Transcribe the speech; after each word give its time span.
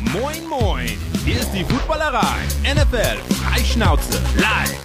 Moin, 0.00 0.48
moin. 0.48 0.88
Hier 1.26 1.36
ist 1.36 1.52
die 1.52 1.62
Footballerei. 1.62 2.38
NFL 2.64 3.18
Freischnauze 3.34 4.18
live. 4.34 4.80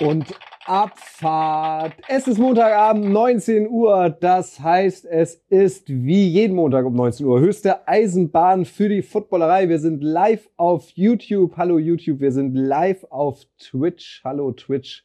Und 0.00 0.26
Abfahrt. 0.66 1.94
Es 2.08 2.26
ist 2.26 2.38
Montagabend, 2.38 3.10
19 3.10 3.68
Uhr. 3.68 4.10
Das 4.10 4.58
heißt, 4.58 5.06
es 5.06 5.40
ist 5.48 5.88
wie 5.88 6.26
jeden 6.26 6.56
Montag 6.56 6.84
um 6.84 6.94
19 6.94 7.24
Uhr 7.24 7.38
höchste 7.38 7.86
Eisenbahn 7.86 8.64
für 8.64 8.88
die 8.88 9.02
Footballerei. 9.02 9.68
Wir 9.68 9.78
sind 9.78 10.02
live 10.02 10.50
auf 10.56 10.90
YouTube. 10.90 11.56
Hallo 11.56 11.78
YouTube. 11.78 12.18
Wir 12.18 12.32
sind 12.32 12.56
live 12.56 13.04
auf 13.08 13.44
Twitch. 13.56 14.20
Hallo 14.24 14.50
Twitch. 14.50 15.04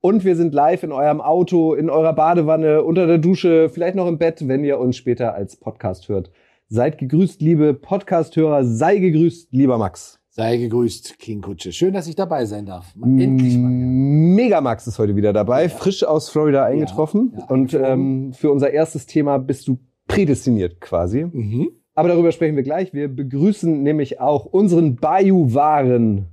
Und 0.00 0.24
wir 0.24 0.36
sind 0.36 0.54
live 0.54 0.84
in 0.84 0.92
eurem 0.92 1.20
Auto, 1.20 1.74
in 1.74 1.90
eurer 1.90 2.12
Badewanne, 2.12 2.84
unter 2.84 3.08
der 3.08 3.18
Dusche, 3.18 3.68
vielleicht 3.68 3.96
noch 3.96 4.06
im 4.06 4.16
Bett, 4.16 4.46
wenn 4.46 4.62
ihr 4.62 4.78
uns 4.78 4.96
später 4.96 5.34
als 5.34 5.56
Podcast 5.56 6.08
hört. 6.08 6.30
Seid 6.68 6.98
gegrüßt, 6.98 7.40
liebe 7.40 7.74
Podcast-Hörer. 7.74 8.64
Sei 8.64 8.98
gegrüßt, 8.98 9.52
lieber 9.52 9.76
Max. 9.76 10.20
Sei 10.30 10.56
gegrüßt, 10.58 11.18
King 11.18 11.40
Kutsche. 11.40 11.72
Schön, 11.72 11.94
dass 11.94 12.06
ich 12.06 12.14
dabei 12.14 12.44
sein 12.44 12.64
darf. 12.64 12.94
Mal, 12.94 13.20
endlich 13.20 13.56
mal. 13.56 13.70
Megamax 13.70 14.86
ist 14.86 15.00
heute 15.00 15.16
wieder 15.16 15.32
dabei, 15.32 15.68
frisch 15.68 16.04
aus 16.04 16.28
Florida 16.28 16.64
eingetroffen. 16.64 17.34
ja, 17.36 17.46
und 17.46 17.74
ähm, 17.74 18.32
für 18.32 18.52
unser 18.52 18.70
erstes 18.70 19.06
Thema 19.06 19.38
bist 19.38 19.66
du 19.66 19.80
prädestiniert 20.06 20.80
quasi. 20.80 21.24
Mhm. 21.24 21.72
Aber 21.94 22.08
darüber 22.08 22.30
sprechen 22.30 22.54
wir 22.54 22.62
gleich. 22.62 22.92
Wir 22.94 23.08
begrüßen 23.08 23.82
nämlich 23.82 24.20
auch 24.20 24.44
unseren 24.44 24.94
Bayou-Waren. 24.94 26.28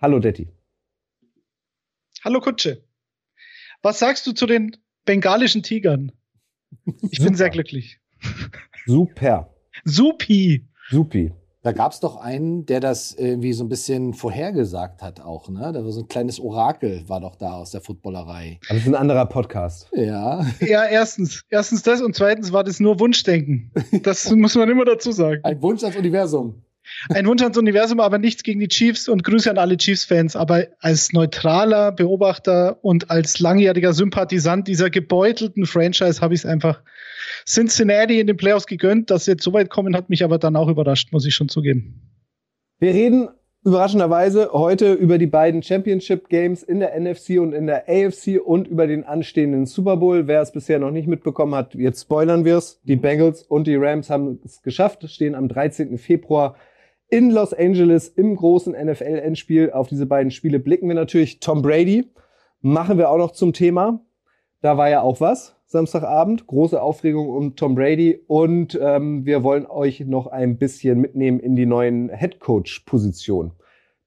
Hallo 0.00 0.20
Detti. 0.20 0.46
Hallo 2.22 2.38
Kutsche. 2.38 2.87
Was 3.82 3.98
sagst 3.98 4.26
du 4.26 4.32
zu 4.32 4.46
den 4.46 4.76
bengalischen 5.04 5.62
Tigern? 5.62 6.12
Ich 7.10 7.20
bin 7.20 7.34
sehr 7.34 7.50
glücklich. 7.50 7.98
Super. 8.86 9.54
Supi. 9.84 10.66
Supi. 10.90 11.32
Da 11.62 11.72
gab's 11.72 12.00
doch 12.00 12.16
einen, 12.16 12.66
der 12.66 12.80
das 12.80 13.12
irgendwie 13.12 13.52
so 13.52 13.64
ein 13.64 13.68
bisschen 13.68 14.14
vorhergesagt 14.14 15.02
hat 15.02 15.20
auch, 15.20 15.48
ne? 15.48 15.72
Da 15.72 15.84
war 15.84 15.92
so 15.92 16.00
ein 16.02 16.08
kleines 16.08 16.40
Orakel, 16.40 17.08
war 17.08 17.20
doch 17.20 17.36
da 17.36 17.54
aus 17.54 17.72
der 17.72 17.80
Footballerei. 17.80 18.58
Aber 18.68 18.74
das 18.74 18.82
ist 18.84 18.88
ein 18.88 18.94
anderer 18.94 19.26
Podcast. 19.26 19.88
Ja. 19.92 20.46
Ja, 20.60 20.84
erstens. 20.84 21.44
Erstens 21.50 21.82
das 21.82 22.00
und 22.00 22.14
zweitens 22.14 22.52
war 22.52 22.64
das 22.64 22.80
nur 22.80 23.00
Wunschdenken. 23.00 23.72
Das 24.02 24.30
muss 24.30 24.54
man 24.54 24.68
immer 24.70 24.84
dazu 24.84 25.12
sagen. 25.12 25.40
Ein 25.44 25.60
Wunsch 25.60 25.82
ans 25.82 25.96
Universum. 25.96 26.62
Ein 27.10 27.26
Wunsch 27.26 27.42
ans 27.42 27.56
Universum, 27.56 28.00
aber 28.00 28.18
nichts 28.18 28.42
gegen 28.42 28.60
die 28.60 28.68
Chiefs 28.68 29.08
und 29.08 29.24
Grüße 29.24 29.50
an 29.50 29.58
alle 29.58 29.76
Chiefs-Fans. 29.76 30.36
Aber 30.36 30.66
als 30.80 31.12
neutraler 31.12 31.92
Beobachter 31.92 32.78
und 32.82 33.10
als 33.10 33.38
langjähriger 33.40 33.92
Sympathisant 33.92 34.68
dieser 34.68 34.90
gebeutelten 34.90 35.66
Franchise 35.66 36.20
habe 36.20 36.34
ich 36.34 36.40
es 36.40 36.46
einfach 36.46 36.82
Cincinnati 37.46 38.20
in 38.20 38.26
den 38.26 38.36
Playoffs 38.36 38.66
gegönnt. 38.66 39.10
Dass 39.10 39.24
sie 39.24 39.32
jetzt 39.32 39.44
so 39.44 39.52
weit 39.52 39.70
kommen, 39.70 39.96
hat 39.96 40.10
mich 40.10 40.24
aber 40.24 40.38
dann 40.38 40.56
auch 40.56 40.68
überrascht, 40.68 41.12
muss 41.12 41.26
ich 41.26 41.34
schon 41.34 41.48
zugeben. 41.48 42.02
Wir 42.78 42.94
reden 42.94 43.28
überraschenderweise 43.64 44.50
heute 44.52 44.92
über 44.92 45.18
die 45.18 45.26
beiden 45.26 45.62
Championship 45.62 46.28
Games 46.28 46.62
in 46.62 46.80
der 46.80 46.98
NFC 46.98 47.38
und 47.40 47.52
in 47.52 47.66
der 47.66 47.88
AFC 47.88 48.40
und 48.42 48.68
über 48.68 48.86
den 48.86 49.04
anstehenden 49.04 49.66
Super 49.66 49.96
Bowl. 49.96 50.26
Wer 50.26 50.42
es 50.42 50.52
bisher 50.52 50.78
noch 50.78 50.90
nicht 50.90 51.08
mitbekommen 51.08 51.54
hat, 51.54 51.74
jetzt 51.74 52.02
spoilern 52.02 52.44
wir 52.44 52.56
es. 52.56 52.80
Die 52.84 52.96
Bengals 52.96 53.42
und 53.42 53.66
die 53.66 53.76
Rams 53.76 54.10
haben 54.10 54.40
es 54.44 54.62
geschafft, 54.62 55.08
stehen 55.10 55.34
am 55.34 55.48
13. 55.48 55.98
Februar 55.98 56.56
in 57.10 57.30
Los 57.30 57.54
Angeles 57.54 58.08
im 58.08 58.36
großen 58.36 58.74
NFL-Endspiel. 58.74 59.70
Auf 59.70 59.88
diese 59.88 60.06
beiden 60.06 60.30
Spiele 60.30 60.58
blicken 60.58 60.88
wir 60.88 60.94
natürlich. 60.94 61.40
Tom 61.40 61.62
Brady 61.62 62.10
machen 62.60 62.98
wir 62.98 63.10
auch 63.10 63.18
noch 63.18 63.32
zum 63.32 63.52
Thema. 63.52 64.00
Da 64.60 64.76
war 64.76 64.90
ja 64.90 65.02
auch 65.02 65.20
was. 65.20 65.56
Samstagabend, 65.66 66.46
große 66.46 66.80
Aufregung 66.80 67.28
um 67.28 67.54
Tom 67.54 67.74
Brady 67.74 68.22
und 68.26 68.78
ähm, 68.80 69.26
wir 69.26 69.42
wollen 69.42 69.66
euch 69.66 70.00
noch 70.00 70.26
ein 70.26 70.56
bisschen 70.56 70.98
mitnehmen 70.98 71.40
in 71.40 71.56
die 71.56 71.66
neuen 71.66 72.08
Headcoach-Positionen. 72.08 73.52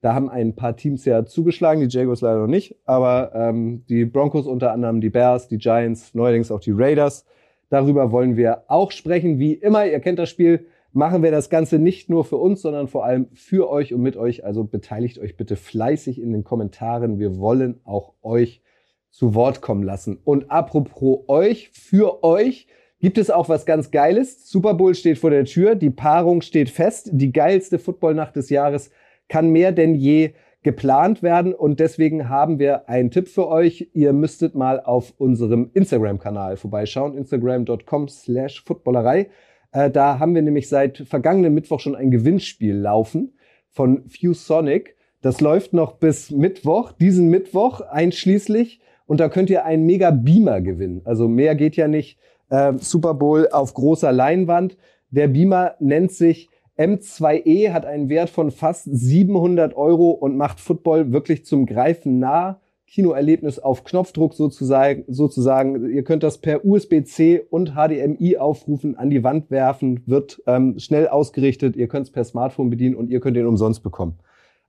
Da 0.01 0.15
haben 0.15 0.27
ein 0.27 0.55
paar 0.55 0.75
Teams 0.75 1.05
ja 1.05 1.23
zugeschlagen, 1.23 1.87
die 1.87 1.95
Jaguars 1.95 2.21
leider 2.21 2.39
noch 2.39 2.47
nicht, 2.47 2.77
aber 2.85 3.31
ähm, 3.35 3.85
die 3.87 4.05
Broncos 4.05 4.47
unter 4.47 4.71
anderem, 4.71 5.01
die 5.01 5.11
Bears, 5.11 5.49
die 5.49 5.59
Giants, 5.59 6.15
neuerdings 6.15 6.49
auch 6.49 6.61
die 6.61 6.71
Raiders. 6.71 7.25
Darüber 7.69 8.11
wollen 8.11 8.35
wir 8.35 8.63
auch 8.67 8.89
sprechen. 8.89 9.37
Wie 9.37 9.53
immer, 9.53 9.85
ihr 9.85 9.99
kennt 9.99 10.17
das 10.17 10.29
Spiel, 10.29 10.65
machen 10.93 11.23
wir 11.23 11.31
das 11.31 11.49
Ganze 11.49 11.79
nicht 11.79 12.09
nur 12.09 12.25
für 12.25 12.37
uns, 12.37 12.61
sondern 12.61 12.87
vor 12.87 13.05
allem 13.05 13.27
für 13.33 13.69
euch 13.69 13.93
und 13.93 14.01
mit 14.01 14.17
euch. 14.17 14.43
Also 14.43 14.63
beteiligt 14.63 15.19
euch 15.19 15.37
bitte 15.37 15.55
fleißig 15.55 16.21
in 16.21 16.31
den 16.31 16.43
Kommentaren. 16.43 17.19
Wir 17.19 17.37
wollen 17.37 17.79
auch 17.83 18.13
euch 18.21 18.61
zu 19.09 19.35
Wort 19.35 19.61
kommen 19.61 19.83
lassen. 19.83 20.19
Und 20.23 20.51
apropos 20.51 21.25
euch, 21.27 21.69
für 21.69 22.23
euch 22.23 22.67
gibt 22.99 23.17
es 23.17 23.29
auch 23.29 23.49
was 23.49 23.65
ganz 23.65 23.91
Geiles. 23.91 24.49
Super 24.49 24.73
Bowl 24.73 24.95
steht 24.95 25.17
vor 25.17 25.29
der 25.29 25.45
Tür, 25.45 25.75
die 25.75 25.89
Paarung 25.89 26.41
steht 26.41 26.69
fest, 26.69 27.09
die 27.11 27.31
geilste 27.31 27.79
Footballnacht 27.79 28.35
des 28.35 28.49
Jahres 28.49 28.91
kann 29.27 29.49
mehr 29.49 29.71
denn 29.71 29.95
je 29.95 30.33
geplant 30.63 31.23
werden 31.23 31.53
und 31.53 31.79
deswegen 31.79 32.29
haben 32.29 32.59
wir 32.59 32.87
einen 32.87 33.09
Tipp 33.09 33.27
für 33.27 33.47
euch. 33.47 33.89
Ihr 33.93 34.13
müsstet 34.13 34.53
mal 34.53 34.79
auf 34.79 35.13
unserem 35.17 35.71
Instagram-Kanal 35.73 36.57
vorbeischauen, 36.57 37.17
instagram.com 37.17 38.07
slash 38.07 38.63
footballerei. 38.63 39.29
Äh, 39.71 39.89
da 39.89 40.19
haben 40.19 40.35
wir 40.35 40.41
nämlich 40.41 40.69
seit 40.69 40.99
vergangenen 40.99 41.53
Mittwoch 41.53 41.79
schon 41.79 41.95
ein 41.95 42.11
Gewinnspiel 42.11 42.75
laufen 42.75 43.33
von 43.69 44.03
ViewSonic. 44.05 44.95
Das 45.21 45.39
läuft 45.39 45.73
noch 45.73 45.93
bis 45.93 46.31
Mittwoch, 46.31 46.91
diesen 46.91 47.29
Mittwoch 47.29 47.81
einschließlich. 47.81 48.81
Und 49.05 49.19
da 49.19 49.29
könnt 49.29 49.49
ihr 49.49 49.65
einen 49.65 49.85
mega 49.85 50.11
Beamer 50.11 50.61
gewinnen. 50.61 51.01
Also 51.05 51.27
mehr 51.27 51.55
geht 51.55 51.75
ja 51.75 51.87
nicht. 51.87 52.17
Äh, 52.49 52.73
Super 52.77 53.13
Bowl 53.13 53.47
auf 53.49 53.73
großer 53.73 54.11
Leinwand. 54.11 54.77
Der 55.09 55.27
Beamer 55.27 55.75
nennt 55.79 56.11
sich 56.11 56.49
M2E, 56.77 57.71
hat 57.71 57.85
einen 57.85 58.09
Wert 58.09 58.29
von 58.29 58.51
fast 58.51 58.85
700 58.85 59.75
Euro 59.75 60.11
und 60.11 60.37
macht 60.37 60.59
Football 60.59 61.11
wirklich 61.11 61.45
zum 61.45 61.65
Greifen 61.65 62.19
nah. 62.19 62.59
Kinoerlebnis 62.91 63.57
auf 63.57 63.85
Knopfdruck 63.85 64.33
sozusagen, 64.33 65.05
sozusagen. 65.07 65.89
Ihr 65.89 66.03
könnt 66.03 66.23
das 66.23 66.39
per 66.39 66.65
USB-C 66.65 67.39
und 67.49 67.73
HDMI 67.75 68.37
aufrufen, 68.37 68.97
an 68.97 69.09
die 69.09 69.23
Wand 69.23 69.49
werfen, 69.49 70.03
wird 70.07 70.41
ähm, 70.45 70.77
schnell 70.77 71.07
ausgerichtet. 71.07 71.77
Ihr 71.77 71.87
könnt 71.87 72.07
es 72.07 72.11
per 72.11 72.25
Smartphone 72.25 72.69
bedienen 72.69 72.95
und 72.95 73.09
ihr 73.09 73.21
könnt 73.21 73.37
ihn 73.37 73.45
umsonst 73.45 73.81
bekommen. 73.81 74.19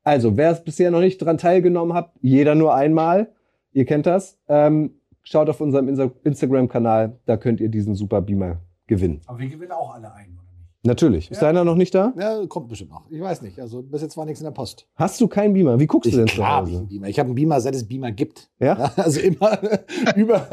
Also, 0.05 0.37
wer 0.37 0.53
es 0.53 0.62
bisher 0.62 0.93
noch 0.93 1.00
nicht 1.00 1.19
dran 1.19 1.37
teilgenommen 1.37 1.94
hat, 1.94 2.12
jeder 2.21 2.55
nur 2.55 2.75
einmal. 2.75 3.32
Ihr 3.72 3.87
kennt 3.87 4.06
das. 4.06 4.38
Ähm, 4.49 4.93
schaut 5.25 5.49
auf 5.49 5.61
unserem 5.61 5.88
Insta 5.88 6.12
Instagram-Kanal, 6.22 7.19
da 7.27 7.37
könnt 7.37 7.61
ihr 7.61 7.69
diesen 7.71 7.97
Super 7.97 8.21
Beamer 8.21 8.61
gewinnen. 8.87 9.21
Aber 9.27 9.41
wir 9.41 9.49
gewinnen 9.49 9.72
auch 9.72 9.94
alle 9.94 10.12
ein, 10.15 10.38
oder 10.38 10.43
nicht? 10.43 10.51
Natürlich. 10.84 11.31
Ist 11.31 11.41
Ja. 11.41 11.47
deiner 11.48 11.65
noch 11.65 11.76
nicht 11.76 11.94
da? 11.94 12.12
Ja, 12.19 12.44
kommt 12.48 12.69
bestimmt 12.69 12.91
noch. 12.91 13.09
Ich 13.09 13.20
weiß 13.20 13.43
nicht. 13.43 13.60
Also 13.60 13.82
bis 13.82 14.03
jetzt 14.03 14.16
war 14.16 14.25
nichts 14.25 14.41
in 14.41 14.44
der 14.47 14.50
Post. 14.50 14.88
Hast 14.97 15.20
du 15.20 15.28
keinen 15.28 15.54
Beamer? 15.54 15.78
Wie 15.78 15.87
guckst 15.87 16.12
du 16.12 16.16
denn 16.16 16.26
zu 16.26 16.34
klar 16.34 16.62
ich 16.65 16.70
Hause? 16.70 16.78
einen 16.78 16.88
Beamer. 16.88 17.06
Ich 17.09 17.19
habe 17.20 17.26
einen 17.28 17.34
Beamer, 17.37 17.60
seit 17.60 17.76
es 17.76 17.87
Beamer 17.87 18.10
gibt. 18.10 18.50
Ja? 18.59 18.75
Also 18.97 19.20
immer 19.20 19.59
über, 20.16 20.48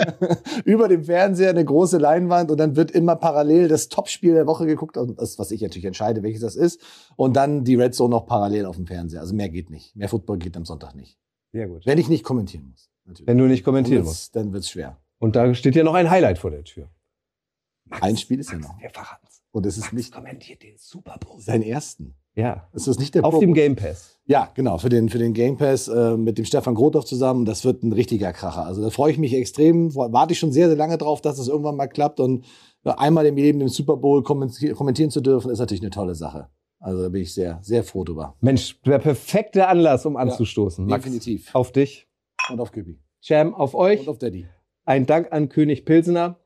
über 0.65 0.87
dem 0.87 1.03
Fernseher 1.03 1.49
eine 1.49 1.65
große 1.65 1.97
Leinwand 1.97 2.51
und 2.51 2.59
dann 2.59 2.75
wird 2.75 2.91
immer 2.91 3.15
parallel 3.15 3.69
das 3.69 3.89
Topspiel 3.89 4.35
der 4.35 4.45
Woche 4.45 4.67
geguckt, 4.67 4.99
also 4.99 5.13
das, 5.13 5.39
was 5.39 5.49
ich 5.49 5.61
natürlich 5.61 5.85
entscheide, 5.85 6.21
welches 6.21 6.41
das 6.41 6.55
ist. 6.55 6.79
Und 7.15 7.35
dann 7.35 7.63
die 7.63 7.73
Red 7.75 7.95
Zone 7.95 8.11
noch 8.11 8.27
parallel 8.27 8.67
auf 8.67 8.75
dem 8.75 8.85
Fernseher. 8.85 9.21
Also 9.21 9.33
mehr 9.33 9.49
geht 9.49 9.71
nicht. 9.71 9.95
Mehr 9.95 10.09
Football 10.09 10.37
geht 10.37 10.55
am 10.55 10.65
Sonntag 10.65 10.93
nicht. 10.95 11.17
Sehr 11.53 11.67
gut. 11.67 11.87
Wenn 11.87 11.97
ich 11.97 12.07
nicht 12.07 12.23
kommentieren 12.23 12.67
muss. 12.69 12.91
Natürlich. 13.05 13.27
Wenn 13.27 13.37
du 13.39 13.45
nicht 13.45 13.63
kommentieren 13.63 14.03
musst. 14.03 14.35
dann 14.35 14.53
wird's 14.53 14.69
schwer. 14.69 14.97
Und 15.17 15.35
da 15.35 15.55
steht 15.55 15.75
ja 15.75 15.83
noch 15.83 15.95
ein 15.95 16.11
Highlight 16.11 16.37
vor 16.37 16.51
der 16.51 16.63
Tür. 16.63 16.87
Ein 17.89 18.15
Spiel 18.17 18.39
ist 18.39 18.51
ja 18.51 18.59
noch. 18.59 18.79
Wir 18.79 18.91
verraten's. 18.91 19.28
Und 19.51 19.65
es 19.65 19.77
ist 19.77 19.93
nicht 19.93 20.13
kommentiert 20.13 20.61
den 20.63 20.75
Super 20.77 21.17
Bowl. 21.19 21.39
sein 21.41 21.61
ersten. 21.63 22.15
Ja. 22.35 22.67
Es 22.71 22.87
ist 22.87 22.99
nicht 22.99 23.15
der 23.15 23.25
Auf 23.25 23.33
Pro- 23.33 23.39
dem 23.39 23.53
Game 23.53 23.75
Pass. 23.75 24.19
Ja, 24.25 24.51
genau, 24.53 24.77
für 24.77 24.89
den, 24.89 25.09
für 25.09 25.17
den 25.17 25.33
Game 25.33 25.57
Pass 25.57 25.87
äh, 25.87 26.15
mit 26.15 26.37
dem 26.37 26.45
Stefan 26.45 26.75
Grothoff 26.75 27.03
zusammen. 27.05 27.45
Das 27.45 27.65
wird 27.65 27.83
ein 27.83 27.91
richtiger 27.91 28.31
Kracher. 28.31 28.65
Also 28.65 28.81
da 28.83 28.91
freue 28.91 29.11
ich 29.11 29.17
mich 29.17 29.33
extrem. 29.33 29.93
Warte 29.95 30.33
ich 30.33 30.39
schon 30.39 30.51
sehr, 30.51 30.67
sehr 30.67 30.77
lange 30.77 30.97
drauf, 30.99 31.21
dass 31.21 31.37
das 31.37 31.47
irgendwann 31.47 31.75
mal 31.75 31.87
klappt. 31.87 32.19
Und 32.19 32.45
äh, 32.85 32.91
einmal 32.91 33.25
im 33.25 33.35
Leben 33.35 33.59
den 33.59 33.69
Super 33.69 33.97
Bowl 33.97 34.21
kommenti- 34.21 34.71
kommentieren 34.73 35.09
zu 35.09 35.19
dürfen, 35.21 35.49
ist 35.51 35.59
natürlich 35.59 35.81
eine 35.81 35.89
tolle 35.89 36.13
Sache. 36.15 36.47
Also 36.79 37.01
da 37.01 37.09
bin 37.09 37.23
ich 37.23 37.33
sehr, 37.33 37.59
sehr 37.61 37.83
froh 37.83 38.03
drüber. 38.05 38.35
Mensch, 38.39 38.79
der 38.83 38.99
perfekte 38.99 39.67
Anlass, 39.67 40.05
um 40.05 40.15
anzustoßen. 40.15 40.85
Max, 40.85 41.03
Definitiv. 41.03 41.53
Auf 41.53 41.71
dich. 41.73 42.07
Und 42.51 42.61
auf 42.61 42.71
Kübi. 42.71 42.99
Jam, 43.21 43.53
auf 43.53 43.73
euch. 43.75 44.01
Und 44.01 44.09
auf 44.09 44.17
Daddy. 44.19 44.47
Ein 44.85 45.05
Dank 45.07 45.31
an 45.33 45.49
König 45.49 45.83
Pilsener. 45.83 46.39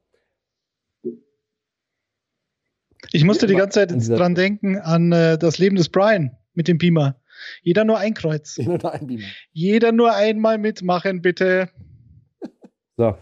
Ich 3.12 3.24
musste 3.24 3.48
die 3.48 3.56
ganze 3.56 3.88
Zeit 3.88 4.20
dran 4.20 4.36
denken 4.36 4.78
an 4.78 5.12
äh, 5.12 5.38
das 5.38 5.58
Leben 5.58 5.76
des 5.76 5.90
Brian 5.90 6.32
mit 6.54 6.68
dem 6.68 6.78
Beamer. 6.78 7.16
Jeder 7.62 7.84
nur 7.84 7.98
ein 7.98 8.14
Kreuz. 8.14 8.58
Ich 8.58 8.68
nur 8.68 8.92
ein 8.92 9.08
Beamer. 9.08 9.24
Jeder 9.52 9.92
nur 9.92 10.14
einmal 10.14 10.58
mitmachen, 10.58 11.22
bitte. 11.22 11.70
So. 12.96 13.16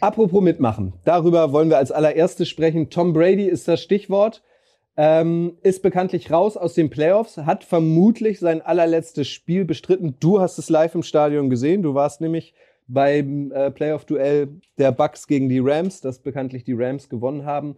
Apropos 0.00 0.42
mitmachen. 0.42 0.92
Darüber 1.04 1.52
wollen 1.52 1.70
wir 1.70 1.78
als 1.78 1.90
allererstes 1.90 2.50
sprechen. 2.50 2.90
Tom 2.90 3.14
Brady 3.14 3.46
ist 3.46 3.66
das 3.66 3.80
Stichwort. 3.82 4.42
Ähm, 4.98 5.56
ist 5.62 5.82
bekanntlich 5.82 6.30
raus 6.30 6.56
aus 6.56 6.74
den 6.74 6.88
Playoffs, 6.88 7.36
hat 7.36 7.64
vermutlich 7.64 8.38
sein 8.38 8.62
allerletztes 8.62 9.28
Spiel 9.28 9.66
bestritten. 9.66 10.16
Du 10.20 10.40
hast 10.40 10.58
es 10.58 10.70
live 10.70 10.94
im 10.94 11.02
Stadion 11.02 11.50
gesehen. 11.50 11.82
Du 11.82 11.94
warst 11.94 12.20
nämlich 12.20 12.54
beim 12.88 13.52
äh, 13.52 13.70
Playoff-Duell 13.70 14.48
der 14.78 14.92
Bucks 14.92 15.26
gegen 15.26 15.48
die 15.48 15.58
Rams, 15.58 16.00
das 16.00 16.18
bekanntlich 16.18 16.64
die 16.64 16.74
Rams 16.74 17.08
gewonnen 17.08 17.44
haben. 17.44 17.76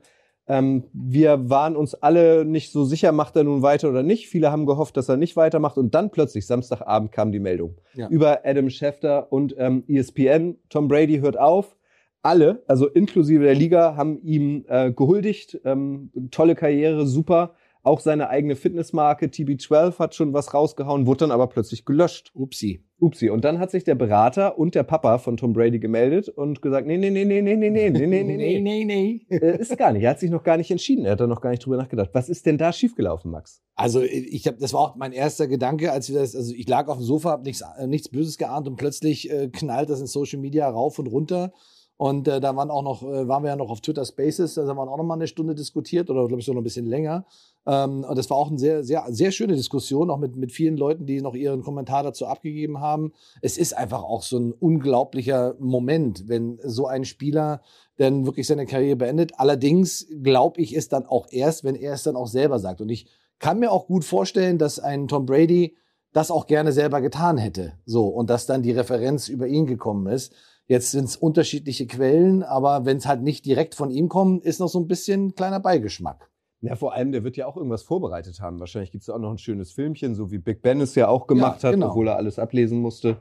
Ähm, 0.49 0.85
wir 0.93 1.51
waren 1.51 1.77
uns 1.77 1.95
alle 1.95 2.45
nicht 2.45 2.73
so 2.73 2.85
sicher, 2.85 3.13
macht 3.13 3.37
er 3.37 3.45
nun 3.45 3.63
weiter 3.63 3.91
oder 3.91 4.03
nicht. 4.03 4.29
Viele 4.29 4.51
haben 4.51 4.65
gehofft, 4.67 4.97
dass 4.97 5.09
er 5.09 5.17
nicht 5.19 5.37
weitermacht. 5.37 5.77
Und 5.77 5.95
dann 5.95 6.11
plötzlich, 6.11 6.47
Samstagabend, 6.47 7.13
kam 7.13 7.33
die 7.33 7.39
Meldung 7.41 7.77
Ja. 7.95 8.09
über 8.09 8.41
Adam 8.45 8.71
Schefter 8.71 9.31
und 9.33 9.55
ähm, 9.59 9.85
ESPN. 9.87 10.57
Tom 10.71 10.89
Brady 10.89 11.19
hört 11.19 11.39
auf. 11.39 11.77
Alle, 12.23 12.63
also 12.67 12.89
inklusive 12.89 13.45
der 13.45 13.55
Liga, 13.55 13.95
haben 13.95 14.21
ihm 14.23 14.65
äh, 14.69 14.91
gehuldigt. 14.91 15.61
Ähm, 15.65 16.11
tolle 16.31 16.55
Karriere, 16.55 17.07
super. 17.07 17.55
Auch 17.89 18.01
seine 18.01 18.29
eigene 18.29 18.55
Fitnessmarke 18.55 19.29
TB12 19.29 19.99
hat 19.99 20.15
schon 20.15 20.35
was 20.35 20.53
rausgehauen, 20.53 21.07
wurde 21.07 21.21
dann 21.21 21.31
aber 21.31 21.47
plötzlich 21.47 21.87
gelöscht. 21.87 22.33
Upsi. 22.35 22.85
Upsi. 23.01 23.31
Und 23.31 23.47
dann 23.47 23.59
hat 23.59 23.71
sich 23.71 23.83
der 23.83 23.95
Berater 23.95 24.59
und 24.59 24.75
der 24.75 24.83
Papa 24.83 25.17
von 25.17 25.39
Tom 25.39 25.55
Brady 25.55 25.79
gemeldet 25.79 26.29
und 26.29 26.61
gesagt, 26.61 26.87
nee, 26.87 26.99
nee, 26.99 27.09
nee, 27.09 27.25
nee, 27.25 27.41
nee, 27.41 27.57
nee, 27.57 27.71
nee, 27.71 27.89
nee, 27.89 28.07
nee, 28.07 28.23
nee, 28.25 28.37
nee. 28.37 28.61
nee, 28.61 28.85
nee. 28.85 29.27
Äh, 29.35 29.59
ist 29.59 29.75
gar 29.79 29.95
nicht. 29.95 30.03
Er 30.03 30.11
hat 30.11 30.21
sich 30.21 30.31
noch 30.31 30.43
gar 30.43 30.59
nicht 30.59 30.71
entschieden. 30.71 31.07
Er 31.07 31.13
hat 31.13 31.21
da 31.21 31.27
noch 31.27 31.41
gar 31.41 31.49
nicht 31.49 31.65
drüber 31.65 31.79
nachgedacht. 31.79 32.11
Was 32.13 32.29
ist 32.29 32.45
denn 32.45 32.59
da 32.59 32.75
schiefgelaufen, 32.75 33.31
Max? 33.31 33.63
Also 33.75 34.03
ich 34.03 34.47
habe, 34.47 34.59
das 34.59 34.75
war 34.75 34.81
auch 34.81 34.97
mein 34.97 35.13
erster 35.13 35.47
Gedanke, 35.49 35.91
als 35.91 36.11
wir 36.11 36.21
das, 36.21 36.37
also 36.37 36.53
ich 36.53 36.69
lag 36.69 36.89
auf 36.89 36.99
dem 36.99 37.07
Sofa, 37.07 37.31
habe 37.31 37.45
nichts, 37.45 37.65
äh, 37.79 37.87
nichts 37.87 38.11
Böses 38.11 38.37
geahnt 38.37 38.69
und 38.69 38.77
plötzlich 38.77 39.31
äh, 39.31 39.49
knallt 39.49 39.89
das 39.89 40.03
in 40.03 40.07
Social 40.07 40.41
Media 40.41 40.69
rauf 40.69 40.99
und 40.99 41.07
runter. 41.07 41.55
Und 41.99 42.29
äh, 42.29 42.41
da 42.41 42.55
waren 42.55 42.71
auch 42.71 42.85
noch, 42.85 43.03
äh, 43.03 43.27
waren 43.27 43.43
wir 43.43 43.51
ja 43.51 43.57
noch 43.57 43.71
auf 43.71 43.81
Twitter 43.81 44.05
Spaces, 44.05 44.55
da 44.55 44.65
haben 44.67 44.77
wir 44.77 44.89
auch 44.89 44.97
noch 44.97 45.05
mal 45.05 45.15
eine 45.15 45.27
Stunde 45.27 45.57
diskutiert 45.57 46.09
oder 46.11 46.27
glaube 46.29 46.39
ich 46.39 46.47
so 46.47 46.53
noch 46.53 46.61
ein 46.61 46.65
bisschen 46.65 46.87
länger. 46.87 47.27
Ähm, 47.67 48.05
und 48.09 48.17
das 48.17 48.31
war 48.31 48.37
auch 48.37 48.51
eine 48.51 48.59
sehr, 48.59 48.85
sehr, 48.85 49.05
sehr 49.09 49.33
schöne 49.33 49.57
Diskussion, 49.57 50.09
auch 50.09 50.17
mit, 50.17 50.37
mit 50.37 50.53
vielen 50.53 50.77
Leuten, 50.77 51.07
die 51.07 51.21
noch 51.21 51.35
ihren 51.35 51.63
Kommentar 51.63 52.05
dazu 52.05 52.27
abgegeben 52.27 52.81
haben. 52.81 53.13
Es 53.43 53.59
ist 53.59 53.77
einfach 53.77 54.05
auch 54.05 54.23
so 54.23 54.39
ein 54.39 54.53
unglaublicher 54.53 55.57
Moment, 55.59 56.29
wenn 56.29 56.61
so 56.63 56.87
ein 56.87 57.05
Spieler 57.05 57.63
dann 57.97 58.27
wirklich 58.27 58.47
seine 58.47 58.67
Karriere 58.67 58.95
beendet. 58.95 59.33
Allerdings 59.37 60.07
glaube 60.23 60.61
ich 60.61 60.77
es 60.77 60.89
dann 60.89 61.05
auch 61.05 61.27
erst, 61.33 61.65
wenn 61.65 61.75
er 61.75 61.95
es 61.95 62.05
dann 62.05 62.15
auch 62.15 62.29
selber 62.29 62.61
sagt. 62.61 62.81
Und 62.81 62.91
ich 62.91 63.09
kann 63.41 63.59
mir 63.59 63.73
auch 63.73 63.89
gut 63.89 64.05
vorstellen, 64.05 64.57
dass 64.57 64.79
ein 64.79 65.09
Tom 65.09 65.27
Brady 65.27 65.77
das 66.13 66.31
auch 66.31 66.47
gerne 66.47 66.71
selber 66.71 67.01
getan 67.01 67.39
hätte. 67.39 67.73
So, 67.87 68.07
und 68.07 68.31
dass 68.31 68.47
dann 68.47 68.63
die 68.63 68.71
Referenz 68.71 69.29
über 69.29 69.49
ihn 69.49 69.67
gekommen 69.67 70.07
ist. 70.07 70.33
Jetzt 70.69 70.91
sind 70.91 71.07
es 71.07 71.17
unterschiedliche 71.17 71.87
Quellen, 71.87 72.43
aber 72.43 72.85
wenn 72.85 72.99
es 72.99 73.07
halt 73.07 73.23
nicht 73.23 73.47
direkt 73.47 73.75
von 73.75 73.91
ihm 73.91 74.09
kommt, 74.09 74.45
ist 74.45 74.61
noch 74.61 74.69
so 74.69 74.79
ein 74.79 74.87
bisschen 74.87 75.35
kleiner 75.35 75.61
Beigeschmack. 75.61 76.31
Ja, 76.61 76.75
vor 76.75 76.93
allem, 76.93 77.13
der 77.13 77.25
wird 77.25 77.37
ja 77.37 77.47
auch 77.47 77.57
irgendwas 77.57 77.85
vorbereitet 77.85 78.41
haben. 78.41 78.59
Wahrscheinlich 78.61 78.91
gibt 78.91 79.03
es 79.03 79.09
auch 79.11 79.19
noch 79.19 79.31
ein 79.31 79.39
schönes 79.39 79.73
Filmchen, 79.73 80.15
so 80.15 80.31
wie 80.31 80.39
Big 80.39 80.61
Ben 80.61 80.81
es 80.81 80.95
ja 80.95 81.09
auch 81.09 81.27
gemacht 81.27 81.63
Ja, 81.63 81.69
hat, 81.69 81.75
genau. 81.77 81.91
obwohl 81.91 82.09
er 82.09 82.17
alles 82.17 82.39
ablesen 82.39 82.81
musste. 82.81 83.17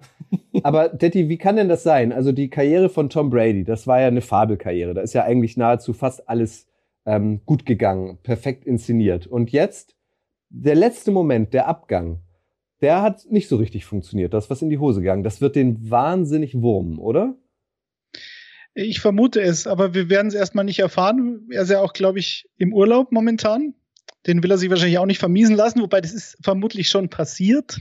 Aber 0.63 0.89
Detti, 0.89 1.29
wie 1.29 1.37
kann 1.37 1.55
denn 1.55 1.69
das 1.69 1.83
sein? 1.83 2.11
Also 2.11 2.31
die 2.31 2.49
Karriere 2.49 2.89
von 2.89 3.09
Tom 3.09 3.29
Brady, 3.29 3.63
das 3.63 3.85
war 3.87 4.01
ja 4.01 4.07
eine 4.07 4.21
Fabelkarriere. 4.21 4.93
Da 4.93 5.01
ist 5.01 5.13
ja 5.13 5.23
eigentlich 5.23 5.55
nahezu 5.55 5.93
fast 5.93 6.27
alles 6.27 6.67
ähm, 7.05 7.41
gut 7.45 7.65
gegangen, 7.65 8.17
perfekt 8.23 8.65
inszeniert. 8.65 9.27
Und 9.27 9.51
jetzt, 9.51 9.95
der 10.49 10.75
letzte 10.75 11.11
Moment, 11.11 11.53
der 11.53 11.67
Abgang, 11.67 12.19
der 12.81 13.01
hat 13.01 13.25
nicht 13.29 13.47
so 13.47 13.57
richtig 13.57 13.85
funktioniert. 13.85 14.33
Da 14.33 14.37
ist 14.37 14.49
was 14.49 14.61
in 14.61 14.69
die 14.69 14.77
Hose 14.77 15.01
gegangen. 15.01 15.23
Das 15.23 15.41
wird 15.41 15.55
den 15.55 15.89
wahnsinnig 15.89 16.61
wurmen, 16.61 16.99
oder? 16.99 17.35
Ich 18.73 18.99
vermute 18.99 19.41
es, 19.41 19.65
aber 19.65 19.95
wir 19.95 20.09
werden 20.09 20.27
es 20.27 20.35
erstmal 20.35 20.65
nicht 20.65 20.79
erfahren. 20.79 21.47
Er 21.51 21.63
ist 21.63 21.71
ja 21.71 21.81
auch, 21.81 21.93
glaube 21.93 22.19
ich, 22.19 22.47
im 22.57 22.73
Urlaub 22.73 23.11
momentan. 23.11 23.73
Den 24.27 24.43
will 24.43 24.51
er 24.51 24.57
sich 24.57 24.69
wahrscheinlich 24.69 24.99
auch 24.99 25.05
nicht 25.05 25.19
vermiesen 25.19 25.55
lassen, 25.55 25.81
wobei 25.81 26.01
das 26.01 26.13
ist 26.13 26.37
vermutlich 26.43 26.89
schon 26.89 27.09
passiert. 27.09 27.79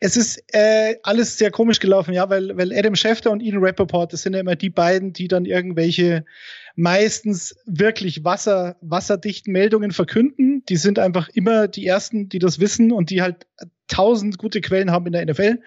Es 0.00 0.16
ist 0.16 0.42
äh, 0.52 0.96
alles 1.04 1.38
sehr 1.38 1.50
komisch 1.50 1.78
gelaufen, 1.78 2.12
ja, 2.12 2.28
weil, 2.28 2.56
weil 2.56 2.76
Adam 2.76 2.96
Schefter 2.96 3.30
und 3.30 3.40
Ian 3.40 3.64
Rappaport, 3.64 4.12
das 4.12 4.22
sind 4.22 4.34
ja 4.34 4.40
immer 4.40 4.56
die 4.56 4.68
beiden, 4.68 5.12
die 5.12 5.28
dann 5.28 5.44
irgendwelche 5.44 6.24
meistens 6.80 7.56
wirklich 7.66 8.24
wasser, 8.24 8.76
wasserdichten 8.80 9.52
Meldungen 9.52 9.92
verkünden. 9.92 10.64
Die 10.68 10.76
sind 10.76 10.98
einfach 10.98 11.28
immer 11.28 11.68
die 11.68 11.86
Ersten, 11.86 12.30
die 12.30 12.38
das 12.38 12.58
wissen 12.58 12.90
und 12.90 13.10
die 13.10 13.20
halt 13.20 13.46
tausend 13.86 14.38
gute 14.38 14.62
Quellen 14.62 14.90
haben 14.90 15.06
in 15.06 15.12
der 15.12 15.26
NFL. 15.26 15.60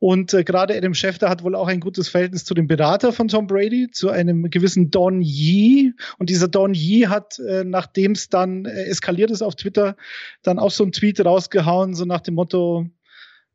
Und 0.00 0.34
äh, 0.34 0.42
gerade 0.42 0.76
Adam 0.76 0.94
Schefter 0.94 1.28
hat 1.28 1.44
wohl 1.44 1.54
auch 1.54 1.68
ein 1.68 1.80
gutes 1.80 2.08
Verhältnis 2.08 2.44
zu 2.44 2.54
dem 2.54 2.66
Berater 2.66 3.12
von 3.12 3.28
Tom 3.28 3.46
Brady, 3.46 3.90
zu 3.92 4.10
einem 4.10 4.50
gewissen 4.50 4.90
Don 4.90 5.22
Yee. 5.22 5.92
Und 6.18 6.28
dieser 6.28 6.48
Don 6.48 6.74
Yee 6.74 7.06
hat, 7.06 7.38
äh, 7.38 7.62
nachdem 7.64 8.12
es 8.12 8.28
dann 8.28 8.64
äh, 8.64 8.84
eskaliert 8.84 9.30
ist 9.30 9.42
auf 9.42 9.54
Twitter, 9.54 9.96
dann 10.42 10.58
auch 10.58 10.72
so 10.72 10.82
einen 10.82 10.92
Tweet 10.92 11.24
rausgehauen, 11.24 11.94
so 11.94 12.04
nach 12.04 12.20
dem 12.20 12.34
Motto, 12.34 12.86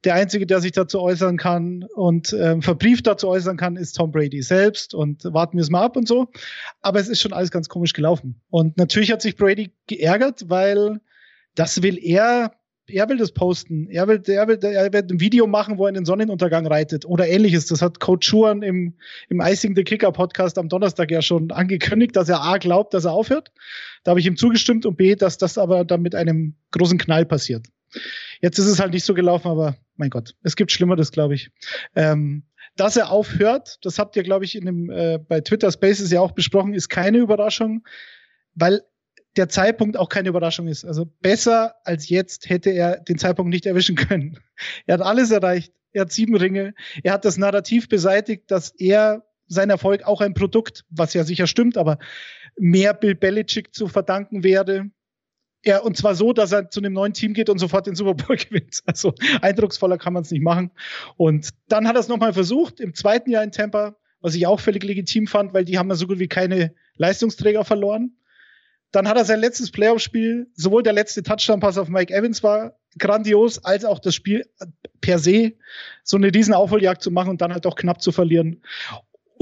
der 0.04 0.16
Einzige, 0.16 0.46
der 0.46 0.60
sich 0.60 0.74
dazu 0.74 1.00
äußern 1.00 1.38
kann 1.38 1.86
und 1.96 2.36
ähm, 2.40 2.62
verbrieft 2.62 3.08
dazu 3.08 3.30
äußern 3.30 3.58
kann, 3.58 3.78
ist 3.78 3.94
Tom 3.94 4.12
Brady 4.12 4.42
selbst 4.42 4.94
und 4.94 5.24
warten 5.26 5.58
wir 5.58 5.62
es 5.62 5.70
mal 5.70 5.84
ab 5.84 5.96
und 5.96 6.08
so. 6.08 6.28
Aber 6.82 7.00
es 7.00 7.08
ist 7.08 7.22
schon 7.22 7.34
alles 7.34 7.52
ganz 7.52 7.70
komisch 7.70 7.94
gelaufen. 7.94 8.42
Und 8.50 8.78
natürlich 8.78 9.12
hat 9.12 9.22
sich 9.22 9.36
Brady 9.36 9.72
geärgert, 9.88 10.50
weil 10.50 11.00
das 11.56 11.82
will 11.82 11.98
er, 12.02 12.54
er 12.88 13.08
will 13.08 13.18
das 13.18 13.32
posten. 13.32 13.88
Er 13.90 14.08
will, 14.08 14.22
er 14.28 14.48
will, 14.48 14.60
er 14.62 14.92
wird 14.92 15.12
ein 15.12 15.22
Video 15.22 15.48
machen, 15.48 15.78
wo 15.78 15.86
er 15.86 15.90
in 15.90 15.96
den 15.96 16.06
Sonnenuntergang 16.06 16.68
reitet 16.68 17.06
oder 17.06 17.28
ähnliches. 17.28 17.68
Das 17.68 17.82
hat 17.82 18.02
Coach 18.02 18.28
Schuhan 18.28 18.62
im, 18.62 18.96
im 19.30 19.40
Icing 19.40 19.76
the 19.76 19.84
Kicker 19.84 20.12
Podcast 20.12 20.58
am 20.58 20.68
Donnerstag 20.68 21.12
ja 21.12 21.22
schon 21.22 21.52
angekündigt, 21.52 22.16
dass 22.16 22.28
er 22.28 22.42
A 22.42 22.58
glaubt, 22.58 22.94
dass 22.94 23.06
er 23.06 23.14
aufhört. 23.14 23.52
Da 24.04 24.12
habe 24.12 24.20
ich 24.20 24.26
ihm 24.26 24.36
zugestimmt 24.36 24.86
und 24.86 24.98
B, 24.98 25.16
dass 25.16 25.38
das 25.38 25.58
aber 25.58 25.86
dann 25.86 26.02
mit 26.02 26.14
einem 26.14 26.56
großen 26.72 26.98
Knall 26.98 27.26
passiert. 27.26 27.68
Jetzt 28.42 28.60
ist 28.60 28.68
es 28.68 28.80
halt 28.80 28.94
nicht 28.94 29.06
so 29.06 29.14
gelaufen, 29.14 29.48
aber 29.48 29.76
mein 29.96 30.10
Gott, 30.10 30.36
es 30.44 30.56
gibt 30.56 30.72
Schlimmeres, 30.72 31.12
glaube 31.12 31.36
ich. 31.36 31.52
Ähm, 31.96 32.44
dass 32.76 32.98
er 32.98 33.12
aufhört, 33.12 33.78
das 33.84 34.00
habt 34.00 34.16
ihr, 34.16 34.24
glaube 34.24 34.46
ich, 34.46 34.56
in 34.56 34.66
dem, 34.66 34.90
äh, 34.90 35.20
bei 35.20 35.42
Twitter 35.42 35.72
Spaces 35.72 36.12
ja 36.12 36.22
auch 36.22 36.32
besprochen, 36.32 36.74
ist 36.74 36.90
keine 36.90 37.20
Überraschung, 37.20 37.86
weil 38.56 38.82
der 39.36 39.50
Zeitpunkt 39.50 39.98
auch 39.98 40.10
keine 40.10 40.30
Überraschung 40.30 40.68
ist. 40.68 40.86
Also 40.86 41.06
besser 41.06 41.76
als 41.84 42.10
jetzt 42.10 42.50
hätte 42.50 42.70
er 42.70 43.00
den 43.00 43.18
Zeitpunkt 43.18 43.52
nicht 43.52 43.66
erwischen 43.66 43.96
können. 43.96 44.40
Er 44.86 44.96
hat 44.96 45.02
alles 45.02 45.32
erreicht. 45.32 45.74
Er 45.92 46.02
hat 46.02 46.12
sieben 46.12 46.36
Ringe. 46.36 46.74
Er 47.04 47.14
hat 47.14 47.26
das 47.26 47.38
Narrativ 47.38 47.88
beseitigt, 47.88 48.50
dass 48.50 48.70
er 48.72 49.24
sein 49.48 49.70
Erfolg 49.70 50.04
auch 50.04 50.22
ein 50.22 50.34
Produkt, 50.34 50.86
was 50.90 51.14
ja 51.14 51.24
sicher 51.24 51.48
stimmt, 51.48 51.78
aber 51.78 52.00
mehr 52.58 52.94
Bill 52.94 53.16
Belichick 53.16 53.74
zu 53.74 53.88
verdanken 53.88 54.44
wäre. 54.44 54.90
Ja, 55.66 55.80
und 55.80 55.96
zwar 55.96 56.16
so, 56.16 56.34
dass 56.34 56.52
er 56.52 56.70
zu 56.70 56.82
einem 56.82 56.94
neuen 56.94 57.14
Team 57.14 57.34
geht 57.34 57.50
und 57.50 57.58
sofort 57.58 57.88
den 57.88 57.96
Super 57.96 58.14
Bowl 58.16 58.36
gewinnt. 58.38 58.82
Also 58.86 59.14
eindrucksvoller 59.42 59.98
kann 59.98 60.14
man 60.14 60.24
es 60.24 60.32
nicht 60.32 60.44
machen. 60.44 60.72
Und 61.16 61.50
dann 61.70 61.88
hat 61.88 61.96
er 61.96 62.02
es 62.02 62.08
nochmal 62.08 62.34
versucht, 62.34 62.80
im 62.80 62.94
zweiten 62.94 63.30
Jahr 63.30 63.44
in 63.44 63.52
Tampa, 63.52 63.96
was 64.20 64.36
ich 64.36 64.46
auch 64.46 64.60
völlig 64.60 64.84
legitim 64.84 65.28
fand, 65.28 65.54
weil 65.54 65.66
die 65.66 65.78
haben 65.78 65.90
ja 65.90 65.96
so 65.96 66.08
gut 66.08 66.20
wie 66.20 66.28
keine 66.28 66.74
Leistungsträger 66.98 67.64
verloren. 67.64 68.18
Dann 68.92 69.08
hat 69.08 69.18
er 69.18 69.26
sein 69.26 69.40
letztes 69.40 69.72
Playoff-Spiel, 69.72 70.52
sowohl 70.54 70.84
der 70.84 70.94
letzte 70.94 71.24
Touchdown-Pass 71.24 71.78
auf 71.78 71.88
Mike 71.88 72.14
Evans 72.14 72.44
war 72.44 72.78
grandios, 72.98 73.64
als 73.64 73.86
auch 73.86 74.00
das 74.00 74.16
Spiel 74.16 74.46
per 75.02 75.20
se, 75.20 75.54
so 76.04 76.18
eine 76.18 76.34
riesen 76.34 76.54
Aufholjagd 76.54 77.02
zu 77.02 77.12
machen 77.12 77.30
und 77.30 77.42
dann 77.42 77.54
halt 77.54 77.66
auch 77.66 77.76
knapp 77.76 78.02
zu 78.02 78.12
verlieren. 78.12 78.62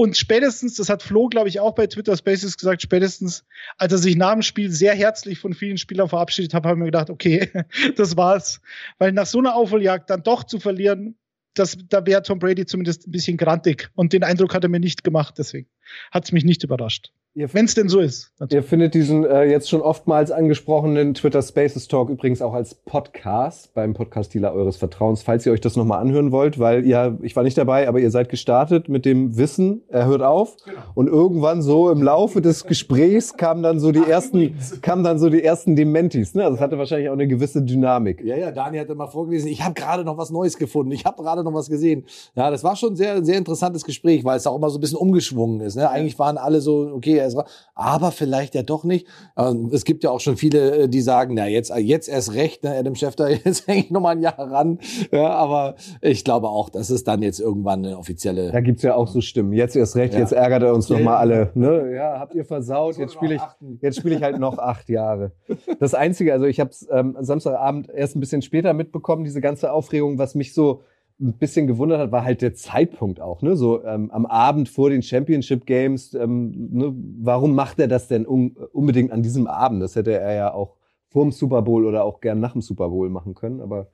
Und 0.02 0.16
spätestens, 0.16 0.74
das 0.74 0.88
hat 0.88 1.00
Flo, 1.00 1.28
glaube 1.28 1.48
ich, 1.48 1.60
auch 1.60 1.76
bei 1.76 1.86
Twitter 1.86 2.16
Spaces 2.16 2.56
gesagt, 2.56 2.82
spätestens, 2.82 3.44
als 3.78 3.92
er 3.92 3.98
sich 3.98 4.16
nach 4.16 4.32
dem 4.32 4.42
Spiel 4.42 4.68
sehr 4.68 4.94
herzlich 4.94 5.38
von 5.38 5.54
vielen 5.54 5.78
Spielern 5.78 6.08
verabschiedet 6.08 6.54
hat, 6.54 6.64
habe 6.64 6.74
ich 6.74 6.78
mir 6.80 6.86
gedacht, 6.86 7.08
okay, 7.08 7.48
das 7.96 8.16
war's. 8.16 8.60
Weil 8.98 9.12
nach 9.12 9.26
so 9.26 9.38
einer 9.38 9.54
Aufholjagd 9.54 10.10
dann 10.10 10.24
doch 10.24 10.42
zu 10.42 10.58
verlieren, 10.58 11.14
das, 11.54 11.78
da 11.88 12.04
wäre 12.04 12.20
Tom 12.20 12.40
Brady 12.40 12.66
zumindest 12.66 13.06
ein 13.06 13.12
bisschen 13.12 13.36
grantig. 13.36 13.92
Und 13.94 14.12
den 14.12 14.24
Eindruck 14.24 14.54
hat 14.54 14.64
er 14.64 14.70
mir 14.70 14.80
nicht 14.80 15.04
gemacht, 15.04 15.36
deswegen 15.38 15.68
hat 16.10 16.24
es 16.24 16.32
mich 16.32 16.42
nicht 16.42 16.64
überrascht. 16.64 17.12
Wenn 17.34 17.64
es 17.64 17.74
denn 17.74 17.88
so 17.88 18.00
ist. 18.00 18.30
Ihr 18.50 18.62
findet 18.62 18.92
diesen 18.92 19.24
äh, 19.24 19.44
jetzt 19.44 19.70
schon 19.70 19.80
oftmals 19.80 20.30
angesprochenen 20.30 21.14
Twitter 21.14 21.40
Spaces 21.40 21.88
Talk 21.88 22.10
übrigens 22.10 22.42
auch 22.42 22.52
als 22.52 22.74
Podcast 22.74 23.72
beim 23.72 23.94
Podcast-Dealer 23.94 24.52
eures 24.52 24.76
Vertrauens, 24.76 25.22
falls 25.22 25.46
ihr 25.46 25.52
euch 25.52 25.62
das 25.62 25.74
nochmal 25.74 26.02
anhören 26.02 26.30
wollt, 26.30 26.58
weil 26.58 26.84
ihr, 26.84 27.18
ich 27.22 27.34
war 27.34 27.42
nicht 27.42 27.56
dabei, 27.56 27.88
aber 27.88 28.00
ihr 28.00 28.10
seid 28.10 28.28
gestartet 28.28 28.90
mit 28.90 29.06
dem 29.06 29.38
Wissen, 29.38 29.80
er 29.88 30.04
hört 30.04 30.20
auf. 30.20 30.58
Und 30.92 31.06
irgendwann 31.08 31.62
so 31.62 31.90
im 31.90 32.02
Laufe 32.02 32.42
des 32.42 32.66
Gesprächs 32.66 33.34
kamen 33.38 33.62
dann 33.62 33.80
so 33.80 33.92
die 33.92 34.04
ersten, 34.06 34.54
kamen 34.82 35.02
dann 35.02 35.18
so 35.18 35.30
die 35.30 35.42
ersten 35.42 35.74
Dementis. 35.74 36.34
Ne? 36.34 36.44
Also 36.44 36.56
es 36.56 36.60
hatte 36.60 36.76
wahrscheinlich 36.76 37.08
auch 37.08 37.14
eine 37.14 37.28
gewisse 37.28 37.62
Dynamik. 37.62 38.22
Ja, 38.22 38.36
ja, 38.36 38.50
Dani 38.50 38.76
hat 38.76 38.90
immer 38.90 39.08
vorgelesen, 39.08 39.48
ich 39.48 39.64
habe 39.64 39.72
gerade 39.72 40.04
noch 40.04 40.18
was 40.18 40.28
Neues 40.28 40.58
gefunden, 40.58 40.92
ich 40.92 41.06
habe 41.06 41.22
gerade 41.22 41.42
noch 41.42 41.54
was 41.54 41.70
gesehen. 41.70 42.04
Ja, 42.34 42.50
das 42.50 42.62
war 42.62 42.76
schon 42.76 42.92
ein 42.92 42.96
sehr, 42.96 43.24
sehr 43.24 43.38
interessantes 43.38 43.84
Gespräch, 43.84 44.22
weil 44.22 44.36
es 44.36 44.46
auch 44.46 44.56
immer 44.56 44.68
so 44.68 44.76
ein 44.76 44.82
bisschen 44.82 44.98
umgeschwungen 44.98 45.62
ist. 45.62 45.76
Ne? 45.76 45.88
Eigentlich 45.88 46.18
waren 46.18 46.36
alle 46.36 46.60
so, 46.60 46.90
okay, 46.94 47.21
er 47.22 47.28
ist 47.28 47.36
ra- 47.36 47.46
aber 47.74 48.12
vielleicht 48.12 48.54
ja 48.54 48.62
doch 48.62 48.84
nicht. 48.84 49.06
Ähm, 49.38 49.70
Es 49.72 49.84
gibt 49.84 50.04
ja 50.04 50.10
auch 50.10 50.20
schon 50.20 50.36
viele, 50.36 50.76
äh, 50.82 50.88
die 50.88 51.00
sagen, 51.00 51.34
na 51.34 51.46
jetzt, 51.48 51.72
jetzt 51.76 52.08
erst 52.08 52.34
recht, 52.34 52.62
ne, 52.64 52.76
Adam 52.76 52.94
Schefter, 52.94 53.30
jetzt 53.44 53.66
hänge 53.66 53.80
ich 53.84 53.90
noch 53.90 54.00
mal 54.00 54.10
ein 54.10 54.20
Jahr 54.20 54.38
ran. 54.38 54.78
Ja, 55.10 55.28
aber 55.30 55.76
ich 56.00 56.24
glaube 56.24 56.48
auch, 56.48 56.68
dass 56.68 56.90
es 56.90 57.04
dann 57.04 57.22
jetzt 57.22 57.40
irgendwann 57.40 57.84
eine 57.86 57.96
offizielle. 57.98 58.52
Da 58.52 58.60
gibt's 58.60 58.82
ja 58.82 58.94
auch 58.94 59.08
so 59.08 59.20
Stimmen. 59.20 59.52
Jetzt 59.52 59.76
erst 59.76 59.96
recht, 59.96 60.12
Ja. 60.14 60.20
jetzt 60.20 60.32
ärgert 60.32 60.62
er 60.62 60.74
uns 60.74 60.88
Ja, 60.88 60.96
nochmal 60.98 61.16
alle. 61.16 61.50
Ne? 61.54 61.92
Ja, 61.94 62.18
habt 62.18 62.34
ihr 62.34 62.44
versaut, 62.44 62.98
jetzt 62.98 63.14
spiele 63.14 63.36
ich, 63.36 63.42
jetzt 63.80 63.96
spiele 63.98 64.16
ich 64.16 64.22
halt 64.22 64.38
noch 64.38 64.58
acht 64.58 64.88
Jahre. 64.88 65.32
Das 65.80 65.94
Einzige, 65.94 66.32
also 66.32 66.46
ich 66.46 66.60
habe 66.60 66.70
es 66.70 66.86
ähm, 66.90 67.16
Samstagabend 67.20 67.88
erst 67.90 68.16
ein 68.16 68.20
bisschen 68.20 68.42
später 68.42 68.72
mitbekommen, 68.74 69.24
diese 69.24 69.40
ganze 69.40 69.72
Aufregung, 69.72 70.18
was 70.18 70.34
mich 70.34 70.52
so 70.54 70.82
ein 71.22 71.38
bisschen 71.38 71.66
gewundert 71.66 72.00
hat, 72.00 72.12
war 72.12 72.24
halt 72.24 72.42
der 72.42 72.54
Zeitpunkt 72.54 73.20
auch. 73.20 73.42
Ne? 73.42 73.56
So 73.56 73.84
ähm, 73.84 74.10
am 74.10 74.26
Abend 74.26 74.68
vor 74.68 74.90
den 74.90 75.02
Championship 75.02 75.66
Games. 75.66 76.14
Ähm, 76.14 76.70
ne? 76.72 76.92
Warum 77.20 77.54
macht 77.54 77.78
er 77.78 77.88
das 77.88 78.08
denn 78.08 78.26
un 78.26 78.56
unbedingt 78.72 79.12
an 79.12 79.22
diesem 79.22 79.46
Abend? 79.46 79.82
Das 79.82 79.94
hätte 79.94 80.18
er 80.18 80.34
ja 80.34 80.52
auch 80.52 80.76
vor 81.08 81.22
dem 81.22 81.32
Super 81.32 81.62
Bowl 81.62 81.86
oder 81.86 82.04
auch 82.04 82.20
gern 82.20 82.40
nach 82.40 82.52
dem 82.52 82.60
Super 82.60 82.88
Bowl 82.88 83.08
machen 83.08 83.34
können. 83.34 83.60
Aber 83.60 83.90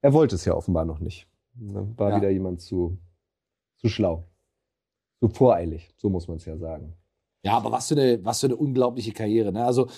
er 0.00 0.12
wollte 0.12 0.36
es 0.36 0.44
ja 0.44 0.54
offenbar 0.54 0.84
noch 0.84 1.00
nicht. 1.00 1.28
Ne? 1.56 1.92
War 1.96 2.10
ja. 2.10 2.16
wieder 2.16 2.30
jemand 2.30 2.60
zu, 2.60 2.98
zu 3.76 3.88
schlau. 3.88 4.28
Zu 5.20 5.28
voreilig, 5.28 5.92
so 5.96 6.08
muss 6.08 6.28
man 6.28 6.36
es 6.36 6.44
ja 6.44 6.56
sagen. 6.56 6.94
Ja, 7.44 7.58
aber 7.58 7.72
was 7.72 7.88
für 7.88 7.94
eine, 7.94 8.24
was 8.24 8.40
für 8.40 8.46
eine 8.46 8.56
unglaubliche 8.56 9.12
Karriere. 9.12 9.52
Ne? 9.52 9.62
Also 9.62 9.88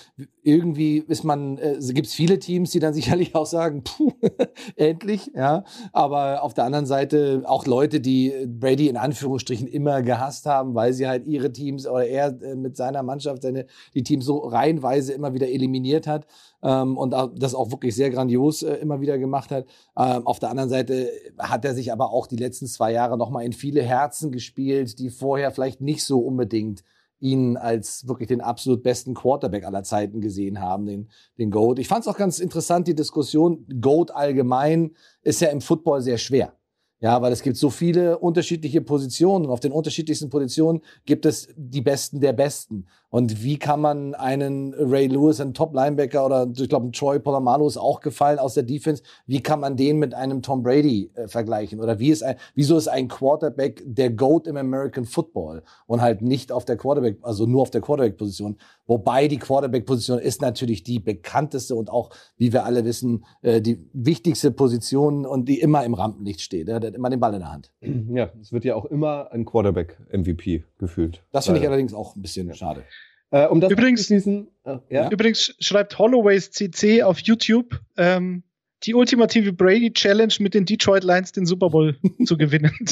irgendwie 0.43 0.99
ist 0.99 1.23
man, 1.23 1.59
äh, 1.59 1.79
gibt 1.93 2.09
viele 2.09 2.41
Teams, 2.41 2.71
die 2.73 2.81
dann 2.81 2.93
sicherlich 2.95 3.37
auch 3.37 3.47
sagen, 3.47 3.85
puh, 3.85 4.13
endlich, 4.77 5.31
ja. 5.33 5.63
Aber 5.93 6.43
auf 6.43 6.55
der 6.55 6.65
anderen 6.65 6.87
Seite 6.87 7.45
auch 7.47 7.65
Leute, 7.65 8.01
die 8.01 8.33
Brady 8.49 8.89
in 8.89 8.97
Anführungsstrichen 8.97 9.69
immer 9.69 10.03
gehasst 10.03 10.47
haben, 10.47 10.75
weil 10.75 10.93
sie 10.93 11.07
halt 11.07 11.25
ihre 11.29 11.53
Teams 11.53 11.87
oder 11.87 12.05
er 12.05 12.37
äh, 12.43 12.57
mit 12.57 12.77
seiner 12.77 13.05
Mannschaft 13.05 13.43
seine, 13.43 13.67
die 13.95 14.03
Teams 14.03 14.25
so 14.25 14.39
reihenweise 14.39 15.13
immer 15.13 15.33
wieder 15.33 15.49
eliminiert 15.49 16.09
hat 16.09 16.27
ähm, 16.65 16.99
und 16.99 17.13
das 17.37 17.55
auch 17.55 17.71
wirklich 17.71 17.95
sehr 17.95 18.11
grandios 18.11 18.65
äh, 18.65 18.75
immer 18.75 19.01
wieder 19.01 19.19
gemacht 19.19 19.53
hat. 19.53 19.67
Ähm, 19.97 20.27
auf 20.27 20.41
der 20.41 20.51
anderen 20.51 20.69
Seite 20.69 21.11
hat 21.39 21.65
er 21.65 21.75
sich 21.75 21.93
aber 21.93 22.11
auch 22.11 22.27
die 22.27 22.37
letzten 22.37 22.67
zwei 22.67 22.91
Jahre 22.91 23.17
nochmal 23.17 23.45
in 23.45 23.53
viele 23.53 23.85
Herzen 23.85 24.33
gespielt, 24.33 24.99
die 24.99 25.11
vorher 25.11 25.53
vielleicht 25.53 25.81
nicht 25.81 26.05
so 26.05 26.19
unbedingt 26.19 26.83
ihn 27.21 27.57
als 27.57 28.07
wirklich 28.07 28.29
den 28.29 28.41
absolut 28.41 28.83
besten 28.83 29.15
Quarterback 29.15 29.65
aller 29.65 29.83
Zeiten 29.83 30.21
gesehen 30.21 30.61
haben, 30.61 30.87
den, 30.87 31.09
den 31.39 31.51
Goat. 31.51 31.79
Ich 31.79 31.89
fand 31.89 32.03
es 32.03 32.09
auch 32.09 32.19
ganz 32.19 32.39
interessant, 32.39 32.89
die 32.89 32.95
Diskussion, 32.95 33.67
Goat 33.81 34.11
allgemein 34.11 34.93
ist 35.23 35.41
ja 35.41 35.49
im 35.49 35.61
Football 35.61 36.03
sehr 36.03 36.19
schwer. 36.19 36.53
Ja, 37.01 37.21
weil 37.21 37.31
es 37.31 37.43
gibt 37.43 37.59
so 37.59 37.69
viele 37.69 38.19
unterschiedliche 38.19 38.81
Positionen 38.81 39.45
und 39.45 39.51
auf 39.51 39.61
den 39.61 39.73
unterschiedlichsten 39.73 40.31
Positionen 40.31 40.81
gibt 41.05 41.27
es 41.27 41.49
die 41.55 41.83
Besten 41.83 42.21
der 42.21 42.33
Besten. 42.33 42.87
Und 43.17 43.43
wie 43.43 43.59
kann 43.59 43.81
man 43.81 44.15
einen 44.15 44.75
Ray 44.75 45.07
Lewis, 45.07 45.41
einen 45.41 45.55
Top-Linebacker 45.55 46.27
oder 46.27 46.47
ich 46.55 46.69
glaube, 46.69 46.91
Troy 46.91 47.19
Polamalu 47.19 47.67
ist 47.67 47.79
auch 47.79 48.01
gefallen 48.01 48.39
aus 48.39 48.53
der 48.53 48.63
Defense, 48.63 49.03
wie 49.25 49.41
kann 49.41 49.59
man 49.59 49.75
den 49.75 49.99
mit 49.99 50.13
einem 50.13 50.43
Tom 50.43 50.63
Brady 50.63 51.11
äh, 51.15 51.27
vergleichen? 51.27 51.81
Oder 51.81 51.99
wie 51.99 52.11
ist 52.11 52.23
ein, 52.23 52.37
wieso 52.55 52.77
ist 52.77 52.89
ein 52.89 53.09
Quarterback 53.09 53.83
der 53.87 54.11
GOAT 54.11 54.47
im 54.47 54.59
American 54.59 55.07
Football 55.07 55.63
und 55.87 56.03
halt 56.03 56.21
nicht 56.21 56.53
auf 56.53 56.67
der 56.67 56.77
Quarterback, 56.77 57.17
also 57.23 57.47
nur 57.47 57.63
auf 57.63 57.71
der 57.71 57.81
Quarterback-Position? 57.81 58.59
Wobei 58.87 59.29
die 59.29 59.39
Quarterback-Position 59.39 60.19
ist 60.19 60.43
natürlich 60.43 60.83
die 60.83 60.99
bekannteste 60.99 61.75
und 61.75 61.89
auch, 61.89 62.11
wie 62.37 62.53
wir 62.53 62.67
alle 62.67 62.85
wissen, 62.85 63.25
äh, 63.41 63.63
die 63.63 63.89
wichtigste 63.95 64.51
Position 64.51 65.25
und 65.25 65.49
die 65.49 65.59
immer 65.59 65.87
im 65.87 65.95
Rampenlicht 65.95 66.43
steht. 66.43 66.69
Der 66.69 66.75
hat 66.75 66.85
immer 66.85 67.09
den 67.09 67.21
Ball 67.21 67.33
in 67.33 67.41
der 67.41 67.51
Hand. 67.51 67.73
Ja, 67.81 68.31
es 68.43 68.53
wird 68.53 68.67
ja 68.67 68.75
auch 68.75 68.85
immer 68.85 69.33
ein 69.33 69.47
Quarterback-MVP 69.47 70.65
gefühlt. 70.77 71.23
Das 71.33 71.47
finde 71.47 71.61
ich 71.61 71.67
allerdings 71.67 71.95
auch 71.95 72.15
ein 72.15 72.21
bisschen 72.21 72.49
ja. 72.49 72.53
schade. 72.53 72.85
Äh, 73.31 73.47
um 73.47 73.61
das 73.61 73.71
übrigens, 73.71 74.11
äh, 74.11 74.45
ja? 74.89 75.11
übrigens 75.11 75.55
schreibt 75.61 75.99
Holloways 75.99 76.51
CC 76.51 77.03
auf 77.03 77.19
YouTube, 77.21 77.81
ähm, 77.97 78.45
die 78.85 78.95
ultimative 78.95 79.53
Brady 79.53 79.93
Challenge 79.93 80.35
mit 80.39 80.55
den 80.55 80.65
Detroit 80.65 81.03
Lions 81.03 81.33
den 81.33 81.47
Super 81.47 81.71
Bowl 81.71 81.97
zu 82.25 82.37
gewinnen. 82.37 82.73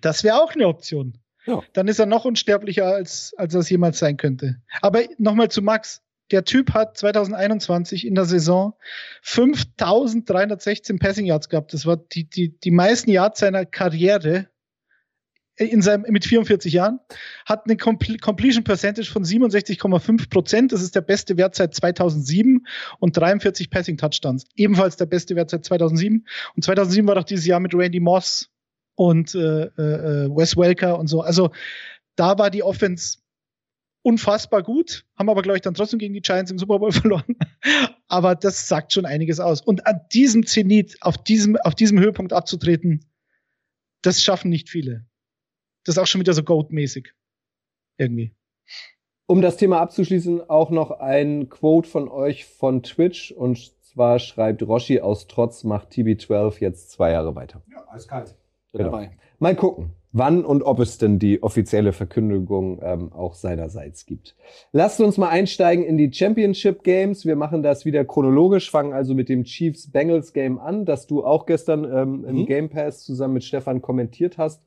Das 0.00 0.24
wäre 0.24 0.34
wär 0.34 0.42
auch 0.42 0.54
eine 0.54 0.66
Option. 0.66 1.18
Ja. 1.46 1.62
Dann 1.72 1.88
ist 1.88 1.98
er 1.98 2.06
noch 2.06 2.24
unsterblicher, 2.24 2.86
als, 2.86 3.32
als 3.36 3.54
er 3.54 3.60
es 3.60 3.70
jemals 3.70 3.98
sein 3.98 4.16
könnte. 4.16 4.56
Aber 4.80 5.02
nochmal 5.18 5.50
zu 5.50 5.62
Max. 5.62 6.02
Der 6.30 6.44
Typ 6.44 6.72
hat 6.72 6.96
2021 6.96 8.06
in 8.06 8.14
der 8.14 8.24
Saison 8.24 8.74
5316 9.22 10.98
Passing 10.98 11.26
Yards 11.26 11.48
gehabt. 11.48 11.74
Das 11.74 11.84
war 11.84 11.96
die, 11.96 12.24
die, 12.24 12.58
die 12.58 12.70
meisten 12.70 13.10
Yards 13.10 13.40
seiner 13.40 13.66
Karriere 13.66 14.48
in 15.66 15.82
seinem, 15.82 16.04
mit 16.08 16.24
44 16.24 16.72
Jahren, 16.72 17.00
hat 17.46 17.64
eine 17.64 17.76
Completion 17.76 18.64
Percentage 18.64 19.10
von 19.10 19.24
67,5 19.24 20.30
Prozent. 20.30 20.72
Das 20.72 20.82
ist 20.82 20.94
der 20.94 21.00
beste 21.00 21.36
Wert 21.36 21.54
seit 21.54 21.74
2007 21.74 22.66
und 22.98 23.16
43 23.16 23.70
Passing 23.70 23.96
Touchdowns. 23.96 24.44
Ebenfalls 24.56 24.96
der 24.96 25.06
beste 25.06 25.36
Wert 25.36 25.50
seit 25.50 25.64
2007. 25.64 26.26
Und 26.54 26.62
2007 26.62 27.06
war 27.06 27.14
doch 27.14 27.24
dieses 27.24 27.46
Jahr 27.46 27.60
mit 27.60 27.74
Randy 27.74 28.00
Moss 28.00 28.50
und 28.94 29.34
äh, 29.34 29.64
äh, 29.64 30.28
Wes 30.36 30.56
Welker 30.56 30.98
und 30.98 31.08
so. 31.08 31.20
Also 31.20 31.50
da 32.16 32.38
war 32.38 32.50
die 32.50 32.62
Offense 32.62 33.18
unfassbar 34.02 34.62
gut, 34.62 35.04
haben 35.16 35.30
aber, 35.30 35.42
glaube 35.42 35.56
ich, 35.56 35.62
dann 35.62 35.74
trotzdem 35.74 35.98
gegen 35.98 36.14
die 36.14 36.20
Giants 36.20 36.50
im 36.50 36.58
Super 36.58 36.78
Bowl 36.78 36.92
verloren. 36.92 37.36
aber 38.08 38.34
das 38.34 38.68
sagt 38.68 38.92
schon 38.92 39.06
einiges 39.06 39.40
aus. 39.40 39.60
Und 39.60 39.86
an 39.86 40.00
diesem 40.12 40.44
Zenit, 40.46 40.96
auf 41.00 41.22
diesem, 41.22 41.56
auf 41.56 41.74
diesem 41.74 41.98
Höhepunkt 41.98 42.32
abzutreten, 42.32 43.06
das 44.02 44.22
schaffen 44.22 44.50
nicht 44.50 44.68
viele. 44.68 45.06
Das 45.84 45.96
ist 45.96 45.98
auch 45.98 46.06
schon 46.06 46.20
wieder 46.20 46.32
so 46.32 46.42
Goat-mäßig. 46.42 47.12
Irgendwie. 47.98 48.34
Um 49.26 49.40
das 49.40 49.56
Thema 49.56 49.80
abzuschließen, 49.80 50.48
auch 50.50 50.70
noch 50.70 50.90
ein 50.90 51.48
Quote 51.48 51.88
von 51.88 52.08
euch 52.08 52.44
von 52.44 52.82
Twitch 52.82 53.32
und 53.32 53.72
zwar 53.80 54.18
schreibt 54.18 54.62
Roshi 54.62 55.00
aus 55.00 55.26
Trotz 55.26 55.64
macht 55.64 55.92
TB12 55.92 56.60
jetzt 56.60 56.90
zwei 56.90 57.12
Jahre 57.12 57.34
weiter. 57.34 57.62
Ja, 57.70 57.84
alles 57.88 58.08
kalt. 58.08 58.34
Genau. 58.72 58.84
Dabei. 58.84 59.10
Mal 59.38 59.54
gucken, 59.54 59.90
wann 60.12 60.44
und 60.44 60.62
ob 60.62 60.78
es 60.78 60.98
denn 60.98 61.18
die 61.18 61.42
offizielle 61.42 61.92
Verkündigung 61.92 62.80
ähm, 62.82 63.12
auch 63.12 63.34
seinerseits 63.34 64.06
gibt. 64.06 64.36
Lasst 64.72 65.00
uns 65.00 65.18
mal 65.18 65.28
einsteigen 65.28 65.84
in 65.84 65.98
die 65.98 66.12
Championship 66.12 66.82
Games. 66.82 67.26
Wir 67.26 67.36
machen 67.36 67.62
das 67.62 67.84
wieder 67.84 68.04
chronologisch, 68.04 68.70
fangen 68.70 68.92
also 68.92 69.14
mit 69.14 69.28
dem 69.28 69.44
Chiefs 69.44 69.90
Bengals 69.90 70.32
Game 70.32 70.58
an, 70.58 70.84
das 70.84 71.06
du 71.06 71.24
auch 71.24 71.46
gestern 71.46 71.84
ähm, 71.84 72.24
im 72.24 72.36
mhm. 72.36 72.46
Game 72.46 72.68
Pass 72.70 73.04
zusammen 73.04 73.34
mit 73.34 73.44
Stefan 73.44 73.82
kommentiert 73.82 74.38
hast. 74.38 74.62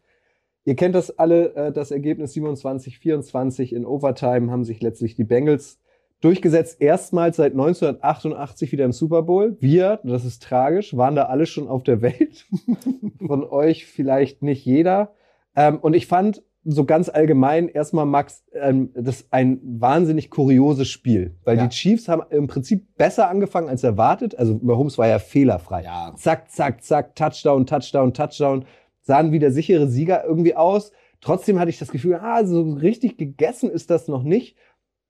Ihr 0.65 0.75
kennt 0.75 0.95
das 0.95 1.17
alle, 1.17 1.55
äh, 1.55 1.71
das 1.71 1.91
Ergebnis 1.91 2.33
27, 2.33 2.99
24 2.99 3.71
in 3.73 3.85
Overtime 3.85 4.51
haben 4.51 4.63
sich 4.63 4.81
letztlich 4.81 5.15
die 5.15 5.23
Bengals 5.23 5.79
durchgesetzt. 6.21 6.81
Erstmals 6.81 7.37
seit 7.37 7.53
1988 7.53 8.71
wieder 8.71 8.85
im 8.85 8.91
Super 8.91 9.21
Bowl. 9.21 9.57
Wir, 9.59 9.99
das 10.03 10.25
ist 10.25 10.41
tragisch, 10.41 10.97
waren 10.97 11.15
da 11.15 11.23
alle 11.23 11.45
schon 11.45 11.67
auf 11.67 11.83
der 11.83 12.01
Welt. 12.01 12.47
Von 13.25 13.43
euch 13.43 13.85
vielleicht 13.85 14.41
nicht 14.41 14.65
jeder. 14.65 15.13
Ähm, 15.55 15.77
und 15.79 15.95
ich 15.95 16.07
fand 16.07 16.41
so 16.67 16.83
ganz 16.83 17.09
allgemein 17.09 17.69
erstmal, 17.69 18.07
Max, 18.07 18.43
ähm, 18.53 18.89
das 18.95 19.27
ein 19.29 19.59
wahnsinnig 19.63 20.31
kurioses 20.31 20.89
Spiel. 20.89 21.37
Weil 21.43 21.57
ja. 21.57 21.67
die 21.67 21.75
Chiefs 21.75 22.07
haben 22.07 22.23
im 22.31 22.47
Prinzip 22.47 22.97
besser 22.97 23.29
angefangen 23.29 23.69
als 23.69 23.83
erwartet. 23.83 24.35
Also 24.39 24.59
Mahomes 24.63 24.97
war 24.97 25.07
ja 25.07 25.19
fehlerfrei. 25.19 25.83
Ja. 25.83 26.13
Zack, 26.15 26.49
zack, 26.49 26.83
zack, 26.83 27.15
Touchdown, 27.15 27.67
Touchdown, 27.67 28.15
Touchdown 28.15 28.65
sahen 29.05 29.31
wie 29.31 29.39
der 29.39 29.51
sichere 29.51 29.87
Sieger 29.87 30.25
irgendwie 30.25 30.55
aus. 30.55 30.91
Trotzdem 31.21 31.59
hatte 31.59 31.69
ich 31.69 31.79
das 31.79 31.91
Gefühl, 31.91 32.15
ah, 32.15 32.45
so 32.45 32.61
richtig 32.73 33.17
gegessen 33.17 33.69
ist 33.69 33.89
das 33.89 34.07
noch 34.07 34.23
nicht. 34.23 34.57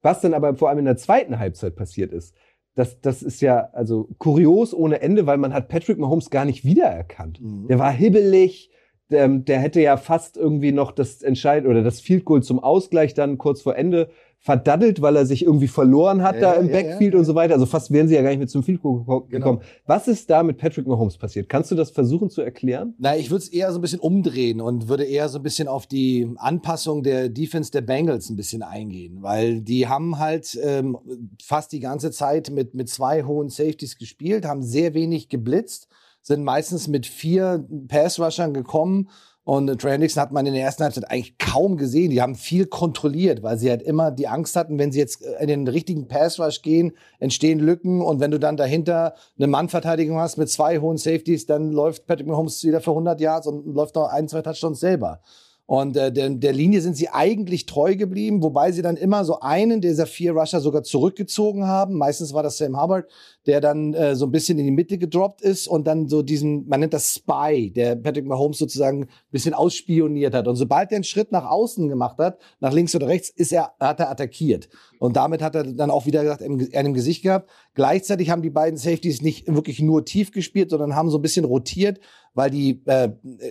Was 0.01 0.21
dann 0.21 0.35
aber 0.35 0.55
vor 0.55 0.69
allem 0.69 0.79
in 0.79 0.85
der 0.85 0.97
zweiten 0.97 1.39
Halbzeit 1.39 1.75
passiert 1.75 2.13
ist, 2.13 2.35
das, 2.75 2.99
das 3.01 3.23
ist 3.23 3.41
ja 3.41 3.69
also 3.71 4.09
kurios 4.17 4.73
ohne 4.73 5.01
Ende, 5.01 5.25
weil 5.25 5.37
man 5.37 5.53
hat 5.53 5.69
Patrick 5.69 5.97
Mahomes 5.97 6.29
gar 6.29 6.45
nicht 6.45 6.65
wiedererkannt. 6.65 7.41
Mhm. 7.41 7.67
Der 7.67 7.79
war 7.79 7.91
hibbelig, 7.91 8.69
der, 9.09 9.27
der 9.29 9.59
hätte 9.59 9.81
ja 9.81 9.97
fast 9.97 10.35
irgendwie 10.35 10.73
noch 10.73 10.91
das 10.91 11.21
Entscheid 11.21 11.65
oder 11.65 11.83
das 11.83 12.01
Field 12.01 12.25
Goal 12.25 12.43
zum 12.43 12.59
Ausgleich 12.59 13.13
dann 13.13 13.37
kurz 13.37 13.61
vor 13.61 13.75
Ende 13.75 14.09
verdaddelt, 14.45 15.01
weil 15.01 15.15
er 15.15 15.25
sich 15.25 15.43
irgendwie 15.43 15.67
verloren 15.67 16.21
hat 16.21 16.35
ja, 16.35 16.41
da 16.41 16.53
im 16.53 16.69
ja, 16.69 16.73
Backfield 16.73 17.13
ja, 17.13 17.19
und 17.19 17.25
so 17.25 17.33
weiter. 17.33 17.55
Also 17.55 17.65
fast 17.65 17.89
wären 17.89 18.07
sie 18.07 18.13
ja 18.13 18.21
gar 18.21 18.29
nicht 18.29 18.37
mehr 18.37 18.47
zum 18.47 18.61
Field 18.61 18.79
genau. 18.79 19.21
gekommen. 19.21 19.57
Genau. 19.57 19.61
Was 19.87 20.07
ist 20.07 20.29
da 20.29 20.43
mit 20.43 20.59
Patrick 20.59 20.85
Mahomes 20.85 21.17
passiert? 21.17 21.49
Kannst 21.49 21.71
du 21.71 21.75
das 21.75 21.89
versuchen 21.89 22.29
zu 22.29 22.41
erklären? 22.41 22.93
Na, 22.99 23.17
ich 23.17 23.31
würde 23.31 23.41
es 23.41 23.49
eher 23.49 23.71
so 23.71 23.79
ein 23.79 23.81
bisschen 23.81 23.99
umdrehen 23.99 24.61
und 24.61 24.87
würde 24.87 25.03
eher 25.03 25.29
so 25.29 25.39
ein 25.39 25.41
bisschen 25.41 25.67
auf 25.67 25.87
die 25.87 26.31
Anpassung 26.35 27.01
der 27.01 27.29
Defense 27.29 27.71
der 27.71 27.81
Bengals 27.81 28.29
ein 28.29 28.35
bisschen 28.35 28.61
eingehen, 28.61 29.23
weil 29.23 29.61
die 29.61 29.87
haben 29.87 30.19
halt 30.19 30.55
ähm, 30.61 30.95
fast 31.41 31.71
die 31.71 31.79
ganze 31.79 32.11
Zeit 32.11 32.51
mit, 32.51 32.75
mit 32.75 32.87
zwei 32.87 33.23
hohen 33.23 33.49
Safeties 33.49 33.97
gespielt, 33.97 34.45
haben 34.45 34.61
sehr 34.61 34.93
wenig 34.93 35.27
geblitzt, 35.27 35.87
sind 36.21 36.43
meistens 36.43 36.87
mit 36.87 37.07
vier 37.07 37.67
Pass-Rushern 37.87 38.53
gekommen 38.53 39.09
und 39.45 39.67
Trey 39.79 39.91
Hendrickson 39.91 40.21
hat 40.23 40.31
man 40.31 40.47
in 40.47 40.55
der 40.55 40.63
ersten 40.63 40.83
Halbzeit 40.83 41.09
eigentlich 41.11 41.37
kaum 41.37 41.77
gesehen. 41.77 42.09
Die 42.09 42.19
haben 42.19 42.33
viel 42.33 42.65
kontrolliert, 42.65 43.43
weil 43.43 43.59
sie 43.59 43.69
halt 43.69 43.83
immer 43.83 44.09
die 44.09 44.27
Angst 44.27 44.55
hatten, 44.55 44.79
wenn 44.79 44.91
sie 44.91 44.97
jetzt 44.97 45.21
in 45.21 45.47
den 45.47 45.67
richtigen 45.67 46.07
Pass 46.07 46.39
Rush 46.39 46.63
gehen, 46.63 46.93
entstehen 47.19 47.59
Lücken. 47.59 48.01
Und 48.01 48.19
wenn 48.19 48.31
du 48.31 48.39
dann 48.39 48.57
dahinter 48.57 49.13
eine 49.37 49.45
Mannverteidigung 49.45 50.17
hast 50.17 50.37
mit 50.37 50.49
zwei 50.49 50.79
hohen 50.79 50.97
Safeties, 50.97 51.45
dann 51.45 51.71
läuft 51.71 52.07
Patrick 52.07 52.25
Mahomes 52.25 52.63
wieder 52.63 52.81
für 52.81 52.89
100 52.89 53.21
Yards 53.21 53.45
und 53.45 53.67
läuft 53.67 53.93
noch 53.93 54.11
ein, 54.11 54.27
zwei 54.27 54.41
Touchdowns 54.41 54.79
selber. 54.79 55.21
Und 55.67 55.97
äh, 55.97 56.11
der, 56.11 56.29
der 56.29 56.53
Linie 56.53 56.81
sind 56.81 56.95
sie 56.95 57.09
eigentlich 57.09 57.65
treu 57.65 57.95
geblieben, 57.95 58.43
wobei 58.43 58.71
sie 58.71 58.83
dann 58.83 58.97
immer 58.97 59.25
so 59.25 59.39
einen 59.39 59.81
dieser 59.81 60.05
vier 60.05 60.33
Rusher 60.33 60.61
sogar 60.61 60.83
zurückgezogen 60.83 61.65
haben. 61.65 61.95
Meistens 61.95 62.33
war 62.35 62.43
das 62.43 62.59
Sam 62.59 62.79
Hubbard, 62.79 63.09
der 63.47 63.61
dann 63.61 63.95
äh, 63.95 64.15
so 64.15 64.27
ein 64.27 64.31
bisschen 64.31 64.59
in 64.59 64.65
die 64.65 64.71
Mitte 64.71 64.99
gedroppt 64.99 65.41
ist 65.41 65.67
und 65.67 65.87
dann 65.87 66.07
so 66.07 66.21
diesen, 66.21 66.67
man 66.67 66.81
nennt 66.81 66.93
das 66.93 67.15
Spy, 67.15 67.71
der 67.71 67.95
Patrick 67.95 68.25
Mahomes 68.27 68.59
sozusagen 68.59 69.03
ein 69.03 69.09
bisschen 69.31 69.55
ausspioniert 69.55 70.35
hat. 70.35 70.47
Und 70.47 70.55
sobald 70.55 70.91
er 70.91 70.97
einen 70.97 71.03
Schritt 71.03 71.31
nach 71.31 71.49
außen 71.49 71.89
gemacht 71.89 72.19
hat, 72.19 72.37
nach 72.59 72.71
links 72.71 72.95
oder 72.95 73.07
rechts, 73.07 73.29
ist 73.29 73.51
er, 73.51 73.71
hat 73.79 73.99
er 73.99 74.11
attackiert. 74.11 74.69
Und 74.99 75.15
damit 75.15 75.41
hat 75.41 75.55
er 75.55 75.63
dann 75.63 75.89
auch 75.89 76.05
wieder 76.05 76.21
gesagt, 76.21 76.41
er 76.41 76.85
im 76.85 76.93
Gesicht 76.93 77.23
gehabt. 77.23 77.49
Gleichzeitig 77.73 78.29
haben 78.29 78.43
die 78.43 78.49
beiden 78.51 78.77
Safeties 78.77 79.21
nicht 79.21 79.47
wirklich 79.47 79.81
nur 79.81 80.05
tief 80.05 80.31
gespielt, 80.31 80.69
sondern 80.69 80.95
haben 80.95 81.09
so 81.09 81.17
ein 81.17 81.21
bisschen 81.23 81.45
rotiert 81.45 81.99
weil 82.35 82.51
die 82.51 82.81
äh, 82.85 83.09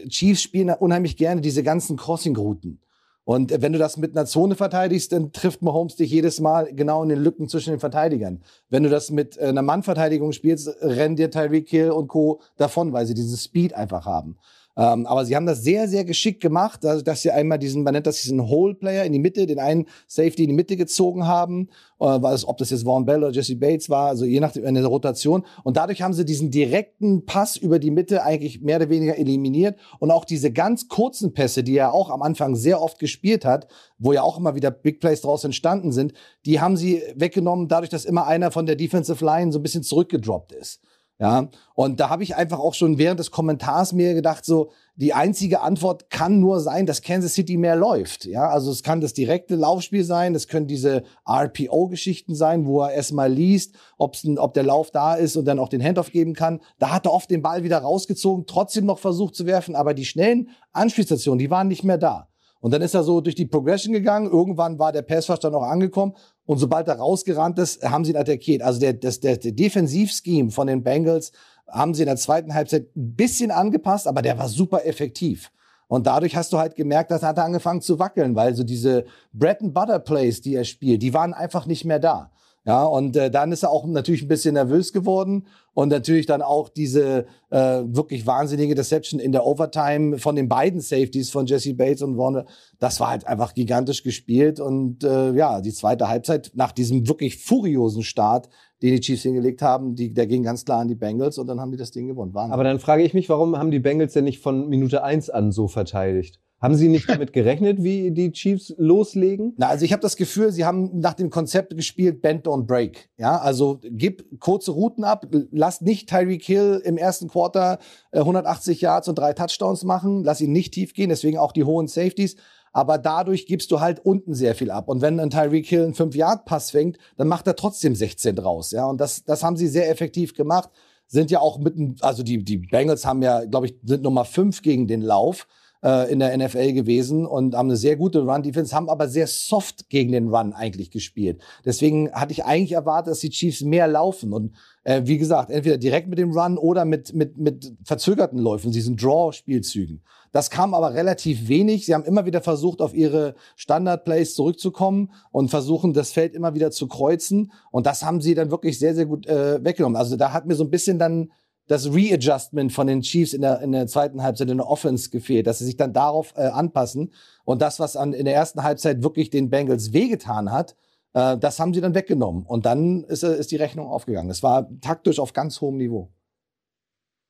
Chiefs 0.08 0.42
spielen 0.42 0.70
unheimlich 0.70 1.16
gerne 1.16 1.40
diese 1.40 1.64
ganzen 1.64 1.96
Crossing-Routen. 1.96 2.78
Und 3.24 3.62
wenn 3.62 3.72
du 3.72 3.78
das 3.78 3.96
mit 3.96 4.14
einer 4.14 4.26
Zone 4.26 4.54
verteidigst, 4.54 5.10
dann 5.12 5.32
trifft 5.32 5.62
Mahomes 5.62 5.96
dich 5.96 6.10
jedes 6.10 6.40
Mal 6.40 6.74
genau 6.74 7.02
in 7.02 7.08
den 7.08 7.22
Lücken 7.22 7.48
zwischen 7.48 7.70
den 7.70 7.80
Verteidigern. 7.80 8.42
Wenn 8.68 8.82
du 8.82 8.90
das 8.90 9.10
mit 9.10 9.38
äh, 9.38 9.46
einer 9.46 9.62
Mannverteidigung 9.62 10.32
spielst, 10.32 10.68
rennen 10.82 11.16
dir 11.16 11.30
Tyreek 11.30 11.68
Hill 11.68 11.90
und 11.90 12.08
Co. 12.08 12.40
davon, 12.58 12.92
weil 12.92 13.06
sie 13.06 13.14
diesen 13.14 13.38
Speed 13.38 13.74
einfach 13.74 14.04
haben. 14.04 14.36
Ähm, 14.76 15.06
aber 15.06 15.24
sie 15.24 15.36
haben 15.36 15.46
das 15.46 15.62
sehr, 15.62 15.88
sehr 15.88 16.04
geschickt 16.04 16.40
gemacht, 16.40 16.84
also, 16.84 17.02
dass 17.02 17.22
sie 17.22 17.30
einmal 17.30 17.58
diesen, 17.58 17.82
man 17.84 17.94
nennt 17.94 18.06
das 18.06 18.22
diesen 18.22 18.48
Hole-Player 18.48 19.04
in 19.04 19.12
die 19.12 19.18
Mitte, 19.18 19.46
den 19.46 19.60
einen 19.60 19.86
Safety 20.08 20.44
in 20.44 20.50
die 20.50 20.54
Mitte 20.54 20.76
gezogen 20.76 21.26
haben, 21.26 21.68
äh, 22.00 22.06
was, 22.06 22.46
ob 22.46 22.58
das 22.58 22.70
jetzt 22.70 22.84
Vaughn 22.84 23.04
Bell 23.04 23.22
oder 23.22 23.32
Jesse 23.32 23.56
Bates 23.56 23.88
war, 23.88 24.08
also 24.08 24.24
je 24.24 24.40
nachdem 24.40 24.64
in 24.64 24.74
der 24.74 24.86
Rotation. 24.86 25.44
Und 25.62 25.76
dadurch 25.76 26.02
haben 26.02 26.12
sie 26.12 26.24
diesen 26.24 26.50
direkten 26.50 27.24
Pass 27.24 27.56
über 27.56 27.78
die 27.78 27.90
Mitte 27.90 28.24
eigentlich 28.24 28.62
mehr 28.62 28.76
oder 28.76 28.90
weniger 28.90 29.16
eliminiert. 29.16 29.78
Und 30.00 30.10
auch 30.10 30.24
diese 30.24 30.52
ganz 30.52 30.88
kurzen 30.88 31.32
Pässe, 31.34 31.62
die 31.62 31.76
er 31.76 31.92
auch 31.92 32.10
am 32.10 32.22
Anfang 32.22 32.56
sehr 32.56 32.82
oft 32.82 32.98
gespielt 32.98 33.44
hat, 33.44 33.68
wo 33.98 34.12
ja 34.12 34.22
auch 34.22 34.38
immer 34.38 34.56
wieder 34.56 34.70
Big 34.70 35.00
Plays 35.00 35.20
draus 35.20 35.44
entstanden 35.44 35.92
sind, 35.92 36.14
die 36.46 36.60
haben 36.60 36.76
sie 36.76 37.02
weggenommen, 37.14 37.68
dadurch, 37.68 37.90
dass 37.90 38.04
immer 38.04 38.26
einer 38.26 38.50
von 38.50 38.66
der 38.66 38.76
Defensive 38.76 39.24
Line 39.24 39.52
so 39.52 39.60
ein 39.60 39.62
bisschen 39.62 39.82
zurückgedroppt 39.82 40.52
ist. 40.52 40.80
Ja, 41.20 41.48
und 41.74 42.00
da 42.00 42.10
habe 42.10 42.24
ich 42.24 42.34
einfach 42.34 42.58
auch 42.58 42.74
schon 42.74 42.98
während 42.98 43.20
des 43.20 43.30
Kommentars 43.30 43.92
mir 43.92 44.14
gedacht, 44.14 44.44
so, 44.44 44.72
die 44.96 45.14
einzige 45.14 45.60
Antwort 45.60 46.10
kann 46.10 46.40
nur 46.40 46.58
sein, 46.58 46.86
dass 46.86 47.02
Kansas 47.02 47.34
City 47.34 47.56
mehr 47.56 47.76
läuft. 47.76 48.24
Ja, 48.24 48.48
also 48.48 48.72
es 48.72 48.82
kann 48.82 49.00
das 49.00 49.12
direkte 49.12 49.54
Laufspiel 49.54 50.02
sein, 50.02 50.34
es 50.34 50.48
können 50.48 50.66
diese 50.66 51.04
RPO-Geschichten 51.24 52.34
sein, 52.34 52.66
wo 52.66 52.82
er 52.82 52.92
erstmal 52.92 53.32
liest, 53.32 53.76
ob's, 53.96 54.24
ob 54.36 54.54
der 54.54 54.64
Lauf 54.64 54.90
da 54.90 55.14
ist 55.14 55.36
und 55.36 55.44
dann 55.44 55.60
auch 55.60 55.68
den 55.68 55.82
Handoff 55.82 56.10
geben 56.10 56.34
kann. 56.34 56.60
Da 56.80 56.90
hat 56.90 57.06
er 57.06 57.12
oft 57.12 57.30
den 57.30 57.42
Ball 57.42 57.62
wieder 57.62 57.78
rausgezogen, 57.78 58.46
trotzdem 58.46 58.84
noch 58.84 58.98
versucht 58.98 59.36
zu 59.36 59.46
werfen, 59.46 59.76
aber 59.76 59.94
die 59.94 60.06
schnellen 60.06 60.50
Anspielstationen, 60.72 61.38
die 61.38 61.50
waren 61.50 61.68
nicht 61.68 61.84
mehr 61.84 61.98
da. 61.98 62.28
Und 62.64 62.70
dann 62.70 62.80
ist 62.80 62.94
er 62.94 63.02
so 63.02 63.20
durch 63.20 63.34
die 63.34 63.44
Progression 63.44 63.92
gegangen. 63.92 64.30
Irgendwann 64.30 64.78
war 64.78 64.90
der 64.90 65.02
Passrush 65.02 65.38
dann 65.40 65.54
auch 65.54 65.64
angekommen. 65.64 66.14
Und 66.46 66.56
sobald 66.56 66.88
er 66.88 66.96
rausgerannt 66.96 67.58
ist, 67.58 67.84
haben 67.84 68.06
sie 68.06 68.12
ihn 68.12 68.16
attackiert. 68.16 68.62
Also 68.62 68.80
der, 68.80 68.94
das, 68.94 69.20
der, 69.20 69.36
der 69.36 69.52
Defensivscheme 69.52 70.50
von 70.50 70.66
den 70.66 70.82
Bengals 70.82 71.32
haben 71.68 71.92
sie 71.92 72.04
in 72.04 72.06
der 72.06 72.16
zweiten 72.16 72.54
Halbzeit 72.54 72.86
ein 72.96 73.16
bisschen 73.16 73.50
angepasst, 73.50 74.08
aber 74.08 74.22
der 74.22 74.38
war 74.38 74.48
super 74.48 74.86
effektiv. 74.86 75.52
Und 75.88 76.06
dadurch 76.06 76.36
hast 76.36 76.54
du 76.54 76.58
halt 76.58 76.74
gemerkt, 76.74 77.10
dass 77.10 77.22
er 77.22 77.28
hat 77.28 77.38
angefangen 77.38 77.82
zu 77.82 77.98
wackeln, 77.98 78.34
weil 78.34 78.54
so 78.54 78.64
diese 78.64 79.04
Bread 79.34 79.60
and 79.60 79.74
Butter 79.74 79.98
Plays, 79.98 80.40
die 80.40 80.54
er 80.54 80.64
spielt, 80.64 81.02
die 81.02 81.12
waren 81.12 81.34
einfach 81.34 81.66
nicht 81.66 81.84
mehr 81.84 81.98
da. 81.98 82.30
Ja, 82.66 82.84
und 82.84 83.14
äh, 83.16 83.30
dann 83.30 83.52
ist 83.52 83.62
er 83.62 83.70
auch 83.70 83.84
natürlich 83.86 84.22
ein 84.22 84.28
bisschen 84.28 84.54
nervös 84.54 84.94
geworden 84.94 85.46
und 85.74 85.90
natürlich 85.90 86.24
dann 86.24 86.40
auch 86.40 86.70
diese 86.70 87.26
äh, 87.50 87.82
wirklich 87.84 88.26
wahnsinnige 88.26 88.74
Deception 88.74 89.20
in 89.20 89.32
der 89.32 89.44
Overtime 89.44 90.18
von 90.18 90.34
den 90.34 90.48
beiden 90.48 90.80
Safeties 90.80 91.28
von 91.30 91.44
Jesse 91.44 91.74
Bates 91.74 92.00
und 92.00 92.16
Warner. 92.16 92.46
Das 92.78 93.00
war 93.00 93.10
halt 93.10 93.26
einfach 93.26 93.52
gigantisch 93.52 94.02
gespielt 94.02 94.60
und 94.60 95.04
äh, 95.04 95.32
ja, 95.32 95.60
die 95.60 95.74
zweite 95.74 96.08
Halbzeit 96.08 96.52
nach 96.54 96.72
diesem 96.72 97.06
wirklich 97.06 97.36
furiosen 97.36 98.02
Start, 98.02 98.48
den 98.80 98.94
die 98.94 99.00
Chiefs 99.00 99.24
hingelegt 99.24 99.60
haben, 99.60 99.94
die, 99.94 100.14
der 100.14 100.26
ging 100.26 100.42
ganz 100.42 100.64
klar 100.64 100.80
an 100.80 100.88
die 100.88 100.94
Bengals 100.94 101.36
und 101.36 101.46
dann 101.46 101.60
haben 101.60 101.70
die 101.70 101.76
das 101.76 101.90
Ding 101.90 102.06
gewonnen. 102.06 102.32
Wahnsinn. 102.32 102.54
Aber 102.54 102.64
dann 102.64 102.78
frage 102.78 103.02
ich 103.02 103.12
mich, 103.12 103.28
warum 103.28 103.58
haben 103.58 103.72
die 103.72 103.78
Bengals 103.78 104.14
denn 104.14 104.24
nicht 104.24 104.40
von 104.40 104.70
Minute 104.70 105.04
eins 105.04 105.28
an 105.28 105.52
so 105.52 105.68
verteidigt? 105.68 106.40
Haben 106.64 106.76
Sie 106.76 106.88
nicht 106.88 107.10
damit 107.10 107.34
gerechnet, 107.34 107.82
wie 107.82 108.10
die 108.10 108.32
Chiefs 108.32 108.74
loslegen? 108.78 109.52
Na, 109.58 109.68
also 109.68 109.84
ich 109.84 109.92
habe 109.92 110.00
das 110.00 110.16
Gefühl, 110.16 110.50
sie 110.50 110.64
haben 110.64 110.98
nach 110.98 111.12
dem 111.12 111.28
Konzept 111.28 111.76
gespielt, 111.76 112.22
Bend 112.22 112.46
don't 112.46 112.64
break. 112.64 113.10
Ja, 113.18 113.36
also 113.36 113.80
gib 113.82 114.40
kurze 114.40 114.70
Routen 114.70 115.04
ab, 115.04 115.26
lass 115.50 115.82
nicht 115.82 116.08
Tyreek 116.08 116.42
Hill 116.42 116.80
im 116.82 116.96
ersten 116.96 117.28
Quarter 117.28 117.80
äh, 118.12 118.20
180 118.20 118.80
Yards 118.80 119.08
und 119.08 119.18
drei 119.18 119.34
Touchdowns 119.34 119.84
machen, 119.84 120.24
lass 120.24 120.40
ihn 120.40 120.52
nicht 120.52 120.72
tief 120.72 120.94
gehen, 120.94 121.10
deswegen 121.10 121.36
auch 121.36 121.52
die 121.52 121.64
hohen 121.64 121.86
Safeties. 121.86 122.36
Aber 122.72 122.96
dadurch 122.96 123.44
gibst 123.44 123.70
du 123.70 123.80
halt 123.80 124.00
unten 124.02 124.32
sehr 124.32 124.54
viel 124.54 124.70
ab. 124.70 124.88
Und 124.88 125.02
wenn 125.02 125.20
ein 125.20 125.28
Tyreek 125.28 125.66
Hill 125.66 125.84
einen 125.84 125.92
5-Yard-Pass 125.92 126.70
fängt, 126.70 126.96
dann 127.18 127.28
macht 127.28 127.46
er 127.46 127.56
trotzdem 127.56 127.94
16 127.94 128.36
draus. 128.36 128.70
Ja, 128.70 128.86
und 128.86 129.02
das, 129.02 129.22
das 129.24 129.44
haben 129.44 129.58
sie 129.58 129.68
sehr 129.68 129.90
effektiv 129.90 130.32
gemacht. 130.32 130.70
Sind 131.08 131.30
ja 131.30 131.40
auch 131.40 131.58
mitten, 131.58 131.96
also 132.00 132.22
die, 132.22 132.42
die 132.42 132.56
Bengals 132.56 133.04
haben 133.04 133.20
ja, 133.20 133.44
glaube 133.44 133.66
ich, 133.66 133.74
sind 133.84 134.02
Nummer 134.02 134.24
5 134.24 134.62
gegen 134.62 134.86
den 134.86 135.02
Lauf 135.02 135.46
äh, 135.84 136.10
in 136.10 136.18
der 136.18 136.36
NFL 136.36 136.72
gewesen 136.72 137.26
und 137.26 137.54
haben 137.54 137.68
eine 137.68 137.76
sehr 137.76 137.96
gute 137.96 138.22
Run-Defense, 138.22 138.74
haben 138.74 138.88
aber 138.88 139.08
sehr 139.08 139.26
soft 139.26 139.90
gegen 139.90 140.12
den 140.12 140.28
Run 140.28 140.54
eigentlich 140.54 140.90
gespielt. 140.90 141.42
Deswegen 141.64 142.10
hatte 142.12 142.32
ich 142.32 142.44
eigentlich 142.44 142.72
erwartet, 142.72 143.12
dass 143.12 143.20
die 143.20 143.30
Chiefs 143.30 143.60
mehr 143.60 143.86
laufen 143.86 144.32
und 144.32 144.54
äh, 144.84 145.02
wie 145.04 145.18
gesagt, 145.18 145.50
entweder 145.50 145.78
direkt 145.78 146.08
mit 146.08 146.18
dem 146.18 146.32
Run 146.32 146.58
oder 146.58 146.84
mit, 146.84 147.14
mit, 147.14 147.36
mit 147.36 147.72
verzögerten 147.84 148.38
Läufen, 148.38 148.72
diesen 148.72 148.96
Draw-Spielzügen. 148.96 150.02
Das 150.32 150.50
kam 150.50 150.74
aber 150.74 150.94
relativ 150.94 151.46
wenig. 151.46 151.86
Sie 151.86 151.94
haben 151.94 152.04
immer 152.04 152.26
wieder 152.26 152.40
versucht, 152.40 152.80
auf 152.80 152.92
ihre 152.92 153.36
Standard-Plays 153.54 154.34
zurückzukommen 154.34 155.12
und 155.30 155.48
versuchen, 155.48 155.92
das 155.92 156.10
Feld 156.10 156.34
immer 156.34 156.54
wieder 156.54 156.72
zu 156.72 156.88
kreuzen. 156.88 157.52
Und 157.70 157.86
das 157.86 158.04
haben 158.04 158.20
sie 158.20 158.34
dann 158.34 158.50
wirklich 158.50 158.80
sehr, 158.80 158.96
sehr 158.96 159.06
gut 159.06 159.28
äh, 159.28 159.62
weggenommen. 159.62 159.96
Also 159.96 160.16
da 160.16 160.32
hat 160.32 160.46
mir 160.46 160.56
so 160.56 160.64
ein 160.64 160.70
bisschen 160.70 160.98
dann 160.98 161.30
das 161.66 161.92
Readjustment 161.92 162.72
von 162.72 162.86
den 162.86 163.00
Chiefs 163.00 163.32
in 163.32 163.40
der, 163.40 163.60
in 163.60 163.72
der 163.72 163.86
zweiten 163.86 164.22
Halbzeit 164.22 164.50
in 164.50 164.58
der 164.58 164.68
Offense 164.68 165.10
gefehlt, 165.10 165.46
dass 165.46 165.58
sie 165.58 165.64
sich 165.64 165.76
dann 165.76 165.92
darauf 165.92 166.34
äh, 166.36 166.42
anpassen. 166.42 167.12
Und 167.44 167.62
das, 167.62 167.80
was 167.80 167.96
an, 167.96 168.12
in 168.12 168.26
der 168.26 168.34
ersten 168.34 168.62
Halbzeit 168.62 169.02
wirklich 169.02 169.30
den 169.30 169.50
Bengals 169.50 169.92
wehgetan 169.92 170.52
hat, 170.52 170.76
äh, 171.14 171.38
das 171.38 171.58
haben 171.58 171.72
sie 171.72 171.80
dann 171.80 171.94
weggenommen. 171.94 172.44
Und 172.44 172.66
dann 172.66 173.04
ist, 173.04 173.22
äh, 173.22 173.38
ist 173.38 173.50
die 173.50 173.56
Rechnung 173.56 173.86
aufgegangen. 173.86 174.30
Es 174.30 174.42
war 174.42 174.68
taktisch 174.80 175.18
auf 175.18 175.32
ganz 175.32 175.60
hohem 175.60 175.78
Niveau. 175.78 176.10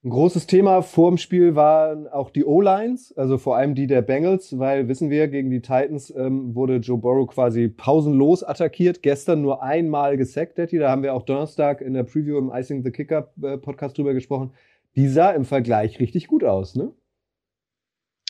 Ein 0.04 0.10
großes 0.10 0.46
Thema 0.46 0.82
vor 0.82 1.10
dem 1.10 1.16
Spiel 1.16 1.54
waren 1.54 2.06
auch 2.06 2.28
die 2.28 2.44
O-Lines, 2.44 3.16
also 3.16 3.38
vor 3.38 3.56
allem 3.56 3.74
die 3.74 3.86
der 3.86 4.02
Bengals, 4.02 4.58
weil 4.58 4.86
wissen 4.86 5.08
wir, 5.08 5.28
gegen 5.28 5.48
die 5.50 5.62
Titans 5.62 6.12
ähm, 6.14 6.54
wurde 6.54 6.76
Joe 6.76 6.98
Burrow 6.98 7.26
quasi 7.26 7.68
pausenlos 7.68 8.42
attackiert. 8.42 9.02
Gestern 9.02 9.40
nur 9.40 9.62
einmal 9.62 10.18
gesackt, 10.18 10.58
Daddy. 10.58 10.78
Da 10.78 10.90
haben 10.90 11.02
wir 11.02 11.14
auch 11.14 11.22
Donnerstag 11.22 11.80
in 11.80 11.94
der 11.94 12.02
Preview 12.02 12.36
im 12.36 12.50
Icing 12.50 12.82
the 12.84 12.90
Kicker 12.90 13.32
äh, 13.42 13.56
Podcast 13.56 13.96
drüber 13.96 14.12
gesprochen. 14.12 14.52
Die 14.94 15.08
sah 15.08 15.30
im 15.30 15.46
Vergleich 15.46 15.98
richtig 15.98 16.26
gut 16.26 16.44
aus, 16.44 16.74
ne? 16.74 16.92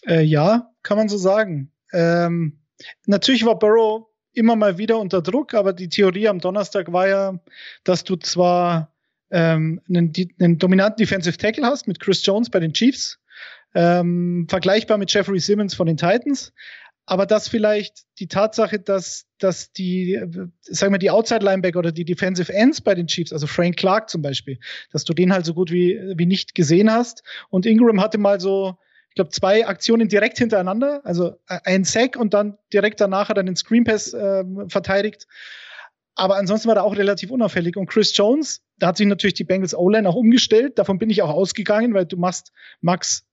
Äh, 0.07 0.23
ja, 0.23 0.71
kann 0.85 0.97
man 0.97 1.09
so 1.09 1.17
sagen. 1.17 1.73
Ähm, 1.93 2.61
natürlich 3.07 3.45
war 3.45 3.59
Burrow 3.59 4.07
immer 4.33 4.55
mal 4.55 4.79
wieder 4.79 5.01
unter 5.01 5.23
Druck, 5.23 5.55
aber 5.55 5.73
die 5.73 5.89
Theorie 5.89 6.29
am 6.29 6.39
Donnerstag 6.39 6.93
war 6.93 7.09
ja, 7.09 7.41
dass 7.83 8.05
du 8.05 8.15
zwar 8.15 8.94
ähm, 9.31 9.81
einen, 9.89 10.13
einen 10.41 10.59
dominanten 10.59 11.05
Defensive 11.05 11.37
Tackle 11.37 11.67
hast 11.67 11.89
mit 11.89 12.01
Chris 12.01 12.25
Jones 12.25 12.51
bei 12.51 12.61
den 12.61 12.73
Chiefs, 12.73 13.19
ähm, 13.75 14.47
vergleichbar 14.49 14.99
mit 14.99 15.13
Jeffrey 15.13 15.41
Simmons 15.41 15.75
von 15.75 15.87
den 15.87 15.97
Titans, 15.97 16.53
aber 17.07 17.27
dass 17.27 17.49
vielleicht 17.49 18.05
die 18.19 18.29
Tatsache, 18.29 18.79
dass, 18.79 19.27
dass 19.39 19.73
die, 19.73 20.21
sagen 20.63 20.95
wir, 20.95 20.99
die 20.99 21.11
Outside 21.11 21.45
Linebacker 21.45 21.79
oder 21.79 21.93
die 21.93 22.05
Defensive 22.05 22.53
Ends 22.53 22.81
bei 22.81 22.95
den 22.95 23.07
Chiefs, 23.07 23.33
also 23.33 23.47
Frank 23.47 23.77
Clark 23.77 24.09
zum 24.09 24.23
Beispiel, 24.23 24.59
dass 24.91 25.05
du 25.05 25.13
den 25.13 25.33
halt 25.33 25.45
so 25.45 25.53
gut 25.53 25.71
wie, 25.71 26.01
wie 26.17 26.27
nicht 26.27 26.55
gesehen 26.55 26.91
hast. 26.91 27.23
Und 27.51 27.67
Ingram 27.67 28.01
hatte 28.01 28.17
mal 28.17 28.41
so, 28.41 28.79
ich 29.11 29.17
glaube, 29.17 29.31
zwei 29.31 29.67
Aktionen 29.67 30.09
direkt 30.09 30.39
hintereinander, 30.39 31.03
also 31.05 31.37
ein 31.47 31.85
Sack 31.85 32.17
und 32.17 32.33
dann 32.33 32.57
direkt 32.73 33.01
danach 33.01 33.29
hat 33.29 33.37
er 33.37 33.45
den 33.45 33.57
Screen 33.57 33.85
Pass 33.85 34.15
äh, 34.15 34.45
verteidigt. 34.69 35.27
Aber 36.15 36.37
ansonsten 36.37 36.69
war 36.69 36.77
er 36.77 36.85
auch 36.85 36.97
relativ 36.97 37.31
unauffällig. 37.31 37.77
Und 37.77 37.87
Chris 37.87 38.17
Jones, 38.17 38.63
da 38.79 38.89
hat 38.89 38.97
sich 38.97 39.07
natürlich 39.07 39.35
die 39.35 39.45
Bengals 39.45 39.75
O-Line 39.75 40.09
auch 40.09 40.17
umgestellt. 40.17 40.79
Davon 40.79 40.99
bin 40.99 41.11
ich 41.11 41.23
auch 41.23 41.31
ausgegangen, 41.31 41.95
weil 41.95 42.07
du 42.07 42.17
machst, 42.17 42.53
Max, 42.81 43.27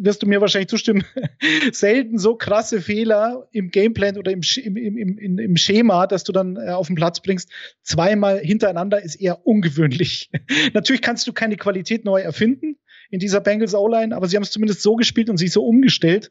wirst 0.00 0.22
du 0.22 0.26
mir 0.26 0.40
wahrscheinlich 0.40 0.68
zustimmen, 0.68 1.04
selten 1.72 2.18
so 2.18 2.34
krasse 2.34 2.80
Fehler 2.80 3.48
im 3.52 3.70
Gameplan 3.70 4.18
oder 4.18 4.32
im, 4.32 4.40
im, 4.64 4.96
im, 4.96 5.38
im, 5.38 5.56
Schema, 5.56 6.06
dass 6.06 6.24
du 6.24 6.32
dann 6.32 6.56
äh, 6.56 6.70
auf 6.70 6.88
den 6.88 6.96
Platz 6.96 7.20
bringst. 7.20 7.50
Zweimal 7.82 8.40
hintereinander 8.40 9.02
ist 9.02 9.14
eher 9.16 9.46
ungewöhnlich. 9.46 10.30
natürlich 10.72 11.02
kannst 11.02 11.26
du 11.26 11.32
keine 11.32 11.56
Qualität 11.56 12.04
neu 12.04 12.20
erfinden 12.20 12.76
in 13.10 13.20
dieser 13.20 13.40
Bengals 13.40 13.74
O-Line, 13.74 14.16
aber 14.16 14.26
sie 14.26 14.36
haben 14.36 14.42
es 14.42 14.50
zumindest 14.50 14.82
so 14.82 14.96
gespielt 14.96 15.30
und 15.30 15.36
sich 15.36 15.52
so 15.52 15.64
umgestellt, 15.64 16.30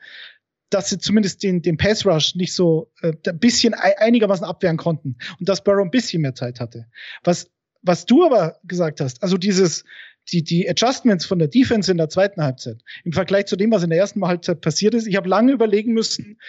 dass 0.69 0.89
sie 0.89 0.97
zumindest 0.97 1.43
den, 1.43 1.61
den 1.61 1.77
Pass 1.77 2.05
Rush 2.05 2.35
nicht 2.35 2.53
so 2.53 2.91
äh, 3.01 3.13
ein 3.27 3.39
bisschen 3.39 3.73
einigermaßen 3.73 4.45
abwehren 4.45 4.77
konnten 4.77 5.17
und 5.39 5.47
dass 5.47 5.63
Burrow 5.63 5.83
ein 5.83 5.91
bisschen 5.91 6.21
mehr 6.21 6.35
Zeit 6.35 6.59
hatte. 6.59 6.87
Was, 7.23 7.51
was 7.83 8.05
du 8.05 8.25
aber 8.25 8.59
gesagt 8.63 9.01
hast, 9.01 9.21
also 9.21 9.37
dieses, 9.37 9.83
die, 10.31 10.43
die 10.43 10.67
Adjustments 10.69 11.25
von 11.25 11.37
der 11.37 11.49
Defense 11.49 11.91
in 11.91 11.97
der 11.97 12.09
zweiten 12.09 12.41
Halbzeit 12.41 12.81
im 13.03 13.11
Vergleich 13.11 13.45
zu 13.45 13.55
dem, 13.55 13.71
was 13.71 13.83
in 13.83 13.89
der 13.89 13.99
ersten 13.99 14.25
Halbzeit 14.25 14.61
passiert 14.61 14.93
ist, 14.93 15.05
ich 15.05 15.17
habe 15.17 15.29
lange 15.29 15.51
überlegen 15.51 15.93
müssen, 15.93 16.39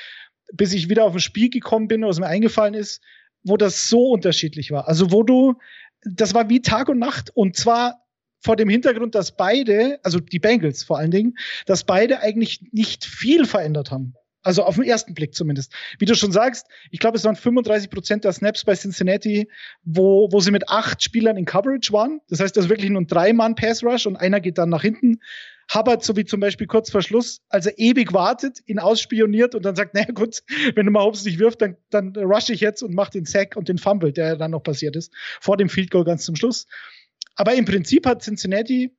bis 0.52 0.72
ich 0.72 0.88
wieder 0.88 1.04
auf 1.04 1.14
ein 1.14 1.20
Spiel 1.20 1.50
gekommen 1.50 1.88
bin, 1.88 2.02
was 2.02 2.20
mir 2.20 2.26
eingefallen 2.26 2.74
ist, 2.74 3.02
wo 3.42 3.56
das 3.56 3.88
so 3.88 4.10
unterschiedlich 4.10 4.70
war. 4.70 4.88
Also 4.88 5.10
wo 5.12 5.22
du, 5.22 5.54
das 6.02 6.34
war 6.34 6.48
wie 6.48 6.62
Tag 6.62 6.88
und 6.88 6.98
Nacht 6.98 7.30
und 7.34 7.56
zwar 7.56 8.00
vor 8.40 8.56
dem 8.56 8.68
Hintergrund, 8.68 9.14
dass 9.14 9.36
beide, 9.36 9.98
also 10.02 10.20
die 10.20 10.38
Bengals 10.38 10.84
vor 10.84 10.98
allen 10.98 11.10
Dingen, 11.10 11.34
dass 11.66 11.84
beide 11.84 12.20
eigentlich 12.20 12.60
nicht 12.72 13.04
viel 13.04 13.46
verändert 13.46 13.90
haben. 13.90 14.14
Also 14.44 14.62
auf 14.62 14.74
den 14.74 14.84
ersten 14.84 15.14
Blick 15.14 15.34
zumindest. 15.34 15.72
Wie 15.98 16.04
du 16.04 16.14
schon 16.14 16.30
sagst, 16.30 16.66
ich 16.90 17.00
glaube, 17.00 17.16
es 17.16 17.24
waren 17.24 17.34
35 17.34 17.88
Prozent 17.90 18.24
der 18.24 18.32
Snaps 18.32 18.64
bei 18.64 18.74
Cincinnati, 18.74 19.48
wo, 19.82 20.28
wo 20.30 20.40
sie 20.40 20.50
mit 20.50 20.68
acht 20.68 21.02
Spielern 21.02 21.38
in 21.38 21.46
Coverage 21.46 21.92
waren. 21.92 22.20
Das 22.28 22.40
heißt, 22.40 22.54
das 22.56 22.66
ist 22.66 22.70
wirklich 22.70 22.90
nur 22.90 23.00
ein 23.00 23.06
Drei-Mann-Pass-Rush 23.06 24.06
und 24.06 24.16
einer 24.16 24.40
geht 24.40 24.58
dann 24.58 24.68
nach 24.68 24.82
hinten. 24.82 25.20
Hubbard, 25.72 26.04
so 26.04 26.14
wie 26.14 26.26
zum 26.26 26.40
Beispiel 26.40 26.66
kurz 26.66 26.90
vor 26.90 27.00
Schluss, 27.00 27.40
also 27.48 27.70
ewig 27.74 28.12
wartet, 28.12 28.60
ihn 28.66 28.78
ausspioniert 28.78 29.54
und 29.54 29.64
dann 29.64 29.74
sagt, 29.76 29.94
naja 29.94 30.12
gut, 30.12 30.42
wenn 30.74 30.84
du 30.84 30.92
mal 30.92 31.00
Mahomes 31.00 31.24
nicht 31.24 31.38
wirft, 31.38 31.62
dann, 31.62 31.78
dann 31.88 32.14
rush 32.14 32.50
ich 32.50 32.60
jetzt 32.60 32.82
und 32.82 32.94
mach 32.94 33.08
den 33.08 33.24
Sack 33.24 33.56
und 33.56 33.68
den 33.68 33.78
Fumble, 33.78 34.12
der 34.12 34.36
dann 34.36 34.50
noch 34.50 34.62
passiert 34.62 34.94
ist, 34.94 35.10
vor 35.40 35.56
dem 35.56 35.70
Field 35.70 35.90
Goal 35.90 36.04
ganz 36.04 36.24
zum 36.26 36.36
Schluss. 36.36 36.66
Aber 37.34 37.54
im 37.54 37.64
Prinzip 37.64 38.06
hat 38.06 38.22
Cincinnati 38.22 38.94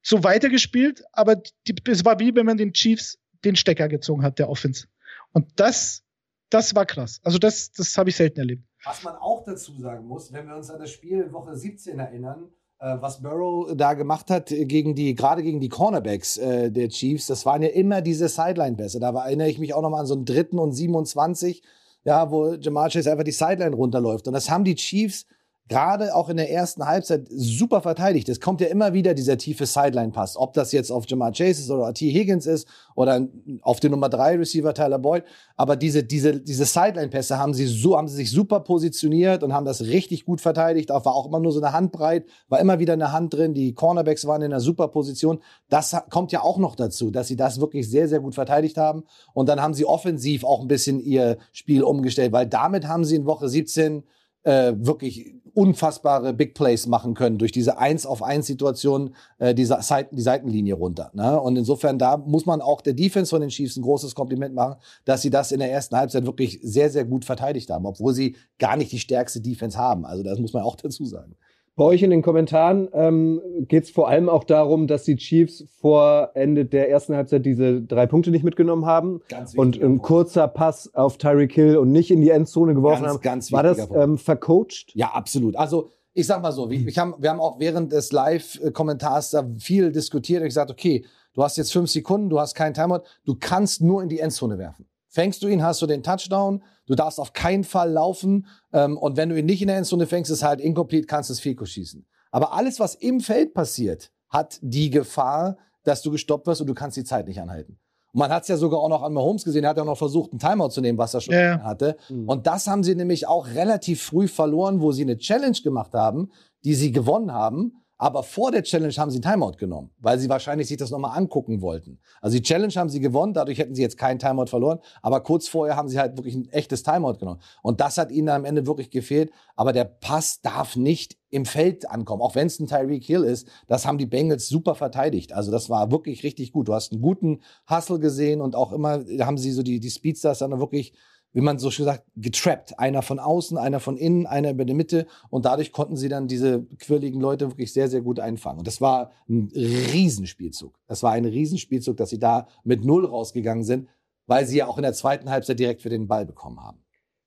so 0.00 0.22
weitergespielt, 0.22 1.02
aber 1.12 1.42
die, 1.66 1.74
es 1.88 2.04
war 2.04 2.20
wie 2.20 2.34
wenn 2.36 2.46
man 2.46 2.56
den 2.56 2.72
Chiefs 2.72 3.18
den 3.44 3.56
Stecker 3.56 3.88
gezogen 3.88 4.22
hat, 4.22 4.38
der 4.38 4.48
Offense. 4.48 4.86
Und 5.32 5.48
das, 5.56 6.02
das 6.50 6.74
war 6.74 6.86
krass. 6.86 7.20
Also 7.22 7.38
das, 7.38 7.72
das 7.72 7.96
habe 7.98 8.10
ich 8.10 8.16
selten 8.16 8.40
erlebt. 8.40 8.62
Was 8.84 9.02
man 9.02 9.16
auch 9.16 9.44
dazu 9.44 9.72
sagen 9.80 10.06
muss, 10.06 10.32
wenn 10.32 10.46
wir 10.46 10.56
uns 10.56 10.70
an 10.70 10.78
das 10.78 10.90
Spiel 10.90 11.32
Woche 11.32 11.56
17 11.56 11.98
erinnern, 11.98 12.48
äh, 12.78 12.96
was 13.00 13.22
Burrow 13.22 13.74
da 13.74 13.94
gemacht 13.94 14.30
hat 14.30 14.48
gegen 14.48 14.94
die, 14.94 15.14
gerade 15.14 15.42
gegen 15.42 15.60
die 15.60 15.68
Cornerbacks 15.68 16.36
äh, 16.36 16.70
der 16.70 16.88
Chiefs, 16.88 17.26
das 17.26 17.46
waren 17.46 17.62
ja 17.62 17.68
immer 17.70 18.02
diese 18.02 18.28
Sideline-Pässe. 18.28 19.00
Da 19.00 19.10
erinnere 19.10 19.48
ich 19.48 19.58
mich 19.58 19.74
auch 19.74 19.82
nochmal 19.82 20.00
an 20.00 20.06
so 20.06 20.14
einen 20.14 20.24
dritten 20.24 20.58
und 20.58 20.72
27, 20.72 21.62
ja, 22.04 22.30
wo 22.30 22.54
Jamal 22.54 22.90
Chase 22.90 23.10
einfach 23.10 23.24
die 23.24 23.32
Sideline 23.32 23.74
runterläuft. 23.74 24.28
Und 24.28 24.34
das 24.34 24.50
haben 24.50 24.64
die 24.64 24.74
Chiefs 24.74 25.26
gerade 25.68 26.14
auch 26.14 26.28
in 26.28 26.36
der 26.36 26.50
ersten 26.50 26.86
Halbzeit 26.86 27.26
super 27.28 27.80
verteidigt. 27.80 28.28
Es 28.28 28.40
kommt 28.40 28.60
ja 28.60 28.68
immer 28.68 28.92
wieder 28.92 29.14
dieser 29.14 29.36
tiefe 29.36 29.66
Sideline-Pass. 29.66 30.36
Ob 30.36 30.52
das 30.52 30.70
jetzt 30.70 30.92
auf 30.92 31.04
Jamal 31.08 31.32
Chase 31.32 31.60
ist 31.60 31.70
oder 31.70 31.92
T. 31.92 32.10
Higgins 32.12 32.46
ist 32.46 32.68
oder 32.94 33.26
auf 33.62 33.80
den 33.80 33.90
Nummer 33.90 34.08
3 34.08 34.36
Receiver 34.36 34.72
Tyler 34.74 35.00
Boyd. 35.00 35.24
Aber 35.56 35.74
diese, 35.74 36.04
diese, 36.04 36.40
diese 36.40 36.64
Sideline-Pässe 36.64 37.38
haben 37.38 37.52
sie 37.52 37.66
so, 37.66 37.96
haben 37.96 38.06
sie 38.06 38.14
sich 38.14 38.30
super 38.30 38.60
positioniert 38.60 39.42
und 39.42 39.52
haben 39.52 39.66
das 39.66 39.82
richtig 39.82 40.24
gut 40.24 40.40
verteidigt. 40.40 40.90
War 40.90 41.06
auch 41.06 41.26
immer 41.26 41.40
nur 41.40 41.50
so 41.50 41.60
eine 41.60 41.72
Handbreit, 41.72 42.26
war 42.48 42.60
immer 42.60 42.78
wieder 42.78 42.92
eine 42.92 43.10
Hand 43.10 43.34
drin. 43.34 43.52
Die 43.52 43.74
Cornerbacks 43.74 44.26
waren 44.26 44.42
in 44.42 44.52
einer 44.52 44.60
super 44.60 44.86
Position. 44.88 45.40
Das 45.68 45.96
kommt 46.10 46.30
ja 46.30 46.42
auch 46.42 46.58
noch 46.58 46.76
dazu, 46.76 47.10
dass 47.10 47.26
sie 47.26 47.36
das 47.36 47.60
wirklich 47.60 47.90
sehr, 47.90 48.08
sehr 48.08 48.20
gut 48.20 48.36
verteidigt 48.36 48.76
haben. 48.76 49.02
Und 49.34 49.48
dann 49.48 49.60
haben 49.60 49.74
sie 49.74 49.84
offensiv 49.84 50.44
auch 50.44 50.60
ein 50.60 50.68
bisschen 50.68 51.00
ihr 51.00 51.38
Spiel 51.50 51.82
umgestellt, 51.82 52.32
weil 52.32 52.46
damit 52.46 52.86
haben 52.86 53.04
sie 53.04 53.16
in 53.16 53.26
Woche 53.26 53.48
17 53.48 54.04
äh, 54.46 54.74
wirklich 54.78 55.34
unfassbare 55.54 56.34
Big 56.34 56.54
Plays 56.54 56.86
machen 56.86 57.14
können 57.14 57.38
durch 57.38 57.50
diese 57.50 57.78
eins 57.78 58.04
auf 58.04 58.22
eins 58.22 58.46
Situation 58.46 59.14
äh, 59.38 59.54
die, 59.54 59.64
Seiten, 59.64 60.14
die 60.14 60.22
Seitenlinie 60.22 60.74
runter. 60.74 61.10
Ne? 61.14 61.40
Und 61.40 61.56
insofern 61.56 61.98
da 61.98 62.18
muss 62.18 62.44
man 62.44 62.60
auch 62.60 62.80
der 62.80 62.92
Defense 62.92 63.30
von 63.30 63.40
den 63.40 63.48
Chiefs 63.48 63.76
ein 63.76 63.82
großes 63.82 64.14
Kompliment 64.14 64.54
machen, 64.54 64.76
dass 65.04 65.22
sie 65.22 65.30
das 65.30 65.52
in 65.52 65.58
der 65.58 65.72
ersten 65.72 65.96
Halbzeit 65.96 66.26
wirklich 66.26 66.60
sehr 66.62 66.90
sehr 66.90 67.06
gut 67.06 67.24
verteidigt 67.24 67.70
haben, 67.70 67.86
obwohl 67.86 68.12
sie 68.12 68.36
gar 68.58 68.76
nicht 68.76 68.92
die 68.92 68.98
stärkste 68.98 69.40
Defense 69.40 69.78
haben. 69.78 70.04
Also 70.04 70.22
das 70.22 70.38
muss 70.38 70.52
man 70.52 70.62
auch 70.62 70.76
dazu 70.82 71.06
sagen. 71.06 71.36
Bei 71.76 71.84
euch 71.84 72.02
in 72.02 72.08
den 72.08 72.22
Kommentaren 72.22 72.88
ähm, 72.94 73.42
geht 73.68 73.84
es 73.84 73.90
vor 73.90 74.08
allem 74.08 74.30
auch 74.30 74.44
darum, 74.44 74.86
dass 74.86 75.04
die 75.04 75.16
Chiefs 75.16 75.66
vor 75.78 76.30
Ende 76.32 76.64
der 76.64 76.88
ersten 76.88 77.14
Halbzeit 77.14 77.44
diese 77.44 77.82
drei 77.82 78.06
Punkte 78.06 78.30
nicht 78.30 78.44
mitgenommen 78.44 78.86
haben 78.86 79.20
und 79.56 79.82
ein 79.82 79.98
kurzer 79.98 80.48
Pass 80.48 80.94
auf 80.94 81.18
Tyreek 81.18 81.52
Hill 81.52 81.76
und 81.76 81.92
nicht 81.92 82.10
in 82.10 82.22
die 82.22 82.30
Endzone 82.30 82.72
geworfen 82.72 83.02
ganz, 83.02 83.14
haben. 83.14 83.20
Ganz 83.20 83.52
War 83.52 83.62
das 83.62 83.90
ähm, 83.94 84.16
vercoacht? 84.16 84.92
Ja, 84.94 85.08
absolut. 85.08 85.54
Also 85.56 85.90
ich 86.14 86.26
sag 86.26 86.40
mal 86.40 86.50
so, 86.50 86.70
wir, 86.70 86.88
ich 86.88 86.98
haben, 86.98 87.14
wir 87.18 87.28
haben 87.28 87.40
auch 87.40 87.60
während 87.60 87.92
des 87.92 88.10
Live-Kommentars 88.10 89.32
da 89.32 89.46
viel 89.58 89.92
diskutiert 89.92 90.40
und 90.40 90.48
gesagt, 90.48 90.70
okay, 90.70 91.04
du 91.34 91.44
hast 91.44 91.58
jetzt 91.58 91.74
fünf 91.74 91.90
Sekunden, 91.90 92.30
du 92.30 92.40
hast 92.40 92.54
keinen 92.54 92.72
Timeout, 92.72 93.02
du 93.26 93.36
kannst 93.38 93.82
nur 93.82 94.02
in 94.02 94.08
die 94.08 94.20
Endzone 94.20 94.56
werfen. 94.56 94.86
Fängst 95.08 95.42
du 95.42 95.48
ihn, 95.48 95.62
hast 95.62 95.82
du 95.82 95.86
den 95.86 96.02
Touchdown. 96.02 96.62
Du 96.86 96.94
darfst 96.94 97.20
auf 97.20 97.32
keinen 97.32 97.64
Fall 97.64 97.90
laufen. 97.90 98.46
Ähm, 98.72 98.96
und 98.96 99.16
wenn 99.16 99.28
du 99.28 99.38
ihn 99.38 99.46
nicht 99.46 99.60
in 99.60 99.68
der 99.68 99.76
Endzone 99.76 100.06
fängst, 100.06 100.30
ist 100.30 100.42
halt 100.42 100.60
incomplete, 100.60 101.06
kannst 101.06 101.30
du 101.30 101.34
das 101.34 101.40
Fico 101.40 101.64
schießen. 101.64 102.06
Aber 102.30 102.52
alles, 102.52 102.80
was 102.80 102.94
im 102.94 103.20
Feld 103.20 103.54
passiert, 103.54 104.10
hat 104.28 104.58
die 104.62 104.90
Gefahr, 104.90 105.56
dass 105.84 106.02
du 106.02 106.10
gestoppt 106.10 106.46
wirst 106.46 106.60
und 106.60 106.66
du 106.66 106.74
kannst 106.74 106.96
die 106.96 107.04
Zeit 107.04 107.26
nicht 107.26 107.40
anhalten. 107.40 107.78
Und 108.12 108.20
man 108.20 108.30
hat 108.30 108.42
es 108.42 108.48
ja 108.48 108.56
sogar 108.56 108.80
auch 108.80 108.88
noch 108.88 109.02
an 109.02 109.12
Mahomes 109.12 109.44
gesehen, 109.44 109.64
er 109.64 109.70
hat 109.70 109.76
ja 109.76 109.82
auch 109.82 109.88
noch 109.88 109.98
versucht, 109.98 110.32
einen 110.32 110.38
Timeout 110.38 110.70
zu 110.70 110.80
nehmen, 110.80 110.98
was 110.98 111.14
er 111.14 111.20
schon 111.20 111.34
ja. 111.34 111.60
hatte. 111.62 111.96
Mhm. 112.08 112.28
Und 112.28 112.46
das 112.46 112.66
haben 112.66 112.82
sie 112.82 112.94
nämlich 112.94 113.26
auch 113.26 113.46
relativ 113.48 114.02
früh 114.02 114.28
verloren, 114.28 114.80
wo 114.80 114.92
sie 114.92 115.02
eine 115.02 115.18
Challenge 115.18 115.58
gemacht 115.62 115.92
haben, 115.94 116.30
die 116.64 116.74
sie 116.74 116.92
gewonnen 116.92 117.32
haben. 117.32 117.74
Aber 117.98 118.22
vor 118.22 118.52
der 118.52 118.62
Challenge 118.62 118.92
haben 118.94 119.10
sie 119.10 119.18
ein 119.18 119.22
Timeout 119.22 119.56
genommen, 119.58 119.90
weil 119.98 120.18
sie 120.18 120.28
wahrscheinlich 120.28 120.68
sich 120.68 120.76
das 120.76 120.90
nochmal 120.90 121.16
angucken 121.16 121.62
wollten. 121.62 121.98
Also 122.20 122.36
die 122.36 122.42
Challenge 122.42 122.72
haben 122.74 122.90
sie 122.90 123.00
gewonnen, 123.00 123.32
dadurch 123.32 123.58
hätten 123.58 123.74
sie 123.74 123.82
jetzt 123.82 123.96
keinen 123.96 124.18
Timeout 124.18 124.46
verloren. 124.46 124.80
Aber 125.00 125.20
kurz 125.20 125.48
vorher 125.48 125.76
haben 125.76 125.88
sie 125.88 125.98
halt 125.98 126.16
wirklich 126.16 126.34
ein 126.34 126.48
echtes 126.50 126.82
Timeout 126.82 127.14
genommen. 127.14 127.40
Und 127.62 127.80
das 127.80 127.96
hat 127.96 128.10
ihnen 128.10 128.28
am 128.28 128.44
Ende 128.44 128.66
wirklich 128.66 128.90
gefehlt. 128.90 129.30
Aber 129.54 129.72
der 129.72 129.84
Pass 129.84 130.42
darf 130.42 130.76
nicht 130.76 131.16
im 131.30 131.44
Feld 131.44 131.90
ankommen, 131.90 132.22
auch 132.22 132.34
wenn 132.34 132.46
es 132.46 132.60
ein 132.60 132.66
Tyreek 132.66 133.04
Hill 133.04 133.24
ist. 133.24 133.48
Das 133.66 133.86
haben 133.86 133.98
die 133.98 134.06
Bengals 134.06 134.48
super 134.48 134.74
verteidigt. 134.74 135.32
Also 135.32 135.50
das 135.50 135.70
war 135.70 135.90
wirklich 135.90 136.22
richtig 136.22 136.52
gut. 136.52 136.68
Du 136.68 136.74
hast 136.74 136.92
einen 136.92 137.02
guten 137.02 137.40
Hustle 137.68 137.98
gesehen 137.98 138.40
und 138.40 138.54
auch 138.54 138.72
immer 138.72 139.04
haben 139.20 139.38
sie 139.38 139.52
so 139.52 139.62
die, 139.62 139.80
die 139.80 139.90
Speedstars 139.90 140.38
dann 140.38 140.58
wirklich 140.58 140.92
wie 141.36 141.42
man 141.42 141.58
so 141.58 141.70
schön 141.70 141.84
sagt, 141.84 142.04
getrappt. 142.16 142.78
Einer 142.78 143.02
von 143.02 143.18
außen, 143.18 143.58
einer 143.58 143.78
von 143.78 143.98
innen, 143.98 144.26
einer 144.26 144.52
über 144.52 144.64
die 144.64 144.72
Mitte. 144.72 145.06
Und 145.28 145.44
dadurch 145.44 145.70
konnten 145.70 145.94
sie 145.94 146.08
dann 146.08 146.28
diese 146.28 146.64
quirligen 146.78 147.20
Leute 147.20 147.50
wirklich 147.50 147.74
sehr, 147.74 147.90
sehr 147.90 148.00
gut 148.00 148.18
einfangen. 148.20 148.60
Und 148.60 148.66
das 148.66 148.80
war 148.80 149.12
ein 149.28 149.52
Riesenspielzug. 149.54 150.78
Das 150.86 151.02
war 151.02 151.12
ein 151.12 151.26
Riesenspielzug, 151.26 151.98
dass 151.98 152.08
sie 152.08 152.18
da 152.18 152.48
mit 152.64 152.86
Null 152.86 153.04
rausgegangen 153.04 153.64
sind, 153.64 153.86
weil 154.26 154.46
sie 154.46 154.56
ja 154.56 154.66
auch 154.66 154.78
in 154.78 154.82
der 154.82 154.94
zweiten 154.94 155.28
Halbzeit 155.28 155.58
direkt 155.58 155.82
für 155.82 155.90
den 155.90 156.08
Ball 156.08 156.24
bekommen 156.24 156.58
haben. 156.58 156.82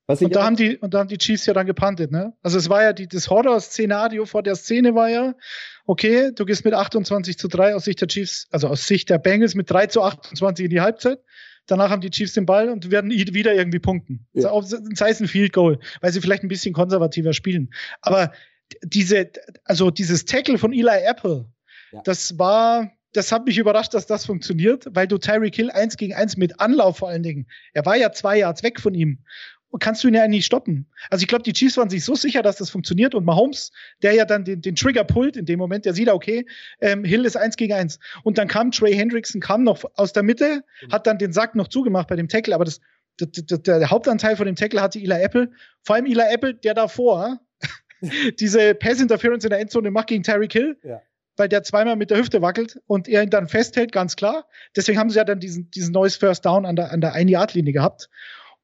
und, 0.07 0.35
da 0.35 0.43
haben 0.43 0.55
die, 0.55 0.79
und 0.79 0.95
da 0.95 0.99
haben 1.01 1.09
die 1.09 1.19
Chiefs 1.19 1.45
ja 1.45 1.53
dann 1.53 1.67
gepantet, 1.67 2.11
ne? 2.11 2.33
Also 2.41 2.57
es 2.57 2.67
war 2.67 2.81
ja 2.81 2.93
die, 2.93 3.07
das 3.07 3.29
Horror-Szenario 3.29 4.25
vor 4.25 4.41
der 4.41 4.55
Szene 4.55 4.95
war 4.95 5.09
ja, 5.09 5.35
okay, 5.85 6.31
du 6.33 6.45
gehst 6.45 6.65
mit 6.65 6.73
28 6.73 7.37
zu 7.37 7.47
3 7.47 7.75
aus 7.75 7.85
Sicht 7.85 8.01
der 8.01 8.07
Chiefs, 8.07 8.47
also 8.49 8.69
aus 8.69 8.87
Sicht 8.87 9.11
der 9.11 9.19
Bengals 9.19 9.53
mit 9.53 9.69
3 9.69 9.85
zu 9.85 10.01
28 10.01 10.65
in 10.65 10.71
die 10.71 10.81
Halbzeit. 10.81 11.19
Danach 11.69 11.91
haben 11.91 12.01
die 12.01 12.09
Chiefs 12.09 12.33
den 12.33 12.45
Ball 12.45 12.69
und 12.69 12.89
werden 12.89 13.11
wieder 13.11 13.53
irgendwie 13.53 13.79
punkten. 13.79 14.25
Ja. 14.33 14.51
Sei 14.63 15.09
es 15.09 15.19
ein 15.19 15.27
Field 15.27 15.53
Goal, 15.53 15.79
weil 16.01 16.11
sie 16.11 16.19
vielleicht 16.19 16.43
ein 16.43 16.47
bisschen 16.47 16.73
konservativer 16.73 17.33
spielen. 17.33 17.71
Aber 18.01 18.33
diese, 18.83 19.29
also 19.65 19.91
dieses 19.91 20.25
Tackle 20.25 20.57
von 20.57 20.73
Eli 20.73 21.03
Apple, 21.05 21.45
ja. 21.91 22.01
das 22.03 22.39
war, 22.39 22.91
das 23.13 23.31
hat 23.31 23.45
mich 23.45 23.57
überrascht, 23.57 23.93
dass 23.93 24.07
das 24.07 24.25
funktioniert, 24.25 24.87
weil 24.91 25.07
du 25.07 25.19
Tyreek 25.19 25.55
Hill 25.55 25.69
eins 25.69 25.95
gegen 25.95 26.15
eins 26.15 26.37
mit 26.37 26.59
Anlauf 26.59 26.97
vor 26.97 27.09
allen 27.09 27.23
Dingen. 27.23 27.47
Er 27.73 27.85
war 27.85 27.95
ja 27.95 28.11
zwei 28.11 28.39
Yards 28.39 28.63
weg 28.63 28.79
von 28.79 28.95
ihm 28.95 29.19
kannst 29.77 30.03
du 30.03 30.07
ihn 30.07 30.15
ja 30.15 30.27
nicht 30.27 30.45
stoppen. 30.45 30.87
Also 31.09 31.21
ich 31.21 31.27
glaube, 31.27 31.43
die 31.43 31.53
Chiefs 31.53 31.77
waren 31.77 31.89
sich 31.89 32.03
so 32.03 32.15
sicher, 32.15 32.41
dass 32.41 32.57
das 32.57 32.69
funktioniert 32.69 33.13
und 33.13 33.25
Mahomes, 33.25 33.71
der 34.01 34.13
ja 34.13 34.25
dann 34.25 34.43
den, 34.43 34.61
den 34.61 34.75
Trigger 34.75 35.03
pullt 35.03 35.37
in 35.37 35.45
dem 35.45 35.59
Moment, 35.59 35.85
der 35.85 35.93
sieht, 35.93 36.09
okay, 36.09 36.45
ähm, 36.81 37.03
Hill 37.03 37.25
ist 37.25 37.37
eins 37.37 37.55
gegen 37.55 37.73
eins. 37.73 37.99
Und 38.23 38.37
dann 38.37 38.47
kam 38.47 38.71
Trey 38.71 38.95
Hendrickson, 38.95 39.41
kam 39.41 39.63
noch 39.63 39.83
aus 39.95 40.13
der 40.13 40.23
Mitte, 40.23 40.63
mhm. 40.81 40.91
hat 40.91 41.05
dann 41.05 41.19
den 41.19 41.33
Sack 41.33 41.55
noch 41.55 41.67
zugemacht 41.67 42.07
bei 42.07 42.15
dem 42.15 42.27
Tackle, 42.27 42.55
aber 42.55 42.65
das, 42.65 42.81
der, 43.19 43.57
der 43.59 43.89
Hauptanteil 43.89 44.35
von 44.35 44.47
dem 44.47 44.55
Tackle 44.55 44.81
hatte 44.81 44.99
Eli 44.99 45.21
Apple, 45.21 45.51
vor 45.83 45.95
allem 45.95 46.05
Eli 46.05 46.23
Apple, 46.31 46.55
der 46.55 46.73
davor 46.73 47.39
diese 48.39 48.73
Pass 48.73 48.99
Interference 48.99 49.43
in 49.43 49.51
der 49.51 49.59
Endzone 49.59 49.91
macht 49.91 50.07
gegen 50.07 50.23
Terry 50.23 50.47
Kill. 50.47 50.77
Ja 50.83 51.01
weil 51.39 51.47
der 51.47 51.63
zweimal 51.63 51.95
mit 51.95 52.11
der 52.11 52.17
Hüfte 52.17 52.41
wackelt 52.41 52.79
und 52.85 53.07
er 53.07 53.23
ihn 53.23 53.29
dann 53.29 53.47
festhält, 53.47 53.93
ganz 53.93 54.17
klar. 54.17 54.45
Deswegen 54.75 54.99
haben 54.99 55.09
sie 55.09 55.17
ja 55.17 55.23
dann 55.23 55.39
diesen, 55.39 55.71
diesen 55.71 55.93
neues 55.93 56.17
First 56.17 56.45
Down 56.45 56.65
an 56.65 56.75
der, 56.75 56.91
an 56.91 56.99
der 56.99 57.13
Ein-Yard-Linie 57.13 57.71
gehabt. 57.71 58.09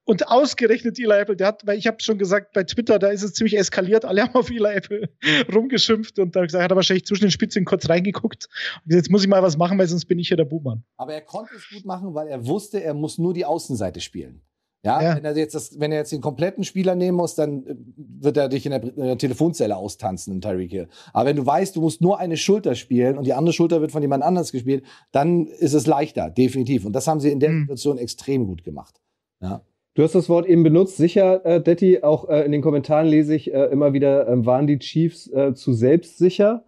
Und 0.05 0.27
ausgerechnet 0.27 0.99
Eli 0.99 1.19
Apple, 1.19 1.35
der 1.35 1.47
hat, 1.47 1.65
weil 1.65 1.77
ich 1.77 1.87
habe 1.87 1.97
schon 1.99 2.19
gesagt, 2.19 2.53
bei 2.53 2.63
Twitter, 2.63 2.99
da 2.99 3.09
ist 3.09 3.23
es 3.23 3.33
ziemlich 3.33 3.57
eskaliert, 3.57 4.05
alle 4.05 4.21
haben 4.23 4.35
auf 4.35 4.49
Eli 4.49 4.75
Apple 4.75 5.09
rumgeschimpft 5.53 6.19
und 6.19 6.35
da 6.35 6.45
gesagt, 6.45 6.63
hat 6.63 6.71
er 6.71 6.75
wahrscheinlich 6.75 7.05
zwischen 7.05 7.25
den 7.25 7.31
Spitzen 7.31 7.65
kurz 7.65 7.89
reingeguckt 7.89 8.47
und 8.83 8.89
gesagt, 8.89 9.05
jetzt 9.05 9.11
muss 9.11 9.23
ich 9.23 9.27
mal 9.27 9.41
was 9.41 9.57
machen, 9.57 9.77
weil 9.77 9.87
sonst 9.87 10.05
bin 10.05 10.19
ich 10.19 10.27
hier 10.27 10.37
der 10.37 10.45
Buhmann. 10.45 10.83
Aber 10.97 11.13
er 11.13 11.21
konnte 11.21 11.55
es 11.55 11.67
gut 11.69 11.85
machen, 11.85 12.13
weil 12.13 12.27
er 12.27 12.45
wusste, 12.45 12.83
er 12.83 12.93
muss 12.93 13.17
nur 13.17 13.33
die 13.33 13.45
Außenseite 13.45 13.99
spielen. 13.99 14.41
Ja, 14.85 15.01
ja. 15.01 15.15
Wenn, 15.15 15.25
er 15.25 15.35
jetzt 15.35 15.55
das, 15.55 15.79
wenn 15.79 15.91
er 15.91 15.97
jetzt 15.97 16.11
den 16.11 16.21
kompletten 16.21 16.63
Spieler 16.63 16.93
nehmen 16.93 17.17
muss, 17.17 17.33
dann 17.33 17.65
äh, 17.65 17.75
wird 17.97 18.37
er 18.37 18.49
dich 18.49 18.67
in 18.67 18.71
der, 18.71 18.83
in 18.83 18.95
der 18.95 19.17
Telefonzelle 19.17 19.75
austanzen, 19.75 20.39
Tyreek 20.41 20.69
Hill. 20.69 20.87
Aber 21.11 21.27
wenn 21.27 21.35
du 21.35 21.43
weißt, 21.43 21.75
du 21.75 21.81
musst 21.81 22.01
nur 22.01 22.19
eine 22.19 22.37
Schulter 22.37 22.75
spielen 22.75 23.17
und 23.17 23.25
die 23.25 23.33
andere 23.33 23.51
Schulter 23.51 23.81
wird 23.81 23.91
von 23.91 24.03
jemand 24.03 24.23
anders 24.23 24.51
gespielt, 24.51 24.85
dann 25.11 25.47
ist 25.47 25.73
es 25.73 25.87
leichter, 25.87 26.29
definitiv. 26.29 26.85
Und 26.85 26.93
das 26.93 27.07
haben 27.07 27.19
sie 27.19 27.31
in 27.31 27.39
der 27.39 27.49
mhm. 27.49 27.61
Situation 27.61 27.97
extrem 27.97 28.45
gut 28.45 28.63
gemacht. 28.63 29.01
Ja. 29.41 29.63
Du 29.95 30.03
hast 30.03 30.13
das 30.13 30.27
Wort 30.27 30.45
eben 30.45 30.63
benutzt, 30.63 30.97
sicher, 30.97 31.45
äh, 31.45 31.61
Detti. 31.61 32.03
Auch 32.03 32.27
äh, 32.27 32.43
in 32.43 32.51
den 32.51 32.61
Kommentaren 32.61 33.07
lese 33.07 33.33
ich 33.33 33.53
äh, 33.53 33.67
immer 33.67 33.93
wieder, 33.93 34.27
äh, 34.27 34.45
waren 34.45 34.67
die 34.67 34.77
Chiefs 34.77 35.27
äh, 35.31 35.53
zu 35.53 35.71
selbstsicher? 35.71 36.65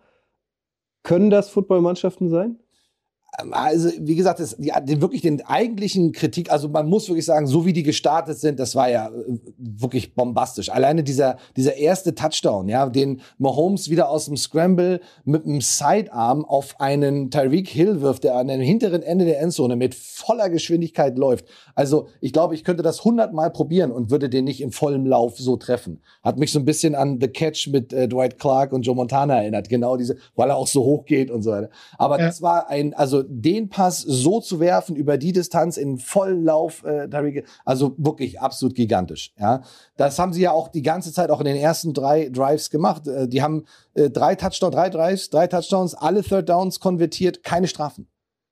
Können 1.03 1.29
das 1.29 1.49
Footballmannschaften 1.49 2.29
sein? 2.29 2.57
Ähm, 3.39 3.53
also, 3.53 3.89
wie 3.99 4.15
gesagt, 4.15 4.39
das, 4.39 4.55
die, 4.57 4.71
die, 4.83 5.01
wirklich 5.01 5.21
den 5.21 5.45
eigentlichen 5.45 6.11
Kritik, 6.11 6.51
also 6.51 6.69
man 6.69 6.89
muss 6.89 7.07
wirklich 7.07 7.25
sagen, 7.25 7.47
so 7.47 7.65
wie 7.65 7.73
die 7.73 7.83
gestartet 7.83 8.39
sind, 8.39 8.59
das 8.59 8.75
war 8.75 8.89
ja 8.89 9.07
äh, 9.07 9.39
wirklich 9.57 10.15
bombastisch. 10.15 10.69
Alleine 10.69 11.03
dieser, 11.03 11.37
dieser 11.55 11.75
erste 11.75 12.15
Touchdown, 12.15 12.67
ja, 12.69 12.87
den 12.87 13.21
Mahomes 13.37 13.89
wieder 13.89 14.09
aus 14.09 14.25
dem 14.25 14.37
Scramble 14.37 15.01
mit 15.25 15.45
einem 15.45 15.61
Sidearm 15.61 16.45
auf 16.45 16.79
einen 16.79 17.29
Tyreek 17.31 17.67
Hill 17.67 18.01
wirft, 18.01 18.23
der 18.23 18.35
an 18.35 18.47
dem 18.47 18.61
hinteren 18.61 19.03
Ende 19.03 19.25
der 19.25 19.39
Endzone 19.39 19.75
mit 19.75 19.95
voller 19.95 20.49
Geschwindigkeit 20.49 21.17
läuft. 21.17 21.45
Also, 21.75 22.07
ich 22.21 22.33
glaube, 22.33 22.55
ich 22.55 22.63
könnte 22.63 22.83
das 22.83 23.03
hundertmal 23.03 23.51
probieren 23.51 23.91
und 23.91 24.09
würde 24.09 24.29
den 24.29 24.45
nicht 24.45 24.61
im 24.61 24.71
vollen 24.71 25.05
Lauf 25.05 25.37
so 25.37 25.57
treffen. 25.57 26.01
Hat 26.23 26.37
mich 26.37 26.51
so 26.51 26.59
ein 26.59 26.65
bisschen 26.65 26.95
an 26.95 27.19
The 27.21 27.27
Catch 27.27 27.67
mit 27.67 27.93
äh, 27.93 28.07
Dwight 28.07 28.39
Clark 28.39 28.73
und 28.73 28.81
Joe 28.83 28.95
Montana 28.95 29.41
erinnert. 29.41 29.69
Genau 29.69 29.97
diese, 29.97 30.17
weil 30.35 30.49
er 30.49 30.57
auch 30.57 30.67
so 30.67 30.83
hoch 30.83 31.05
geht 31.05 31.29
und 31.29 31.43
so 31.43 31.51
weiter. 31.51 31.69
Aber 31.97 32.19
ja. 32.19 32.25
das 32.25 32.41
war 32.41 32.69
ein, 32.69 32.93
also, 32.93 33.26
den 33.29 33.69
Pass 33.69 34.01
so 34.01 34.39
zu 34.39 34.59
werfen 34.59 34.95
über 34.95 35.17
die 35.17 35.31
Distanz 35.31 35.77
in 35.77 35.97
Volllauf, 35.97 36.83
äh, 36.83 37.07
also 37.65 37.95
wirklich 37.97 38.39
absolut 38.39 38.75
gigantisch. 38.75 39.33
Ja, 39.39 39.61
das 39.97 40.17
haben 40.19 40.33
sie 40.33 40.41
ja 40.41 40.51
auch 40.51 40.69
die 40.69 40.81
ganze 40.81 41.11
Zeit 41.11 41.29
auch 41.29 41.39
in 41.39 41.45
den 41.45 41.57
ersten 41.57 41.93
drei 41.93 42.29
Drives 42.29 42.69
gemacht. 42.69 43.07
Äh, 43.07 43.27
die 43.27 43.41
haben 43.41 43.65
äh, 43.93 44.09
drei 44.09 44.35
Touchdowns, 44.35 44.75
drei 44.75 44.89
Drives, 44.89 45.29
drei 45.29 45.47
Touchdowns, 45.47 45.93
alle 45.93 46.23
Third 46.23 46.49
Downs 46.49 46.79
konvertiert, 46.79 47.43
keine 47.43 47.67
Strafen. 47.67 48.07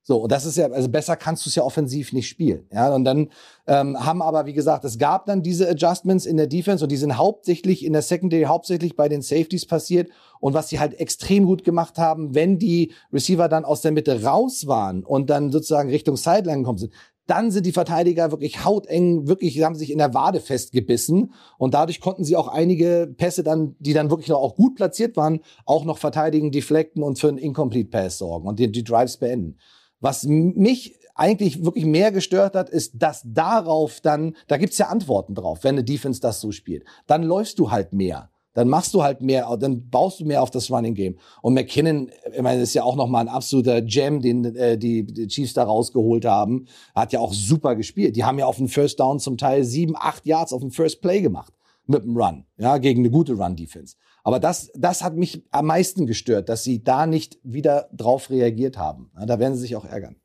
So, 0.08 0.18
und 0.18 0.32
das 0.32 0.46
ist 0.46 0.56
ja, 0.56 0.70
also 0.70 0.88
besser 0.88 1.16
kannst 1.16 1.46
du 1.46 1.50
es 1.50 1.56
ja 1.56 1.64
offensiv 1.64 2.14
nicht 2.14 2.30
spielen. 2.30 2.68
Ja, 2.72 2.94
und 2.94 3.06
dann 3.06 3.30
ähm, 3.66 3.98
haben 4.00 4.22
aber, 4.22 4.46
wie 4.46 4.54
gesagt, 4.54 4.86
es 4.86 5.00
gab 5.00 5.26
dann 5.26 5.42
diese 5.42 5.68
Adjustments 5.68 6.28
in 6.28 6.38
der 6.38 6.46
Defense 6.46 6.86
und 6.86 6.92
die 6.92 6.98
sind 6.98 7.18
hauptsächlich 7.18 7.84
in 7.84 7.92
der 7.92 8.04
Secondary, 8.04 8.44
hauptsächlich 8.44 8.96
bei 8.96 9.10
den 9.10 9.24
Safeties 9.24 9.66
passiert. 9.66 10.12
Und 10.40 10.54
was 10.54 10.70
sie 10.70 10.80
halt 10.80 11.00
extrem 11.00 11.48
gut 11.48 11.64
gemacht 11.64 11.98
haben, 11.98 12.36
wenn 12.36 12.60
die 12.60 12.94
Receiver 13.12 13.50
dann 13.50 13.66
aus 13.66 13.82
der 13.82 13.94
Mitte 13.94 14.24
raus 14.24 14.68
waren 14.68 15.04
und 15.04 15.32
dann 15.32 15.52
sozusagen 15.52 15.90
Richtung 15.90 16.18
Sideline 16.18 16.60
gekommen 16.60 16.78
sind, 16.78 16.94
dann 17.26 17.50
sind 17.50 17.66
die 17.66 17.72
Verteidiger 17.72 18.30
wirklich 18.30 18.64
hauteng, 18.64 19.28
wirklich 19.28 19.64
haben 19.64 19.74
sich 19.74 19.92
in 19.92 19.98
der 19.98 20.14
Wade 20.14 20.40
festgebissen 20.40 21.34
und 21.58 21.74
dadurch 21.74 22.00
konnten 22.00 22.24
sie 22.24 22.36
auch 22.36 22.48
einige 22.48 23.12
Pässe 23.18 23.44
dann, 23.44 23.76
die 23.80 23.94
dann 23.94 24.12
wirklich 24.12 24.30
noch 24.30 24.38
auch 24.38 24.56
gut 24.56 24.76
platziert 24.76 25.18
waren, 25.18 25.40
auch 25.66 25.84
noch 25.86 25.98
verteidigen, 25.98 26.52
deflecten 26.52 27.02
und 27.02 27.18
für 27.18 27.30
einen 27.30 27.40
Incomplete 27.40 27.90
Pass 27.90 28.20
sorgen 28.20 28.48
und 28.48 28.60
die, 28.60 28.72
die 28.72 28.84
Drives 28.84 29.18
beenden. 29.18 29.58
Was 30.06 30.24
mich 30.24 31.00
eigentlich 31.16 31.66
wirklich 31.66 31.86
mehr 31.86 32.12
gestört 32.12 32.54
hat, 32.54 32.70
ist, 32.70 32.92
dass 32.94 33.24
darauf 33.26 34.02
dann, 34.02 34.36
da 34.46 34.58
gibt's 34.58 34.78
ja 34.78 34.90
Antworten 34.90 35.34
drauf, 35.34 35.64
wenn 35.64 35.74
eine 35.74 35.84
Defense 35.84 36.22
das 36.22 36.40
so 36.42 36.52
spielt. 36.52 36.84
Dann 37.08 37.24
läufst 37.24 37.58
du 37.58 37.72
halt 37.72 37.92
mehr. 37.92 38.30
Dann 38.54 38.70
machst 38.70 38.94
du 38.94 39.02
halt 39.02 39.22
mehr, 39.22 39.58
dann 39.58 39.90
baust 39.90 40.20
du 40.20 40.26
mehr 40.26 40.44
auf 40.44 40.52
das 40.52 40.70
Running 40.70 40.94
Game. 40.94 41.18
Und 41.42 41.56
McKinnon, 41.56 42.12
ich 42.32 42.42
meine, 42.44 42.62
ist 42.62 42.76
ja 42.76 42.84
auch 42.84 42.96
nochmal 42.96 43.22
ein 43.22 43.34
absoluter 43.34 43.82
Gem, 43.82 44.22
den 44.22 44.56
äh, 44.56 44.78
die, 44.78 45.08
die 45.08 45.26
Chiefs 45.26 45.54
da 45.56 45.64
rausgeholt 45.64 46.26
haben. 46.26 46.68
Hat 46.94 47.12
ja 47.12 47.20
auch 47.20 47.34
super 47.34 47.76
gespielt. 47.76 48.16
Die 48.16 48.26
haben 48.26 48.38
ja 48.38 48.46
auf 48.46 48.58
dem 48.58 48.68
First 48.68 49.00
Down 49.00 49.20
zum 49.20 49.40
Teil 49.40 49.64
sieben, 49.64 49.96
acht 49.98 50.28
Yards 50.28 50.54
auf 50.54 50.62
dem 50.62 50.70
First 50.70 51.02
Play 51.02 51.22
gemacht 51.22 51.52
mit 51.88 52.04
dem 52.04 52.16
Run, 52.16 52.46
ja, 52.58 52.78
gegen 52.78 53.02
eine 53.02 53.10
gute 53.10 53.34
Run-Defense. 53.34 53.96
Aber 54.26 54.40
das, 54.40 54.72
das 54.74 55.04
hat 55.04 55.16
mich 55.16 55.44
am 55.52 55.68
meisten 55.68 56.08
gestört, 56.08 56.50
dass 56.50 56.64
sie 56.64 56.84
da 56.84 57.06
nicht 57.06 57.38
wieder 57.44 57.90
drauf 57.94 58.32
reagiert 58.32 58.76
haben. 58.76 59.12
Da 59.28 59.38
werden 59.40 59.54
sie 59.54 59.62
sich 59.62 59.76
auch 59.76 59.86
ärgern. 59.86 60.16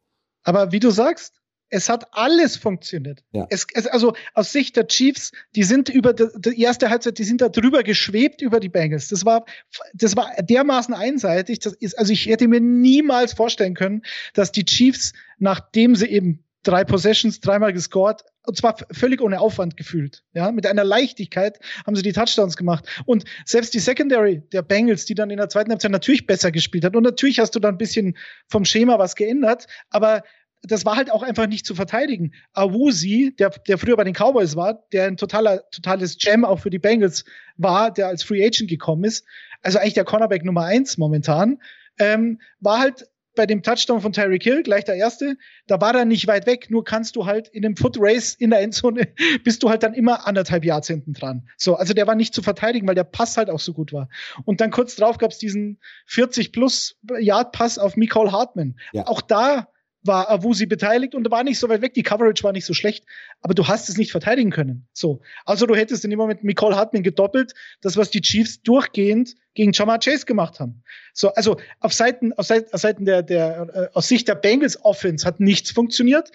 Aber 0.42 0.72
wie 0.72 0.80
du 0.80 0.90
sagst, 0.90 1.34
es 1.68 1.90
hat 1.90 2.08
alles 2.12 2.56
funktioniert. 2.56 3.22
Ja. 3.32 3.46
Es, 3.50 3.66
es, 3.74 3.86
also 3.86 4.14
aus 4.32 4.52
Sicht 4.52 4.76
der 4.76 4.86
Chiefs, 4.86 5.32
die 5.54 5.64
sind 5.64 5.90
über 5.90 6.14
die, 6.14 6.28
die, 6.38 6.62
erste 6.62 6.88
Halbzeit, 6.88 7.18
die 7.18 7.24
sind 7.24 7.42
da 7.42 7.50
drüber 7.50 7.82
geschwebt 7.82 8.40
über 8.40 8.58
die 8.58 8.70
Bengals. 8.70 9.08
Das 9.08 9.26
war, 9.26 9.44
das 9.92 10.16
war 10.16 10.32
dermaßen 10.40 10.94
einseitig. 10.94 11.58
Das 11.58 11.74
ist, 11.74 11.98
also 11.98 12.10
ich 12.14 12.24
hätte 12.24 12.48
mir 12.48 12.60
niemals 12.60 13.34
vorstellen 13.34 13.74
können, 13.74 14.00
dass 14.32 14.50
die 14.50 14.64
Chiefs, 14.64 15.12
nachdem 15.38 15.94
sie 15.94 16.06
eben 16.06 16.42
drei 16.62 16.84
Possessions, 16.84 17.40
dreimal 17.40 17.72
gescored, 17.72 18.22
und 18.46 18.56
zwar 18.56 18.76
völlig 18.90 19.20
ohne 19.20 19.40
Aufwand 19.40 19.76
gefühlt. 19.76 20.24
Ja, 20.32 20.50
mit 20.50 20.66
einer 20.66 20.84
Leichtigkeit 20.84 21.58
haben 21.86 21.94
sie 21.94 22.02
die 22.02 22.12
Touchdowns 22.12 22.56
gemacht. 22.56 22.86
Und 23.04 23.24
selbst 23.44 23.74
die 23.74 23.78
Secondary 23.78 24.42
der 24.52 24.62
Bengals, 24.62 25.04
die 25.04 25.14
dann 25.14 25.30
in 25.30 25.36
der 25.36 25.48
zweiten 25.48 25.70
Halbzeit 25.70 25.90
natürlich 25.90 26.26
besser 26.26 26.50
gespielt 26.50 26.84
hat. 26.84 26.96
Und 26.96 27.02
natürlich 27.02 27.38
hast 27.38 27.54
du 27.54 27.60
da 27.60 27.68
ein 27.68 27.78
bisschen 27.78 28.16
vom 28.48 28.64
Schema 28.64 28.98
was 28.98 29.14
geändert, 29.14 29.66
aber 29.90 30.22
das 30.62 30.84
war 30.84 30.96
halt 30.96 31.10
auch 31.10 31.22
einfach 31.22 31.46
nicht 31.46 31.64
zu 31.64 31.74
verteidigen. 31.74 32.32
Awusi, 32.52 33.34
der, 33.38 33.50
der 33.50 33.78
früher 33.78 33.96
bei 33.96 34.04
den 34.04 34.14
Cowboys 34.14 34.56
war, 34.56 34.84
der 34.92 35.06
ein 35.06 35.16
totaler, 35.16 35.62
totales 35.70 36.18
Gem 36.18 36.44
auch 36.44 36.58
für 36.58 36.70
die 36.70 36.78
Bengals 36.78 37.24
war, 37.56 37.90
der 37.90 38.08
als 38.08 38.22
Free 38.22 38.44
Agent 38.44 38.68
gekommen 38.68 39.04
ist, 39.04 39.24
also 39.62 39.78
eigentlich 39.78 39.94
der 39.94 40.04
Cornerback 40.04 40.44
Nummer 40.44 40.64
eins 40.64 40.98
momentan, 40.98 41.58
ähm, 41.98 42.40
war 42.60 42.80
halt 42.80 43.06
bei 43.40 43.46
dem 43.46 43.62
Touchdown 43.62 44.02
von 44.02 44.12
Tyreek 44.12 44.42
Hill, 44.42 44.62
gleich 44.62 44.84
der 44.84 44.96
erste, 44.96 45.38
da 45.66 45.80
war 45.80 45.94
er 45.94 46.04
nicht 46.04 46.26
weit 46.26 46.44
weg, 46.44 46.66
nur 46.68 46.84
kannst 46.84 47.16
du 47.16 47.24
halt 47.24 47.48
in 47.48 47.62
dem 47.62 47.74
Foot 47.74 47.96
Race 47.98 48.34
in 48.34 48.50
der 48.50 48.60
Endzone, 48.60 49.08
bist 49.44 49.62
du 49.62 49.70
halt 49.70 49.82
dann 49.82 49.94
immer 49.94 50.26
anderthalb 50.26 50.62
Yards 50.62 50.88
hinten 50.88 51.14
dran. 51.14 51.48
So, 51.56 51.74
also 51.74 51.94
der 51.94 52.06
war 52.06 52.16
nicht 52.16 52.34
zu 52.34 52.42
verteidigen, 52.42 52.86
weil 52.86 52.94
der 52.94 53.04
Pass 53.04 53.38
halt 53.38 53.48
auch 53.48 53.58
so 53.58 53.72
gut 53.72 53.94
war. 53.94 54.10
Und 54.44 54.60
dann 54.60 54.70
kurz 54.70 54.94
drauf 54.94 55.16
gab 55.16 55.30
es 55.30 55.38
diesen 55.38 55.78
40 56.04 56.52
plus 56.52 56.98
Yard 57.18 57.52
Pass 57.52 57.78
auf 57.78 57.96
Nicole 57.96 58.30
Hartman. 58.30 58.78
Ja. 58.92 59.06
Auch 59.06 59.22
da 59.22 59.68
war 60.02 60.30
Awusi 60.30 60.66
beteiligt 60.66 61.14
und 61.14 61.30
war 61.30 61.44
nicht 61.44 61.58
so 61.58 61.68
weit 61.68 61.82
weg. 61.82 61.94
Die 61.94 62.02
Coverage 62.02 62.42
war 62.42 62.52
nicht 62.52 62.64
so 62.64 62.74
schlecht, 62.74 63.04
aber 63.40 63.54
du 63.54 63.68
hast 63.68 63.88
es 63.88 63.98
nicht 63.98 64.12
verteidigen 64.12 64.50
können. 64.50 64.86
So. 64.92 65.20
Also 65.44 65.66
du 65.66 65.74
hättest 65.74 66.04
in 66.04 66.10
dem 66.10 66.18
Moment 66.18 66.42
Nicole 66.42 66.76
Hartman 66.76 67.02
gedoppelt, 67.02 67.52
das 67.80 67.96
was 67.96 68.10
die 68.10 68.20
Chiefs 68.20 68.62
durchgehend 68.62 69.36
gegen 69.54 69.72
Jamar 69.72 69.98
Chase 69.98 70.24
gemacht 70.24 70.60
haben. 70.60 70.82
So, 71.12 71.34
also 71.34 71.58
auf 71.80 71.92
Seiten, 71.92 72.32
auf 72.32 72.46
Seiten, 72.46 72.72
auf 72.72 72.80
Seiten 72.80 73.04
der, 73.04 73.22
der, 73.22 73.68
äh, 73.72 73.88
aus 73.96 74.08
Sicht 74.08 74.28
der 74.28 74.36
Bengals 74.36 74.82
Offense 74.84 75.26
hat 75.26 75.40
nichts 75.40 75.70
funktioniert. 75.70 76.30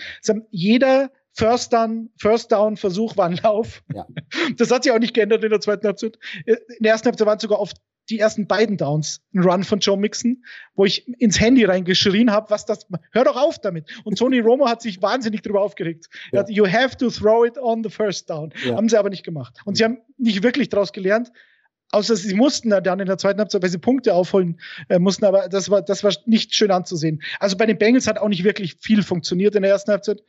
jeder 0.52 1.12
First 1.34 1.74
Down, 1.74 2.10
First 2.18 2.52
Down 2.52 2.78
Versuch 2.78 3.18
war 3.18 3.26
ein 3.26 3.40
Lauf. 3.44 3.84
Ja. 3.94 4.08
Das 4.58 4.72
hat 4.72 4.84
sich 4.84 4.92
auch 4.92 5.00
nicht 5.00 5.14
geändert 5.14 5.44
in 5.44 5.50
der 5.50 5.60
zweiten 5.60 5.86
Halbzeit. 5.86 6.18
In 6.46 6.56
der 6.80 6.94
ersten 6.94 7.08
Halbzeit 7.08 7.28
waren 7.28 7.40
sogar 7.40 7.60
oft 7.60 7.78
die 8.10 8.20
ersten 8.20 8.48
beiden 8.48 8.78
Downs 8.78 9.22
ein 9.34 9.42
Run 9.42 9.64
von 9.64 9.80
Joe 9.80 9.98
Mixon, 9.98 10.44
wo 10.76 10.86
ich 10.86 11.08
ins 11.20 11.40
Handy 11.40 11.66
reingeschrien 11.66 12.32
habe, 12.32 12.50
was 12.50 12.66
das, 12.66 12.88
hör 13.12 13.24
doch 13.24 13.36
auf 13.36 13.60
damit. 13.60 13.90
Und 14.04 14.18
Tony 14.18 14.40
Romo 14.40 14.68
hat 14.68 14.82
sich 14.82 15.02
wahnsinnig 15.02 15.42
darüber 15.42 15.62
aufgeregt. 15.62 16.08
Ja. 16.32 16.40
Er 16.40 16.40
hat, 16.42 16.50
you 16.50 16.68
have 16.68 16.98
to 16.98 17.10
throw 17.10 17.46
it 17.46 17.58
on 17.58 17.84
the 17.84 17.90
first 17.90 18.30
down. 18.30 18.54
Ja. 18.64 18.76
Haben 18.76 18.90
sie 18.90 18.98
aber 18.98 19.10
nicht 19.10 19.24
gemacht. 19.24 19.58
Und 19.66 19.78
sie 19.78 19.84
haben 19.84 20.00
nicht 20.18 20.44
wirklich 20.44 20.70
daraus 20.70 20.92
gelernt, 20.92 21.32
außer 21.92 22.16
sie 22.16 22.36
mussten 22.36 22.70
dann 22.70 23.00
in 23.00 23.08
der 23.08 23.18
zweiten 23.18 23.40
Halbzeit, 23.40 23.62
weil 23.62 23.70
sie 23.70 23.78
Punkte 23.78 24.14
aufholen 24.14 24.60
äh, 24.90 25.00
mussten, 25.00 25.26
aber 25.26 25.48
das 25.50 25.70
war, 25.70 25.82
das 25.82 26.04
war 26.04 26.14
nicht 26.26 26.54
schön 26.54 26.72
anzusehen. 26.72 27.22
Also 27.40 27.58
bei 27.58 27.66
den 27.66 27.78
Bengals 27.78 28.08
hat 28.08 28.20
auch 28.20 28.28
nicht 28.28 28.44
wirklich 28.44 28.76
viel 28.80 29.02
funktioniert 29.04 29.56
in 29.56 29.62
der 29.62 29.72
ersten 29.72 29.92
Halbzeit. 29.92 30.22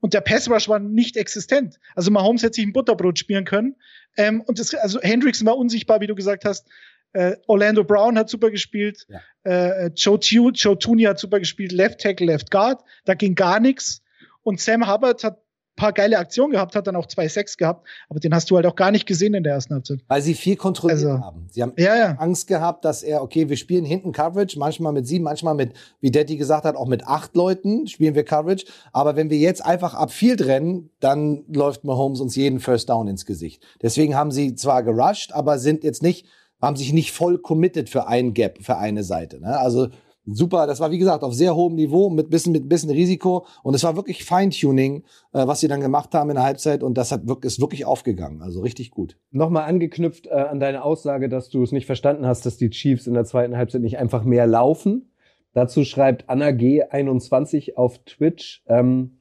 Und 0.00 0.14
der 0.14 0.20
Pass 0.20 0.50
Rush 0.50 0.68
war 0.68 0.80
nicht 0.80 1.16
existent. 1.16 1.78
Also 1.94 2.10
Mahomes 2.10 2.42
hätte 2.42 2.54
sich 2.54 2.66
ein 2.66 2.72
Butterbrot 2.72 3.20
spielen 3.20 3.44
können. 3.44 3.76
Ähm, 4.16 4.40
und 4.40 4.58
das, 4.58 4.74
also 4.74 5.00
Hendrickson 5.00 5.46
war 5.46 5.56
unsichtbar, 5.56 6.00
wie 6.00 6.08
du 6.08 6.16
gesagt 6.16 6.44
hast. 6.44 6.66
Äh, 7.12 7.36
Orlando 7.46 7.84
Brown 7.84 8.18
hat 8.18 8.28
super 8.28 8.50
gespielt. 8.50 9.06
Ja. 9.08 9.20
Äh, 9.44 9.90
Joe, 9.94 10.18
tu, 10.18 10.50
Joe 10.50 10.78
Tooney 10.78 11.04
hat 11.04 11.18
super 11.18 11.38
gespielt. 11.38 11.72
Left 11.72 12.00
Tackle, 12.00 12.26
Left 12.26 12.50
Guard. 12.50 12.82
Da 13.04 13.14
ging 13.14 13.34
gar 13.34 13.60
nichts. 13.60 14.02
Und 14.42 14.60
Sam 14.60 14.90
Hubbard 14.90 15.22
hat 15.24 15.42
paar 15.76 15.92
geile 15.92 16.18
Aktionen 16.18 16.52
gehabt, 16.52 16.76
hat 16.76 16.86
dann 16.86 16.96
auch 16.96 17.06
zwei 17.06 17.28
Sex 17.28 17.56
gehabt, 17.56 17.86
aber 18.08 18.20
den 18.20 18.34
hast 18.34 18.50
du 18.50 18.56
halt 18.56 18.66
auch 18.66 18.76
gar 18.76 18.90
nicht 18.90 19.06
gesehen 19.06 19.34
in 19.34 19.42
der 19.42 19.54
ersten 19.54 19.74
Halbzeit. 19.74 20.00
Weil 20.06 20.22
sie 20.22 20.34
viel 20.34 20.56
kontrolliert 20.56 20.98
also, 20.98 21.20
haben. 21.20 21.46
Sie 21.50 21.62
haben 21.62 21.72
ja, 21.76 21.96
ja. 21.96 22.14
Angst 22.18 22.46
gehabt, 22.46 22.84
dass 22.84 23.02
er, 23.02 23.22
okay, 23.22 23.48
wir 23.48 23.56
spielen 23.56 23.84
hinten 23.84 24.12
Coverage, 24.12 24.58
manchmal 24.58 24.92
mit 24.92 25.06
sieben, 25.06 25.24
manchmal 25.24 25.54
mit, 25.54 25.72
wie 26.00 26.10
Daddy 26.10 26.36
gesagt 26.36 26.64
hat, 26.64 26.76
auch 26.76 26.86
mit 26.86 27.06
acht 27.06 27.34
Leuten 27.34 27.86
spielen 27.86 28.14
wir 28.14 28.24
Coverage. 28.24 28.66
Aber 28.92 29.16
wenn 29.16 29.30
wir 29.30 29.38
jetzt 29.38 29.64
einfach 29.64 29.94
ab 29.94 30.12
Field 30.12 30.44
rennen, 30.44 30.90
dann 31.00 31.44
läuft 31.48 31.84
Mahomes 31.84 32.20
uns 32.20 32.36
jeden 32.36 32.60
First 32.60 32.88
Down 32.90 33.08
ins 33.08 33.24
Gesicht. 33.24 33.66
Deswegen 33.80 34.14
haben 34.14 34.30
sie 34.30 34.54
zwar 34.54 34.82
gerusht, 34.82 35.32
aber 35.32 35.58
sind 35.58 35.84
jetzt 35.84 36.02
nicht 36.02 36.26
haben 36.62 36.76
sich 36.76 36.92
nicht 36.92 37.12
voll 37.12 37.38
committed 37.38 37.90
für 37.90 38.06
ein 38.06 38.32
Gap, 38.32 38.62
für 38.62 38.78
eine 38.78 39.02
Seite. 39.02 39.40
Ne? 39.40 39.58
Also 39.58 39.88
super, 40.24 40.66
das 40.66 40.78
war 40.80 40.92
wie 40.92 40.98
gesagt 40.98 41.24
auf 41.24 41.34
sehr 41.34 41.56
hohem 41.56 41.74
Niveau 41.74 42.08
mit 42.08 42.30
bisschen 42.30 42.52
mit 42.52 42.68
bisschen 42.68 42.90
Risiko 42.90 43.44
und 43.64 43.74
es 43.74 43.82
war 43.82 43.96
wirklich 43.96 44.24
Feintuning, 44.24 45.02
äh, 45.32 45.46
was 45.46 45.60
sie 45.60 45.68
dann 45.68 45.80
gemacht 45.80 46.14
haben 46.14 46.30
in 46.30 46.36
der 46.36 46.44
Halbzeit 46.44 46.82
und 46.82 46.96
das 46.96 47.10
hat 47.10 47.22
ist 47.42 47.60
wirklich 47.60 47.84
aufgegangen, 47.84 48.40
also 48.40 48.60
richtig 48.60 48.92
gut. 48.92 49.18
Nochmal 49.32 49.64
angeknüpft 49.64 50.28
äh, 50.28 50.30
an 50.30 50.60
deine 50.60 50.84
Aussage, 50.84 51.28
dass 51.28 51.50
du 51.50 51.62
es 51.62 51.72
nicht 51.72 51.86
verstanden 51.86 52.24
hast, 52.24 52.46
dass 52.46 52.56
die 52.56 52.70
Chiefs 52.70 53.06
in 53.06 53.14
der 53.14 53.24
zweiten 53.24 53.56
Halbzeit 53.56 53.82
nicht 53.82 53.98
einfach 53.98 54.22
mehr 54.22 54.46
laufen. 54.46 55.10
Dazu 55.54 55.84
schreibt 55.84 56.30
Anna 56.30 56.48
G21 56.48 57.74
auf 57.74 57.98
Twitch. 58.04 58.62
Ähm, 58.68 59.18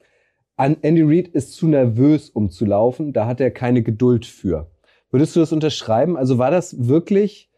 Andy 0.58 1.02
Reid 1.02 1.28
ist 1.30 1.54
zu 1.54 1.68
nervös, 1.68 2.30
um 2.30 2.52
zu 2.52 2.66
laufen. 2.66 3.14
Da 3.14 3.26
hat 3.26 3.42
er 3.42 3.50
keine 3.50 3.82
Geduld 3.82 4.26
für. 4.26 4.70
Würdest 5.12 5.36
du 5.36 5.42
das 5.42 5.52
unterschreiben? 5.52 6.18
Also 6.18 6.38
war 6.38 6.52
das 6.52 6.88
wirklich, 6.88 7.50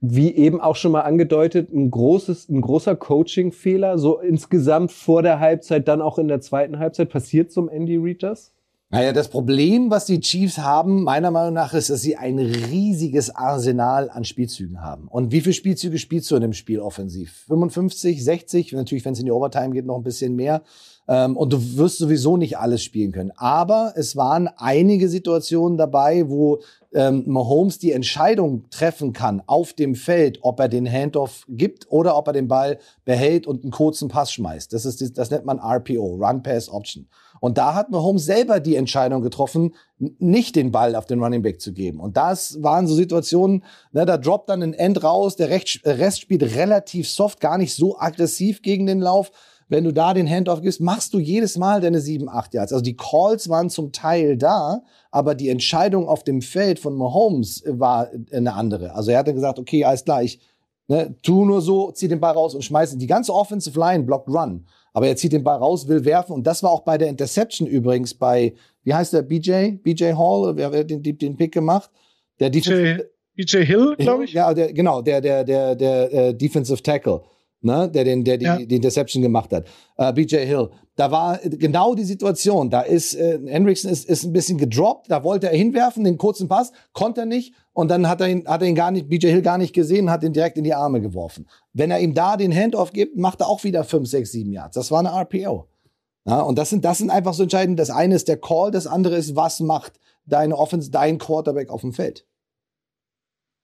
wie 0.00 0.34
eben 0.34 0.60
auch 0.60 0.76
schon 0.76 0.92
mal 0.92 1.02
angedeutet, 1.02 1.72
ein 1.72 1.90
großes, 1.90 2.48
ein 2.48 2.60
großer 2.60 2.96
Coaching-Fehler? 2.96 3.98
So 3.98 4.18
insgesamt 4.18 4.90
vor 4.92 5.22
der 5.22 5.38
Halbzeit, 5.38 5.86
dann 5.86 6.02
auch 6.02 6.18
in 6.18 6.28
der 6.28 6.40
zweiten 6.40 6.78
Halbzeit 6.78 7.08
passiert 7.08 7.52
zum 7.52 7.68
Andy 7.68 7.96
Reid? 7.96 8.50
Naja, 8.92 9.12
das 9.12 9.28
Problem, 9.28 9.88
was 9.88 10.06
die 10.06 10.18
Chiefs 10.18 10.58
haben, 10.58 11.04
meiner 11.04 11.30
Meinung 11.30 11.54
nach, 11.54 11.74
ist, 11.74 11.90
dass 11.90 12.02
sie 12.02 12.16
ein 12.16 12.40
riesiges 12.40 13.30
Arsenal 13.30 14.10
an 14.10 14.24
Spielzügen 14.24 14.82
haben. 14.82 15.06
Und 15.06 15.30
wie 15.30 15.42
viele 15.42 15.52
Spielzüge 15.52 15.96
spielst 15.96 16.28
du 16.28 16.34
in 16.34 16.42
dem 16.42 16.52
Spiel 16.52 16.80
offensiv? 16.80 17.44
55, 17.46 18.24
60? 18.24 18.72
Natürlich, 18.72 19.04
wenn 19.04 19.12
es 19.12 19.20
in 19.20 19.26
die 19.26 19.32
Overtime 19.32 19.70
geht, 19.70 19.86
noch 19.86 19.96
ein 19.96 20.02
bisschen 20.02 20.34
mehr. 20.34 20.62
Ähm, 21.10 21.36
und 21.36 21.52
du 21.52 21.76
wirst 21.76 21.98
sowieso 21.98 22.36
nicht 22.36 22.56
alles 22.56 22.84
spielen 22.84 23.10
können. 23.10 23.32
Aber 23.34 23.94
es 23.96 24.14
waren 24.14 24.48
einige 24.56 25.08
Situationen 25.08 25.76
dabei, 25.76 26.30
wo 26.30 26.60
ähm, 26.94 27.24
Mahomes 27.26 27.80
die 27.80 27.90
Entscheidung 27.90 28.70
treffen 28.70 29.12
kann 29.12 29.42
auf 29.46 29.72
dem 29.72 29.96
Feld, 29.96 30.38
ob 30.42 30.60
er 30.60 30.68
den 30.68 30.90
Handoff 30.90 31.44
gibt 31.48 31.90
oder 31.90 32.16
ob 32.16 32.28
er 32.28 32.32
den 32.32 32.46
Ball 32.46 32.78
behält 33.04 33.48
und 33.48 33.64
einen 33.64 33.72
kurzen 33.72 34.08
Pass 34.08 34.32
schmeißt. 34.32 34.72
Das 34.72 34.84
ist 34.84 35.18
das 35.18 35.30
nennt 35.32 35.44
man 35.44 35.58
RPO, 35.58 36.18
Run 36.20 36.44
Pass 36.44 36.68
Option. 36.68 37.08
Und 37.40 37.58
da 37.58 37.74
hat 37.74 37.90
Mahomes 37.90 38.24
selber 38.24 38.60
die 38.60 38.76
Entscheidung 38.76 39.22
getroffen, 39.22 39.74
nicht 39.98 40.54
den 40.54 40.70
Ball 40.70 40.94
auf 40.94 41.06
den 41.06 41.20
Running 41.20 41.42
Back 41.42 41.60
zu 41.60 41.72
geben. 41.72 41.98
Und 41.98 42.16
das 42.16 42.62
waren 42.62 42.86
so 42.86 42.94
Situationen, 42.94 43.64
ne, 43.92 44.06
da 44.06 44.16
droppt 44.16 44.48
dann 44.48 44.62
ein 44.62 44.74
End 44.74 45.02
raus, 45.02 45.34
der 45.34 45.48
Rest 45.48 46.20
spielt 46.20 46.42
relativ 46.54 47.08
soft, 47.08 47.40
gar 47.40 47.58
nicht 47.58 47.74
so 47.74 47.98
aggressiv 47.98 48.62
gegen 48.62 48.86
den 48.86 49.00
Lauf. 49.00 49.32
Wenn 49.70 49.84
du 49.84 49.92
da 49.92 50.12
den 50.14 50.28
Handoff 50.28 50.60
gibst, 50.62 50.80
machst 50.80 51.14
du 51.14 51.20
jedes 51.20 51.56
Mal 51.56 51.80
deine 51.80 52.00
7, 52.00 52.28
8 52.28 52.54
Yards. 52.54 52.72
Also 52.72 52.82
die 52.82 52.96
Calls 52.96 53.48
waren 53.48 53.70
zum 53.70 53.92
Teil 53.92 54.36
da, 54.36 54.82
aber 55.12 55.36
die 55.36 55.48
Entscheidung 55.48 56.08
auf 56.08 56.24
dem 56.24 56.42
Feld 56.42 56.80
von 56.80 56.94
Mahomes 56.96 57.62
war 57.66 58.10
eine 58.32 58.52
andere. 58.54 58.94
Also 58.96 59.12
er 59.12 59.20
hat 59.20 59.28
dann 59.28 59.36
gesagt, 59.36 59.60
okay, 59.60 59.84
alles 59.84 60.04
klar, 60.04 60.24
ich 60.24 60.40
ne, 60.88 61.14
tu 61.22 61.44
nur 61.44 61.62
so, 61.62 61.92
zieh 61.92 62.08
den 62.08 62.18
Ball 62.18 62.34
raus 62.34 62.56
und 62.56 62.64
schmeiß 62.64 62.92
ihn. 62.92 62.98
Die 62.98 63.06
ganze 63.06 63.32
Offensive 63.32 63.78
Line 63.78 64.02
blockt 64.02 64.28
Run. 64.28 64.66
Aber 64.92 65.06
er 65.06 65.14
zieht 65.14 65.32
den 65.32 65.44
Ball 65.44 65.58
raus, 65.58 65.86
will 65.86 66.04
werfen. 66.04 66.32
Und 66.32 66.48
das 66.48 66.64
war 66.64 66.70
auch 66.70 66.82
bei 66.82 66.98
der 66.98 67.08
Interception 67.08 67.68
übrigens 67.68 68.12
bei, 68.12 68.54
wie 68.82 68.92
heißt 68.92 69.12
der, 69.12 69.22
BJ? 69.22 69.76
BJ 69.84 70.14
Hall? 70.14 70.56
Wer 70.56 70.72
hat 70.72 70.90
den, 70.90 71.00
den 71.00 71.36
Pick 71.36 71.52
gemacht? 71.52 71.90
Der 72.40 72.50
BJ, 72.50 73.02
BJ 73.36 73.58
Hill, 73.58 73.94
glaube 73.96 74.24
ich. 74.24 74.32
Ja, 74.32 74.52
der, 74.52 74.72
genau, 74.72 75.00
der, 75.00 75.20
der, 75.20 75.44
der, 75.44 75.76
der, 75.76 76.08
der 76.08 76.32
Defensive 76.32 76.82
Tackle 76.82 77.22
ne, 77.62 77.90
der 77.90 78.04
den, 78.04 78.24
der 78.24 78.38
die, 78.38 78.44
ja. 78.44 78.56
die 78.56 78.76
Interception 78.76 79.22
gemacht 79.22 79.52
hat. 79.52 79.66
Uh, 79.98 80.12
BJ 80.12 80.36
Hill. 80.38 80.70
Da 80.96 81.10
war 81.10 81.38
genau 81.38 81.94
die 81.94 82.04
Situation. 82.04 82.68
Da 82.68 82.82
ist 82.82 83.14
äh, 83.14 83.38
Hendrickson 83.46 83.90
ist, 83.90 84.08
ist 84.08 84.24
ein 84.24 84.32
bisschen 84.32 84.58
gedroppt. 84.58 85.10
Da 85.10 85.24
wollte 85.24 85.50
er 85.50 85.56
hinwerfen, 85.56 86.04
den 86.04 86.18
kurzen 86.18 86.48
Pass, 86.48 86.72
konnte 86.92 87.20
er 87.20 87.26
nicht. 87.26 87.54
Und 87.72 87.90
dann 87.90 88.08
hat 88.08 88.20
er 88.20 88.28
ihn, 88.28 88.46
hat 88.46 88.62
er 88.62 88.68
ihn 88.68 88.74
gar 88.74 88.90
nicht, 88.90 89.08
BJ 89.08 89.28
Hill 89.28 89.42
gar 89.42 89.56
nicht 89.56 89.72
gesehen, 89.72 90.10
hat 90.10 90.22
ihn 90.22 90.32
direkt 90.32 90.58
in 90.58 90.64
die 90.64 90.74
Arme 90.74 91.00
geworfen. 91.00 91.46
Wenn 91.72 91.90
er 91.90 92.00
ihm 92.00 92.14
da 92.14 92.36
den 92.36 92.54
Handoff 92.54 92.92
gibt, 92.92 93.16
macht 93.16 93.40
er 93.40 93.48
auch 93.48 93.64
wieder 93.64 93.84
5, 93.84 94.08
6, 94.08 94.32
7 94.32 94.52
Yards. 94.52 94.74
Das 94.74 94.90
war 94.90 94.98
eine 94.98 95.10
RPO. 95.10 95.66
Ja, 96.26 96.42
und 96.42 96.58
das 96.58 96.68
sind, 96.70 96.84
das 96.84 96.98
sind 96.98 97.10
einfach 97.10 97.32
so 97.32 97.44
entscheidend. 97.44 97.78
Das 97.78 97.90
eine 97.90 98.14
ist 98.14 98.28
der 98.28 98.36
Call, 98.36 98.70
das 98.70 98.86
andere 98.86 99.16
ist, 99.16 99.36
was 99.36 99.60
macht 99.60 99.98
deine 100.26 100.56
Offense, 100.56 100.90
dein 100.90 101.18
Quarterback 101.18 101.70
auf 101.70 101.80
dem 101.80 101.92
Feld. 101.92 102.26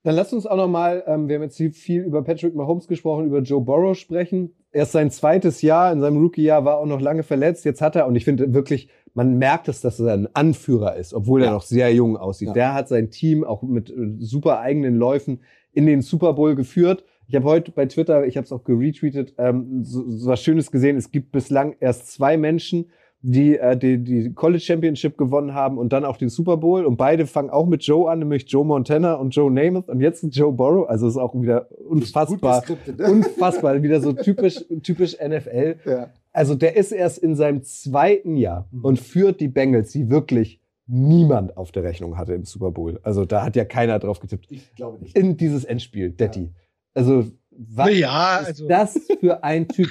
Dann 0.07 0.14
lasst 0.14 0.33
uns 0.33 0.47
auch 0.47 0.57
nochmal, 0.57 1.03
ähm, 1.09 1.27
wir 1.27 1.35
haben 1.35 1.42
jetzt 1.42 1.57
viel 1.57 2.03
über 2.03 2.23
Patrick 2.23 2.55
Mahomes 2.55 2.87
gesprochen, 2.87 3.27
über 3.27 3.40
Joe 3.40 3.61
Burrow 3.61 3.99
sprechen. 3.99 4.55
Erst 4.71 4.92
sein 4.92 5.11
zweites 5.11 5.62
Jahr, 5.62 5.92
in 5.92 6.01
seinem 6.01 6.19
Rookie-Jahr 6.19 6.64
war 6.64 6.79
auch 6.79 6.87
noch 6.87 7.01
lange 7.01 7.25
verletzt. 7.25 7.64
Jetzt 7.64 7.83
hat 7.83 7.97
er, 7.97 8.07
und 8.07 8.14
ich 8.14 8.25
finde 8.25 8.55
wirklich, 8.55 8.88
man 9.14 9.37
merkt 9.37 9.66
es, 9.66 9.81
dass 9.81 9.99
er 9.99 10.12
ein 10.12 10.29
Anführer 10.33 10.95
ist, 10.95 11.12
obwohl 11.12 11.40
ja. 11.40 11.49
er 11.49 11.55
noch 11.55 11.62
sehr 11.62 11.92
jung 11.92 12.16
aussieht. 12.16 12.47
Ja. 12.47 12.55
Der 12.55 12.75
hat 12.75 12.87
sein 12.87 13.11
Team 13.11 13.42
auch 13.42 13.64
mit 13.64 13.90
äh, 13.90 13.95
super 14.21 14.61
eigenen 14.61 14.95
Läufen 14.95 15.40
in 15.73 15.87
den 15.87 16.03
Super 16.03 16.35
Bowl 16.35 16.55
geführt. 16.55 17.03
Ich 17.27 17.35
habe 17.35 17.47
heute 17.47 17.73
bei 17.73 17.87
Twitter, 17.87 18.25
ich 18.27 18.37
habe 18.37 18.45
es 18.45 18.53
auch 18.53 18.62
geretweetet, 18.62 19.35
ähm, 19.38 19.83
so, 19.83 20.09
so 20.09 20.31
was 20.31 20.40
Schönes 20.40 20.71
gesehen. 20.71 20.97
Es 20.97 21.11
gibt 21.11 21.33
bislang 21.33 21.75
erst 21.81 22.12
zwei 22.12 22.37
Menschen, 22.37 22.90
die, 23.22 23.59
äh, 23.59 23.76
die 23.76 24.02
die 24.02 24.33
College 24.35 24.61
Championship 24.61 25.16
gewonnen 25.16 25.55
haben 25.55 25.79
und 25.79 25.92
dann 25.92 26.05
auch 26.05 26.16
den 26.16 26.29
Super 26.29 26.57
Bowl. 26.57 26.85
Und 26.85 26.96
beide 26.96 27.26
fangen 27.26 27.50
auch 27.50 27.66
mit 27.66 27.83
Joe 27.83 28.11
an, 28.11 28.20
nämlich 28.20 28.44
Joe 28.48 28.64
Montana 28.64 29.14
und 29.14 29.31
Joe 29.31 29.50
Namath 29.50 29.88
und 29.88 30.00
jetzt 30.00 30.24
Joe 30.31 30.52
Burrow. 30.52 30.88
Also 30.88 31.09
ist 31.09 31.16
auch 31.16 31.35
wieder 31.35 31.68
unfassbar, 31.88 32.62
ne? 32.68 33.11
unfassbar, 33.11 33.83
wieder 33.83 34.00
so 34.00 34.12
typisch, 34.12 34.64
typisch 34.83 35.16
NFL. 35.20 35.76
Ja. 35.85 36.11
Also 36.33 36.55
der 36.55 36.76
ist 36.76 36.92
erst 36.92 37.18
in 37.18 37.35
seinem 37.35 37.62
zweiten 37.62 38.37
Jahr 38.37 38.68
mhm. 38.70 38.85
und 38.85 38.98
führt 39.00 39.40
die 39.40 39.48
Bengals, 39.48 39.90
die 39.92 40.11
wirklich 40.11 40.61
niemand 40.87 41.57
auf 41.57 41.72
der 41.72 41.83
Rechnung 41.83 42.16
hatte 42.16 42.35
im 42.35 42.44
Super 42.44 42.70
Bowl. 42.70 43.00
Also 43.02 43.24
da 43.24 43.42
hat 43.42 43.57
ja 43.57 43.64
keiner 43.64 43.98
drauf 43.98 44.20
getippt. 44.20 44.46
Ich 44.50 44.74
glaube 44.74 45.02
nicht. 45.02 45.16
In 45.16 45.37
dieses 45.37 45.64
Endspiel, 45.64 46.11
Detti. 46.11 46.42
Ja. 46.42 46.50
Also 46.94 47.24
was 47.50 47.98
ja, 47.98 48.37
ist 48.38 48.48
also. 48.48 48.68
das 48.68 48.98
für 49.20 49.42
ein 49.42 49.66
Typ? 49.68 49.88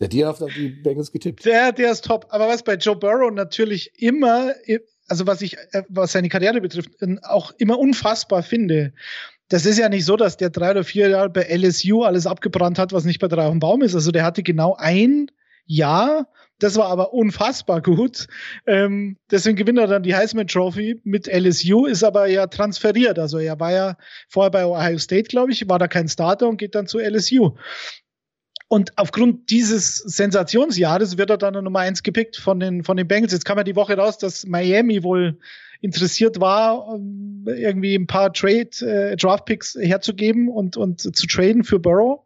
Der 0.00 0.28
hat 0.28 0.42
auf 0.42 0.52
die 0.54 0.68
Bengals 0.68 1.12
getippt. 1.12 1.44
Der, 1.44 1.72
der 1.72 1.92
ist 1.92 2.04
top. 2.04 2.26
Aber 2.30 2.48
was 2.48 2.62
bei 2.62 2.74
Joe 2.74 2.96
Burrow 2.96 3.30
natürlich 3.30 3.92
immer, 4.00 4.54
also 5.08 5.26
was 5.26 5.42
ich, 5.42 5.56
äh, 5.72 5.82
was 5.88 6.12
seine 6.12 6.28
Karriere 6.28 6.60
betrifft, 6.60 6.90
auch 7.22 7.52
immer 7.58 7.78
unfassbar 7.78 8.42
finde. 8.42 8.92
Das 9.48 9.66
ist 9.66 9.78
ja 9.78 9.88
nicht 9.88 10.04
so, 10.04 10.16
dass 10.16 10.36
der 10.36 10.50
drei 10.50 10.70
oder 10.70 10.84
vier 10.84 11.08
Jahre 11.08 11.28
bei 11.28 11.42
LSU 11.42 12.04
alles 12.04 12.26
abgebrannt 12.26 12.78
hat, 12.78 12.92
was 12.92 13.04
nicht 13.04 13.18
bei 13.18 13.28
drei 13.28 13.44
auf 13.44 13.50
dem 13.50 13.60
Baum 13.60 13.82
ist. 13.82 13.94
Also 13.94 14.12
der 14.12 14.24
hatte 14.24 14.42
genau 14.42 14.76
ein 14.78 15.26
Jahr, 15.66 16.28
das 16.60 16.76
war 16.76 16.86
aber 16.86 17.12
unfassbar 17.12 17.80
gut. 17.80 18.26
Ähm, 18.66 19.16
deswegen 19.30 19.56
gewinnt 19.56 19.78
er 19.78 19.86
dann 19.86 20.02
die 20.02 20.14
Heisman 20.14 20.46
Trophy 20.46 21.00
mit 21.04 21.26
LSU, 21.26 21.86
ist 21.86 22.04
aber 22.04 22.26
ja 22.26 22.46
transferiert. 22.46 23.18
Also 23.18 23.38
er 23.38 23.58
war 23.58 23.72
ja 23.72 23.96
vorher 24.28 24.50
bei 24.50 24.66
Ohio 24.66 24.98
State, 24.98 25.24
glaube 25.24 25.52
ich, 25.52 25.68
war 25.68 25.78
da 25.78 25.88
kein 25.88 26.08
Starter 26.08 26.48
und 26.48 26.58
geht 26.58 26.74
dann 26.74 26.86
zu 26.86 26.98
LSU. 26.98 27.56
Und 28.72 28.96
aufgrund 28.96 29.50
dieses 29.50 29.96
Sensationsjahres 29.96 31.18
wird 31.18 31.28
er 31.28 31.38
dann 31.38 31.64
Nummer 31.64 31.80
eins 31.80 32.04
gepickt 32.04 32.36
von 32.36 32.60
den, 32.60 32.84
von 32.84 32.96
den 32.96 33.08
Bengals. 33.08 33.32
Jetzt 33.32 33.44
kam 33.44 33.58
ja 33.58 33.64
die 33.64 33.74
Woche 33.74 33.96
raus, 33.96 34.16
dass 34.16 34.46
Miami 34.46 35.02
wohl 35.02 35.40
interessiert 35.80 36.40
war, 36.40 36.96
irgendwie 37.46 37.96
ein 37.96 38.06
paar 38.06 38.32
Trade, 38.32 38.70
äh, 38.82 39.16
Draft 39.16 39.46
Picks 39.46 39.74
herzugeben 39.74 40.48
und, 40.48 40.76
und 40.76 41.00
zu 41.00 41.26
traden 41.26 41.64
für 41.64 41.80
Burrow. 41.80 42.20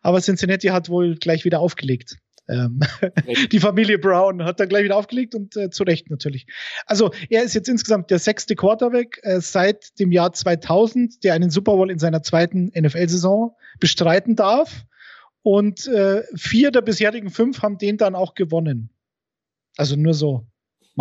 Aber 0.00 0.22
Cincinnati 0.22 0.68
hat 0.68 0.88
wohl 0.88 1.16
gleich 1.16 1.44
wieder 1.44 1.60
aufgelegt. 1.60 2.16
Ähm, 2.48 2.80
die 3.52 3.60
Familie 3.60 3.98
Brown 3.98 4.42
hat 4.42 4.58
dann 4.58 4.70
gleich 4.70 4.84
wieder 4.84 4.96
aufgelegt 4.96 5.34
und 5.34 5.54
äh, 5.54 5.68
zu 5.68 5.82
Recht 5.82 6.08
natürlich. 6.08 6.46
Also 6.86 7.10
er 7.28 7.42
ist 7.42 7.54
jetzt 7.54 7.68
insgesamt 7.68 8.10
der 8.10 8.20
sechste 8.20 8.56
Quarterback 8.56 9.20
äh, 9.22 9.42
seit 9.42 9.98
dem 9.98 10.12
Jahr 10.12 10.32
2000, 10.32 11.24
der 11.24 11.34
einen 11.34 11.50
Super 11.50 11.72
Bowl 11.72 11.90
in 11.90 11.98
seiner 11.98 12.22
zweiten 12.22 12.72
NFL-Saison 12.74 13.54
bestreiten 13.80 14.34
darf. 14.34 14.86
Und 15.42 15.86
äh, 15.86 16.22
vier 16.36 16.70
der 16.70 16.82
bisherigen 16.82 17.30
fünf 17.30 17.62
haben 17.62 17.78
den 17.78 17.96
dann 17.96 18.14
auch 18.14 18.34
gewonnen. 18.34 18.90
Also 19.76 19.96
nur 19.96 20.14
so 20.14 20.46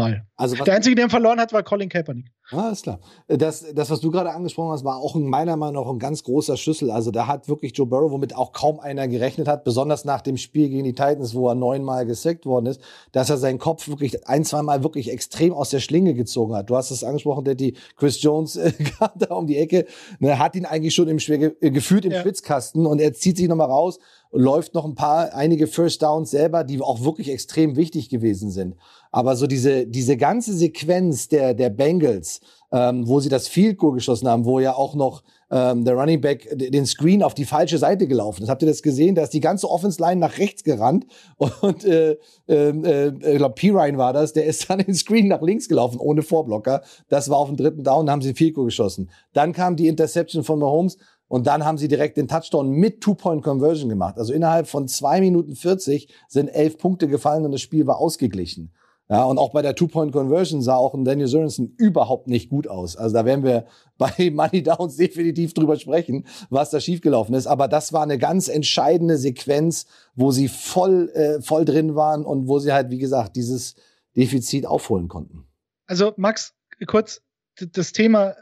mal. 0.02 0.26
Also 0.36 0.56
der 0.56 0.76
Einzige, 0.76 0.96
der 0.96 1.10
verloren 1.10 1.40
hat, 1.40 1.52
war 1.52 1.64
Colin 1.64 1.90
Kaepernick. 1.90 2.32
Ah, 2.52 2.70
ist 2.70 2.84
klar. 2.84 3.00
Das, 3.28 3.66
das, 3.76 3.92
was 3.92 4.00
du 4.00 4.10
gerade 4.10 4.32
angesprochen 4.32 4.72
hast, 4.72 4.84
war 4.84 4.98
auch 4.98 5.16
in 5.16 5.28
meiner 5.28 5.56
Meinung 5.56 5.84
nach 5.84 5.92
ein 5.92 6.00
ganz 6.00 6.24
großer 6.24 6.58
Schlüssel. 6.58 6.90
Also 6.90 7.12
da 7.12 7.28
hat 7.28 7.48
wirklich 7.48 7.78
Joe 7.78 7.86
Burrow, 7.86 8.12
womit 8.12 8.36
auch 8.36 8.54
kaum 8.54 8.80
einer 8.80 9.08
gerechnet 9.08 9.48
hat, 9.48 9.64
besonders 9.64 10.04
nach 10.06 10.22
dem 10.22 10.38
Spiel 10.38 10.70
gegen 10.70 10.86
die 10.86 10.94
Titans, 10.94 11.36
wo 11.36 11.48
er 11.50 11.56
neunmal 11.56 12.08
gesackt 12.08 12.48
worden 12.48 12.66
ist, 12.66 12.82
dass 13.12 13.30
er 13.30 13.38
seinen 13.38 13.60
Kopf 13.60 13.88
wirklich 13.88 14.28
ein, 14.28 14.46
zwei 14.46 14.64
Mal 14.64 14.84
wirklich 14.84 15.12
extrem 15.12 15.54
aus 15.54 15.70
der 15.70 15.80
Schlinge 15.80 16.16
gezogen 16.16 16.56
hat. 16.56 16.70
Du 16.70 16.76
hast 16.76 16.90
es 16.90 17.04
angesprochen, 17.04 17.44
der 17.44 17.56
die 17.56 17.76
Chris 17.98 18.22
Jones 18.22 18.56
äh, 18.56 18.72
da 19.18 19.36
um 19.36 19.46
die 19.46 19.58
Ecke, 19.58 19.86
ne, 20.20 20.40
hat 20.40 20.56
ihn 20.56 20.66
eigentlich 20.66 20.96
schon 20.96 21.08
im 21.08 21.20
Schwer, 21.20 21.52
äh, 21.62 21.70
gefühlt 21.70 22.06
im 22.06 22.14
ja. 22.14 22.22
Schwitzkasten 22.22 22.88
und 22.88 23.00
er 23.00 23.14
zieht 23.14 23.38
sich 23.38 23.48
nochmal 23.48 23.68
raus 23.68 24.00
und 24.32 24.42
läuft 24.42 24.74
noch 24.74 24.86
ein 24.86 24.96
paar, 24.96 25.34
einige 25.34 25.68
First 25.68 26.02
Downs 26.02 26.32
selber, 26.32 26.64
die 26.64 26.82
auch 26.82 27.04
wirklich 27.04 27.30
extrem 27.30 27.76
wichtig 27.76 28.10
gewesen 28.10 28.52
sind. 28.52 28.76
Aber 29.12 29.36
so 29.36 29.48
diese, 29.48 29.88
diese 29.88 30.18
ganze 30.18 30.54
Sequenz 30.54 31.28
der, 31.28 31.54
der 31.54 31.70
Bengals, 31.70 32.42
ähm, 32.72 33.08
wo 33.08 33.20
sie 33.20 33.30
das 33.30 33.48
Field 33.48 33.78
Goal 33.78 33.94
geschossen 33.94 34.28
haben, 34.28 34.46
wo 34.46 34.60
ja 34.60 34.76
auch 34.76 34.94
noch 34.94 35.24
ähm, 35.52 35.84
der 35.84 35.96
Running 35.96 36.22
Back 36.22 36.48
den 36.54 36.86
Screen 36.86 37.24
auf 37.24 37.34
die 37.34 37.46
falsche 37.46 37.80
Seite 37.80 38.08
gelaufen 38.08 38.44
ist. 38.44 38.50
Habt 38.50 38.62
ihr 38.62 38.68
das 38.68 38.84
gesehen? 38.84 39.16
Da 39.16 39.24
ist 39.24 39.34
die 39.34 39.40
ganze 39.40 39.70
Offense 39.70 40.00
Line 40.00 40.20
nach 40.22 40.38
rechts 40.38 40.64
gerannt 40.64 41.08
und 41.38 41.84
äh, 41.86 42.18
ähm, 42.48 42.86
äh, 42.86 43.08
ich 43.08 43.38
glaube 43.38 43.56
P. 43.56 43.74
War 43.74 44.14
das, 44.14 44.34
der 44.34 44.46
ist 44.46 44.70
dann 44.70 44.80
den 44.80 44.94
Screen 44.94 45.28
nach 45.28 45.42
links 45.42 45.68
gelaufen 45.68 46.00
ohne 46.00 46.22
Vorblocker. 46.22 46.84
Das 47.08 47.30
war 47.30 47.38
auf 47.38 47.48
dem 47.48 47.58
dritten 47.58 47.84
Down, 47.84 48.06
da 48.06 48.12
haben 48.12 48.22
sie 48.22 48.34
Field 48.34 48.54
Goal 48.56 48.66
geschossen. 48.66 49.10
Dann 49.34 49.54
kam 49.54 49.76
die 49.76 49.88
Interception 49.88 50.44
von 50.44 50.60
Mahomes 50.60 50.98
und 51.28 51.48
dann 51.48 51.66
haben 51.66 51.78
sie 51.78 51.88
direkt 51.88 52.18
den 52.18 52.28
Touchdown 52.28 52.70
mit 52.70 53.02
Two-Point-Conversion 53.02 53.90
gemacht. 53.90 54.18
Also 54.18 54.34
innerhalb 54.34 54.68
von 54.68 54.88
zwei 54.88 55.22
Minuten 55.22 55.56
40 55.56 56.10
sind 56.28 56.48
elf 56.50 56.78
Punkte 56.78 57.08
gefallen 57.08 57.46
und 57.46 57.52
das 57.52 57.62
Spiel 57.62 57.88
war 57.88 57.98
ausgeglichen. 57.98 58.72
Ja, 59.10 59.24
und 59.24 59.40
auch 59.40 59.52
bei 59.52 59.64
der 59.64 59.76
Two-Point-Conversion 59.76 60.62
sah 60.62 60.76
auch 60.76 60.94
ein 60.94 61.04
Daniel 61.04 61.28
Sorensen 61.28 61.74
überhaupt 61.78 62.28
nicht 62.28 62.50
gut 62.50 62.68
aus. 62.68 62.96
Also 62.96 63.16
da 63.16 63.26
werden 63.26 63.44
wir 63.44 63.66
bei 63.98 64.30
Money 64.32 64.64
Downs 64.64 64.98
definitiv 64.98 65.54
drüber 65.54 65.78
sprechen, 65.78 66.26
was 66.50 66.70
da 66.70 66.80
schiefgelaufen 66.80 67.34
ist. 67.34 67.48
Aber 67.48 67.68
das 67.68 67.92
war 67.92 68.04
eine 68.04 68.20
ganz 68.20 68.48
entscheidende 68.48 69.18
Sequenz, 69.18 69.88
wo 70.16 70.32
sie 70.32 70.48
voll, 70.48 71.10
äh, 71.10 71.42
voll 71.42 71.66
drin 71.66 71.96
waren 71.96 72.24
und 72.24 72.48
wo 72.48 72.60
sie 72.60 72.72
halt, 72.72 72.92
wie 72.92 73.00
gesagt, 73.00 73.36
dieses 73.36 73.76
Defizit 74.16 74.66
aufholen 74.66 75.08
konnten. 75.08 75.46
Also 75.88 76.14
Max, 76.18 76.54
kurz 76.86 77.22
das 77.60 77.92
Thema 77.92 78.36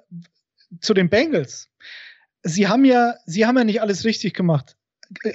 zu 0.82 0.94
den 0.94 1.10
Bengals 1.10 1.70
sie 2.48 2.68
haben 2.68 2.86
ja, 2.86 3.16
sie 3.26 3.46
haben 3.46 3.58
ja 3.58 3.64
nicht 3.64 3.82
alles 3.82 4.06
richtig 4.06 4.34
gemacht. 4.34 4.77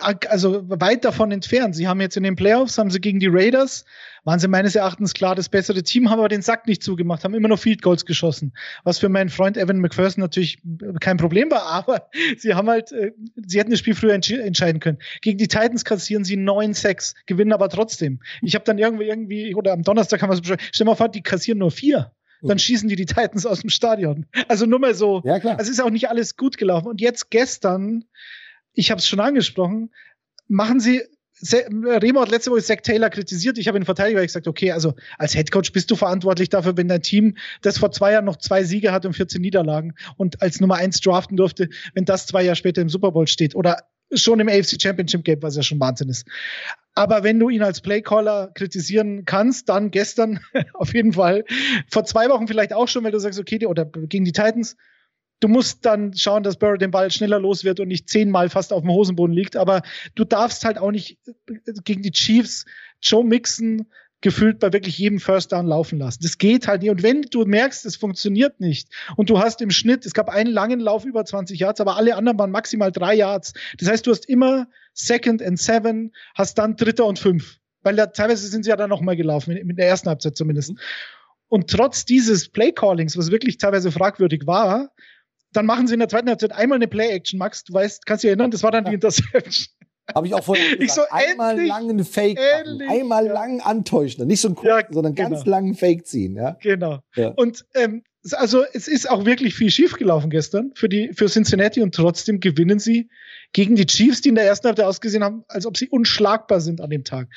Also 0.00 0.68
weit 0.68 1.04
davon 1.04 1.32
entfernt. 1.32 1.74
Sie 1.74 1.88
haben 1.88 2.00
jetzt 2.00 2.16
in 2.16 2.22
den 2.22 2.36
Playoffs, 2.36 2.78
haben 2.78 2.90
sie 2.90 3.00
gegen 3.00 3.20
die 3.20 3.28
Raiders, 3.28 3.84
waren 4.24 4.38
sie 4.38 4.48
meines 4.48 4.74
Erachtens 4.74 5.14
klar 5.14 5.34
das 5.34 5.48
bessere 5.48 5.82
Team, 5.82 6.10
haben 6.10 6.18
aber 6.18 6.28
den 6.28 6.42
Sack 6.42 6.66
nicht 6.66 6.82
zugemacht, 6.82 7.24
haben 7.24 7.34
immer 7.34 7.48
noch 7.48 7.58
Field 7.58 7.82
Goals 7.82 8.04
geschossen. 8.04 8.52
Was 8.84 8.98
für 8.98 9.08
meinen 9.08 9.30
Freund 9.30 9.56
Evan 9.56 9.78
McPherson 9.78 10.20
natürlich 10.20 10.58
kein 11.00 11.16
Problem 11.16 11.50
war, 11.50 11.66
aber 11.66 12.08
sie 12.36 12.54
haben 12.54 12.68
halt, 12.68 12.92
äh, 12.92 13.12
sie 13.36 13.58
hätten 13.58 13.70
das 13.70 13.80
Spiel 13.80 13.94
früher 13.94 14.14
entscheiden 14.14 14.80
können. 14.80 14.98
Gegen 15.20 15.38
die 15.38 15.48
Titans 15.48 15.84
kassieren 15.84 16.24
sie 16.24 16.36
9-6, 16.36 17.14
gewinnen 17.26 17.52
aber 17.52 17.68
trotzdem. 17.68 18.20
Ich 18.42 18.54
habe 18.54 18.64
dann 18.64 18.78
irgendwie, 18.78 19.04
irgendwie, 19.04 19.54
oder 19.54 19.72
am 19.72 19.82
Donnerstag 19.82 20.22
haben 20.22 20.30
wir 20.30 20.34
es 20.34 20.40
besprochen, 20.40 20.66
stell 20.72 20.86
mal 20.86 20.94
vor, 20.94 21.08
die 21.08 21.22
kassieren 21.22 21.58
nur 21.58 21.70
vier 21.70 22.12
dann 22.48 22.58
schießen 22.58 22.88
die 22.88 22.96
die 22.96 23.06
Titans 23.06 23.46
aus 23.46 23.60
dem 23.60 23.70
Stadion. 23.70 24.26
Also 24.48 24.66
nur 24.66 24.78
mal 24.78 24.94
so. 24.94 25.22
Ja, 25.24 25.38
klar. 25.38 25.58
Es 25.60 25.68
ist 25.68 25.80
auch 25.80 25.90
nicht 25.90 26.08
alles 26.08 26.36
gut 26.36 26.58
gelaufen. 26.58 26.88
Und 26.88 27.00
jetzt 27.00 27.30
gestern, 27.30 28.04
ich 28.72 28.90
habe 28.90 28.98
es 28.98 29.06
schon 29.06 29.20
angesprochen, 29.20 29.90
machen 30.48 30.80
sie 30.80 31.02
Remo 31.42 32.20
hat 32.20 32.30
letzte 32.30 32.52
Woche 32.52 32.62
Zach 32.62 32.82
Taylor 32.82 33.10
kritisiert. 33.10 33.58
Ich 33.58 33.66
habe 33.66 33.76
ihn 33.76 33.84
verteidigt, 33.84 34.16
weil 34.16 34.24
ich 34.24 34.28
gesagt, 34.28 34.46
okay, 34.46 34.70
also 34.70 34.94
als 35.18 35.34
Headcoach 35.34 35.72
bist 35.72 35.90
du 35.90 35.96
verantwortlich 35.96 36.50
dafür, 36.50 36.76
wenn 36.76 36.86
dein 36.86 37.02
Team, 37.02 37.36
das 37.62 37.78
vor 37.78 37.90
zwei 37.90 38.12
Jahren 38.12 38.24
noch 38.24 38.36
zwei 38.36 38.62
Siege 38.62 38.92
hat 38.92 39.06
und 39.06 39.14
14 39.14 39.40
Niederlagen 39.40 39.94
und 40.16 40.40
als 40.40 40.60
Nummer 40.60 40.76
eins 40.76 41.00
draften 41.00 41.36
durfte, 41.36 41.68
wenn 41.94 42.04
das 42.04 42.26
zwei 42.26 42.44
Jahre 42.44 42.56
später 42.56 42.80
im 42.80 42.88
Super 42.88 43.10
Bowl 43.10 43.26
steht 43.26 43.56
oder 43.56 43.78
schon 44.14 44.40
im 44.40 44.48
AFC 44.48 44.80
Championship 44.80 45.24
Game, 45.24 45.42
was 45.42 45.56
ja 45.56 45.62
schon 45.62 45.80
Wahnsinn 45.80 46.10
ist. 46.10 46.26
Aber 46.94 47.24
wenn 47.24 47.40
du 47.40 47.48
ihn 47.48 47.62
als 47.62 47.80
Playcaller 47.80 48.50
kritisieren 48.54 49.24
kannst, 49.24 49.68
dann 49.68 49.90
gestern 49.90 50.40
auf 50.74 50.94
jeden 50.94 51.14
Fall. 51.14 51.44
Vor 51.90 52.04
zwei 52.04 52.28
Wochen 52.28 52.46
vielleicht 52.46 52.72
auch 52.72 52.88
schon, 52.88 53.02
weil 53.04 53.12
du 53.12 53.18
sagst, 53.18 53.40
okay, 53.40 53.66
oder 53.66 53.86
gegen 53.86 54.24
die 54.24 54.32
Titans, 54.32 54.76
du 55.42 55.48
musst 55.48 55.84
dann 55.84 56.14
schauen, 56.14 56.42
dass 56.42 56.56
Burrow 56.56 56.78
den 56.78 56.90
Ball 56.90 57.10
schneller 57.10 57.38
los 57.38 57.64
wird 57.64 57.80
und 57.80 57.88
nicht 57.88 58.08
zehnmal 58.08 58.48
fast 58.48 58.72
auf 58.72 58.82
dem 58.82 58.90
Hosenboden 58.90 59.34
liegt. 59.34 59.56
Aber 59.56 59.82
du 60.14 60.24
darfst 60.24 60.64
halt 60.64 60.78
auch 60.78 60.92
nicht 60.92 61.18
gegen 61.84 62.02
die 62.02 62.12
Chiefs 62.12 62.64
Joe 63.02 63.24
Mixon 63.24 63.86
gefühlt 64.20 64.60
bei 64.60 64.72
wirklich 64.72 64.98
jedem 64.98 65.18
First 65.18 65.50
Down 65.50 65.66
laufen 65.66 65.98
lassen. 65.98 66.20
Das 66.22 66.38
geht 66.38 66.68
halt 66.68 66.82
nicht. 66.82 66.92
Und 66.92 67.02
wenn 67.02 67.22
du 67.22 67.44
merkst, 67.44 67.84
es 67.84 67.96
funktioniert 67.96 68.60
nicht 68.60 68.88
und 69.16 69.30
du 69.30 69.40
hast 69.40 69.60
im 69.60 69.70
Schnitt, 69.70 70.06
es 70.06 70.14
gab 70.14 70.28
einen 70.28 70.50
langen 70.50 70.78
Lauf 70.78 71.04
über 71.04 71.24
20 71.24 71.58
Yards, 71.58 71.80
aber 71.80 71.96
alle 71.96 72.14
anderen 72.14 72.38
waren 72.38 72.52
maximal 72.52 72.92
drei 72.92 73.14
Yards. 73.14 73.52
Das 73.78 73.88
heißt, 73.88 74.06
du 74.06 74.12
hast 74.12 74.28
immer 74.28 74.68
Second 74.94 75.42
and 75.42 75.58
Seven, 75.58 76.12
hast 76.36 76.56
dann 76.58 76.76
Dritter 76.76 77.04
und 77.04 77.18
Fünf. 77.18 77.58
Weil 77.82 77.96
da, 77.96 78.06
teilweise 78.06 78.46
sind 78.46 78.62
sie 78.62 78.70
ja 78.70 78.76
dann 78.76 78.90
nochmal 78.90 79.16
gelaufen, 79.16 79.58
mit 79.64 79.76
der 79.76 79.88
ersten 79.88 80.08
Halbzeit 80.08 80.36
zumindest. 80.36 80.70
Mhm. 80.70 80.78
Und 81.48 81.68
trotz 81.68 82.04
dieses 82.04 82.48
Play-Callings, 82.48 83.18
was 83.18 83.32
wirklich 83.32 83.58
teilweise 83.58 83.90
fragwürdig 83.90 84.46
war, 84.46 84.92
dann 85.52 85.66
machen 85.66 85.86
sie 85.86 85.94
in 85.94 86.00
der 86.00 86.08
zweiten 86.08 86.28
Halbzeit 86.28 86.52
einmal 86.52 86.76
eine 86.76 86.88
Play-Action, 86.88 87.38
Max. 87.38 87.64
Du 87.64 87.72
weißt, 87.72 88.06
kannst 88.06 88.24
dich 88.24 88.28
erinnern, 88.28 88.50
das 88.50 88.62
war 88.62 88.70
dann 88.70 88.84
die 88.84 88.94
Interception. 88.94 89.66
Habe 90.14 90.26
ich 90.26 90.34
auch 90.34 90.42
vorher 90.42 90.64
gesagt. 90.76 90.82
Ich 90.82 90.92
so, 90.92 91.02
einmal 91.10 91.52
endlich, 91.52 91.68
langen 91.68 92.04
Fake 92.04 92.38
endlich, 92.38 92.90
einmal 92.90 93.26
ja. 93.26 93.32
lang 93.32 93.60
antäuschen. 93.60 94.26
Nicht 94.26 94.40
so 94.40 94.48
ein 94.48 94.54
kurz, 94.54 94.66
ja, 94.66 94.86
sondern 94.90 95.14
genau. 95.14 95.30
ganz 95.30 95.46
langen 95.46 95.74
Fake 95.74 96.06
ziehen. 96.06 96.36
Ja? 96.36 96.56
Genau. 96.60 97.00
Ja. 97.14 97.28
Und 97.28 97.64
ähm, 97.74 98.02
also 98.32 98.64
es 98.72 98.88
ist 98.88 99.10
auch 99.10 99.24
wirklich 99.24 99.54
viel 99.54 99.70
schiefgelaufen 99.70 100.30
gestern 100.30 100.72
für, 100.74 100.88
die, 100.88 101.12
für 101.12 101.26
Cincinnati 101.26 101.82
und 101.82 101.94
trotzdem 101.94 102.40
gewinnen 102.40 102.78
sie 102.78 103.10
gegen 103.52 103.74
die 103.74 103.86
Chiefs, 103.86 104.20
die 104.20 104.28
in 104.28 104.36
der 104.36 104.44
ersten 104.44 104.68
Halbzeit 104.68 104.86
ausgesehen 104.86 105.24
haben, 105.24 105.44
als 105.48 105.66
ob 105.66 105.76
sie 105.76 105.88
unschlagbar 105.88 106.60
sind 106.60 106.80
an 106.80 106.90
dem 106.90 107.04
Tag. 107.04 107.28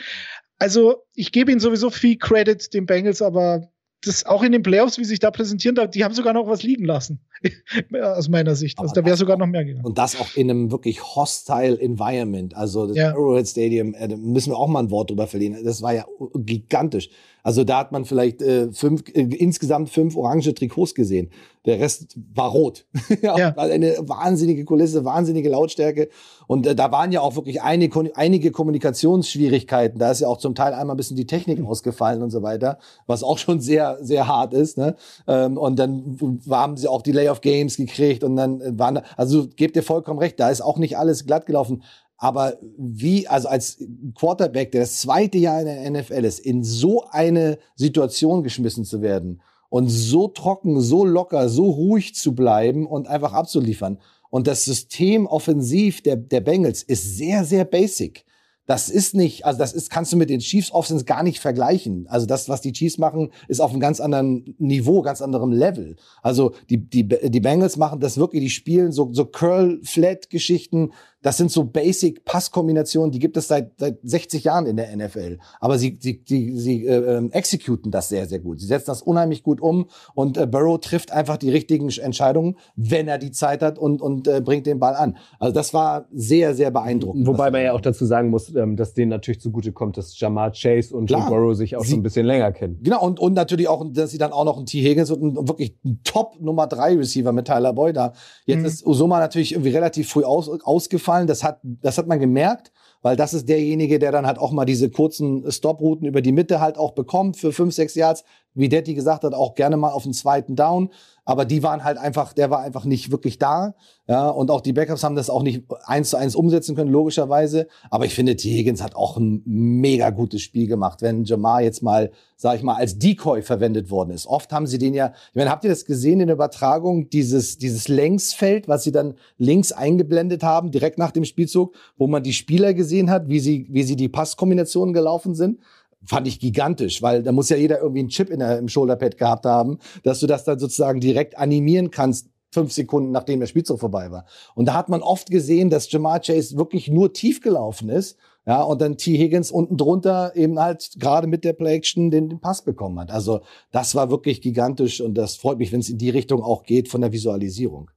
Also 0.57 1.03
ich 1.13 1.31
gebe 1.31 1.51
ihnen 1.51 1.59
sowieso 1.59 1.89
viel 1.89 2.17
Credit, 2.17 2.73
den 2.73 2.85
Bengals, 2.85 3.21
aber 3.21 3.67
das 4.07 4.25
auch 4.25 4.43
in 4.43 4.51
den 4.51 4.63
Playoffs, 4.63 4.97
wie 4.97 5.05
sich 5.05 5.19
da 5.19 5.31
präsentieren, 5.31 5.77
die 5.91 6.03
haben 6.03 6.13
sogar 6.13 6.33
noch 6.33 6.47
was 6.47 6.63
liegen 6.63 6.85
lassen. 6.85 7.19
Aus 8.01 8.29
meiner 8.29 8.55
Sicht. 8.55 8.79
Also 8.79 8.93
da 8.93 9.05
wäre 9.05 9.17
sogar 9.17 9.37
noch 9.37 9.47
mehr 9.47 9.65
gegangen. 9.65 9.85
Und 9.85 9.97
das 9.97 10.19
auch 10.19 10.35
in 10.35 10.49
einem 10.49 10.71
wirklich 10.71 11.03
hostile 11.03 11.79
Environment. 11.79 12.55
Also 12.55 12.87
das 12.87 12.97
ja. 12.97 13.11
Arrowhead 13.11 13.47
Stadium, 13.47 13.93
äh, 13.93 14.07
da 14.07 14.15
müssen 14.15 14.51
wir 14.51 14.57
auch 14.57 14.67
mal 14.67 14.79
ein 14.79 14.91
Wort 14.91 15.09
drüber 15.09 15.27
verlieren. 15.27 15.63
Das 15.63 15.81
war 15.81 15.93
ja 15.93 16.05
gigantisch. 16.35 17.09
Also 17.45 17.63
da 17.63 17.77
hat 17.77 17.91
man 17.91 18.05
vielleicht 18.05 18.41
äh, 18.41 18.71
fünf, 18.71 19.03
äh, 19.13 19.21
insgesamt 19.21 19.91
fünf 19.91 20.17
orange 20.17 20.55
Trikots 20.55 20.95
gesehen. 20.95 21.29
Der 21.65 21.79
Rest 21.79 22.17
war 22.33 22.49
rot. 22.49 22.85
ja. 23.21 23.35
Eine 23.55 23.97
wahnsinnige 23.99 24.65
Kulisse, 24.65 25.05
wahnsinnige 25.05 25.49
Lautstärke. 25.49 26.09
Und 26.47 26.65
äh, 26.65 26.73
da 26.73 26.91
waren 26.91 27.11
ja 27.11 27.21
auch 27.21 27.35
wirklich 27.35 27.61
einige, 27.61 28.11
einige 28.15 28.49
Kommunikationsschwierigkeiten. 28.49 29.99
Da 29.99 30.09
ist 30.09 30.21
ja 30.21 30.27
auch 30.27 30.39
zum 30.39 30.55
Teil 30.55 30.73
einmal 30.73 30.95
ein 30.95 30.97
bisschen 30.97 31.17
die 31.17 31.27
Technik 31.27 31.63
ausgefallen 31.63 32.23
und 32.23 32.31
so 32.31 32.41
weiter, 32.41 32.79
was 33.05 33.23
auch 33.23 33.37
schon 33.37 33.59
sehr, 33.59 33.99
sehr 34.01 34.27
hart 34.27 34.55
ist. 34.55 34.79
Ne? 34.79 34.95
Ähm, 35.27 35.59
und 35.59 35.77
dann 35.77 36.17
haben 36.49 36.77
sie 36.77 36.87
auch 36.87 37.03
die 37.03 37.11
Layoff 37.11 37.41
Games 37.41 37.77
gekriegt 37.77 38.23
und 38.23 38.37
dann 38.37 38.79
waren, 38.79 38.95
da, 38.95 39.03
also 39.17 39.47
gebt 39.55 39.75
ihr 39.75 39.83
vollkommen 39.83 40.17
recht, 40.17 40.39
da 40.39 40.49
ist 40.49 40.61
auch 40.61 40.79
nicht 40.79 40.97
alles 40.97 41.27
glatt 41.27 41.45
gelaufen. 41.45 41.83
Aber 42.17 42.57
wie, 42.77 43.27
also 43.27 43.47
als 43.47 43.77
Quarterback, 44.17 44.71
der 44.71 44.81
das 44.81 45.01
zweite 45.01 45.37
Jahr 45.37 45.59
in 45.61 45.65
der 45.65 45.89
NFL 45.91 46.25
ist, 46.25 46.39
in 46.39 46.63
so 46.63 47.03
eine 47.09 47.57
Situation 47.75 48.43
geschmissen 48.43 48.85
zu 48.85 49.01
werden 49.01 49.41
und 49.69 49.89
so 49.89 50.27
trocken, 50.29 50.79
so 50.79 51.03
locker, 51.03 51.49
so 51.49 51.69
ruhig 51.69 52.15
zu 52.15 52.33
bleiben 52.33 52.87
und 52.87 53.07
einfach 53.07 53.33
abzuliefern. 53.33 53.99
Und 54.29 54.47
das 54.47 54.65
System 54.65 55.27
offensiv 55.27 56.01
der, 56.01 56.15
der 56.15 56.41
Bengals 56.41 56.83
ist 56.83 57.17
sehr, 57.17 57.43
sehr 57.43 57.65
basic. 57.65 58.25
Das 58.67 58.89
ist 58.89 59.13
nicht, 59.13 59.45
also 59.45 59.59
das 59.59 59.73
ist, 59.73 59.91
kannst 59.91 60.11
du 60.11 60.17
mit 60.17 60.31
den 60.31 60.39
Chiefs 60.39 60.71
Offense 60.71 61.05
gar 61.05 61.21
nicht 61.21 61.39
vergleichen. 61.39 62.07
Also 62.09 62.25
das, 62.25 62.49
was 62.49 62.61
die 62.61 62.71
Chiefs 62.71 62.97
machen, 62.97 63.31
ist 63.47 63.59
auf 63.59 63.71
einem 63.71 63.79
ganz 63.79 63.99
anderen 63.99 64.55
Niveau, 64.57 65.03
ganz 65.03 65.21
anderem 65.21 65.51
Level. 65.51 65.97
Also 66.23 66.53
die, 66.71 66.77
die, 66.77 67.07
die 67.07 67.39
Bengals 67.39 67.77
machen 67.77 67.99
das 67.99 68.17
wirklich, 68.17 68.41
die 68.41 68.49
spielen 68.49 68.91
so, 68.91 69.09
so 69.13 69.25
Curl-Flat-Geschichten, 69.25 70.93
das 71.25 71.37
sind 71.37 71.49
so 71.49 71.63
Basic 71.63 72.23
Passkombinationen, 72.23 73.11
die 73.11 73.17
gibt 73.17 73.35
es 73.35 73.47
seit, 73.47 73.71
seit 73.79 73.97
60 74.03 74.43
Jahren 74.43 74.67
in 74.67 74.77
der 74.77 74.95
NFL. 74.95 75.39
Aber 75.59 75.79
sie, 75.79 75.97
sie, 75.99 76.21
sie, 76.23 76.55
sie 76.55 76.85
äh, 76.85 77.17
ähm, 77.17 77.31
exekuten 77.31 77.89
das 77.89 78.09
sehr, 78.09 78.27
sehr 78.27 78.37
gut. 78.37 78.59
Sie 78.59 78.67
setzen 78.67 78.85
das 78.91 79.01
unheimlich 79.01 79.41
gut 79.41 79.59
um 79.59 79.87
und 80.13 80.37
äh, 80.37 80.45
Burrow 80.45 80.79
trifft 80.79 81.11
einfach 81.11 81.37
die 81.37 81.49
richtigen 81.49 81.89
Entscheidungen, 81.89 82.57
wenn 82.75 83.07
er 83.07 83.17
die 83.17 83.31
Zeit 83.31 83.63
hat 83.63 83.79
und, 83.79 84.03
und 84.03 84.27
äh, 84.27 84.39
bringt 84.39 84.67
den 84.67 84.77
Ball 84.77 84.93
an. 84.93 85.17
Also 85.39 85.51
das 85.51 85.73
war 85.73 86.05
sehr, 86.13 86.53
sehr 86.53 86.69
beeindruckend. 86.69 87.25
Wobei 87.25 87.49
man 87.49 87.63
ja 87.63 87.73
auch 87.73 87.81
dazu 87.81 88.05
sagen 88.05 88.29
muss, 88.29 88.53
ähm, 88.53 88.75
dass 88.75 88.93
denen 88.93 89.09
natürlich 89.09 89.41
zugute 89.41 89.71
kommt, 89.71 89.97
dass 89.97 90.19
Jamar 90.19 90.51
Chase 90.51 90.95
und 90.95 91.09
Joe 91.09 91.25
Burrow 91.27 91.55
sich 91.55 91.75
auch 91.75 91.81
sie, 91.81 91.89
schon 91.89 92.01
ein 92.01 92.03
bisschen 92.03 92.27
länger 92.27 92.51
kennen. 92.51 92.77
Genau, 92.83 93.03
und, 93.03 93.19
und 93.19 93.33
natürlich 93.33 93.67
auch, 93.67 93.83
dass 93.91 94.11
sie 94.11 94.19
dann 94.19 94.31
auch 94.31 94.45
noch 94.45 94.57
einen 94.57 94.67
T. 94.67 94.79
Higgins 94.79 95.09
und 95.09 95.23
einen, 95.23 95.47
wirklich 95.47 95.75
einen 95.83 96.01
Top 96.03 96.39
Nummer 96.39 96.67
3 96.67 96.97
Receiver 96.97 97.31
mit 97.31 97.47
Tyler 97.47 97.73
Boyd 97.73 97.95
da. 97.95 98.13
Jetzt 98.45 98.59
mhm. 98.59 98.65
ist 98.65 98.85
Usoma 98.85 99.19
natürlich 99.19 99.53
irgendwie 99.53 99.71
relativ 99.71 100.07
früh 100.07 100.23
aus, 100.23 100.49
ausgefallen 100.61 101.14
ausgefallen. 101.15 101.27
Das 101.27 101.43
hat, 101.43 101.59
das 101.63 101.97
hat 101.97 102.07
man 102.07 102.19
gemerkt, 102.19 102.71
weil 103.01 103.15
das 103.15 103.33
ist 103.33 103.47
derjenige, 103.47 103.99
der 103.99 104.11
dann 104.11 104.25
halt 104.25 104.37
auch 104.37 104.51
mal 104.51 104.65
diese 104.65 104.89
kurzen 104.89 105.49
Stoprouten 105.51 106.07
über 106.07 106.21
die 106.21 106.31
Mitte 106.31 106.59
halt 106.59 106.77
auch 106.77 106.93
bekommt 106.93 107.37
für 107.37 107.51
fünf, 107.51 107.73
sechs 107.73 107.95
Yards. 107.95 108.23
Wie 108.55 108.69
Detti 108.69 108.93
gesagt 108.93 109.23
hat, 109.23 109.33
auch 109.33 109.53
gerne 109.53 109.77
mal 109.77 109.91
auf 109.91 110.03
den 110.03 110.13
zweiten 110.13 110.55
Down 110.55 110.89
aber 111.25 111.43
die 111.45 111.63
waren 111.63 111.83
halt 111.83 111.97
einfach, 111.97 112.33
der 112.33 112.51
war 112.51 112.59
einfach 112.59 112.85
nicht 112.85 113.11
wirklich 113.11 113.39
da. 113.39 113.73
Ja, 114.07 114.29
und 114.29 114.51
auch 114.51 114.61
die 114.61 114.73
Backups 114.73 115.03
haben 115.03 115.15
das 115.15 115.31
auch 115.31 115.41
nicht 115.41 115.63
eins 115.85 116.11
zu 116.11 116.17
eins 116.17 116.35
umsetzen 116.35 116.75
können, 116.75 116.91
logischerweise. 116.91 117.67
Aber 117.89 118.05
ich 118.05 118.13
finde, 118.13 118.35
T. 118.35 118.51
Higgins 118.51 118.83
hat 118.83 118.95
auch 118.95 119.17
ein 119.17 119.41
mega 119.45 120.11
gutes 120.11 120.43
Spiel 120.43 120.67
gemacht, 120.67 121.01
wenn 121.01 121.23
Jamar 121.23 121.63
jetzt 121.63 121.81
mal, 121.81 122.11
sag 122.37 122.57
ich 122.57 122.61
mal, 122.61 122.75
als 122.75 122.99
Decoy 122.99 123.41
verwendet 123.41 123.89
worden 123.89 124.11
ist. 124.11 124.27
Oft 124.27 124.53
haben 124.53 124.67
sie 124.67 124.77
den 124.77 124.93
ja, 124.93 125.13
ich 125.29 125.35
meine, 125.35 125.49
habt 125.49 125.63
ihr 125.63 125.71
das 125.71 125.85
gesehen 125.85 126.19
in 126.19 126.27
der 126.27 126.35
Übertragung, 126.35 127.09
dieses, 127.09 127.57
dieses 127.57 127.87
Längsfeld, 127.87 128.67
was 128.67 128.83
sie 128.83 128.91
dann 128.91 129.15
links 129.39 129.71
eingeblendet 129.71 130.43
haben, 130.43 130.69
direkt 130.69 130.99
nach 130.99 131.11
dem 131.11 131.25
Spielzug, 131.25 131.73
wo 131.97 132.05
man 132.05 132.21
die 132.21 132.33
Spieler 132.33 132.75
gesehen 132.75 133.09
hat, 133.09 133.29
wie 133.29 133.39
sie, 133.39 133.65
wie 133.71 133.83
sie 133.83 133.95
die 133.95 134.09
Passkombinationen 134.09 134.93
gelaufen 134.93 135.33
sind? 135.33 135.59
Fand 136.07 136.27
ich 136.27 136.39
gigantisch, 136.39 137.01
weil 137.01 137.23
da 137.23 137.31
muss 137.31 137.49
ja 137.49 137.57
jeder 137.57 137.79
irgendwie 137.79 137.99
einen 137.99 138.09
Chip 138.09 138.29
in 138.29 138.39
der, 138.39 138.57
im 138.57 138.67
Shoulderpad 138.67 139.17
gehabt 139.17 139.45
haben, 139.45 139.79
dass 140.03 140.19
du 140.19 140.27
das 140.27 140.43
dann 140.43 140.59
sozusagen 140.59 140.99
direkt 140.99 141.37
animieren 141.37 141.91
kannst, 141.91 142.29
fünf 142.51 142.71
Sekunden 142.71 143.11
nachdem 143.11 143.39
der 143.41 143.47
Spielzug 143.47 143.79
vorbei 143.79 144.11
war. 144.11 144.25
Und 144.55 144.65
da 144.65 144.73
hat 144.73 144.89
man 144.89 145.01
oft 145.01 145.29
gesehen, 145.29 145.69
dass 145.69 145.91
Jamar 145.91 146.21
Chase 146.21 146.57
wirklich 146.57 146.87
nur 146.87 147.13
tief 147.13 147.41
gelaufen 147.41 147.89
ist, 147.89 148.17
ja, 148.47 148.61
und 148.61 148.79
dann 148.79 148.97
T. 148.97 149.17
Higgins 149.17 149.49
unten 149.49 149.75
drunter 149.75 150.35
eben 150.35 150.59
halt 150.59 150.91
gerade 150.99 151.25
mit 151.25 151.43
der 151.43 151.53
Play-Action 151.53 152.11
den, 152.11 152.29
den 152.29 152.39
Pass 152.39 152.63
bekommen 152.63 152.99
hat. 152.99 153.11
Also 153.11 153.41
das 153.71 153.95
war 153.95 154.11
wirklich 154.11 154.39
gigantisch 154.41 155.01
und 155.01 155.15
das 155.15 155.35
freut 155.35 155.57
mich, 155.57 155.71
wenn 155.71 155.79
es 155.79 155.89
in 155.89 155.97
die 155.97 156.11
Richtung 156.11 156.43
auch 156.43 156.63
geht 156.63 156.87
von 156.87 157.01
der 157.01 157.11
Visualisierung. 157.11 157.89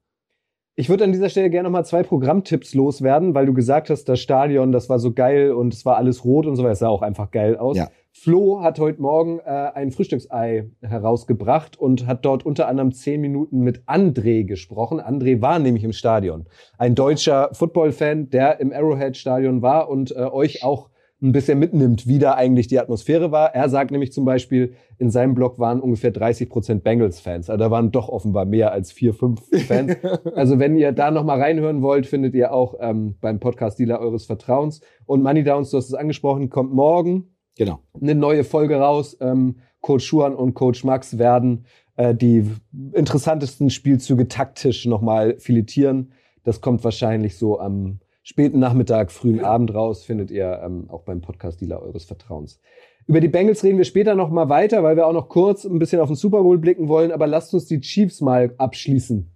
Ich 0.80 0.88
würde 0.88 1.02
an 1.02 1.10
dieser 1.10 1.28
Stelle 1.28 1.50
gerne 1.50 1.64
noch 1.64 1.72
mal 1.72 1.82
zwei 1.82 2.04
Programmtipps 2.04 2.72
loswerden, 2.72 3.34
weil 3.34 3.46
du 3.46 3.52
gesagt 3.52 3.90
hast, 3.90 4.04
das 4.04 4.20
Stadion, 4.20 4.70
das 4.70 4.88
war 4.88 5.00
so 5.00 5.12
geil 5.12 5.50
und 5.50 5.74
es 5.74 5.84
war 5.84 5.96
alles 5.96 6.24
rot 6.24 6.46
und 6.46 6.54
so 6.54 6.62
weiter. 6.62 6.70
Es 6.70 6.78
sah 6.78 6.88
auch 6.88 7.02
einfach 7.02 7.32
geil 7.32 7.56
aus. 7.56 7.76
Ja. 7.76 7.88
Flo 8.12 8.62
hat 8.62 8.78
heute 8.78 9.02
Morgen 9.02 9.40
äh, 9.40 9.42
ein 9.74 9.90
Frühstücksei 9.90 10.70
herausgebracht 10.80 11.76
und 11.76 12.06
hat 12.06 12.24
dort 12.24 12.46
unter 12.46 12.68
anderem 12.68 12.92
zehn 12.92 13.20
Minuten 13.20 13.58
mit 13.58 13.82
André 13.88 14.44
gesprochen. 14.44 15.00
André 15.00 15.42
war 15.42 15.58
nämlich 15.58 15.82
im 15.82 15.92
Stadion. 15.92 16.46
Ein 16.78 16.94
deutscher 16.94 17.50
Football-Fan, 17.54 18.30
der 18.30 18.60
im 18.60 18.72
Arrowhead-Stadion 18.72 19.62
war 19.62 19.88
und 19.88 20.12
äh, 20.12 20.20
euch 20.30 20.62
auch 20.62 20.90
ein 21.20 21.32
bisschen 21.32 21.58
mitnimmt, 21.58 22.06
wie 22.06 22.18
da 22.18 22.34
eigentlich 22.34 22.68
die 22.68 22.78
Atmosphäre 22.78 23.32
war. 23.32 23.54
Er 23.54 23.68
sagt 23.68 23.90
nämlich 23.90 24.12
zum 24.12 24.24
Beispiel, 24.24 24.74
in 24.98 25.10
seinem 25.10 25.34
Blog 25.34 25.58
waren 25.58 25.80
ungefähr 25.80 26.12
30 26.12 26.48
Prozent 26.48 26.84
Bengals-Fans. 26.84 27.50
Also 27.50 27.58
da 27.58 27.70
waren 27.70 27.90
doch 27.90 28.08
offenbar 28.08 28.44
mehr 28.44 28.72
als 28.72 28.92
vier, 28.92 29.14
fünf 29.14 29.42
Fans. 29.66 29.96
also 30.34 30.60
wenn 30.60 30.76
ihr 30.76 30.92
da 30.92 31.10
noch 31.10 31.24
mal 31.24 31.40
reinhören 31.40 31.82
wollt, 31.82 32.06
findet 32.06 32.34
ihr 32.34 32.52
auch 32.52 32.76
ähm, 32.80 33.16
beim 33.20 33.40
Podcast-Dealer 33.40 33.98
eures 33.98 34.26
Vertrauens. 34.26 34.80
Und 35.06 35.22
Money 35.22 35.42
Downs, 35.42 35.70
du 35.70 35.76
hast 35.76 35.88
es 35.88 35.94
angesprochen, 35.94 36.50
kommt 36.50 36.72
morgen 36.72 37.34
genau. 37.56 37.80
eine 38.00 38.14
neue 38.14 38.44
Folge 38.44 38.76
raus. 38.76 39.16
Ähm, 39.20 39.56
Coach 39.80 40.04
Schuan 40.04 40.34
und 40.34 40.54
Coach 40.54 40.84
Max 40.84 41.18
werden 41.18 41.64
äh, 41.96 42.14
die 42.14 42.44
interessantesten 42.92 43.70
Spielzüge 43.70 44.28
taktisch 44.28 44.86
nochmal 44.86 45.36
filetieren. 45.38 46.12
Das 46.44 46.60
kommt 46.60 46.84
wahrscheinlich 46.84 47.36
so 47.36 47.58
am 47.58 47.98
späten 48.28 48.58
Nachmittag, 48.58 49.10
frühen 49.10 49.42
Abend 49.42 49.72
raus, 49.72 50.04
findet 50.04 50.30
ihr 50.30 50.60
ähm, 50.62 50.90
auch 50.90 51.00
beim 51.04 51.22
Podcast-Dealer 51.22 51.80
eures 51.80 52.04
Vertrauens. 52.04 52.60
Über 53.06 53.20
die 53.20 53.28
Bengals 53.28 53.64
reden 53.64 53.78
wir 53.78 53.86
später 53.86 54.14
noch 54.14 54.28
mal 54.28 54.50
weiter, 54.50 54.82
weil 54.82 54.96
wir 54.96 55.06
auch 55.06 55.14
noch 55.14 55.30
kurz 55.30 55.64
ein 55.64 55.78
bisschen 55.78 55.98
auf 55.98 56.10
den 56.10 56.14
Super 56.14 56.42
Bowl 56.42 56.58
blicken 56.58 56.88
wollen. 56.88 57.10
Aber 57.10 57.26
lasst 57.26 57.54
uns 57.54 57.64
die 57.64 57.80
Chiefs 57.80 58.20
mal 58.20 58.54
abschließen. 58.58 59.30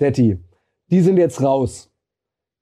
Detti, 0.00 0.40
die 0.90 1.00
sind 1.02 1.18
jetzt 1.18 1.40
raus. 1.40 1.92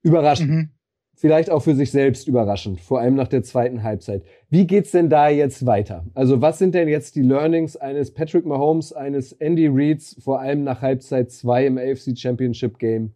Überraschend. 0.02 0.50
Mhm. 0.50 0.70
vielleicht 1.14 1.48
auch 1.48 1.60
für 1.60 1.74
sich 1.74 1.90
selbst 1.90 2.28
überraschend, 2.28 2.82
vor 2.82 3.00
allem 3.00 3.14
nach 3.14 3.28
der 3.28 3.42
zweiten 3.42 3.82
Halbzeit. 3.82 4.22
Wie 4.50 4.66
geht's 4.66 4.90
denn 4.90 5.08
da 5.08 5.30
jetzt 5.30 5.64
weiter? 5.64 6.04
Also 6.12 6.42
was 6.42 6.58
sind 6.58 6.74
denn 6.74 6.88
jetzt 6.88 7.16
die 7.16 7.22
Learnings 7.22 7.76
eines 7.76 8.12
Patrick 8.12 8.44
Mahomes, 8.44 8.92
eines 8.92 9.32
Andy 9.32 9.68
Reids, 9.70 10.14
vor 10.22 10.40
allem 10.40 10.62
nach 10.62 10.82
Halbzeit 10.82 11.30
2 11.30 11.66
im 11.66 11.78
AFC 11.78 12.18
Championship 12.18 12.78
Game 12.78 13.14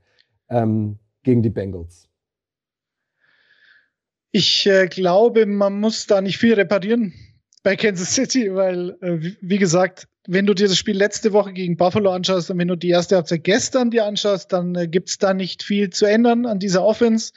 ähm, 0.48 0.98
gegen 1.24 1.42
die 1.42 1.50
Bengals? 1.50 2.08
Ich 4.36 4.66
äh, 4.66 4.88
glaube, 4.88 5.46
man 5.46 5.78
muss 5.78 6.08
da 6.08 6.20
nicht 6.20 6.38
viel 6.38 6.54
reparieren 6.54 7.14
bei 7.62 7.76
Kansas 7.76 8.16
City, 8.16 8.52
weil, 8.52 8.96
äh, 9.00 9.30
wie, 9.40 9.58
gesagt, 9.58 10.08
wenn 10.26 10.44
du 10.44 10.54
dir 10.54 10.66
das 10.66 10.76
Spiel 10.76 10.96
letzte 10.96 11.32
Woche 11.32 11.52
gegen 11.52 11.76
Buffalo 11.76 12.10
anschaust 12.10 12.50
und 12.50 12.58
wenn 12.58 12.66
du 12.66 12.74
die 12.74 12.88
erste 12.88 13.14
Halbzeit 13.14 13.44
gestern 13.44 13.92
dir 13.92 14.06
anschaust, 14.06 14.52
dann 14.52 14.74
äh, 14.74 14.88
gibt's 14.88 15.18
da 15.18 15.34
nicht 15.34 15.62
viel 15.62 15.90
zu 15.90 16.06
ändern 16.06 16.46
an 16.46 16.58
dieser 16.58 16.82
Offense. 16.82 17.32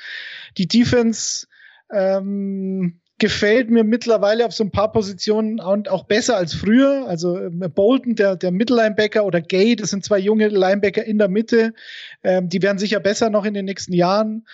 Die 0.58 0.68
Defense 0.68 1.45
ähm, 1.93 3.00
gefällt 3.20 3.70
mir 3.70 3.84
mittlerweile 3.84 4.48
auf 4.48 4.54
so 4.54 4.64
ein 4.64 4.72
paar 4.72 4.91
Positionen 4.91 5.60
und 5.60 5.89
auch 5.89 6.06
besser 6.06 6.36
als 6.36 6.56
früher. 6.56 7.06
Also 7.08 7.38
äh, 7.38 7.50
Bolton, 7.52 8.16
der, 8.16 8.38
der 8.38 8.50
Mittellinebacker 8.50 9.24
oder 9.24 9.41
Gay, 9.41 9.76
das 9.76 9.91
sind 9.91 10.04
zwei 10.04 10.18
junge 10.18 10.48
Linebacker 10.48 11.04
in 11.04 11.20
der 11.20 11.28
Mitte. 11.28 11.76
Ähm, 12.24 12.50
die 12.50 12.64
werden 12.64 12.80
sicher 12.80 13.00
besser 13.00 13.30
noch 13.30 13.45
in 13.45 13.54
den 13.54 13.66
nächsten 13.66 13.93
Jahren 13.93 14.48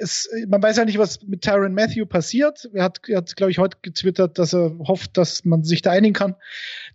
es, 0.00 0.28
man 0.48 0.62
weiß 0.62 0.76
ja 0.76 0.84
nicht, 0.84 0.98
was 0.98 1.22
mit 1.22 1.42
Tyron 1.42 1.74
Matthew 1.74 2.06
passiert. 2.06 2.68
Er 2.72 2.84
hat, 2.84 3.00
er 3.08 3.18
hat 3.18 3.36
glaube 3.36 3.50
ich, 3.50 3.58
heute 3.58 3.78
getwittert, 3.82 4.38
dass 4.38 4.54
er 4.54 4.76
hofft, 4.78 5.16
dass 5.16 5.44
man 5.44 5.62
sich 5.62 5.82
da 5.82 5.90
einigen 5.90 6.14
kann. 6.14 6.36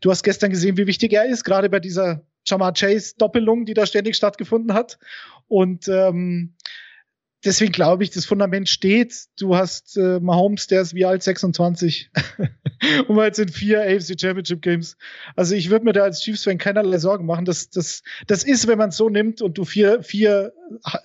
Du 0.01 0.11
hast 0.11 0.23
gestern 0.23 0.49
gesehen, 0.49 0.77
wie 0.77 0.87
wichtig 0.87 1.13
er 1.13 1.25
ist, 1.25 1.43
gerade 1.43 1.69
bei 1.69 1.79
dieser 1.79 2.25
Jamar 2.45 2.73
Chase 2.73 3.15
Doppelung, 3.17 3.65
die 3.65 3.73
da 3.73 3.85
ständig 3.85 4.15
stattgefunden 4.15 4.73
hat. 4.73 4.99
Und 5.47 5.87
ähm, 5.87 6.55
deswegen 7.45 7.71
glaube 7.71 8.03
ich, 8.03 8.09
das 8.09 8.25
Fundament 8.25 8.67
steht. 8.67 9.15
Du 9.39 9.55
hast 9.55 9.97
äh, 9.97 10.19
Mahomes, 10.19 10.67
der 10.67 10.81
ist 10.81 10.93
wie 10.93 11.05
alt 11.05 11.23
26 11.23 12.09
und 13.07 13.15
wir 13.15 13.25
jetzt 13.25 13.39
in 13.39 13.49
vier 13.49 13.81
AFC 13.81 14.19
Championship 14.19 14.61
Games. 14.61 14.97
Also 15.35 15.55
ich 15.55 15.69
würde 15.69 15.85
mir 15.85 15.93
da 15.93 16.03
als 16.03 16.21
Chiefs-Fan 16.21 16.57
keinerlei 16.57 16.97
Sorgen 16.97 17.25
machen. 17.25 17.45
Das, 17.45 17.69
das, 17.69 18.01
das 18.27 18.43
ist, 18.43 18.67
wenn 18.67 18.77
man 18.77 18.89
es 18.89 18.97
so 18.97 19.09
nimmt 19.09 19.41
und 19.41 19.57
du 19.57 19.65
vier, 19.65 20.01
vier, 20.03 20.53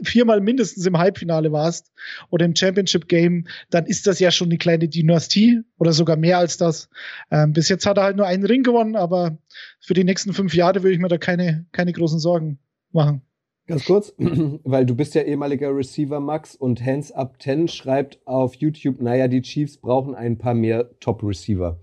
viermal 0.02 0.40
mindestens 0.40 0.86
im 0.86 0.98
Halbfinale 0.98 1.52
warst 1.52 1.92
oder 2.30 2.46
im 2.46 2.56
Championship 2.56 3.08
Game, 3.08 3.46
dann 3.68 3.86
ist 3.86 4.06
das 4.06 4.18
ja 4.18 4.30
schon 4.30 4.48
eine 4.48 4.58
kleine 4.58 4.88
Dynastie 4.88 5.60
oder 5.78 5.92
sogar 5.92 6.16
mehr 6.16 6.38
als 6.38 6.56
das. 6.56 6.88
Ähm, 7.30 7.52
bis 7.52 7.68
jetzt 7.68 7.86
hat 7.86 7.98
er 7.98 8.04
halt 8.04 8.16
nur 8.16 8.26
einen 8.26 8.44
Ring 8.44 8.62
gewonnen, 8.62 8.96
aber 8.96 9.38
für 9.80 9.94
die 9.94 10.04
nächsten 10.04 10.32
fünf 10.32 10.54
Jahre 10.54 10.82
würde 10.82 10.94
ich 10.94 11.00
mir 11.00 11.08
da 11.08 11.18
keine, 11.18 11.66
keine 11.72 11.92
großen 11.92 12.18
Sorgen 12.18 12.58
machen. 12.92 13.22
Ganz 13.70 13.84
kurz, 13.84 14.12
weil 14.64 14.84
du 14.84 14.96
bist 14.96 15.14
ja 15.14 15.22
ehemaliger 15.22 15.72
Receiver, 15.72 16.18
Max, 16.18 16.56
und 16.56 16.84
Hands 16.84 17.12
Up 17.12 17.40
10 17.40 17.68
schreibt 17.68 18.18
auf 18.26 18.56
YouTube, 18.56 19.00
naja, 19.00 19.28
die 19.28 19.42
Chiefs 19.42 19.76
brauchen 19.76 20.16
ein 20.16 20.38
paar 20.38 20.54
mehr 20.54 20.98
Top-Receiver. 20.98 21.78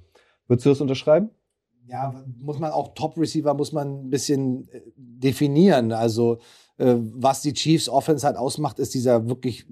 Würdest 0.48 0.66
du 0.66 0.70
das 0.70 0.82
unterschreiben? 0.82 1.30
Ja, 1.86 2.26
muss 2.40 2.60
man 2.60 2.72
auch 2.72 2.94
Top-Receiver 2.94 3.54
muss 3.54 3.72
man 3.72 4.02
ein 4.02 4.10
bisschen 4.10 4.68
äh, 4.68 4.82
definieren. 4.98 5.94
Also, 5.94 6.40
äh, 6.78 6.96
was 6.98 7.42
die 7.42 7.54
Chiefs 7.54 7.88
Offense 7.88 8.28
halt 8.28 8.36
ausmacht, 8.36 8.80
ist 8.80 8.94
dieser 8.94 9.30
wirklich 9.30 9.66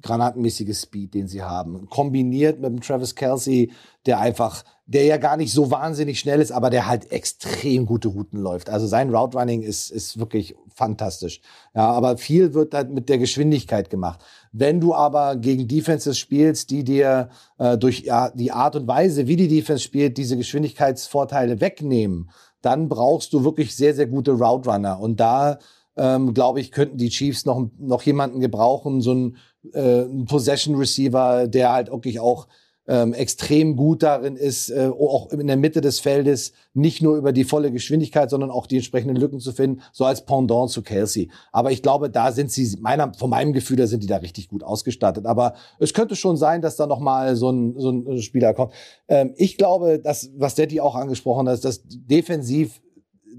granatenmäßige 0.00 0.76
Speed, 0.76 1.14
den 1.14 1.28
sie 1.28 1.42
haben. 1.42 1.86
Kombiniert 1.88 2.60
mit 2.60 2.70
dem 2.70 2.80
Travis 2.80 3.14
Kelsey, 3.14 3.72
der 4.06 4.20
einfach, 4.20 4.64
der 4.86 5.04
ja 5.04 5.16
gar 5.16 5.36
nicht 5.36 5.52
so 5.52 5.70
wahnsinnig 5.70 6.18
schnell 6.18 6.40
ist, 6.40 6.52
aber 6.52 6.70
der 6.70 6.86
halt 6.86 7.12
extrem 7.12 7.86
gute 7.86 8.08
Routen 8.08 8.40
läuft. 8.40 8.70
Also 8.70 8.86
sein 8.86 9.14
Route 9.14 9.38
Running 9.38 9.62
ist, 9.62 9.90
ist 9.90 10.18
wirklich 10.18 10.54
fantastisch. 10.74 11.40
Ja, 11.74 11.90
aber 11.90 12.16
viel 12.16 12.54
wird 12.54 12.74
halt 12.74 12.90
mit 12.90 13.08
der 13.08 13.18
Geschwindigkeit 13.18 13.90
gemacht. 13.90 14.20
Wenn 14.52 14.80
du 14.80 14.94
aber 14.94 15.36
gegen 15.36 15.68
Defenses 15.68 16.18
spielst, 16.18 16.70
die 16.70 16.84
dir 16.84 17.28
äh, 17.58 17.76
durch 17.76 18.00
ja, 18.00 18.30
die 18.30 18.52
Art 18.52 18.76
und 18.76 18.86
Weise, 18.86 19.26
wie 19.26 19.36
die 19.36 19.48
Defense 19.48 19.82
spielt, 19.82 20.16
diese 20.16 20.36
Geschwindigkeitsvorteile 20.36 21.60
wegnehmen, 21.60 22.30
dann 22.62 22.88
brauchst 22.88 23.32
du 23.32 23.44
wirklich 23.44 23.74
sehr, 23.74 23.94
sehr 23.94 24.06
gute 24.06 24.32
Route 24.32 24.70
Runner. 24.70 24.98
Und 24.98 25.20
da 25.20 25.58
ähm, 25.96 26.32
glaube 26.32 26.60
ich, 26.60 26.72
könnten 26.72 26.96
die 26.96 27.10
Chiefs 27.10 27.44
noch, 27.44 27.68
noch 27.78 28.02
jemanden 28.02 28.40
gebrauchen, 28.40 29.00
so 29.00 29.12
ein 29.12 29.36
äh, 29.72 30.02
Possession 30.26 30.76
Receiver, 30.76 31.46
der 31.46 31.72
halt 31.72 31.90
wirklich 31.90 32.20
auch 32.20 32.46
ähm, 32.88 33.12
extrem 33.12 33.76
gut 33.76 34.02
darin 34.02 34.34
ist, 34.34 34.70
äh, 34.70 34.90
auch 34.90 35.30
in 35.30 35.46
der 35.46 35.56
Mitte 35.56 35.80
des 35.80 36.00
Feldes 36.00 36.52
nicht 36.74 37.00
nur 37.00 37.16
über 37.16 37.32
die 37.32 37.44
volle 37.44 37.70
Geschwindigkeit, 37.70 38.28
sondern 38.28 38.50
auch 38.50 38.66
die 38.66 38.76
entsprechenden 38.76 39.16
Lücken 39.16 39.38
zu 39.38 39.52
finden, 39.52 39.82
so 39.92 40.04
als 40.04 40.24
Pendant 40.24 40.70
zu 40.70 40.82
Kelsey. 40.82 41.30
Aber 41.52 41.70
ich 41.70 41.82
glaube, 41.82 42.10
da 42.10 42.32
sind 42.32 42.50
sie, 42.50 42.76
meiner, 42.80 43.14
von 43.14 43.30
meinem 43.30 43.52
Gefühl, 43.52 43.76
da 43.76 43.86
sind 43.86 44.02
die 44.02 44.08
da 44.08 44.16
richtig 44.16 44.48
gut 44.48 44.64
ausgestattet. 44.64 45.26
Aber 45.26 45.54
es 45.78 45.94
könnte 45.94 46.16
schon 46.16 46.36
sein, 46.36 46.60
dass 46.60 46.76
da 46.76 46.86
nochmal 46.86 47.36
so 47.36 47.50
ein, 47.50 47.78
so 47.78 47.90
ein 47.90 48.20
Spieler 48.20 48.52
kommt. 48.52 48.72
Ähm, 49.06 49.32
ich 49.36 49.56
glaube, 49.56 50.00
dass, 50.00 50.30
was 50.36 50.56
Detti 50.56 50.80
auch 50.80 50.96
angesprochen 50.96 51.48
hat, 51.48 51.64
dass 51.64 51.82
defensiv 51.84 52.80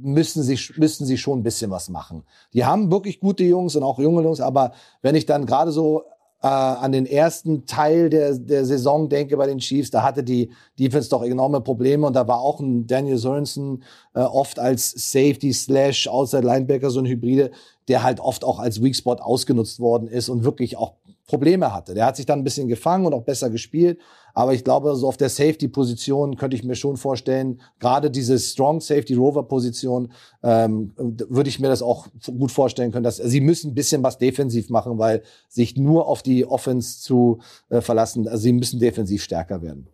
müssen 0.01 0.41
sie, 0.43 0.57
müssen 0.77 1.05
sie 1.05 1.17
schon 1.17 1.39
ein 1.39 1.43
bisschen 1.43 1.69
was 1.69 1.89
machen. 1.89 2.23
Die 2.53 2.65
haben 2.65 2.91
wirklich 2.91 3.19
gute 3.19 3.43
Jungs 3.43 3.75
und 3.75 3.83
auch 3.83 3.99
junge 3.99 4.23
Jungs, 4.23 4.41
aber 4.41 4.73
wenn 5.01 5.15
ich 5.15 5.25
dann 5.25 5.45
gerade 5.45 5.71
so 5.71 6.03
äh, 6.43 6.47
an 6.47 6.91
den 6.91 7.05
ersten 7.05 7.65
Teil 7.65 8.09
der, 8.09 8.37
der 8.37 8.65
Saison 8.65 9.07
denke 9.07 9.37
bei 9.37 9.47
den 9.47 9.59
Chiefs, 9.59 9.91
da 9.91 10.03
hatte 10.03 10.23
die 10.23 10.49
Defense 10.77 11.09
doch 11.09 11.23
enorme 11.23 11.61
Probleme 11.61 12.05
und 12.05 12.15
da 12.15 12.27
war 12.27 12.41
auch 12.41 12.59
ein 12.59 12.85
Daniel 12.85 13.17
Sorensen 13.17 13.83
äh, 14.13 14.19
oft 14.19 14.59
als 14.59 14.91
Safety 14.91 15.53
slash 15.53 16.07
Outside 16.09 16.45
Linebacker 16.45 16.89
so 16.89 16.99
ein 16.99 17.05
Hybride, 17.05 17.51
der 17.87 18.03
halt 18.03 18.19
oft 18.19 18.43
auch 18.43 18.59
als 18.59 18.83
Weak 18.83 18.95
Spot 18.95 19.15
ausgenutzt 19.15 19.79
worden 19.79 20.09
ist 20.09 20.27
und 20.27 20.43
wirklich 20.43 20.75
auch 20.75 20.95
Probleme 21.25 21.73
hatte. 21.73 21.93
Der 21.93 22.05
hat 22.05 22.17
sich 22.17 22.25
dann 22.25 22.39
ein 22.39 22.43
bisschen 22.43 22.67
gefangen 22.67 23.05
und 23.05 23.13
auch 23.13 23.23
besser 23.23 23.49
gespielt. 23.49 23.99
Aber 24.33 24.53
ich 24.53 24.63
glaube, 24.63 24.95
so 24.95 25.07
auf 25.07 25.15
der 25.15 25.29
Safety-Position 25.29 26.35
könnte 26.37 26.55
ich 26.55 26.63
mir 26.63 26.75
schon 26.75 26.97
vorstellen, 26.97 27.61
gerade 27.79 28.09
diese 28.09 28.39
Strong 28.39 28.81
Safety-Rover-Position, 28.81 30.11
ähm, 30.41 30.93
würde 30.97 31.49
ich 31.49 31.59
mir 31.59 31.69
das 31.69 31.81
auch 31.81 32.07
gut 32.37 32.51
vorstellen 32.51 32.91
können, 32.91 33.03
dass 33.03 33.17
sie 33.17 33.41
müssen 33.41 33.71
ein 33.71 33.75
bisschen 33.75 34.03
was 34.03 34.17
defensiv 34.17 34.69
machen, 34.69 34.97
weil 34.97 35.21
sich 35.47 35.77
nur 35.77 36.07
auf 36.07 36.23
die 36.23 36.45
Offense 36.45 36.99
zu 36.99 37.39
äh, 37.69 37.81
verlassen, 37.81 38.27
also 38.27 38.41
sie 38.41 38.53
müssen 38.53 38.79
defensiv 38.79 39.23
stärker 39.23 39.61
werden. 39.61 39.87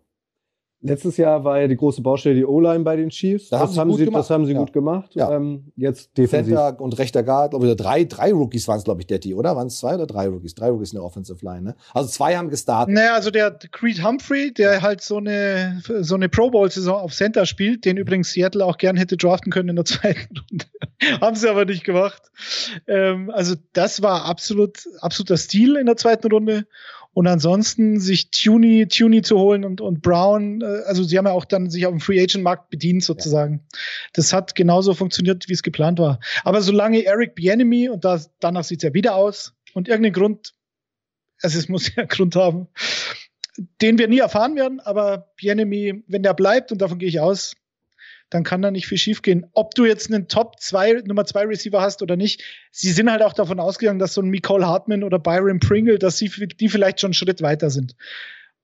Letztes 0.82 1.18
Jahr 1.18 1.44
war 1.44 1.60
ja 1.60 1.68
die 1.68 1.76
große 1.76 2.00
Baustelle 2.00 2.34
die 2.34 2.44
O-Line 2.44 2.84
bei 2.84 2.96
den 2.96 3.10
Chiefs. 3.10 3.50
Das, 3.50 3.60
das 3.60 3.78
haben, 3.78 3.92
sie, 3.94 4.06
das 4.06 4.30
haben 4.30 4.46
sie 4.46 4.52
ja. 4.52 4.58
gut 4.58 4.72
gemacht. 4.72 5.10
Ja. 5.14 5.30
Ähm, 5.30 5.72
jetzt 5.76 6.16
defensiv. 6.16 6.54
Center 6.56 6.80
und 6.80 6.98
rechter 6.98 7.22
Guard, 7.22 7.50
glaube 7.50 7.68
ich, 7.68 7.76
drei, 7.76 8.04
drei 8.04 8.32
Rookies 8.32 8.66
waren 8.66 8.78
es, 8.78 8.84
glaube 8.84 9.00
ich, 9.00 9.06
Detti, 9.06 9.34
oder? 9.34 9.56
Waren 9.56 9.66
es 9.66 9.78
zwei 9.78 9.94
oder 9.94 10.06
drei 10.06 10.28
Rookies? 10.28 10.54
Drei 10.54 10.70
Rookies 10.70 10.92
in 10.92 10.96
der 10.96 11.04
Offensive 11.04 11.44
Line, 11.44 11.62
ne? 11.62 11.76
Also 11.92 12.08
zwei 12.08 12.36
haben 12.36 12.48
gestartet. 12.48 12.94
Naja, 12.94 13.14
also 13.14 13.30
der 13.30 13.50
Creed 13.50 14.02
Humphrey, 14.02 14.54
der 14.54 14.80
halt 14.80 15.02
so 15.02 15.18
eine, 15.18 15.82
so 16.00 16.14
eine 16.14 16.28
Pro 16.28 16.50
Bowl-Saison 16.50 16.94
auf 17.00 17.12
Center 17.12 17.44
spielt, 17.44 17.84
den 17.84 17.98
übrigens 17.98 18.32
Seattle 18.32 18.64
auch 18.64 18.78
gern 18.78 18.96
hätte 18.96 19.16
draften 19.16 19.52
können 19.52 19.68
in 19.68 19.76
der 19.76 19.84
zweiten 19.86 20.38
Runde. 20.38 20.64
haben 21.20 21.36
sie 21.36 21.48
aber 21.48 21.64
nicht 21.64 21.84
gemacht. 21.84 22.22
Ähm, 22.86 23.30
also 23.30 23.54
das 23.72 24.02
war 24.02 24.24
absolut, 24.24 24.84
absoluter 25.00 25.36
Stil 25.36 25.76
in 25.76 25.86
der 25.86 25.96
zweiten 25.96 26.30
Runde. 26.30 26.66
Und 27.12 27.26
ansonsten 27.26 27.98
sich 27.98 28.30
Tuny, 28.30 28.86
Tuny 28.86 29.22
zu 29.22 29.38
holen 29.38 29.64
und, 29.64 29.80
und 29.80 30.00
Brown, 30.00 30.60
äh, 30.62 30.82
also 30.86 31.02
sie 31.02 31.18
haben 31.18 31.26
ja 31.26 31.32
auch 31.32 31.44
dann 31.44 31.68
sich 31.68 31.86
auf 31.86 31.92
dem 31.92 32.00
Free 32.00 32.20
Agent 32.20 32.44
Markt 32.44 32.70
bedient 32.70 33.02
sozusagen. 33.02 33.64
Ja. 33.72 33.78
Das 34.14 34.32
hat 34.32 34.54
genauso 34.54 34.94
funktioniert, 34.94 35.48
wie 35.48 35.52
es 35.52 35.62
geplant 35.62 35.98
war. 35.98 36.20
Aber 36.44 36.62
solange 36.62 37.04
Eric 37.04 37.34
Bienemy, 37.34 37.88
und 37.88 38.04
das, 38.04 38.30
danach 38.38 38.64
sieht 38.64 38.82
es 38.82 38.88
ja 38.88 38.94
wieder 38.94 39.16
aus, 39.16 39.54
und 39.74 39.88
irgendeinen 39.88 40.14
Grund, 40.14 40.54
also 41.42 41.58
es 41.58 41.68
muss 41.68 41.88
ja 41.88 42.02
einen 42.02 42.08
Grund 42.08 42.36
haben, 42.36 42.68
den 43.82 43.98
wir 43.98 44.06
nie 44.06 44.20
erfahren 44.20 44.54
werden, 44.54 44.78
aber 44.80 45.32
Bienemy, 45.36 46.04
wenn 46.06 46.22
der 46.22 46.34
bleibt, 46.34 46.70
und 46.70 46.80
davon 46.80 46.98
gehe 46.98 47.08
ich 47.08 47.20
aus, 47.20 47.54
dann 48.30 48.44
kann 48.44 48.62
da 48.62 48.70
nicht 48.70 48.86
viel 48.86 48.98
schiefgehen. 48.98 49.46
Ob 49.52 49.74
du 49.74 49.84
jetzt 49.84 50.12
einen 50.12 50.28
Top 50.28 50.60
2, 50.60 51.02
Nummer 51.04 51.26
2 51.26 51.46
Receiver 51.46 51.80
hast 51.80 52.00
oder 52.00 52.16
nicht, 52.16 52.42
sie 52.70 52.92
sind 52.92 53.10
halt 53.10 53.22
auch 53.22 53.32
davon 53.32 53.60
ausgegangen, 53.60 53.98
dass 53.98 54.14
so 54.14 54.22
ein 54.22 54.30
Nicole 54.30 54.66
Hartman 54.66 55.02
oder 55.02 55.18
Byron 55.18 55.58
Pringle, 55.58 55.98
dass 55.98 56.18
sie, 56.18 56.28
die 56.28 56.68
vielleicht 56.68 57.00
schon 57.00 57.08
einen 57.08 57.14
Schritt 57.14 57.42
weiter 57.42 57.70
sind. 57.70 57.96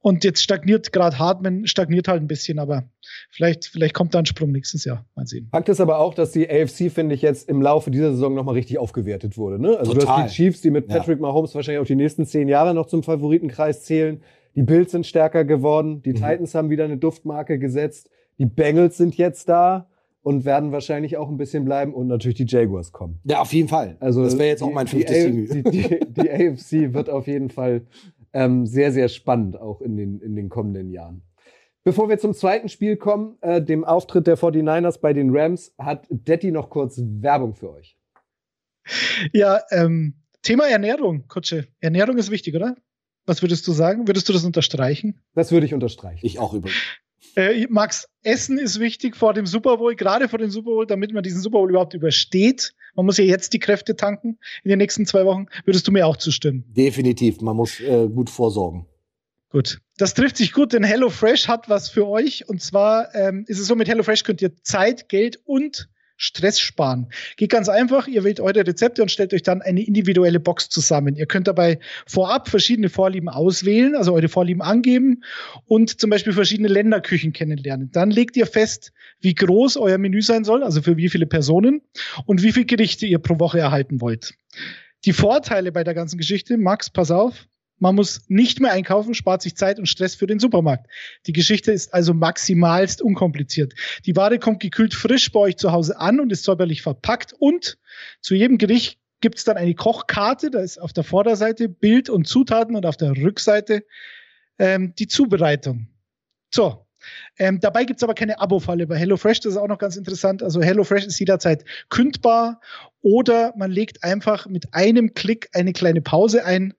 Und 0.07 0.23
jetzt 0.23 0.41
stagniert 0.41 0.93
gerade 0.93 1.19
Hartman, 1.19 1.67
stagniert 1.67 2.07
halt 2.07 2.23
ein 2.23 2.29
bisschen, 2.29 2.61
aber 2.61 2.85
vielleicht, 3.29 3.67
vielleicht 3.67 3.93
kommt 3.93 4.15
da 4.15 4.21
ein 4.21 4.27
Sprung 4.27 4.53
nächstes 4.53 4.85
Jahr. 4.85 5.05
Mal 5.17 5.27
sehen. 5.27 5.49
Fakt 5.51 5.69
ist 5.69 5.81
aber 5.81 5.99
auch, 5.99 6.15
dass 6.15 6.31
die 6.31 6.49
AFC, 6.49 6.93
finde 6.93 7.17
ich, 7.17 7.23
jetzt 7.23 7.49
im 7.49 7.61
Laufe 7.61 7.91
dieser 7.91 8.13
Saison 8.13 8.33
nochmal 8.35 8.55
richtig 8.55 8.79
aufgewertet 8.79 9.37
wurde. 9.37 9.61
Ne? 9.61 9.77
Also 9.77 9.95
Total. 9.95 10.07
du 10.07 10.13
hast 10.13 10.31
die 10.31 10.37
Chiefs, 10.37 10.61
die 10.61 10.71
mit 10.71 10.87
Patrick 10.87 11.19
ja. 11.19 11.23
Mahomes 11.23 11.57
wahrscheinlich 11.57 11.83
auch 11.83 11.87
die 11.87 11.97
nächsten 11.97 12.25
zehn 12.25 12.47
Jahre 12.47 12.73
noch 12.73 12.87
zum 12.87 13.03
Favoritenkreis 13.03 13.83
zählen. 13.83 14.23
Die 14.55 14.63
Bills 14.63 14.93
sind 14.93 15.09
stärker 15.09 15.45
geworden. 15.45 16.03
Die 16.03 16.11
mhm. 16.11 16.17
Titans 16.17 16.55
haben 16.55 16.71
wieder 16.71 16.85
eine 16.85 16.99
Duftmarke 16.99 17.59
gesetzt. 17.59 18.09
Die 18.39 18.47
Bengals 18.47 18.97
sind 18.97 19.17
jetzt 19.17 19.49
da 19.49 19.89
und 20.23 20.45
werden 20.45 20.73
wahrscheinlich 20.73 21.17
auch 21.17 21.29
ein 21.29 21.37
bisschen 21.37 21.65
bleiben 21.65 21.95
und 21.95 22.09
natürlich 22.09 22.37
die 22.37 22.47
Jaguars 22.47 22.93
kommen. 22.93 23.21
Ja, 23.25 23.41
auf 23.41 23.53
jeden 23.53 23.69
Fall. 23.69 23.97
Also 24.01 24.25
das 24.25 24.37
wäre 24.37 24.49
jetzt 24.49 24.63
auch 24.63 24.73
mein 24.73 24.89
fünftes 24.89 25.25
die, 25.25 25.47
die, 25.47 25.63
die, 25.63 26.01
die, 26.09 26.31
AFC 26.31 26.93
wird 26.93 27.09
auf 27.09 27.27
jeden 27.27 27.49
Fall 27.49 27.87
ähm, 28.33 28.67
sehr, 28.67 28.93
sehr 28.93 29.09
spannend 29.09 29.59
auch 29.61 29.81
in 29.81 29.97
den, 29.97 30.21
in 30.21 30.35
den 30.35 30.49
kommenden 30.49 30.91
Jahren. 30.91 31.23
Bevor 31.85 32.09
wir 32.09 32.19
zum 32.19 32.35
zweiten 32.35 32.69
Spiel 32.69 32.97
kommen, 32.97 33.39
äh, 33.41 33.63
dem 33.63 33.85
Auftritt 33.85 34.27
der 34.27 34.37
49ers 34.37 35.01
bei 35.01 35.13
den 35.13 35.31
Rams, 35.31 35.73
hat 35.79 36.09
Detti 36.11 36.51
noch 36.51 36.69
kurz 36.69 37.01
Werbung 37.01 37.55
für 37.55 37.71
euch. 37.71 37.97
Ja, 39.33 39.61
ähm, 39.71 40.15
Thema 40.43 40.65
Ernährung, 40.65 41.29
Kutsche. 41.29 41.69
Ernährung 41.79 42.19
ist 42.19 42.33
wichtig, 42.33 42.57
oder? 42.57 42.75
Was 43.25 43.43
würdest 43.43 43.67
du 43.69 43.73
sagen? 43.73 44.09
Würdest 44.09 44.29
du 44.29 44.33
das 44.33 44.45
unterstreichen? 44.45 45.21
Das 45.35 45.53
würde 45.53 45.67
ich 45.67 45.75
unterstreichen. 45.75 46.27
Ich 46.27 46.41
auch 46.41 46.53
übrigens. 46.55 46.77
Äh, 47.37 47.67
Max, 47.69 48.09
Essen 48.23 48.59
ist 48.59 48.81
wichtig 48.81 49.15
vor 49.15 49.35
dem 49.35 49.47
Super 49.47 49.77
Bowl, 49.77 49.95
gerade 49.95 50.29
vor 50.29 50.39
dem 50.39 50.51
Super 50.51 50.71
Bowl, 50.71 50.87
damit 50.87 51.13
man 51.13 51.23
diesen 51.23 51.41
Super 51.41 51.59
Bowl 51.59 51.71
überhaupt 51.71 51.95
übersteht. 51.95 52.75
Man 52.95 53.05
muss 53.05 53.19
ja 53.19 53.25
jetzt 53.25 53.53
die 53.53 53.59
Kräfte 53.59 53.95
tanken 53.95 54.39
in 54.65 54.71
den 54.71 54.79
nächsten 54.79 55.05
zwei 55.05 55.27
Wochen. 55.27 55.47
Würdest 55.67 55.87
du 55.87 55.93
mir 55.93 56.07
auch 56.07 56.17
zustimmen? 56.17 56.65
Definitiv. 56.69 57.43
Man 57.43 57.55
muss 57.55 57.79
äh, 57.81 58.09
gut 58.09 58.31
vorsorgen. 58.31 58.87
Gut. 59.51 59.81
Das 59.99 60.15
trifft 60.15 60.39
sich 60.39 60.53
gut, 60.53 60.73
denn 60.73 60.83
HelloFresh 60.83 61.47
hat 61.47 61.69
was 61.69 61.91
für 61.91 62.07
euch. 62.07 62.49
Und 62.49 62.63
zwar 62.63 63.15
ähm, 63.15 63.45
ist 63.47 63.59
es 63.59 63.67
so, 63.67 63.77
mit 63.77 63.87
HelloFresh 63.87 64.25
könnt 64.25 64.41
ihr 64.41 64.57
Zeit, 64.63 65.09
Geld 65.11 65.39
und 65.45 65.89
Stress 66.17 66.59
sparen. 66.59 67.09
Geht 67.37 67.51
ganz 67.51 67.69
einfach, 67.69 68.09
ihr 68.09 68.25
wählt 68.25 68.41
eure 68.41 68.67
Rezepte 68.67 69.03
und 69.03 69.11
stellt 69.11 69.35
euch 69.35 69.43
dann 69.43 69.63
eine 69.63 69.83
individuelle 69.83 70.41
Box 70.41 70.69
zusammen. 70.69 71.15
Ihr 71.17 71.27
könnt 71.27 71.47
dabei 71.47 71.79
vorab 72.07 72.49
verschiedene 72.49 72.89
Vorlieben 72.89 73.29
auswählen, 73.29 73.95
also 73.95 74.15
eure 74.15 74.29
Vorlieben 74.29 74.63
angeben 74.63 75.23
und 75.67 76.01
zum 76.01 76.11
Beispiel 76.11 76.33
verschiedene 76.33 76.69
Länderküchen 76.69 77.33
kennenlernen. 77.33 77.91
Dann 77.93 78.11
legt 78.11 78.37
ihr 78.37 78.47
fest, 78.47 78.93
wie 79.21 79.35
groß 79.35 79.77
euer 79.77 79.99
Menü 79.99 80.23
sein 80.23 80.45
soll, 80.45 80.63
also 80.63 80.83
für 80.83 80.97
wie 80.97 81.09
viele 81.09 81.27
Personen 81.27 81.83
und 82.25 82.43
wie 82.43 82.53
viele 82.53 82.67
Gerichte 82.67 83.07
ihr 83.07 83.19
pro 83.19 83.39
Woche 83.39 83.59
erhalten 83.59 84.01
wollt. 84.01 84.35
Die 85.05 85.13
Vorteile 85.13 85.71
bei 85.73 85.85
der 85.85 85.95
ganzen 85.95 86.19
Geschichte, 86.19 86.57
Max, 86.57 86.91
pass 86.91 87.11
auf, 87.11 87.47
man 87.79 87.95
muss 87.95 88.23
nicht 88.29 88.61
mehr 88.61 88.73
einkaufen, 88.73 89.15
spart 89.15 89.43
sich 89.43 89.57
Zeit 89.57 89.79
und 89.79 89.87
Stress 89.87 90.15
für 90.15 90.27
den 90.27 90.39
Supermarkt. 90.39 90.87
Die 91.27 91.33
Geschichte 91.33 91.73
ist 91.73 91.93
also 91.93 92.15
maximalst 92.15 93.03
unkompliziert. 93.03 93.75
Die 94.07 94.17
Ware 94.17 94.39
kommt 94.39 94.61
gekühlt 94.61 94.95
frisch 94.95 95.31
bei 95.33 95.41
euch 95.41 95.57
zu 95.57 95.73
Hause 95.73 95.99
an 95.99 96.21
und 96.21 96.33
ist 96.33 96.45
säuberlich 96.45 96.83
verpackt 96.83 97.35
und 97.39 97.79
zu 98.21 98.35
jedem 98.35 98.59
Gericht 98.59 98.99
gibt 99.21 99.39
es 99.39 99.45
dann 99.45 99.57
eine 99.57 99.75
Kochkarte, 99.75 100.51
da 100.51 100.61
ist 100.61 100.79
auf 100.79 100.93
der 100.93 101.05
Vorderseite 101.05 101.69
Bild 101.69 102.11
und 102.11 102.27
Zutaten 102.29 102.77
und 102.77 102.87
auf 102.87 102.97
der 102.97 103.17
Rückseite 103.17 103.85
ähm, 104.59 104.95
die 104.99 105.09
Zubereitung. 105.09 105.89
So, 106.51 106.87
ähm, 107.39 107.61
dabei 107.61 107.85
gibt's 107.85 108.03
aber 108.03 108.15
keine 108.15 108.41
Abo-Falle 108.41 108.87
bei 108.87 108.97
HelloFresh. 108.97 109.41
Das 109.41 109.53
ist 109.53 109.59
auch 109.59 109.69
noch 109.69 109.79
ganz 109.79 109.97
interessant. 109.97 110.43
Also 110.43 110.63
HelloFresh 110.63 111.07
ist 111.07 111.19
jederzeit 111.19 111.65
kündbar 111.89 112.61
oder 113.03 113.53
man 113.57 113.71
legt 113.71 114.03
einfach 114.05 114.47
mit 114.47 114.73
einem 114.75 115.15
Klick 115.15 115.49
eine 115.53 115.73
kleine 115.73 116.03
Pause 116.03 116.45
ein 116.45 116.75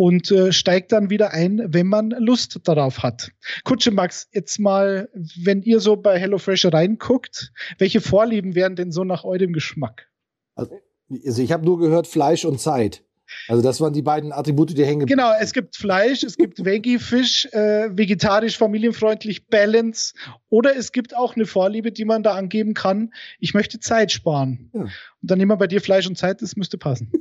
und 0.00 0.30
äh, 0.30 0.50
steigt 0.50 0.92
dann 0.92 1.10
wieder 1.10 1.34
ein, 1.34 1.60
wenn 1.74 1.86
man 1.86 2.08
Lust 2.08 2.58
darauf 2.64 3.02
hat. 3.02 3.32
Kutsche 3.64 3.90
Max, 3.90 4.28
jetzt 4.32 4.58
mal, 4.58 5.10
wenn 5.12 5.60
ihr 5.60 5.78
so 5.78 5.94
bei 5.94 6.18
HelloFresh 6.18 6.72
reinguckt, 6.72 7.52
welche 7.76 8.00
Vorlieben 8.00 8.54
wären 8.54 8.76
denn 8.76 8.92
so 8.92 9.04
nach 9.04 9.24
eurem 9.24 9.52
Geschmack? 9.52 10.08
Also, 10.54 10.72
also 11.26 11.42
ich 11.42 11.52
habe 11.52 11.66
nur 11.66 11.78
gehört 11.78 12.06
Fleisch 12.06 12.46
und 12.46 12.58
Zeit. 12.58 13.04
Also 13.46 13.62
das 13.62 13.78
waren 13.82 13.92
die 13.92 14.00
beiden 14.00 14.32
Attribute, 14.32 14.74
die 14.74 14.86
hängen. 14.86 15.04
Genau, 15.04 15.32
es 15.38 15.52
gibt 15.52 15.76
Fleisch, 15.76 16.22
es 16.22 16.38
gibt 16.38 16.64
Veggie-Fisch, 16.64 17.52
äh, 17.52 17.90
vegetarisch, 17.94 18.56
familienfreundlich, 18.56 19.48
Balance. 19.48 20.14
Oder 20.48 20.76
es 20.76 20.92
gibt 20.92 21.14
auch 21.14 21.36
eine 21.36 21.44
Vorliebe, 21.44 21.92
die 21.92 22.06
man 22.06 22.22
da 22.22 22.36
angeben 22.36 22.72
kann. 22.72 23.12
Ich 23.38 23.52
möchte 23.52 23.80
Zeit 23.80 24.12
sparen. 24.12 24.70
Ja. 24.72 24.80
Und 24.80 24.90
dann 25.20 25.36
nehmen 25.36 25.50
wir 25.50 25.58
bei 25.58 25.66
dir 25.66 25.82
Fleisch 25.82 26.06
und 26.06 26.16
Zeit, 26.16 26.40
das 26.40 26.56
müsste 26.56 26.78
passen. 26.78 27.12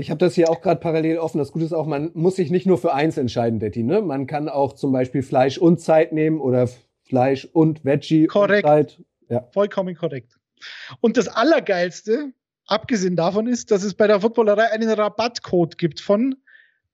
Ich 0.00 0.10
habe 0.10 0.18
das 0.18 0.34
hier 0.34 0.50
auch 0.50 0.60
gerade 0.60 0.80
parallel 0.80 1.18
offen. 1.18 1.38
Das 1.38 1.52
Gute 1.52 1.64
ist 1.64 1.72
auch, 1.72 1.86
man 1.86 2.10
muss 2.14 2.36
sich 2.36 2.50
nicht 2.50 2.66
nur 2.66 2.78
für 2.78 2.94
eins 2.94 3.16
entscheiden, 3.16 3.60
Detti. 3.60 3.82
Ne? 3.82 4.02
Man 4.02 4.26
kann 4.26 4.48
auch 4.48 4.72
zum 4.72 4.92
Beispiel 4.92 5.22
Fleisch 5.22 5.58
und 5.58 5.80
Zeit 5.80 6.12
nehmen 6.12 6.40
oder 6.40 6.68
Fleisch 7.02 7.48
und 7.52 7.84
Veggie. 7.84 8.26
Korrekt. 8.26 8.64
Und 8.64 8.70
Zeit. 8.70 9.02
Ja. 9.28 9.48
Vollkommen 9.52 9.94
korrekt. 9.94 10.38
Und 11.00 11.16
das 11.16 11.28
Allergeilste, 11.28 12.32
abgesehen 12.66 13.16
davon, 13.16 13.46
ist, 13.46 13.70
dass 13.70 13.82
es 13.82 13.94
bei 13.94 14.06
der 14.06 14.20
Footballerei 14.20 14.70
einen 14.70 14.90
Rabattcode 14.90 15.78
gibt 15.78 16.00
von 16.00 16.36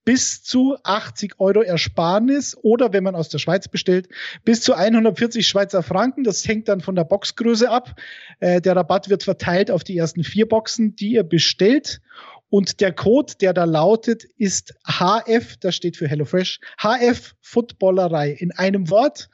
bis 0.06 0.44
zu 0.44 0.76
80 0.84 1.40
Euro 1.40 1.62
Ersparnis 1.62 2.56
oder 2.62 2.92
wenn 2.92 3.02
man 3.02 3.16
aus 3.16 3.28
der 3.28 3.38
Schweiz 3.38 3.66
bestellt, 3.66 4.08
bis 4.44 4.62
zu 4.62 4.74
140 4.74 5.46
Schweizer 5.46 5.82
Franken. 5.82 6.22
Das 6.22 6.46
hängt 6.46 6.68
dann 6.68 6.80
von 6.80 6.94
der 6.94 7.02
Boxgröße 7.02 7.68
ab. 7.68 7.96
Äh, 8.38 8.60
der 8.60 8.76
Rabatt 8.76 9.10
wird 9.10 9.24
verteilt 9.24 9.68
auf 9.70 9.82
die 9.82 9.98
ersten 9.98 10.22
vier 10.22 10.48
Boxen, 10.48 10.94
die 10.94 11.14
ihr 11.14 11.24
bestellt. 11.24 12.00
Und 12.48 12.80
der 12.80 12.92
Code, 12.92 13.34
der 13.40 13.52
da 13.52 13.64
lautet, 13.64 14.24
ist 14.36 14.74
HF, 14.86 15.56
das 15.58 15.74
steht 15.74 15.96
für 15.96 16.08
HelloFresh, 16.08 16.60
HF 16.78 17.34
Footballerei 17.40 18.30
in 18.30 18.52
einem 18.52 18.88
Wort. 18.88 19.28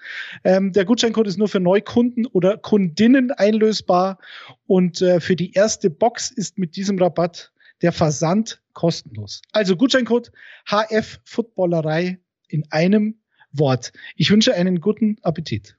Ähm, 0.44 0.72
der 0.72 0.84
Gutscheincode 0.84 1.26
ist 1.26 1.38
nur 1.38 1.48
für 1.48 1.60
Neukunden 1.60 2.26
oder 2.26 2.56
Kundinnen 2.56 3.30
einlösbar. 3.30 4.18
Und 4.66 5.02
äh, 5.02 5.20
für 5.20 5.36
die 5.36 5.52
erste 5.52 5.90
Box 5.90 6.30
ist 6.30 6.58
mit 6.58 6.76
diesem 6.76 6.98
Rabatt 6.98 7.52
der 7.82 7.92
Versand 7.92 8.62
kostenlos. 8.72 9.42
Also 9.52 9.76
Gutscheincode 9.76 10.32
HF 10.66 11.20
Footballerei 11.24 12.18
in 12.48 12.64
einem 12.70 13.20
Wort. 13.52 13.92
Ich 14.16 14.30
wünsche 14.30 14.54
einen 14.54 14.80
guten 14.80 15.18
Appetit. 15.22 15.76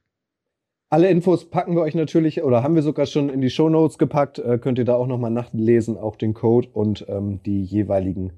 Alle 0.94 1.10
Infos 1.10 1.50
packen 1.50 1.74
wir 1.74 1.82
euch 1.82 1.96
natürlich 1.96 2.44
oder 2.44 2.62
haben 2.62 2.76
wir 2.76 2.82
sogar 2.82 3.06
schon 3.06 3.28
in 3.28 3.40
die 3.40 3.50
Show 3.50 3.68
Notes 3.68 3.98
gepackt. 3.98 4.38
Äh, 4.38 4.58
könnt 4.58 4.78
ihr 4.78 4.84
da 4.84 4.94
auch 4.94 5.08
nochmal 5.08 5.32
nachlesen, 5.32 5.98
auch 5.98 6.14
den 6.14 6.34
Code 6.34 6.68
und 6.72 7.04
ähm, 7.08 7.40
die 7.42 7.64
jeweiligen 7.64 8.34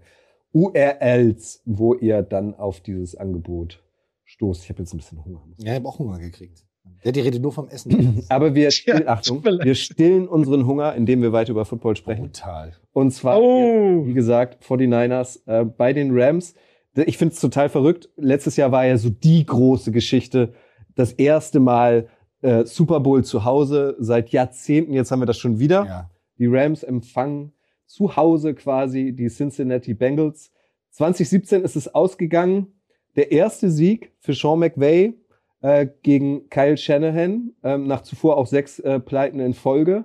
URLs, 0.55 1.61
wo 1.67 1.93
ihr 1.93 2.23
dann 2.23 2.55
auf 2.55 2.81
dieses 2.81 3.15
Angebot 3.15 3.85
stoßt. 4.25 4.65
Ich 4.65 4.71
habe 4.71 4.79
jetzt 4.79 4.95
ein 4.95 4.97
bisschen 4.97 5.23
Hunger. 5.23 5.47
Ja, 5.59 5.73
ich 5.73 5.79
habe 5.81 5.87
auch 5.87 5.99
Hunger 5.99 6.19
gekriegt. 6.19 6.65
Ja, 7.05 7.13
die 7.13 7.21
redet 7.21 7.43
nur 7.43 7.53
vom 7.53 7.69
Essen. 7.69 8.25
Aber 8.31 8.55
wir, 8.55 8.71
still, 8.71 9.03
ja, 9.03 9.09
Achtung, 9.09 9.45
wir 9.45 9.75
stillen 9.75 10.27
unseren 10.27 10.67
Hunger, 10.67 10.95
indem 10.95 11.21
wir 11.21 11.33
weiter 11.33 11.51
über 11.51 11.67
Football 11.67 11.97
sprechen. 11.97 12.33
Total. 12.33 12.73
Und 12.95 13.11
zwar, 13.11 13.39
oh. 13.39 14.07
wie 14.07 14.15
gesagt, 14.15 14.65
49ers 14.65 15.47
äh, 15.47 15.67
bei 15.67 15.93
den 15.93 16.19
Rams. 16.19 16.55
Ich 16.95 17.19
finde 17.19 17.35
es 17.35 17.41
total 17.43 17.69
verrückt. 17.69 18.09
Letztes 18.17 18.57
Jahr 18.57 18.73
war 18.73 18.87
ja 18.87 18.97
so 18.97 19.11
die 19.11 19.45
große 19.45 19.93
Geschichte. 19.93 20.55
Das 20.95 21.13
erste 21.13 21.61
Mal 21.61 22.09
äh, 22.43 22.65
Super 22.65 23.01
Bowl 23.01 23.25
zu 23.25 23.45
Hause 23.45 23.97
seit 23.99 24.31
Jahrzehnten. 24.31 24.93
Jetzt 24.93 25.11
haben 25.11 25.21
wir 25.21 25.27
das 25.27 25.39
schon 25.39 25.59
wieder. 25.59 25.85
Ja. 25.85 26.11
Die 26.39 26.47
Rams 26.47 26.83
empfangen 26.83 27.53
zu 27.87 28.17
Hause 28.17 28.55
quasi 28.55 29.13
die 29.13 29.29
Cincinnati 29.29 29.95
Bengals. 29.95 30.53
2017 30.91 31.63
ist 31.63 31.77
es 31.77 31.95
ausgegangen. 31.95 32.69
Der 33.17 33.33
erste 33.33 33.71
Sieg 33.71 34.13
für 34.19 34.35
Sean 34.35 34.59
McVay 34.59 35.15
äh, 35.63 35.87
gegen 36.03 36.49
Kyle 36.51 36.77
Shanahan, 36.77 37.53
ähm, 37.63 37.87
nach 37.87 38.03
zuvor 38.03 38.37
auch 38.37 38.47
sechs 38.47 38.79
äh, 38.81 39.01
Pleiten 39.01 39.41
in 39.41 39.55
Folge. 39.55 40.05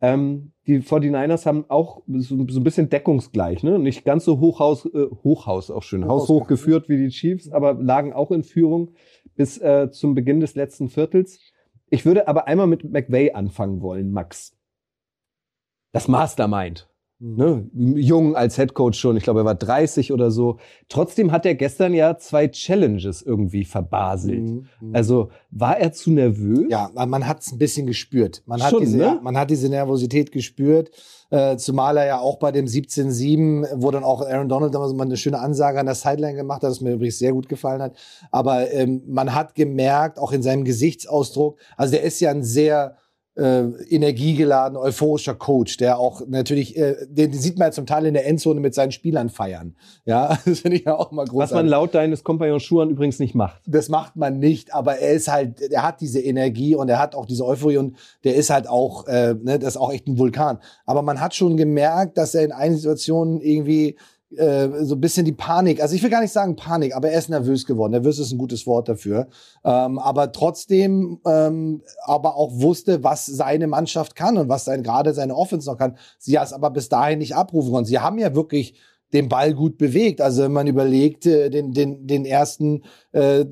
Ähm, 0.00 0.52
die 0.66 0.80
49ers 0.80 1.46
haben 1.46 1.64
auch 1.68 2.02
so, 2.06 2.46
so, 2.48 2.60
ein 2.60 2.64
bisschen 2.64 2.88
deckungsgleich, 2.88 3.62
ne? 3.62 3.78
Nicht 3.78 4.04
ganz 4.04 4.24
so 4.24 4.38
Hochhaus, 4.38 4.86
äh, 4.86 5.06
Hochhaus 5.24 5.70
auch 5.70 5.82
schön, 5.82 6.04
Hochhaus 6.04 6.22
haushoch 6.22 6.46
geführt 6.46 6.88
wie 6.88 6.98
die 6.98 7.08
Chiefs, 7.08 7.50
aber 7.50 7.74
lagen 7.74 8.12
auch 8.12 8.30
in 8.30 8.44
Führung 8.44 8.92
bis 9.34 9.58
äh, 9.58 9.90
zum 9.90 10.14
Beginn 10.14 10.40
des 10.40 10.54
letzten 10.54 10.88
Viertels. 10.88 11.40
Ich 11.90 12.04
würde 12.04 12.28
aber 12.28 12.46
einmal 12.46 12.66
mit 12.66 12.84
McVay 12.84 13.32
anfangen 13.32 13.80
wollen, 13.80 14.12
Max. 14.12 14.56
Das 15.92 16.06
Mastermind. 16.08 16.87
Ne, 17.20 17.68
jung 17.74 18.36
als 18.36 18.58
Headcoach 18.58 18.94
schon, 18.94 19.16
ich 19.16 19.24
glaube, 19.24 19.40
er 19.40 19.44
war 19.44 19.56
30 19.56 20.12
oder 20.12 20.30
so. 20.30 20.58
Trotzdem 20.88 21.32
hat 21.32 21.44
er 21.46 21.56
gestern 21.56 21.92
ja 21.92 22.16
zwei 22.16 22.46
Challenges 22.46 23.22
irgendwie 23.22 23.64
verbaselt. 23.64 24.48
Mhm. 24.48 24.66
mhm. 24.80 24.94
Also 24.94 25.30
war 25.50 25.78
er 25.78 25.92
zu 25.92 26.12
nervös? 26.12 26.66
Ja, 26.68 26.92
man 26.94 27.26
hat 27.26 27.40
es 27.40 27.50
ein 27.50 27.58
bisschen 27.58 27.88
gespürt. 27.88 28.44
Man 28.46 28.62
hat, 28.62 28.72
diese, 28.80 28.98
ne? 28.98 29.18
man 29.20 29.36
hat 29.36 29.50
diese 29.50 29.68
Nervosität 29.68 30.30
gespürt. 30.30 30.90
Äh, 31.30 31.56
zumal 31.56 31.96
er 31.96 32.06
ja 32.06 32.20
auch 32.20 32.38
bei 32.38 32.52
dem 32.52 32.66
17-7, 32.66 33.66
wo 33.74 33.90
dann 33.90 34.04
auch 34.04 34.22
Aaron 34.22 34.48
Donald 34.48 34.72
damals 34.72 34.92
mal 34.92 35.02
eine 35.02 35.16
schöne 35.16 35.40
Ansage 35.40 35.80
an 35.80 35.86
der 35.86 35.96
Sideline 35.96 36.36
gemacht 36.36 36.62
hat, 36.62 36.70
das 36.70 36.80
mir 36.80 36.92
übrigens 36.92 37.18
sehr 37.18 37.32
gut 37.32 37.48
gefallen 37.48 37.82
hat. 37.82 37.96
Aber 38.30 38.70
ähm, 38.70 39.02
man 39.08 39.34
hat 39.34 39.56
gemerkt, 39.56 40.20
auch 40.20 40.30
in 40.30 40.42
seinem 40.42 40.62
Gesichtsausdruck, 40.62 41.58
also 41.76 41.90
der 41.90 42.02
ist 42.02 42.20
ja 42.20 42.30
ein 42.30 42.44
sehr 42.44 42.96
äh, 43.38 43.68
energiegeladen, 43.88 44.76
euphorischer 44.76 45.34
Coach, 45.34 45.76
der 45.76 45.98
auch 45.98 46.22
natürlich, 46.26 46.76
äh, 46.76 47.06
den, 47.08 47.30
den 47.30 47.40
sieht 47.40 47.56
man 47.56 47.68
ja 47.68 47.72
zum 47.72 47.86
Teil 47.86 48.04
in 48.06 48.14
der 48.14 48.26
Endzone 48.26 48.60
mit 48.60 48.74
seinen 48.74 48.90
Spielern 48.90 49.30
feiern. 49.30 49.76
Ja, 50.04 50.38
das 50.44 50.60
finde 50.60 50.78
ich 50.78 50.84
ja 50.84 50.96
auch 50.96 51.12
mal 51.12 51.24
großartig. 51.24 51.52
Was 51.52 51.52
man 51.52 51.68
laut 51.68 51.94
deines 51.94 52.24
Kompagnons 52.24 52.64
Schuhan 52.64 52.90
übrigens 52.90 53.20
nicht 53.20 53.34
macht. 53.34 53.62
Das 53.66 53.88
macht 53.88 54.16
man 54.16 54.40
nicht, 54.40 54.74
aber 54.74 54.98
er 54.98 55.12
ist 55.12 55.28
halt, 55.28 55.60
er 55.60 55.84
hat 55.84 56.00
diese 56.00 56.20
Energie 56.20 56.74
und 56.74 56.88
er 56.88 56.98
hat 56.98 57.14
auch 57.14 57.26
diese 57.26 57.46
Euphorie 57.46 57.76
und 57.76 57.96
der 58.24 58.34
ist 58.34 58.50
halt 58.50 58.68
auch, 58.68 59.06
äh, 59.06 59.34
ne, 59.34 59.58
das 59.58 59.74
ist 59.74 59.76
auch 59.76 59.92
echt 59.92 60.08
ein 60.08 60.18
Vulkan. 60.18 60.58
Aber 60.84 61.02
man 61.02 61.20
hat 61.20 61.34
schon 61.34 61.56
gemerkt, 61.56 62.18
dass 62.18 62.34
er 62.34 62.44
in 62.44 62.52
einigen 62.52 62.78
Situationen 62.78 63.40
irgendwie 63.40 63.96
äh, 64.36 64.84
so 64.84 64.94
ein 64.94 65.00
bisschen 65.00 65.24
die 65.24 65.32
Panik, 65.32 65.80
also 65.80 65.94
ich 65.94 66.02
will 66.02 66.10
gar 66.10 66.20
nicht 66.20 66.32
sagen 66.32 66.56
Panik, 66.56 66.94
aber 66.94 67.10
er 67.10 67.18
ist 67.18 67.30
nervös 67.30 67.64
geworden. 67.64 67.92
Nervös 67.92 68.18
ist 68.18 68.32
ein 68.32 68.38
gutes 68.38 68.66
Wort 68.66 68.88
dafür. 68.88 69.28
Ähm, 69.64 69.98
aber 69.98 70.32
trotzdem, 70.32 71.20
ähm, 71.26 71.82
aber 72.04 72.36
auch 72.36 72.52
wusste, 72.60 73.02
was 73.02 73.26
seine 73.26 73.66
Mannschaft 73.66 74.16
kann 74.16 74.36
und 74.36 74.48
was 74.48 74.64
sein, 74.64 74.82
gerade 74.82 75.14
seine 75.14 75.34
Offense 75.34 75.68
noch 75.70 75.78
kann. 75.78 75.96
Sie 76.18 76.38
hat 76.38 76.48
es 76.48 76.52
aber 76.52 76.70
bis 76.70 76.88
dahin 76.88 77.20
nicht 77.20 77.34
abrufen 77.34 77.72
können. 77.72 77.86
Sie 77.86 77.98
haben 77.98 78.18
ja 78.18 78.34
wirklich 78.34 78.74
den 79.12 79.28
Ball 79.28 79.54
gut 79.54 79.78
bewegt. 79.78 80.20
Also 80.20 80.42
wenn 80.42 80.52
man 80.52 80.66
überlegt, 80.66 81.26
äh, 81.26 81.50
den, 81.50 81.72
den, 81.72 82.06
den 82.06 82.24
ersten 82.24 82.82
äh, 83.12 83.44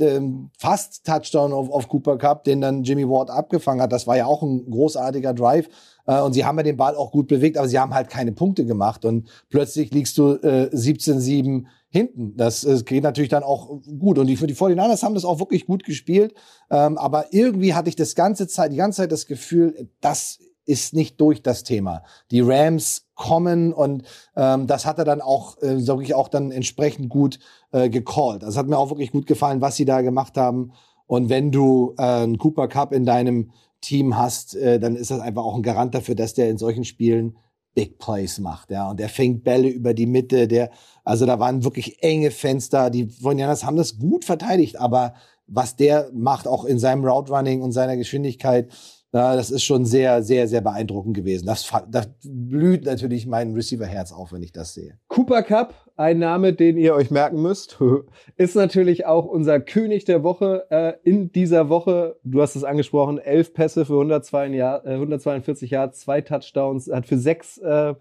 fast 0.58 1.06
Touchdown 1.06 1.52
auf, 1.52 1.70
auf 1.70 1.88
Cooper 1.88 2.18
Cup, 2.18 2.44
den 2.44 2.60
dann 2.60 2.82
Jimmy 2.82 3.08
Ward 3.08 3.30
abgefangen 3.30 3.80
hat, 3.80 3.92
das 3.92 4.06
war 4.06 4.16
ja 4.16 4.26
auch 4.26 4.42
ein 4.42 4.70
großartiger 4.70 5.32
Drive. 5.32 5.68
Äh, 6.06 6.20
und 6.20 6.32
sie 6.32 6.44
haben 6.44 6.56
ja 6.58 6.62
den 6.62 6.76
Ball 6.76 6.96
auch 6.96 7.10
gut 7.10 7.28
bewegt, 7.28 7.58
aber 7.58 7.68
sie 7.68 7.78
haben 7.78 7.94
halt 7.94 8.08
keine 8.08 8.32
Punkte 8.32 8.64
gemacht. 8.64 9.04
Und 9.04 9.28
plötzlich 9.50 9.92
liegst 9.92 10.16
du 10.18 10.34
äh, 10.34 10.70
17-7 10.72 11.64
hinten. 11.88 12.36
Das, 12.36 12.62
das 12.62 12.84
geht 12.84 13.04
natürlich 13.04 13.30
dann 13.30 13.42
auch 13.42 13.80
gut. 13.98 14.18
Und 14.18 14.26
die, 14.26 14.36
die 14.36 14.54
49ers 14.54 15.02
haben 15.02 15.14
das 15.14 15.24
auch 15.24 15.38
wirklich 15.38 15.66
gut 15.66 15.84
gespielt. 15.84 16.34
Ähm, 16.70 16.98
aber 16.98 17.32
irgendwie 17.32 17.74
hatte 17.74 17.88
ich 17.88 17.96
das 17.96 18.14
ganze 18.14 18.46
Zeit, 18.46 18.72
die 18.72 18.76
ganze 18.76 19.02
Zeit 19.02 19.12
das 19.12 19.26
Gefühl, 19.26 19.88
das 20.00 20.38
ist 20.66 20.94
nicht 20.94 21.20
durch 21.20 21.42
das 21.42 21.62
Thema. 21.62 22.02
Die 22.30 22.40
Rams 22.40 23.06
kommen 23.14 23.72
und 23.72 24.02
ähm, 24.36 24.66
das 24.66 24.84
hat 24.84 24.98
er 24.98 25.04
dann 25.04 25.20
auch, 25.20 25.62
äh, 25.62 25.78
sag 25.78 26.02
ich 26.02 26.14
auch 26.14 26.28
dann 26.28 26.50
entsprechend 26.50 27.08
gut 27.08 27.38
äh, 27.70 27.88
gecallt. 27.88 28.42
Das 28.42 28.56
hat 28.56 28.66
mir 28.66 28.76
auch 28.76 28.90
wirklich 28.90 29.12
gut 29.12 29.26
gefallen, 29.26 29.60
was 29.60 29.76
sie 29.76 29.84
da 29.84 30.02
gemacht 30.02 30.36
haben. 30.36 30.72
Und 31.06 31.28
wenn 31.28 31.52
du 31.52 31.94
äh, 31.98 32.02
einen 32.02 32.38
Cooper 32.38 32.66
Cup 32.66 32.92
in 32.92 33.06
deinem 33.06 33.52
Team 33.80 34.16
hast, 34.16 34.54
äh, 34.56 34.78
dann 34.78 34.96
ist 34.96 35.10
das 35.10 35.20
einfach 35.20 35.44
auch 35.44 35.56
ein 35.56 35.62
Garant 35.62 35.94
dafür, 35.94 36.14
dass 36.14 36.34
der 36.34 36.50
in 36.50 36.58
solchen 36.58 36.84
Spielen 36.84 37.36
Big 37.74 37.98
Plays 37.98 38.38
macht, 38.38 38.70
ja. 38.70 38.90
Und 38.90 39.00
er 39.00 39.10
fängt 39.10 39.44
Bälle 39.44 39.68
über 39.68 39.92
die 39.92 40.06
Mitte, 40.06 40.48
der, 40.48 40.70
also 41.04 41.26
da 41.26 41.38
waren 41.38 41.62
wirklich 41.62 42.02
enge 42.02 42.30
Fenster. 42.30 42.88
Die 42.88 43.22
Vonianas 43.22 43.64
haben 43.64 43.76
das 43.76 43.98
gut 43.98 44.24
verteidigt, 44.24 44.80
aber 44.80 45.14
was 45.46 45.76
der 45.76 46.10
macht, 46.12 46.48
auch 46.48 46.64
in 46.64 46.78
seinem 46.78 47.04
Route 47.04 47.32
Running 47.32 47.60
und 47.60 47.72
seiner 47.72 47.96
Geschwindigkeit, 47.96 48.72
ja, 49.12 49.36
das 49.36 49.50
ist 49.50 49.62
schon 49.62 49.84
sehr, 49.86 50.22
sehr, 50.22 50.48
sehr 50.48 50.60
beeindruckend 50.60 51.14
gewesen. 51.14 51.46
Das, 51.46 51.70
das 51.88 52.08
blüht 52.22 52.84
natürlich 52.84 53.26
mein 53.26 53.52
Receiver-Herz 53.52 54.12
auf, 54.12 54.32
wenn 54.32 54.42
ich 54.42 54.52
das 54.52 54.74
sehe. 54.74 54.98
Cooper 55.08 55.42
Cup, 55.42 55.85
ein 55.96 56.18
Name, 56.18 56.52
den 56.52 56.76
ihr 56.76 56.94
euch 56.94 57.10
merken 57.10 57.40
müsst, 57.40 57.78
ist 58.36 58.54
natürlich 58.54 59.06
auch 59.06 59.24
unser 59.24 59.60
König 59.60 60.04
der 60.04 60.22
Woche 60.22 60.66
äh, 60.70 60.92
in 61.02 61.32
dieser 61.32 61.68
Woche. 61.68 62.16
Du 62.22 62.42
hast 62.42 62.56
es 62.56 62.64
angesprochen, 62.64 63.18
elf 63.18 63.54
Pässe 63.54 63.84
für 63.84 63.94
102 63.94 64.48
Jahr, 64.48 64.84
äh, 64.86 64.94
142 64.94 65.70
Yards, 65.70 66.00
zwei 66.00 66.20
Touchdowns, 66.20 66.90
hat 66.90 67.06
für 67.06 67.18
sechs 67.18 67.58
äh, 67.58 67.94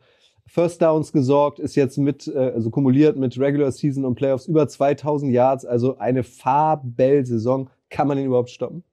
First 0.48 0.82
Downs 0.82 1.12
gesorgt, 1.12 1.60
ist 1.60 1.76
jetzt 1.76 1.98
mit, 1.98 2.28
äh, 2.28 2.38
also 2.38 2.70
kumuliert 2.70 3.18
mit 3.18 3.40
Regular 3.40 3.72
Season 3.72 4.06
und 4.06 4.16
Playoffs 4.16 4.48
über 4.48 4.68
2000 4.68 5.32
Yards, 5.32 5.66
also 5.66 5.98
eine 5.98 6.24
Fabel-Saison. 6.24 7.70
Kann 7.90 8.08
man 8.08 8.18
ihn 8.18 8.26
überhaupt 8.26 8.50
stoppen? 8.50 8.84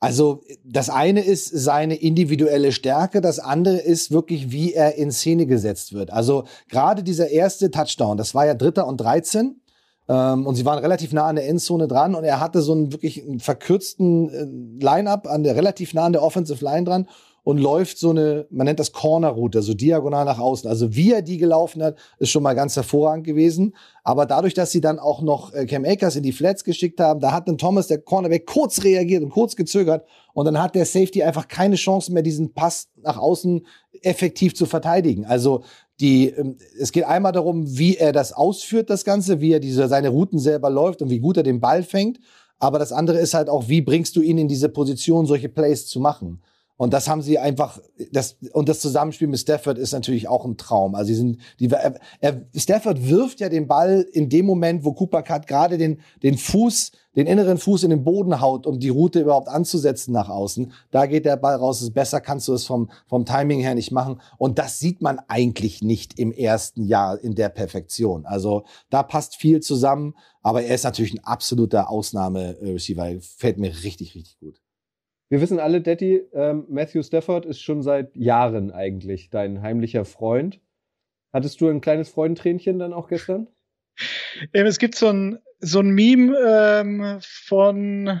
Also 0.00 0.42
das 0.64 0.90
eine 0.90 1.24
ist 1.24 1.46
seine 1.48 1.96
individuelle 1.96 2.70
Stärke, 2.70 3.20
das 3.20 3.40
andere 3.40 3.78
ist 3.78 4.12
wirklich, 4.12 4.52
wie 4.52 4.72
er 4.72 4.94
in 4.94 5.10
Szene 5.10 5.46
gesetzt 5.46 5.92
wird. 5.92 6.12
Also 6.12 6.44
gerade 6.68 7.02
dieser 7.02 7.30
erste 7.30 7.70
Touchdown, 7.70 8.16
das 8.16 8.34
war 8.34 8.46
ja 8.46 8.54
Dritter 8.54 8.86
und 8.86 9.00
13 9.00 9.60
ähm, 10.08 10.46
und 10.46 10.54
sie 10.54 10.64
waren 10.64 10.78
relativ 10.78 11.12
nah 11.12 11.26
an 11.26 11.34
der 11.34 11.48
Endzone 11.48 11.88
dran 11.88 12.14
und 12.14 12.22
er 12.22 12.38
hatte 12.38 12.62
so 12.62 12.72
einen 12.72 12.92
wirklich 12.92 13.24
verkürzten 13.38 14.78
äh, 14.80 14.84
Line-up 14.84 15.26
an 15.26 15.42
der 15.42 15.56
relativ 15.56 15.94
nah 15.94 16.04
an 16.04 16.12
der 16.12 16.22
Offensive 16.22 16.64
Line 16.64 16.84
dran 16.84 17.08
und 17.48 17.56
läuft 17.56 17.96
so 17.96 18.10
eine, 18.10 18.46
man 18.50 18.66
nennt 18.66 18.78
das 18.78 18.92
Corner-Route, 18.92 19.62
so 19.62 19.72
diagonal 19.72 20.26
nach 20.26 20.38
außen. 20.38 20.68
Also 20.68 20.94
wie 20.94 21.14
er 21.14 21.22
die 21.22 21.38
gelaufen 21.38 21.82
hat, 21.82 21.96
ist 22.18 22.28
schon 22.28 22.42
mal 22.42 22.52
ganz 22.52 22.76
hervorragend 22.76 23.24
gewesen. 23.24 23.74
Aber 24.04 24.26
dadurch, 24.26 24.52
dass 24.52 24.70
sie 24.70 24.82
dann 24.82 24.98
auch 24.98 25.22
noch 25.22 25.54
äh, 25.54 25.64
Cam 25.64 25.86
Akers 25.86 26.16
in 26.16 26.22
die 26.22 26.32
Flats 26.32 26.62
geschickt 26.62 27.00
haben, 27.00 27.20
da 27.20 27.32
hat 27.32 27.48
dann 27.48 27.56
Thomas, 27.56 27.86
der 27.86 28.02
Cornerback, 28.02 28.44
kurz 28.44 28.84
reagiert 28.84 29.22
und 29.22 29.30
kurz 29.30 29.56
gezögert. 29.56 30.04
Und 30.34 30.44
dann 30.44 30.60
hat 30.60 30.74
der 30.74 30.84
Safety 30.84 31.22
einfach 31.22 31.48
keine 31.48 31.76
Chance 31.76 32.12
mehr, 32.12 32.22
diesen 32.22 32.52
Pass 32.52 32.88
nach 33.02 33.16
außen 33.16 33.64
effektiv 34.02 34.54
zu 34.54 34.66
verteidigen. 34.66 35.24
Also 35.24 35.62
die, 36.00 36.28
ähm, 36.28 36.58
es 36.78 36.92
geht 36.92 37.04
einmal 37.04 37.32
darum, 37.32 37.78
wie 37.78 37.96
er 37.96 38.12
das 38.12 38.34
ausführt, 38.34 38.90
das 38.90 39.06
Ganze, 39.06 39.40
wie 39.40 39.54
er 39.54 39.60
diese, 39.60 39.88
seine 39.88 40.10
Routen 40.10 40.38
selber 40.38 40.68
läuft 40.68 41.00
und 41.00 41.08
wie 41.08 41.20
gut 41.20 41.38
er 41.38 41.44
den 41.44 41.60
Ball 41.60 41.82
fängt. 41.82 42.20
Aber 42.58 42.78
das 42.78 42.92
andere 42.92 43.16
ist 43.16 43.32
halt 43.32 43.48
auch, 43.48 43.70
wie 43.70 43.80
bringst 43.80 44.16
du 44.16 44.20
ihn 44.20 44.36
in 44.36 44.48
diese 44.48 44.68
Position, 44.68 45.24
solche 45.24 45.48
Plays 45.48 45.86
zu 45.86 45.98
machen? 45.98 46.42
Und 46.78 46.92
das 46.92 47.08
haben 47.08 47.22
sie 47.22 47.40
einfach, 47.40 47.80
das, 48.12 48.36
und 48.52 48.68
das 48.68 48.78
Zusammenspiel 48.78 49.26
mit 49.26 49.40
Stafford 49.40 49.78
ist 49.78 49.92
natürlich 49.92 50.28
auch 50.28 50.44
ein 50.44 50.56
Traum. 50.56 50.94
Also 50.94 51.08
sie 51.08 51.16
sind, 51.16 51.38
die, 51.58 51.68
er, 51.68 51.98
er, 52.20 52.42
Stafford 52.54 53.08
wirft 53.08 53.40
ja 53.40 53.48
den 53.48 53.66
Ball 53.66 54.06
in 54.12 54.28
dem 54.28 54.46
Moment, 54.46 54.84
wo 54.84 54.92
Cooper 54.92 55.24
Cut 55.24 55.48
gerade 55.48 55.76
den, 55.76 56.00
den 56.22 56.38
Fuß, 56.38 56.92
den 57.16 57.26
inneren 57.26 57.58
Fuß 57.58 57.82
in 57.82 57.90
den 57.90 58.04
Boden 58.04 58.40
haut, 58.40 58.64
um 58.64 58.78
die 58.78 58.90
Route 58.90 59.18
überhaupt 59.18 59.48
anzusetzen 59.48 60.12
nach 60.12 60.28
außen. 60.28 60.72
Da 60.92 61.06
geht 61.06 61.24
der 61.24 61.36
Ball 61.36 61.56
raus. 61.56 61.90
Besser 61.90 62.20
kannst 62.20 62.46
du 62.46 62.52
es 62.52 62.64
vom, 62.64 62.90
vom 63.08 63.24
Timing 63.24 63.58
her 63.58 63.74
nicht 63.74 63.90
machen. 63.90 64.20
Und 64.36 64.60
das 64.60 64.78
sieht 64.78 65.02
man 65.02 65.18
eigentlich 65.26 65.82
nicht 65.82 66.16
im 66.16 66.30
ersten 66.30 66.84
Jahr 66.84 67.18
in 67.18 67.34
der 67.34 67.48
Perfektion. 67.48 68.24
Also 68.24 68.62
da 68.88 69.02
passt 69.02 69.34
viel 69.34 69.58
zusammen. 69.58 70.14
Aber 70.42 70.62
er 70.62 70.76
ist 70.76 70.84
natürlich 70.84 71.12
ein 71.12 71.24
absoluter 71.24 71.90
Ausnahme-Receiver. 71.90 73.20
Fällt 73.20 73.58
mir 73.58 73.72
richtig, 73.82 74.14
richtig 74.14 74.38
gut. 74.38 74.60
Wir 75.28 75.40
wissen 75.40 75.60
alle, 75.60 75.82
Daddy, 75.82 76.22
ähm, 76.32 76.64
Matthew 76.68 77.02
Stafford 77.02 77.44
ist 77.44 77.60
schon 77.60 77.82
seit 77.82 78.16
Jahren 78.16 78.70
eigentlich 78.70 79.28
dein 79.28 79.60
heimlicher 79.60 80.04
Freund. 80.04 80.60
Hattest 81.32 81.60
du 81.60 81.68
ein 81.68 81.82
kleines 81.82 82.08
Freudentränchen 82.08 82.78
dann 82.78 82.94
auch 82.94 83.08
gestern? 83.08 83.46
Ähm, 84.54 84.66
es 84.66 84.78
gibt 84.78 84.94
so 84.94 85.08
ein, 85.08 85.38
so 85.60 85.80
ein 85.80 85.90
Meme 85.90 86.34
ähm, 86.46 87.18
von, 87.20 88.20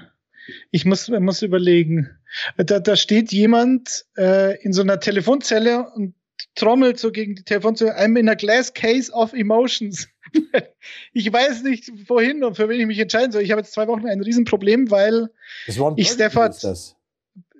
ich 0.70 0.84
muss, 0.84 1.08
muss 1.08 1.40
überlegen, 1.42 2.10
da, 2.58 2.78
da 2.78 2.96
steht 2.96 3.32
jemand 3.32 4.04
äh, 4.18 4.60
in 4.62 4.74
so 4.74 4.82
einer 4.82 5.00
Telefonzelle 5.00 5.90
und 5.94 6.14
trommelt 6.54 6.98
so 6.98 7.10
gegen 7.10 7.34
die 7.34 7.44
Telefonzelle, 7.44 7.96
I'm 7.98 8.18
in 8.18 8.28
a 8.28 8.34
glass 8.34 8.72
case 8.74 9.10
of 9.12 9.32
emotions. 9.32 10.08
ich 11.12 11.32
weiß 11.32 11.62
nicht, 11.62 11.90
wohin 12.08 12.44
und 12.44 12.56
für 12.56 12.68
wen 12.68 12.80
ich 12.80 12.86
mich 12.86 12.98
entscheiden 12.98 13.32
soll. 13.32 13.42
Ich 13.42 13.50
habe 13.50 13.62
jetzt 13.62 13.72
zwei 13.72 13.86
Wochen 13.86 14.06
ein 14.06 14.20
Riesenproblem, 14.20 14.90
weil 14.90 15.30
ich 15.96 16.08
Stafford. 16.08 16.54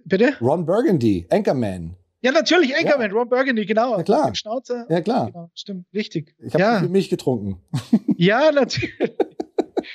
Bitte? 0.08 0.34
Ron 0.40 0.64
Burgundy, 0.64 1.26
Anchorman. 1.30 1.96
Ja, 2.20 2.32
natürlich, 2.32 2.74
Anchorman, 2.76 3.10
ja. 3.10 3.16
Ron 3.16 3.28
Burgundy, 3.28 3.64
genau. 3.64 3.96
Ja, 3.96 4.02
klar. 4.02 4.34
Schnauze. 4.34 4.86
Ja, 4.88 5.00
klar. 5.00 5.26
Genau, 5.26 5.50
stimmt, 5.54 5.86
richtig. 5.94 6.34
Ich 6.38 6.52
habe 6.54 6.62
ja. 6.62 6.80
für 6.80 6.88
mich 6.88 7.08
getrunken. 7.08 7.60
Ja, 8.20 8.50
natürlich. 8.50 9.12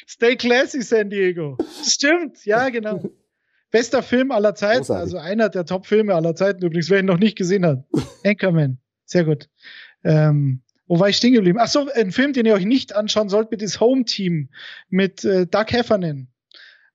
Stay 0.08 0.38
classy, 0.38 0.82
San 0.82 1.10
Diego. 1.10 1.58
Stimmt, 1.84 2.46
ja, 2.46 2.70
genau. 2.70 3.04
Bester 3.70 4.02
Film 4.02 4.32
aller 4.32 4.56
Zeiten, 4.56 4.78
Großartig. 4.78 5.02
also 5.02 5.18
einer 5.18 5.50
der 5.50 5.66
Top-Filme 5.66 6.16
aller 6.16 6.34
Zeiten 6.34 6.64
übrigens, 6.64 6.90
wer 6.90 7.00
ihn 7.00 7.06
noch 7.06 7.20
nicht 7.20 7.38
gesehen 7.38 7.66
hat. 7.66 7.84
Anchorman, 8.24 8.78
sehr 9.04 9.26
gut. 9.26 9.50
Ähm, 10.06 10.62
wo 10.88 11.00
war 11.00 11.10
ich 11.10 11.18
stehen 11.18 11.34
geblieben? 11.34 11.58
Ach 11.60 11.68
so, 11.68 11.90
ein 11.94 12.12
Film, 12.12 12.32
den 12.32 12.46
ihr 12.46 12.54
euch 12.54 12.66
nicht 12.66 12.96
anschauen 12.96 13.28
sollt, 13.28 13.52
mit 13.52 13.62
das 13.62 13.82
Home 13.82 14.06
Team 14.06 14.50
mit 14.90 15.26
äh, 15.26 15.46
Doug 15.48 15.66
Heffernan. 15.70 16.28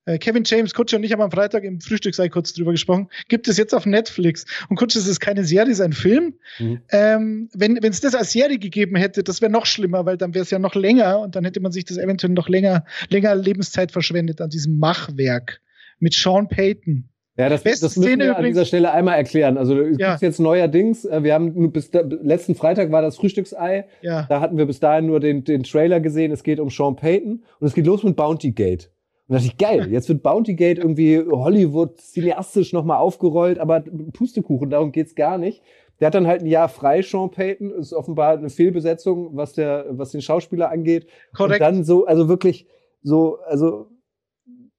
Äh, 0.09 0.19
Kevin 0.19 0.43
James, 0.47 0.73
Kutsche 0.73 0.97
und 0.97 1.05
ich 1.05 1.13
haben 1.13 1.21
am 1.21 1.31
Freitag 1.31 1.65
im 1.65 1.81
Frühstücksei 1.81 2.31
kurz 2.31 2.55
drüber 2.55 2.73
gesprochen. 2.73 3.09
Gibt 3.29 3.47
es 3.47 3.59
jetzt 3.59 3.75
auf 3.75 3.85
Netflix. 3.85 4.47
Und 4.71 4.77
Kutsche, 4.77 4.99
es 4.99 5.07
ist 5.07 5.21
keine 5.21 5.45
Serie, 5.45 5.71
es 5.71 5.81
ist 5.81 5.85
ein 5.85 5.93
Film. 5.93 6.35
Mhm. 6.59 6.81
Ähm, 6.91 7.49
wenn 7.55 7.77
es 7.85 8.01
das 8.01 8.15
als 8.15 8.33
Serie 8.33 8.59
gegeben 8.59 8.97
hätte, 8.97 9.23
das 9.23 9.43
wäre 9.43 9.53
noch 9.53 9.67
schlimmer, 9.67 10.07
weil 10.07 10.17
dann 10.17 10.33
wäre 10.35 10.45
es 10.45 10.51
ja 10.51 10.59
noch 10.59 10.75
länger 10.75 11.21
und 11.21 11.37
dann 11.37 11.45
hätte 11.45 11.61
man 11.61 11.73
sich 11.73 11.85
das 11.85 11.99
eventuell 11.99 12.33
noch 12.33 12.49
länger, 12.49 12.85
länger 13.11 13.35
Lebenszeit 13.35 13.93
verschwendet 13.93 14.41
an 14.41 14.49
diesem 14.49 14.79
Machwerk 14.79 15.61
mit 15.99 16.15
Sean 16.15 16.49
Payton. 16.49 17.11
Ja, 17.37 17.51
das, 17.51 17.63
das 17.63 17.97
müssen 17.97 18.19
wir 18.19 18.37
an 18.37 18.45
dieser 18.45 18.65
Stelle 18.65 18.91
einmal 18.91 19.17
erklären. 19.17 19.59
Also 19.59 19.79
es 19.81 19.99
ja. 19.99 20.17
jetzt 20.21 20.41
neuerdings, 20.41 21.05
äh, 21.05 21.23
wir 21.23 21.35
haben 21.35 21.53
nur 21.55 21.73
bis 21.73 21.91
da, 21.91 22.01
letzten 22.01 22.55
Freitag 22.55 22.91
war 22.91 23.03
das 23.03 23.17
Frühstücksei. 23.17 23.85
Ja. 24.01 24.27
Da 24.29 24.41
hatten 24.41 24.57
wir 24.57 24.67
bis 24.67 24.81
dahin 24.81 25.07
nur 25.07 25.21
den, 25.21 25.45
den 25.45 25.63
Trailer 25.63 26.01
gesehen. 26.01 26.33
Es 26.33 26.43
geht 26.43 26.59
um 26.59 26.71
Sean 26.71 26.97
Payton 26.97 27.45
und 27.61 27.67
es 27.67 27.75
geht 27.75 27.87
los 27.87 28.03
mit 28.03 28.17
Bounty 28.17 28.51
Gate. 28.53 28.91
Und 29.29 29.35
da 29.35 29.37
dachte 29.37 29.49
ich, 29.49 29.59
geil, 29.59 29.93
jetzt 29.93 30.09
wird 30.09 30.23
Bountygate 30.23 30.81
irgendwie 30.81 31.19
Hollywood 31.19 32.01
cineastisch 32.01 32.73
nochmal 32.73 32.99
aufgerollt, 32.99 33.59
aber 33.59 33.81
Pustekuchen, 33.81 34.71
darum 34.71 34.91
geht's 34.91 35.15
gar 35.15 35.37
nicht. 35.37 35.63
Der 36.01 36.07
hat 36.07 36.15
dann 36.15 36.27
halt 36.27 36.43
ein 36.43 36.47
Jahr 36.47 36.69
frei, 36.69 37.03
Sean 37.03 37.31
Payton, 37.31 37.73
ist 37.73 37.93
offenbar 37.93 38.39
eine 38.39 38.49
Fehlbesetzung, 38.49 39.37
was 39.37 39.53
der, 39.53 39.87
was 39.91 40.13
den 40.13 40.23
Schauspieler 40.23 40.71
angeht. 40.71 41.09
Korrekt. 41.35 41.61
Und 41.61 41.67
dann 41.67 41.85
so, 41.85 42.07
also 42.07 42.29
wirklich 42.29 42.67
so, 43.03 43.39
also 43.47 43.91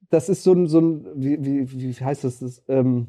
das 0.10 0.30
ist 0.30 0.44
so 0.44 0.54
ein, 0.54 0.68
so 0.68 0.80
ein, 0.80 1.06
wie, 1.16 1.44
wie, 1.44 1.72
wie 1.72 1.94
heißt 1.94 2.24
das, 2.24 2.40
das 2.40 2.64
ähm, 2.68 3.08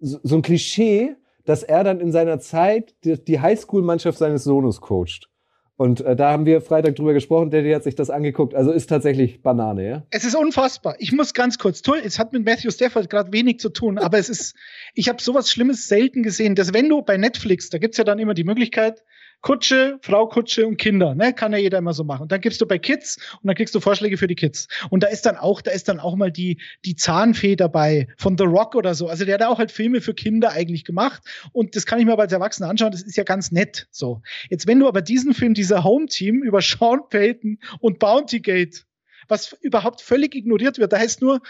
so, 0.00 0.18
so 0.22 0.36
ein 0.36 0.42
Klischee, 0.42 1.14
dass 1.44 1.62
er 1.62 1.84
dann 1.84 2.00
in 2.00 2.10
seiner 2.10 2.40
Zeit 2.40 2.96
die, 3.04 3.22
die 3.22 3.40
Highschool-Mannschaft 3.40 4.18
seines 4.18 4.44
Sohnes 4.44 4.80
coacht. 4.80 5.30
Und 5.76 6.02
äh, 6.02 6.14
da 6.14 6.30
haben 6.30 6.46
wir 6.46 6.60
Freitag 6.60 6.94
drüber 6.94 7.14
gesprochen, 7.14 7.50
Daddy 7.50 7.72
hat 7.72 7.82
sich 7.82 7.96
das 7.96 8.08
angeguckt. 8.08 8.54
Also 8.54 8.70
ist 8.70 8.86
tatsächlich 8.88 9.42
Banane, 9.42 9.88
ja? 9.88 10.06
Es 10.10 10.24
ist 10.24 10.36
unfassbar. 10.36 10.94
Ich 10.98 11.10
muss 11.10 11.34
ganz 11.34 11.58
kurz, 11.58 11.82
toll, 11.82 12.00
es 12.04 12.18
hat 12.18 12.32
mit 12.32 12.44
Matthew 12.44 12.70
Stafford 12.70 13.10
gerade 13.10 13.32
wenig 13.32 13.58
zu 13.58 13.70
tun, 13.70 13.98
aber 13.98 14.18
es 14.18 14.28
ist, 14.28 14.54
ich 14.94 15.08
habe 15.08 15.20
sowas 15.20 15.50
Schlimmes 15.50 15.88
selten 15.88 16.22
gesehen, 16.22 16.54
dass 16.54 16.72
wenn 16.72 16.88
du 16.88 17.02
bei 17.02 17.16
Netflix, 17.16 17.70
da 17.70 17.78
gibt's 17.78 17.98
ja 17.98 18.04
dann 18.04 18.20
immer 18.20 18.34
die 18.34 18.44
Möglichkeit, 18.44 19.02
Kutsche, 19.44 19.98
Frau 20.00 20.26
Kutsche 20.26 20.66
und 20.66 20.78
Kinder, 20.78 21.14
ne? 21.14 21.34
Kann 21.34 21.52
ja 21.52 21.58
jeder 21.58 21.76
immer 21.76 21.92
so 21.92 22.02
machen. 22.02 22.22
Und 22.22 22.32
dann 22.32 22.40
gibst 22.40 22.62
du 22.62 22.66
bei 22.66 22.78
Kids 22.78 23.18
und 23.42 23.46
dann 23.46 23.54
kriegst 23.54 23.74
du 23.74 23.80
Vorschläge 23.80 24.16
für 24.16 24.26
die 24.26 24.36
Kids. 24.36 24.68
Und 24.88 25.02
da 25.02 25.08
ist 25.08 25.26
dann 25.26 25.36
auch, 25.36 25.60
da 25.60 25.70
ist 25.70 25.86
dann 25.86 26.00
auch 26.00 26.16
mal 26.16 26.32
die, 26.32 26.62
die 26.86 26.96
Zahnfee 26.96 27.54
dabei 27.54 28.08
von 28.16 28.38
The 28.38 28.44
Rock 28.44 28.74
oder 28.74 28.94
so. 28.94 29.06
Also 29.06 29.26
der 29.26 29.34
hat 29.34 29.42
auch 29.42 29.58
halt 29.58 29.70
Filme 29.70 30.00
für 30.00 30.14
Kinder 30.14 30.52
eigentlich 30.52 30.86
gemacht. 30.86 31.22
Und 31.52 31.76
das 31.76 31.84
kann 31.84 31.98
ich 31.98 32.06
mir 32.06 32.14
aber 32.14 32.22
als 32.22 32.32
Erwachsener 32.32 32.70
anschauen. 32.70 32.90
Das 32.92 33.02
ist 33.02 33.18
ja 33.18 33.24
ganz 33.24 33.52
nett. 33.52 33.86
So. 33.90 34.22
Jetzt, 34.48 34.66
wenn 34.66 34.80
du 34.80 34.88
aber 34.88 35.02
diesen 35.02 35.34
Film, 35.34 35.52
dieser 35.52 35.84
Home 35.84 36.06
Team 36.06 36.42
über 36.42 36.62
Sean 36.62 37.00
Payton 37.10 37.58
und 37.80 37.98
Bounty 37.98 38.40
Gate, 38.40 38.86
was 39.28 39.52
überhaupt 39.60 40.00
völlig 40.00 40.34
ignoriert 40.34 40.78
wird, 40.78 40.90
da 40.94 40.98
heißt 40.98 41.20
nur, 41.20 41.42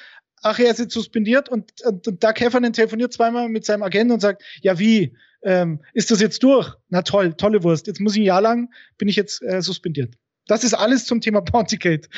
ach, 0.43 0.59
er 0.59 0.73
ist 0.73 0.81
jetzt 0.81 0.95
suspendiert 0.95 1.49
und, 1.49 1.71
und, 1.85 2.09
und 2.09 2.25
Doug 2.25 2.35
Heffernan 2.39 2.73
telefoniert 2.73 3.13
zweimal 3.13 3.49
mit 3.49 3.65
seinem 3.65 3.85
Agenten 3.85 4.15
und 4.15 4.21
sagt, 4.21 4.43
ja 4.63 4.81
wie, 4.81 5.17
ähm, 5.45 5.81
ist 5.93 6.11
das 6.11 6.21
jetzt 6.21 6.43
durch? 6.43 6.73
Na 6.89 7.03
toll, 7.03 7.35
tolle 7.35 7.63
Wurst. 7.63 7.87
Jetzt 7.87 8.01
muss 8.01 8.15
ich 8.15 8.23
ein 8.23 8.27
Jahr 8.27 8.41
lang, 8.41 8.73
bin 8.99 9.09
ich 9.09 9.17
jetzt 9.17 9.43
äh, 9.43 9.63
suspendiert. 9.63 10.15
Das 10.47 10.65
ist 10.65 10.75
alles 10.75 11.07
zum 11.07 11.21
Thema 11.21 11.41
Ponticate. 11.41 12.09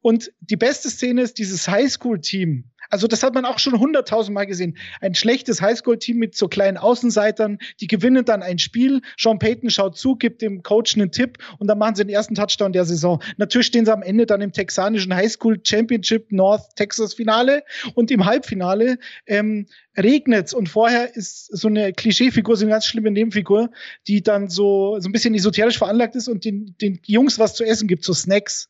Und 0.00 0.32
die 0.40 0.56
beste 0.56 0.90
Szene 0.90 1.22
ist 1.22 1.38
dieses 1.38 1.68
Highschool-Team. 1.68 2.64
Also 2.90 3.06
das 3.06 3.22
hat 3.22 3.34
man 3.34 3.44
auch 3.44 3.58
schon 3.58 3.78
hunderttausendmal 3.78 4.46
gesehen. 4.46 4.76
Ein 5.00 5.14
schlechtes 5.14 5.60
Highschool-Team 5.60 6.16
mit 6.16 6.36
so 6.36 6.48
kleinen 6.48 6.78
Außenseitern, 6.78 7.58
die 7.80 7.86
gewinnen 7.86 8.24
dann 8.24 8.42
ein 8.42 8.58
Spiel. 8.58 9.02
Sean 9.18 9.38
Payton 9.38 9.70
schaut 9.70 9.98
zu, 9.98 10.16
gibt 10.16 10.40
dem 10.40 10.62
Coach 10.62 10.96
einen 10.96 11.10
Tipp 11.10 11.38
und 11.58 11.66
dann 11.66 11.78
machen 11.78 11.96
sie 11.96 12.04
den 12.04 12.14
ersten 12.14 12.34
Touchdown 12.34 12.72
der 12.72 12.84
Saison. 12.84 13.22
Natürlich 13.36 13.66
stehen 13.66 13.84
sie 13.84 13.92
am 13.92 14.02
Ende 14.02 14.24
dann 14.24 14.40
im 14.40 14.52
texanischen 14.52 15.14
Highschool 15.14 15.60
Championship 15.62 16.32
North 16.32 16.76
Texas 16.76 17.14
Finale 17.14 17.62
und 17.94 18.10
im 18.10 18.24
Halbfinale 18.24 18.98
ähm, 19.26 19.66
regnet's 19.96 20.54
und 20.54 20.68
vorher 20.68 21.14
ist 21.14 21.46
so 21.46 21.68
eine 21.68 21.92
Klischeefigur, 21.92 22.56
so 22.56 22.64
eine 22.64 22.70
ganz 22.70 22.86
schlimme 22.86 23.10
Nebenfigur, 23.10 23.70
die 24.06 24.22
dann 24.22 24.48
so, 24.48 24.98
so 25.00 25.08
ein 25.08 25.12
bisschen 25.12 25.34
esoterisch 25.34 25.76
veranlagt 25.76 26.16
ist 26.16 26.28
und 26.28 26.44
den, 26.44 26.74
den 26.80 27.00
Jungs 27.04 27.38
was 27.38 27.54
zu 27.54 27.64
essen 27.64 27.88
gibt, 27.88 28.04
so 28.04 28.14
Snacks 28.14 28.68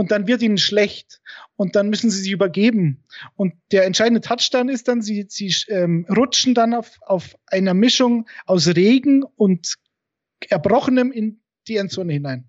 und 0.00 0.12
dann 0.12 0.26
wird 0.26 0.40
ihnen 0.40 0.56
schlecht 0.56 1.20
und 1.56 1.76
dann 1.76 1.90
müssen 1.90 2.08
sie 2.08 2.22
sich 2.22 2.32
übergeben. 2.32 3.04
Und 3.36 3.52
der 3.70 3.84
entscheidende 3.84 4.22
Touchdown 4.22 4.70
ist 4.70 4.88
dann, 4.88 5.02
sie, 5.02 5.26
sie 5.28 5.54
ähm, 5.68 6.06
rutschen 6.08 6.54
dann 6.54 6.72
auf, 6.72 6.98
auf 7.02 7.36
einer 7.44 7.74
Mischung 7.74 8.26
aus 8.46 8.66
Regen 8.68 9.24
und 9.24 9.74
Erbrochenem 10.48 11.12
in 11.12 11.42
die 11.68 11.76
Endzone 11.76 12.14
hinein. 12.14 12.48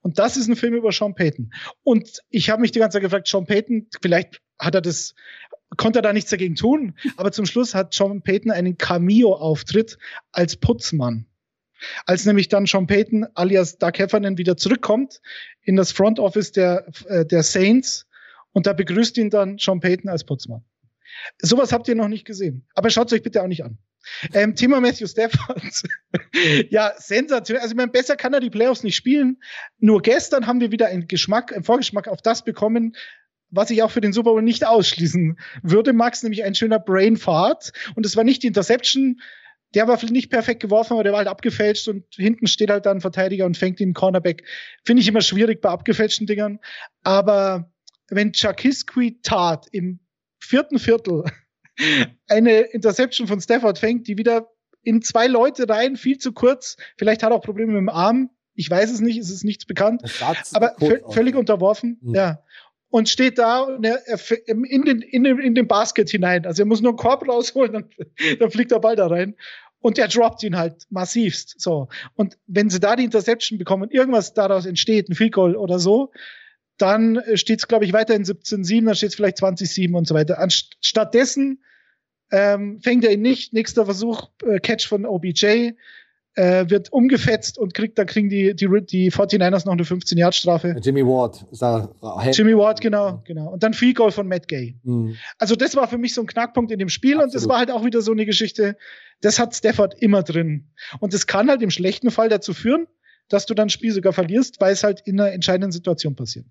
Und 0.00 0.18
das 0.18 0.38
ist 0.38 0.48
ein 0.48 0.56
Film 0.56 0.72
über 0.72 0.90
Sean 0.90 1.14
Payton. 1.14 1.52
Und 1.82 2.22
ich 2.30 2.48
habe 2.48 2.62
mich 2.62 2.72
die 2.72 2.78
ganze 2.78 2.94
Zeit 2.94 3.02
gefragt, 3.02 3.28
Sean 3.28 3.44
Payton, 3.44 3.88
vielleicht 4.00 4.40
hat 4.58 4.74
er 4.74 4.80
das, 4.80 5.14
konnte 5.76 5.98
er 5.98 6.02
da 6.02 6.14
nichts 6.14 6.30
dagegen 6.30 6.54
tun, 6.54 6.94
aber 7.18 7.30
zum 7.30 7.44
Schluss 7.44 7.74
hat 7.74 7.92
Sean 7.92 8.22
Payton 8.22 8.52
einen 8.52 8.78
Cameo-Auftritt 8.78 9.98
als 10.32 10.56
Putzmann. 10.56 11.26
Als 12.06 12.24
nämlich 12.24 12.48
dann 12.48 12.66
Sean 12.66 12.86
Payton 12.86 13.26
alias 13.34 13.78
Doug 13.78 13.92
Heffernan 13.96 14.38
wieder 14.38 14.56
zurückkommt 14.56 15.20
in 15.62 15.76
das 15.76 15.92
Front 15.92 16.18
Office 16.18 16.52
der, 16.52 16.86
äh, 17.06 17.24
der 17.24 17.42
Saints 17.42 18.06
und 18.52 18.66
da 18.66 18.72
begrüßt 18.72 19.16
ihn 19.18 19.30
dann 19.30 19.58
Sean 19.58 19.80
Payton 19.80 20.10
als 20.10 20.24
Putzmann. 20.24 20.64
Sowas 21.40 21.72
habt 21.72 21.88
ihr 21.88 21.94
noch 21.94 22.08
nicht 22.08 22.24
gesehen. 22.24 22.66
Aber 22.74 22.90
schaut 22.90 23.08
es 23.08 23.12
euch 23.12 23.22
bitte 23.22 23.42
auch 23.42 23.46
nicht 23.46 23.64
an. 23.64 23.78
Ähm, 24.32 24.54
Thema 24.54 24.80
Matthew 24.80 25.06
Stafford. 25.06 25.82
ja, 26.70 26.92
sensationell. 26.96 27.62
Also, 27.62 27.72
ich 27.72 27.76
meine, 27.76 27.90
besser 27.90 28.16
kann 28.16 28.32
er 28.32 28.40
die 28.40 28.50
Playoffs 28.50 28.82
nicht 28.82 28.96
spielen. 28.96 29.38
Nur 29.78 30.00
gestern 30.02 30.46
haben 30.46 30.60
wir 30.60 30.70
wieder 30.70 30.86
einen 30.86 31.08
Geschmack, 31.08 31.52
einen 31.52 31.64
Vorgeschmack 31.64 32.08
auf 32.08 32.22
das 32.22 32.44
bekommen, 32.44 32.96
was 33.50 33.70
ich 33.70 33.82
auch 33.82 33.90
für 33.90 34.00
den 34.00 34.12
Super 34.12 34.30
Bowl 34.30 34.42
nicht 34.42 34.66
ausschließen 34.66 35.38
würde, 35.62 35.92
Max, 35.92 36.22
nämlich 36.22 36.44
ein 36.44 36.54
schöner 36.54 36.78
Brainfart. 36.78 37.72
Und 37.94 38.06
es 38.06 38.16
war 38.16 38.24
nicht 38.24 38.42
die 38.42 38.46
Interception, 38.46 39.20
der 39.74 39.86
war 39.86 39.98
vielleicht 39.98 40.12
nicht 40.12 40.30
perfekt 40.30 40.60
geworfen, 40.60 40.94
aber 40.94 41.04
der 41.04 41.12
war 41.12 41.18
halt 41.18 41.28
abgefälscht 41.28 41.88
und 41.88 42.04
hinten 42.14 42.46
steht 42.46 42.70
halt 42.70 42.86
dann 42.86 42.98
ein 42.98 43.00
Verteidiger 43.00 43.46
und 43.46 43.56
fängt 43.56 43.80
den 43.80 43.94
Cornerback. 43.94 44.44
Finde 44.84 45.02
ich 45.02 45.08
immer 45.08 45.20
schwierig 45.20 45.60
bei 45.60 45.68
abgefälschten 45.68 46.26
Dingern. 46.26 46.58
Aber 47.02 47.72
wenn 48.08 48.32
Chakisqui 48.32 49.20
Tat 49.22 49.66
im 49.70 50.00
vierten 50.38 50.78
Viertel 50.78 51.24
eine 52.28 52.60
Interception 52.60 53.26
von 53.26 53.40
Stafford 53.40 53.78
fängt, 53.78 54.08
die 54.08 54.18
wieder 54.18 54.48
in 54.82 55.02
zwei 55.02 55.26
Leute 55.26 55.68
rein, 55.68 55.96
viel 55.96 56.18
zu 56.18 56.32
kurz, 56.32 56.76
vielleicht 56.96 57.22
hat 57.22 57.30
er 57.30 57.36
auch 57.36 57.42
Probleme 57.42 57.72
mit 57.72 57.80
dem 57.80 57.88
Arm, 57.88 58.30
ich 58.54 58.68
weiß 58.68 58.90
es 58.90 59.00
nicht, 59.00 59.18
es 59.18 59.30
ist 59.30 59.44
nichts 59.44 59.66
bekannt, 59.66 60.02
aber 60.52 60.74
völlig 61.12 61.34
unterworfen, 61.34 61.98
mhm. 62.02 62.14
ja. 62.14 62.42
Und 62.90 63.08
steht 63.08 63.38
da 63.38 63.60
und 63.60 63.84
er, 63.84 64.00
er, 64.06 64.18
in, 64.46 64.84
den, 64.84 65.00
in, 65.00 65.22
den, 65.22 65.38
in 65.38 65.54
den 65.54 65.68
Basket 65.68 66.10
hinein. 66.10 66.44
Also 66.44 66.62
er 66.62 66.66
muss 66.66 66.80
nur 66.80 66.90
einen 66.90 66.98
Korb 66.98 67.26
rausholen, 67.28 67.72
dann, 67.72 67.90
dann 68.40 68.50
fliegt 68.50 68.72
der 68.72 68.80
Ball 68.80 68.96
da 68.96 69.06
rein. 69.06 69.36
Und 69.80 69.98
er 69.98 70.08
droppt 70.08 70.42
ihn 70.42 70.58
halt 70.58 70.86
massivst. 70.90 71.54
So. 71.58 71.88
Und 72.14 72.36
wenn 72.46 72.68
sie 72.68 72.80
da 72.80 72.96
die 72.96 73.04
Interception 73.04 73.58
bekommen 73.58 73.84
und 73.84 73.94
irgendwas 73.94 74.34
daraus 74.34 74.66
entsteht, 74.66 75.08
ein 75.08 75.14
Field 75.14 75.32
Goal 75.32 75.56
oder 75.56 75.78
so, 75.78 76.12
dann 76.76 77.22
steht 77.34 77.60
es, 77.60 77.68
glaube 77.68 77.84
ich, 77.84 77.92
weiter 77.92 78.14
in 78.14 78.24
17-7, 78.24 78.86
dann 78.86 78.94
steht 78.94 79.10
es 79.10 79.14
vielleicht 79.14 79.38
20-7 79.38 79.94
und 79.96 80.06
so 80.06 80.14
weiter. 80.14 80.38
Anstattdessen 80.38 81.62
ähm, 82.30 82.80
fängt 82.82 83.04
er 83.04 83.12
ihn 83.12 83.22
nicht. 83.22 83.52
Nächster 83.52 83.84
Versuch, 83.84 84.30
äh, 84.44 84.60
Catch 84.60 84.86
von 84.86 85.04
OBJ, 85.04 85.72
äh, 86.34 86.68
wird 86.68 86.92
umgefetzt 86.92 87.58
und 87.58 87.74
kriegt, 87.74 87.98
dann 87.98 88.06
kriegen 88.06 88.28
die, 88.28 88.54
die, 88.54 88.68
die 88.86 89.10
49ers 89.10 89.66
noch 89.66 89.72
eine 89.72 89.82
15-Yard-Strafe. 89.82 90.76
Jimmy 90.80 91.04
Ward. 91.04 91.46
Jimmy 92.32 92.56
Ward, 92.56 92.80
genau, 92.80 93.22
genau. 93.26 93.50
Und 93.50 93.62
dann 93.62 93.74
Free 93.74 93.92
Goal 93.92 94.12
von 94.12 94.28
Matt 94.28 94.46
Gay. 94.48 94.76
Mhm. 94.84 95.16
Also 95.38 95.56
das 95.56 95.74
war 95.74 95.88
für 95.88 95.98
mich 95.98 96.14
so 96.14 96.20
ein 96.20 96.26
Knackpunkt 96.26 96.70
in 96.70 96.78
dem 96.78 96.88
Spiel 96.88 97.14
Absolut. 97.14 97.26
und 97.26 97.34
das 97.34 97.48
war 97.48 97.58
halt 97.58 97.70
auch 97.70 97.84
wieder 97.84 98.00
so 98.00 98.12
eine 98.12 98.26
Geschichte, 98.26 98.76
das 99.20 99.38
hat 99.38 99.54
Stafford 99.54 100.00
immer 100.00 100.22
drin. 100.22 100.68
Und 101.00 101.14
das 101.14 101.26
kann 101.26 101.48
halt 101.48 101.62
im 101.62 101.70
schlechten 101.70 102.10
Fall 102.10 102.28
dazu 102.28 102.54
führen, 102.54 102.86
dass 103.28 103.46
du 103.46 103.54
dann 103.54 103.68
das 103.68 103.72
Spiel 103.72 103.92
sogar 103.92 104.12
verlierst, 104.12 104.60
weil 104.60 104.72
es 104.72 104.84
halt 104.84 105.00
in 105.04 105.20
einer 105.20 105.32
entscheidenden 105.32 105.72
Situation 105.72 106.16
passiert. 106.16 106.46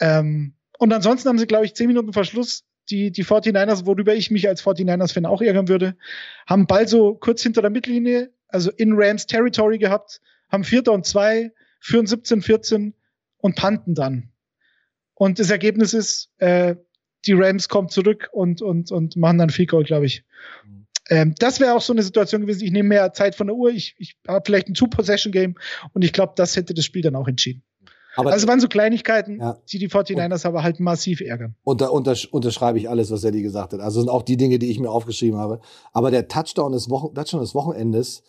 Ähm, 0.00 0.54
und 0.78 0.92
ansonsten 0.92 1.28
haben 1.28 1.38
sie, 1.38 1.46
glaube 1.46 1.64
ich, 1.64 1.74
zehn 1.74 1.86
Minuten 1.86 2.12
Verschluss 2.12 2.64
die, 2.90 3.12
die 3.12 3.24
49ers, 3.24 3.86
worüber 3.86 4.14
ich 4.14 4.30
mich 4.30 4.48
als 4.48 4.62
49ers-Fan 4.62 5.26
auch 5.26 5.40
ärgern 5.40 5.68
würde, 5.68 5.96
haben 6.46 6.66
Ball 6.66 6.88
so 6.88 7.14
kurz 7.14 7.42
hinter 7.42 7.62
der 7.62 7.70
Mittellinie, 7.70 8.32
also 8.52 8.70
in 8.70 8.92
Rams 8.94 9.26
Territory 9.26 9.78
gehabt, 9.78 10.20
haben 10.50 10.64
Vierter 10.64 10.92
und 10.92 11.06
zwei, 11.06 11.52
führen 11.80 12.06
17-14 12.06 12.92
und 13.38 13.56
panten 13.56 13.94
dann. 13.94 14.30
Und 15.14 15.38
das 15.38 15.50
Ergebnis 15.50 15.94
ist, 15.94 16.30
äh, 16.38 16.76
die 17.26 17.32
Rams 17.32 17.68
kommen 17.68 17.88
zurück 17.88 18.28
und, 18.32 18.62
und, 18.62 18.90
und 18.90 19.16
machen 19.16 19.38
dann 19.38 19.50
Field 19.50 19.70
Goal, 19.70 19.84
glaube 19.84 20.06
ich. 20.06 20.24
Mhm. 20.64 20.86
Ähm, 21.08 21.34
das 21.38 21.60
wäre 21.60 21.74
auch 21.74 21.82
so 21.82 21.92
eine 21.92 22.02
Situation 22.02 22.42
gewesen. 22.42 22.64
Ich 22.64 22.72
nehme 22.72 22.88
mehr 22.88 23.12
Zeit 23.12 23.34
von 23.34 23.46
der 23.46 23.56
Uhr. 23.56 23.70
Ich, 23.70 23.94
ich 23.98 24.16
habe 24.26 24.42
vielleicht 24.44 24.68
ein 24.68 24.74
Two-Possession-Game 24.74 25.56
und 25.92 26.04
ich 26.04 26.12
glaube, 26.12 26.32
das 26.36 26.56
hätte 26.56 26.74
das 26.74 26.84
Spiel 26.84 27.02
dann 27.02 27.16
auch 27.16 27.28
entschieden. 27.28 27.62
Aber 28.14 28.30
also 28.30 28.44
es 28.44 28.48
waren 28.48 28.60
so 28.60 28.68
Kleinigkeiten, 28.68 29.40
ja. 29.40 29.56
die 29.70 29.78
die 29.78 29.88
49ers 29.88 30.46
aber 30.46 30.62
halt 30.62 30.80
massiv 30.80 31.20
ärgern. 31.20 31.54
Unter, 31.62 31.92
unter, 31.92 32.14
unterschreibe 32.30 32.78
ich 32.78 32.88
alles, 32.90 33.10
was 33.10 33.24
Eddie 33.24 33.42
gesagt 33.42 33.72
hat. 33.72 33.80
Also 33.80 34.00
sind 34.00 34.10
auch 34.10 34.22
die 34.22 34.36
Dinge, 34.36 34.58
die 34.58 34.70
ich 34.70 34.78
mir 34.78 34.90
aufgeschrieben 34.90 35.38
habe. 35.38 35.60
Aber 35.92 36.10
der 36.10 36.28
Touchdown 36.28 36.72
des, 36.72 36.90
Wochen, 36.90 37.14
Touchdown 37.14 37.40
des 37.40 37.54
Wochenendes 37.54 38.22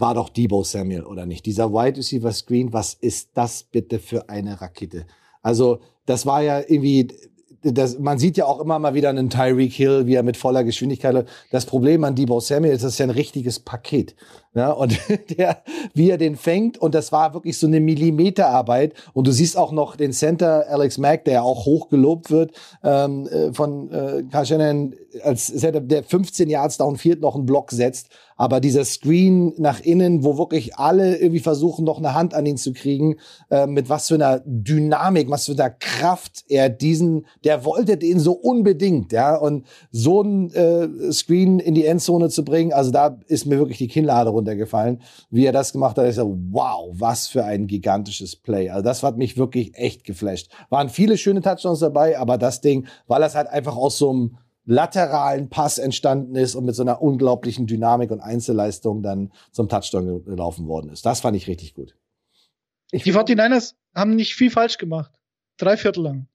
war 0.00 0.14
doch 0.14 0.28
Debo 0.28 0.62
Samuel, 0.62 1.04
oder 1.04 1.26
nicht? 1.26 1.46
Dieser 1.46 1.72
Wide 1.72 1.98
Receiver 1.98 2.32
Screen, 2.32 2.72
was 2.72 2.94
ist 2.94 3.30
das 3.34 3.62
bitte 3.62 3.98
für 3.98 4.28
eine 4.28 4.60
Rakete? 4.60 5.06
Also, 5.42 5.80
das 6.06 6.26
war 6.26 6.42
ja 6.42 6.60
irgendwie, 6.60 7.08
das, 7.62 7.98
man 7.98 8.18
sieht 8.18 8.36
ja 8.36 8.44
auch 8.46 8.60
immer 8.60 8.78
mal 8.78 8.94
wieder 8.94 9.08
einen 9.08 9.30
Tyreek 9.30 9.72
Hill, 9.72 10.06
wie 10.06 10.14
er 10.14 10.22
mit 10.22 10.36
voller 10.36 10.64
Geschwindigkeit. 10.64 11.26
Das 11.50 11.66
Problem 11.66 12.04
an 12.04 12.14
Debo 12.14 12.40
Samuel 12.40 12.74
ist, 12.74 12.84
das 12.84 12.92
ist 12.92 12.98
ja 12.98 13.06
ein 13.06 13.10
richtiges 13.10 13.60
Paket. 13.60 14.14
Ja, 14.54 14.70
und 14.70 14.98
der, 15.38 15.62
wie 15.94 16.10
er 16.10 16.18
den 16.18 16.36
fängt, 16.36 16.78
und 16.78 16.94
das 16.94 17.10
war 17.10 17.34
wirklich 17.34 17.58
so 17.58 17.66
eine 17.66 17.80
Millimeterarbeit. 17.80 18.94
Und 19.12 19.26
du 19.26 19.32
siehst 19.32 19.56
auch 19.56 19.72
noch 19.72 19.96
den 19.96 20.12
Center 20.12 20.66
Alex 20.68 20.98
Mack, 20.98 21.24
der 21.24 21.44
auch 21.44 21.66
hoch 21.66 21.88
gelobt 21.88 22.30
wird 22.30 22.52
ähm, 22.82 23.26
äh, 23.28 23.52
von 23.52 23.90
äh, 23.90 24.24
Carl 24.30 24.46
Shannon, 24.46 24.94
als 25.22 25.46
Center, 25.46 25.80
der 25.80 26.02
15 26.02 26.48
Yards 26.48 26.78
downfield 26.78 27.20
noch 27.20 27.34
einen 27.34 27.46
Block 27.46 27.70
setzt. 27.70 28.08
Aber 28.36 28.60
dieser 28.60 28.84
Screen 28.84 29.52
nach 29.58 29.80
innen, 29.80 30.24
wo 30.24 30.38
wirklich 30.38 30.76
alle 30.76 31.18
irgendwie 31.18 31.40
versuchen, 31.40 31.84
noch 31.84 31.98
eine 31.98 32.14
Hand 32.14 32.34
an 32.34 32.46
ihn 32.46 32.56
zu 32.56 32.72
kriegen, 32.72 33.16
äh, 33.48 33.68
mit 33.68 33.88
was 33.88 34.08
für 34.08 34.16
einer 34.16 34.42
Dynamik, 34.44 35.30
was 35.30 35.46
für 35.46 35.52
einer 35.52 35.70
Kraft 35.70 36.44
er 36.48 36.68
diesen, 36.68 37.26
der 37.44 37.64
wollte 37.64 37.96
den 37.96 38.18
so 38.18 38.32
unbedingt, 38.32 39.12
ja. 39.12 39.36
Und 39.36 39.66
so 39.92 40.22
ein 40.22 40.50
äh, 40.52 41.12
Screen 41.12 41.60
in 41.60 41.74
die 41.74 41.86
Endzone 41.86 42.28
zu 42.28 42.44
bringen, 42.44 42.72
also 42.72 42.90
da 42.90 43.18
ist 43.28 43.46
mir 43.46 43.58
wirklich 43.58 43.78
die 43.78 43.88
Kinnlade 43.88 44.30
runter 44.30 44.44
runtergefallen. 44.44 45.00
Wie 45.30 45.46
er 45.46 45.52
das 45.52 45.72
gemacht 45.72 45.96
hat, 45.96 46.06
ich 46.06 46.14
so, 46.14 46.36
wow, 46.50 46.90
was 46.92 47.26
für 47.26 47.44
ein 47.44 47.66
gigantisches 47.66 48.36
Play. 48.36 48.70
Also 48.70 48.82
das 48.82 49.02
hat 49.02 49.16
mich 49.16 49.36
wirklich 49.36 49.76
echt 49.76 50.04
geflasht. 50.04 50.50
Waren 50.70 50.88
viele 50.88 51.16
schöne 51.16 51.40
Touchdowns 51.40 51.80
dabei, 51.80 52.18
aber 52.18 52.38
das 52.38 52.60
Ding, 52.60 52.86
weil 53.06 53.20
das 53.20 53.34
halt 53.34 53.48
einfach 53.48 53.76
aus 53.76 53.98
so 53.98 54.10
einem 54.10 54.36
lateralen 54.64 55.50
Pass 55.50 55.78
entstanden 55.78 56.36
ist 56.36 56.54
und 56.54 56.64
mit 56.64 56.74
so 56.74 56.82
einer 56.82 57.02
unglaublichen 57.02 57.66
Dynamik 57.66 58.10
und 58.10 58.20
Einzelleistung 58.20 59.02
dann 59.02 59.32
zum 59.52 59.68
Touchdown 59.68 60.24
gelaufen 60.24 60.66
worden 60.66 60.90
ist. 60.90 61.04
Das 61.04 61.20
fand 61.20 61.36
ich 61.36 61.46
richtig 61.46 61.74
gut. 61.74 61.96
Ich 62.90 63.02
die 63.02 63.12
49ers 63.12 63.74
haben 63.94 64.14
nicht 64.14 64.34
viel 64.34 64.50
falsch 64.50 64.78
gemacht. 64.78 65.12
Drei 65.56 65.76
Viertel 65.76 66.04
lang. 66.04 66.28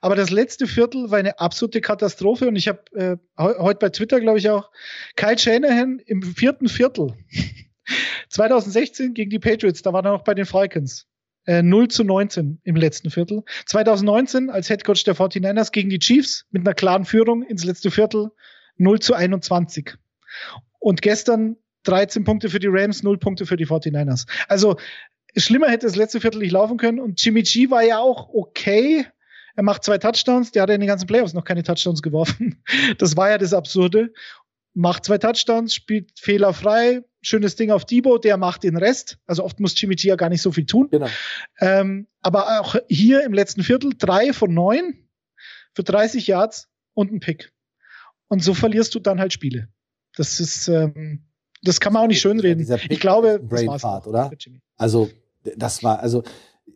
Aber 0.00 0.16
das 0.16 0.30
letzte 0.30 0.66
Viertel 0.66 1.10
war 1.10 1.18
eine 1.18 1.38
absolute 1.40 1.80
Katastrophe 1.80 2.48
und 2.48 2.56
ich 2.56 2.68
habe 2.68 2.80
äh, 2.94 3.16
heute 3.38 3.78
bei 3.78 3.88
Twitter, 3.90 4.20
glaube 4.20 4.38
ich, 4.38 4.48
auch 4.48 4.70
Kyle 5.16 5.38
Shanahan 5.38 5.98
im 6.06 6.22
vierten 6.22 6.68
Viertel 6.68 7.14
2016 8.30 9.14
gegen 9.14 9.30
die 9.30 9.38
Patriots, 9.38 9.82
da 9.82 9.92
war 9.92 10.04
er 10.04 10.12
noch 10.12 10.24
bei 10.24 10.34
den 10.34 10.46
Falcons. 10.46 11.06
Äh, 11.48 11.62
0 11.62 11.88
zu 11.88 12.04
19 12.04 12.60
im 12.62 12.76
letzten 12.76 13.10
Viertel. 13.10 13.42
2019 13.64 14.50
als 14.50 14.68
Headcoach 14.68 15.02
der 15.04 15.16
49ers 15.16 15.72
gegen 15.72 15.88
die 15.88 15.98
Chiefs 15.98 16.44
mit 16.50 16.66
einer 16.66 16.74
klaren 16.74 17.06
Führung 17.06 17.42
ins 17.42 17.64
letzte 17.64 17.90
Viertel 17.90 18.32
0 18.76 19.00
zu 19.00 19.14
21. 19.14 19.94
Und 20.78 21.00
gestern 21.00 21.56
13 21.84 22.24
Punkte 22.24 22.50
für 22.50 22.58
die 22.58 22.68
Rams, 22.68 23.02
0 23.02 23.16
Punkte 23.16 23.46
für 23.46 23.56
die 23.56 23.66
49ers. 23.66 24.26
Also 24.46 24.76
schlimmer 25.38 25.68
hätte 25.70 25.86
das 25.86 25.96
letzte 25.96 26.20
Viertel 26.20 26.42
nicht 26.42 26.52
laufen 26.52 26.76
können. 26.76 27.00
Und 27.00 27.24
Jimmy 27.24 27.42
G 27.44 27.70
war 27.70 27.82
ja 27.82 27.98
auch 27.98 28.28
okay, 28.34 29.06
er 29.56 29.62
macht 29.62 29.84
zwei 29.84 29.96
Touchdowns, 29.96 30.52
der 30.52 30.64
hat 30.64 30.70
in 30.70 30.80
den 30.80 30.86
ganzen 30.86 31.06
Playoffs 31.06 31.32
noch 31.32 31.44
keine 31.44 31.62
Touchdowns 31.62 32.02
geworfen. 32.02 32.62
Das 32.98 33.16
war 33.16 33.30
ja 33.30 33.38
das 33.38 33.54
Absurde. 33.54 34.12
Macht 34.74 35.06
zwei 35.06 35.16
Touchdowns, 35.16 35.74
spielt 35.74 36.20
fehlerfrei, 36.20 37.04
schönes 37.20 37.56
Ding 37.56 37.70
auf 37.70 37.84
Debo, 37.84 38.18
der 38.18 38.36
macht 38.36 38.62
den 38.62 38.76
Rest. 38.76 39.18
Also 39.26 39.44
oft 39.44 39.60
muss 39.60 39.80
Jimmy 39.80 39.96
G 39.96 40.08
ja 40.08 40.16
gar 40.16 40.28
nicht 40.28 40.42
so 40.42 40.52
viel 40.52 40.66
tun. 40.66 40.88
Genau. 40.90 41.08
Ähm, 41.60 42.06
aber 42.20 42.60
auch 42.60 42.76
hier 42.88 43.24
im 43.24 43.32
letzten 43.32 43.62
Viertel 43.62 43.92
drei 43.96 44.32
von 44.32 44.52
neun 44.52 44.94
für 45.74 45.82
30 45.82 46.26
Yards 46.26 46.68
und 46.94 47.12
ein 47.12 47.20
Pick. 47.20 47.52
Und 48.28 48.42
so 48.42 48.54
verlierst 48.54 48.94
du 48.94 48.98
dann 48.98 49.20
halt 49.20 49.32
Spiele. 49.32 49.68
Das 50.16 50.40
ist, 50.40 50.68
ähm, 50.68 51.26
das 51.62 51.80
kann 51.80 51.92
man 51.92 52.04
auch 52.04 52.08
nicht 52.08 52.20
schönreden. 52.20 52.66
Ich 52.88 53.00
glaube, 53.00 53.40
das 53.42 53.66
war's 53.66 53.82
Part, 53.82 54.06
oder? 54.06 54.30
Also, 54.76 55.10
das 55.56 55.82
war, 55.82 56.00
also, 56.00 56.22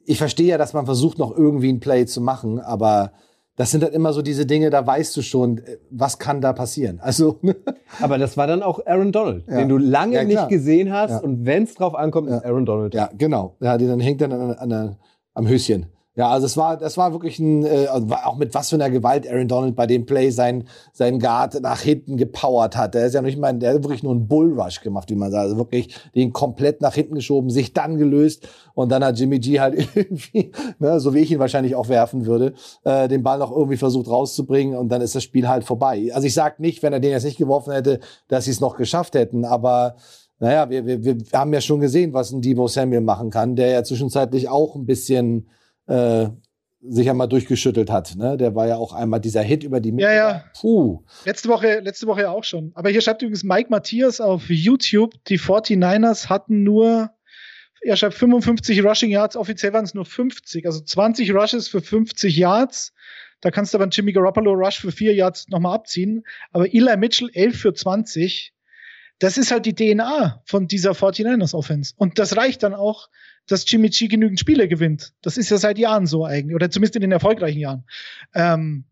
ich 0.04 0.18
verstehe 0.18 0.48
ja, 0.48 0.58
dass 0.58 0.72
man 0.72 0.86
versucht, 0.86 1.18
noch 1.18 1.36
irgendwie 1.36 1.72
ein 1.72 1.80
Play 1.80 2.06
zu 2.06 2.20
machen, 2.20 2.58
aber 2.58 3.12
das 3.56 3.70
sind 3.70 3.82
dann 3.82 3.92
immer 3.92 4.12
so 4.12 4.22
diese 4.22 4.46
Dinge, 4.46 4.70
da 4.70 4.86
weißt 4.86 5.16
du 5.16 5.22
schon, 5.22 5.58
äh, 5.58 5.78
was 5.90 6.18
kann 6.18 6.40
da 6.40 6.52
passieren. 6.52 7.00
Also, 7.00 7.38
aber 8.00 8.18
das 8.18 8.36
war 8.36 8.46
dann 8.46 8.62
auch 8.62 8.86
Aaron 8.86 9.12
Donald, 9.12 9.44
ja. 9.46 9.58
den 9.58 9.68
du 9.68 9.78
lange 9.78 10.14
ja, 10.14 10.24
nicht 10.24 10.48
gesehen 10.48 10.92
hast. 10.92 11.22
Und 11.22 11.44
wenn 11.44 11.64
es 11.64 11.74
drauf 11.74 11.94
ankommt, 11.94 12.28
ist 12.28 12.44
Aaron 12.44 12.64
Donald. 12.64 12.94
Ja, 12.94 13.10
genau. 13.16 13.56
Ja, 13.60 13.76
die 13.76 13.86
dann 13.86 14.00
hängt 14.00 14.20
dann 14.20 14.32
an, 14.32 14.52
an, 14.52 14.72
an, 14.72 14.96
am 15.34 15.48
Höschen. 15.48 15.86
Ja, 16.14 16.28
also 16.28 16.44
es 16.44 16.58
war, 16.58 16.76
das 16.76 16.98
war 16.98 17.12
wirklich 17.12 17.38
ein, 17.38 17.64
äh, 17.64 17.86
also 17.86 18.06
auch 18.24 18.36
mit 18.36 18.52
was 18.52 18.68
für 18.68 18.76
einer 18.76 18.90
Gewalt 18.90 19.26
Aaron 19.26 19.48
Donald 19.48 19.74
bei 19.74 19.86
dem 19.86 20.04
Play 20.04 20.28
sein, 20.28 20.64
sein 20.92 21.18
Guard 21.18 21.62
nach 21.62 21.80
hinten 21.80 22.18
gepowert 22.18 22.76
hat. 22.76 22.94
Der 22.94 23.06
ist 23.06 23.14
ja 23.14 23.22
nicht 23.22 23.38
mal, 23.38 23.54
der 23.54 23.72
hat 23.72 23.82
wirklich 23.82 24.02
nur 24.02 24.12
einen 24.12 24.28
Bullrush 24.28 24.82
gemacht, 24.82 25.08
wie 25.08 25.14
man 25.14 25.30
sagt. 25.30 25.44
Also 25.44 25.56
wirklich 25.56 25.96
den 26.14 26.34
komplett 26.34 26.82
nach 26.82 26.94
hinten 26.94 27.14
geschoben, 27.14 27.48
sich 27.48 27.72
dann 27.72 27.96
gelöst 27.96 28.46
und 28.74 28.92
dann 28.92 29.02
hat 29.02 29.18
Jimmy 29.18 29.38
G 29.38 29.58
halt 29.58 29.88
irgendwie, 29.94 30.52
ne, 30.78 31.00
so 31.00 31.14
wie 31.14 31.20
ich 31.20 31.30
ihn 31.30 31.38
wahrscheinlich 31.38 31.74
auch 31.74 31.88
werfen 31.88 32.26
würde, 32.26 32.52
äh, 32.84 33.08
den 33.08 33.22
Ball 33.22 33.38
noch 33.38 33.50
irgendwie 33.50 33.78
versucht 33.78 34.08
rauszubringen 34.08 34.76
und 34.76 34.90
dann 34.90 35.00
ist 35.00 35.14
das 35.14 35.22
Spiel 35.22 35.48
halt 35.48 35.64
vorbei. 35.64 36.10
Also 36.12 36.26
ich 36.26 36.34
sag 36.34 36.60
nicht, 36.60 36.82
wenn 36.82 36.92
er 36.92 37.00
den 37.00 37.12
jetzt 37.12 37.24
nicht 37.24 37.38
geworfen 37.38 37.72
hätte, 37.72 38.00
dass 38.28 38.44
sie 38.44 38.50
es 38.50 38.60
noch 38.60 38.76
geschafft 38.76 39.14
hätten, 39.14 39.46
aber 39.46 39.96
naja, 40.40 40.68
wir, 40.68 40.84
wir, 40.84 41.02
wir 41.02 41.16
haben 41.32 41.54
ja 41.54 41.62
schon 41.62 41.80
gesehen, 41.80 42.12
was 42.12 42.32
ein 42.32 42.42
Debo 42.42 42.68
Samuel 42.68 43.00
machen 43.00 43.30
kann, 43.30 43.56
der 43.56 43.70
ja 43.70 43.82
zwischenzeitlich 43.82 44.50
auch 44.50 44.74
ein 44.74 44.84
bisschen 44.84 45.48
äh, 45.92 46.30
sich 46.82 47.08
einmal 47.08 47.28
durchgeschüttelt 47.28 47.90
hat. 47.90 48.16
Ne? 48.16 48.36
Der 48.36 48.54
war 48.54 48.66
ja 48.66 48.76
auch 48.76 48.92
einmal 48.92 49.20
dieser 49.20 49.42
Hit 49.42 49.62
über 49.62 49.80
die 49.80 49.92
Mitte. 49.92 50.08
Ja, 50.08 50.12
ja. 50.12 50.44
Puh. 50.58 51.04
Letzte 51.24 51.48
Woche, 51.48 51.80
letzte 51.80 52.06
Woche 52.06 52.28
auch 52.28 52.44
schon. 52.44 52.72
Aber 52.74 52.90
hier 52.90 53.00
schreibt 53.00 53.22
übrigens 53.22 53.44
Mike 53.44 53.70
Matthias 53.70 54.20
auf 54.20 54.48
YouTube, 54.48 55.12
die 55.28 55.38
49ers 55.38 56.28
hatten 56.28 56.64
nur, 56.64 57.10
er 57.82 57.96
schreibt 57.96 58.14
55 58.14 58.84
Rushing 58.84 59.10
Yards, 59.10 59.36
offiziell 59.36 59.72
waren 59.72 59.84
es 59.84 59.94
nur 59.94 60.04
50, 60.04 60.66
also 60.66 60.80
20 60.80 61.32
Rushes 61.32 61.68
für 61.68 61.80
50 61.80 62.36
Yards. 62.36 62.92
Da 63.40 63.50
kannst 63.50 63.74
du 63.74 63.78
aber 63.78 63.84
einen 63.84 63.92
Jimmy 63.92 64.12
Garoppolo 64.12 64.52
Rush 64.52 64.80
für 64.80 64.92
4 64.92 65.14
Yards 65.14 65.48
nochmal 65.48 65.74
abziehen. 65.74 66.24
Aber 66.52 66.72
Eli 66.72 66.96
Mitchell 66.96 67.30
11 67.32 67.60
für 67.60 67.74
20. 67.74 68.52
Das 69.18 69.36
ist 69.36 69.52
halt 69.52 69.66
die 69.66 69.74
DNA 69.74 70.42
von 70.46 70.66
dieser 70.66 70.92
49ers 70.92 71.54
Offense. 71.54 71.92
Und 71.96 72.18
das 72.18 72.36
reicht 72.36 72.62
dann 72.62 72.74
auch, 72.74 73.08
dass 73.46 73.70
Jimmy 73.70 73.88
G 73.88 74.08
genügend 74.08 74.40
Spiele 74.40 74.68
gewinnt. 74.68 75.12
Das 75.22 75.36
ist 75.36 75.50
ja 75.50 75.58
seit 75.58 75.78
Jahren 75.78 76.06
so 76.06 76.24
eigentlich, 76.24 76.54
oder 76.54 76.70
zumindest 76.70 76.96
in 76.96 77.02
den 77.02 77.12
erfolgreichen 77.12 77.58
Jahren. 77.58 77.84
Ähm, 78.34 78.84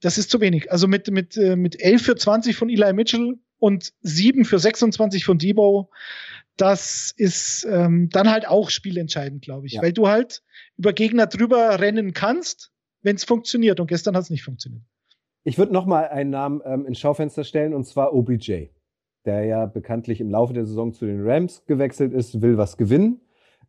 das 0.00 0.18
ist 0.18 0.30
zu 0.30 0.40
wenig. 0.40 0.70
Also 0.70 0.86
mit, 0.88 1.10
mit, 1.10 1.36
äh, 1.36 1.56
mit 1.56 1.80
11 1.80 2.02
für 2.02 2.16
20 2.16 2.56
von 2.56 2.68
Eli 2.68 2.92
Mitchell 2.92 3.38
und 3.58 3.92
7 4.02 4.44
für 4.44 4.58
26 4.58 5.24
von 5.24 5.38
Debo, 5.38 5.90
das 6.56 7.12
ist 7.16 7.66
ähm, 7.70 8.10
dann 8.10 8.30
halt 8.30 8.46
auch 8.46 8.70
spielentscheidend, 8.70 9.42
glaube 9.42 9.66
ich. 9.66 9.74
Ja. 9.74 9.82
Weil 9.82 9.92
du 9.92 10.08
halt 10.08 10.42
über 10.76 10.92
Gegner 10.92 11.26
drüber 11.26 11.80
rennen 11.80 12.12
kannst, 12.12 12.70
wenn 13.02 13.16
es 13.16 13.24
funktioniert. 13.24 13.80
Und 13.80 13.86
gestern 13.86 14.16
hat 14.16 14.24
es 14.24 14.30
nicht 14.30 14.44
funktioniert. 14.44 14.82
Ich 15.44 15.58
würde 15.58 15.72
noch 15.72 15.86
mal 15.86 16.08
einen 16.08 16.30
Namen 16.30 16.60
ähm, 16.64 16.86
ins 16.86 16.98
Schaufenster 16.98 17.44
stellen, 17.44 17.74
und 17.74 17.84
zwar 17.84 18.14
OBJ, 18.14 18.68
der 19.24 19.44
ja 19.44 19.66
bekanntlich 19.66 20.20
im 20.20 20.30
Laufe 20.30 20.54
der 20.54 20.64
Saison 20.64 20.92
zu 20.92 21.06
den 21.06 21.26
Rams 21.26 21.64
gewechselt 21.66 22.12
ist, 22.12 22.40
will 22.40 22.56
was 22.56 22.76
gewinnen 22.76 23.20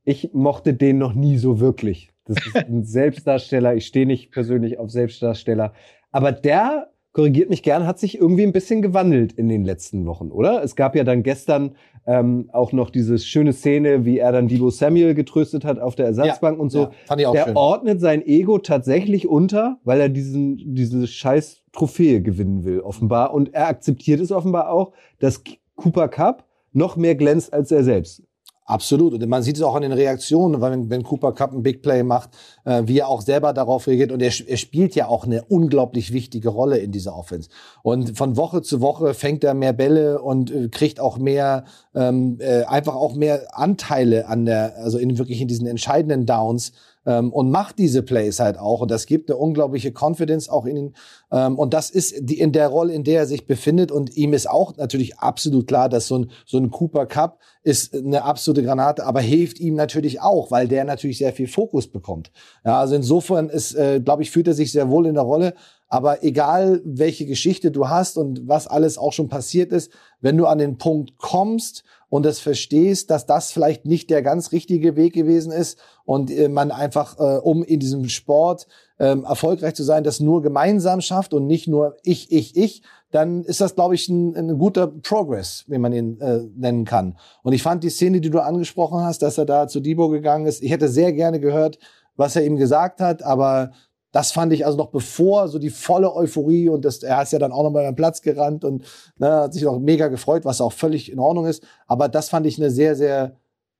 ich 0.05 0.29
mochte 0.33 0.73
den 0.73 0.97
noch 0.97 1.13
nie 1.13 1.37
so 1.37 1.59
wirklich. 1.59 2.11
Das 2.25 2.37
ist 2.45 2.55
ein 2.55 2.83
Selbstdarsteller. 2.85 3.75
Ich 3.75 3.85
stehe 3.87 4.05
nicht 4.05 4.31
persönlich 4.31 4.79
auf 4.79 4.91
Selbstdarsteller. 4.91 5.73
Aber 6.11 6.31
der, 6.31 6.89
korrigiert 7.11 7.49
mich 7.49 7.63
gern, 7.63 7.85
hat 7.85 7.99
sich 7.99 8.17
irgendwie 8.17 8.43
ein 8.43 8.53
bisschen 8.53 8.81
gewandelt 8.81 9.33
in 9.33 9.49
den 9.49 9.65
letzten 9.65 10.05
Wochen, 10.05 10.31
oder? 10.31 10.63
Es 10.63 10.75
gab 10.75 10.95
ja 10.95 11.03
dann 11.03 11.23
gestern 11.23 11.75
ähm, 12.05 12.49
auch 12.53 12.71
noch 12.71 12.89
diese 12.89 13.17
schöne 13.17 13.53
Szene, 13.53 14.05
wie 14.05 14.19
er 14.19 14.31
dann 14.31 14.47
Debo 14.47 14.69
Samuel 14.69 15.15
getröstet 15.15 15.65
hat 15.65 15.79
auf 15.79 15.95
der 15.95 16.05
Ersatzbank 16.05 16.57
ja, 16.57 16.61
und 16.61 16.69
so. 16.69 16.79
Ja, 16.81 16.91
fand 17.05 17.21
ich 17.21 17.27
auch 17.27 17.33
der 17.33 17.45
schön. 17.45 17.57
ordnet 17.57 17.99
sein 17.99 18.25
Ego 18.25 18.59
tatsächlich 18.59 19.27
unter, 19.27 19.79
weil 19.83 19.99
er 19.99 20.09
diesen, 20.09 20.75
diese 20.75 21.07
scheiß 21.07 21.63
Trophäe 21.73 22.21
gewinnen 22.21 22.63
will, 22.63 22.81
offenbar. 22.81 23.33
Und 23.33 23.53
er 23.53 23.67
akzeptiert 23.67 24.19
es 24.19 24.31
offenbar 24.31 24.69
auch, 24.69 24.91
dass 25.19 25.43
Cooper 25.75 26.07
Cup 26.09 26.45
noch 26.73 26.95
mehr 26.95 27.15
glänzt 27.15 27.53
als 27.53 27.71
er 27.71 27.83
selbst. 27.83 28.21
Absolut. 28.67 29.13
Und 29.13 29.27
man 29.27 29.43
sieht 29.43 29.57
es 29.57 29.61
auch 29.61 29.75
an 29.75 29.83
den 29.83 29.91
Reaktionen, 29.91 30.59
wenn, 30.59 30.89
wenn 30.89 31.03
Cooper 31.03 31.33
Cup 31.33 31.53
ein 31.53 31.61
Big 31.61 31.83
Play 31.83 32.01
macht, 32.01 32.31
äh, 32.63 32.81
wie 32.85 32.97
er 32.97 33.09
auch 33.09 33.21
selber 33.21 33.53
darauf 33.53 33.85
reagiert. 33.85 34.11
Und 34.11 34.23
er, 34.23 34.31
er 34.47 34.57
spielt 34.57 34.95
ja 34.95 35.07
auch 35.07 35.25
eine 35.25 35.43
unglaublich 35.43 36.11
wichtige 36.13 36.49
Rolle 36.49 36.79
in 36.79 36.91
dieser 36.91 37.15
Offense. 37.15 37.49
Und 37.83 38.17
von 38.17 38.37
Woche 38.37 38.63
zu 38.63 38.81
Woche 38.81 39.13
fängt 39.13 39.43
er 39.43 39.53
mehr 39.53 39.73
Bälle 39.73 40.19
und 40.19 40.49
äh, 40.49 40.69
kriegt 40.69 40.99
auch 40.99 41.19
mehr, 41.19 41.65
ähm, 41.93 42.37
äh, 42.39 42.63
einfach 42.63 42.95
auch 42.95 43.13
mehr 43.13 43.45
Anteile 43.51 44.27
an 44.27 44.45
der, 44.45 44.77
also 44.77 44.97
in 44.97 45.19
wirklich 45.19 45.41
in 45.41 45.47
diesen 45.47 45.67
entscheidenden 45.67 46.25
Downs 46.25 46.71
ähm, 47.05 47.31
und 47.31 47.51
macht 47.51 47.77
diese 47.77 48.03
Plays 48.03 48.39
halt 48.39 48.57
auch. 48.57 48.81
Und 48.81 48.91
das 48.91 49.05
gibt 49.05 49.29
eine 49.29 49.37
unglaubliche 49.37 49.91
Confidence 49.91 50.49
auch 50.49 50.65
in 50.65 50.77
ihn. 50.77 50.95
Ähm, 51.31 51.57
und 51.57 51.73
das 51.73 51.89
ist 51.89 52.15
die, 52.19 52.39
in 52.39 52.51
der 52.51 52.67
Rolle, 52.67 52.93
in 52.93 53.03
der 53.03 53.21
er 53.21 53.25
sich 53.27 53.47
befindet. 53.47 53.91
Und 53.91 54.15
ihm 54.15 54.33
ist 54.33 54.49
auch 54.49 54.75
natürlich 54.77 55.19
absolut 55.19 55.67
klar, 55.67 55.89
dass 55.89 56.07
so 56.07 56.19
ein, 56.19 56.31
so 56.45 56.57
ein 56.57 56.71
Cooper 56.71 57.05
Cup 57.05 57.39
ist 57.63 57.95
eine 57.95 58.23
absolute 58.23 58.63
Granate, 58.63 59.05
aber 59.05 59.21
hilft 59.21 59.59
ihm 59.59 59.75
natürlich 59.75 60.21
auch, 60.21 60.51
weil 60.51 60.67
der 60.67 60.83
natürlich 60.83 61.17
sehr 61.17 61.33
viel 61.33 61.47
Fokus 61.47 61.87
bekommt. 61.87 62.31
Ja, 62.63 62.79
also 62.79 62.95
insofern 62.95 63.49
ist, 63.49 63.73
äh, 63.75 63.99
glaube 63.99 64.23
ich, 64.23 64.31
fühlt 64.31 64.47
er 64.47 64.53
sich 64.53 64.71
sehr 64.71 64.89
wohl 64.89 65.07
in 65.07 65.15
der 65.15 65.23
Rolle. 65.23 65.53
Aber 65.87 66.23
egal, 66.23 66.81
welche 66.83 67.25
Geschichte 67.25 67.71
du 67.71 67.89
hast 67.89 68.17
und 68.17 68.47
was 68.47 68.67
alles 68.67 68.97
auch 68.97 69.13
schon 69.13 69.29
passiert 69.29 69.71
ist, 69.71 69.91
wenn 70.19 70.35
du 70.35 70.47
an 70.47 70.57
den 70.57 70.77
Punkt 70.77 71.17
kommst 71.17 71.83
und 72.15 72.25
es 72.25 72.39
verstehst, 72.39 73.11
dass 73.11 73.25
das 73.25 73.51
vielleicht 73.51 73.85
nicht 73.85 74.09
der 74.09 74.21
ganz 74.21 74.53
richtige 74.53 74.95
Weg 74.95 75.11
gewesen 75.11 75.51
ist 75.51 75.77
und 76.05 76.31
äh, 76.31 76.47
man 76.47 76.71
einfach, 76.71 77.19
äh, 77.19 77.39
um 77.39 77.61
in 77.61 77.81
diesem 77.81 78.07
Sport 78.07 78.67
ähm, 78.99 79.25
erfolgreich 79.25 79.75
zu 79.75 79.83
sein, 79.83 80.05
das 80.05 80.21
nur 80.21 80.41
gemeinsam 80.41 81.01
schafft 81.01 81.33
und 81.33 81.45
nicht 81.45 81.67
nur 81.67 81.97
ich, 82.03 82.31
ich, 82.31 82.55
ich, 82.55 82.83
dann 83.11 83.43
ist 83.43 83.59
das, 83.59 83.75
glaube 83.75 83.95
ich, 83.95 84.07
ein, 84.07 84.33
ein 84.33 84.57
guter 84.57 84.87
Progress, 84.87 85.65
wie 85.67 85.77
man 85.77 85.91
ihn 85.91 86.21
äh, 86.21 86.39
nennen 86.55 86.85
kann. 86.85 87.17
Und 87.43 87.51
ich 87.51 87.61
fand 87.61 87.83
die 87.83 87.89
Szene, 87.89 88.21
die 88.21 88.29
du 88.29 88.39
angesprochen 88.39 89.01
hast, 89.01 89.21
dass 89.21 89.37
er 89.37 89.45
da 89.45 89.67
zu 89.67 89.81
Debo 89.81 90.07
gegangen 90.07 90.45
ist, 90.45 90.63
ich 90.63 90.71
hätte 90.71 90.87
sehr 90.87 91.11
gerne 91.11 91.41
gehört, 91.41 91.79
was 92.15 92.37
er 92.37 92.45
ihm 92.45 92.55
gesagt 92.55 93.01
hat, 93.01 93.23
aber 93.23 93.71
das 94.15 94.31
fand 94.31 94.53
ich 94.53 94.65
also 94.65 94.77
noch 94.77 94.91
bevor 94.91 95.49
so 95.49 95.59
die 95.59 95.69
volle 95.69 96.15
Euphorie 96.15 96.69
und 96.69 96.85
das, 96.85 97.03
er 97.03 97.21
ist 97.21 97.33
ja 97.33 97.39
dann 97.39 97.51
auch 97.51 97.63
noch 97.63 97.71
mal 97.71 97.83
beim 97.83 97.97
Platz 97.97 98.21
gerannt 98.21 98.63
und 98.63 98.85
ne, 99.17 99.29
hat 99.29 99.53
sich 99.53 99.67
auch 99.67 99.77
mega 99.77 100.07
gefreut, 100.07 100.45
was 100.45 100.61
auch 100.61 100.71
völlig 100.71 101.11
in 101.11 101.19
Ordnung 101.19 101.47
ist. 101.47 101.63
Aber 101.85 102.07
das 102.07 102.29
fand 102.29 102.45
ich 102.45 102.57
eine 102.57 102.71
sehr, 102.71 102.95
sehr, 102.95 103.35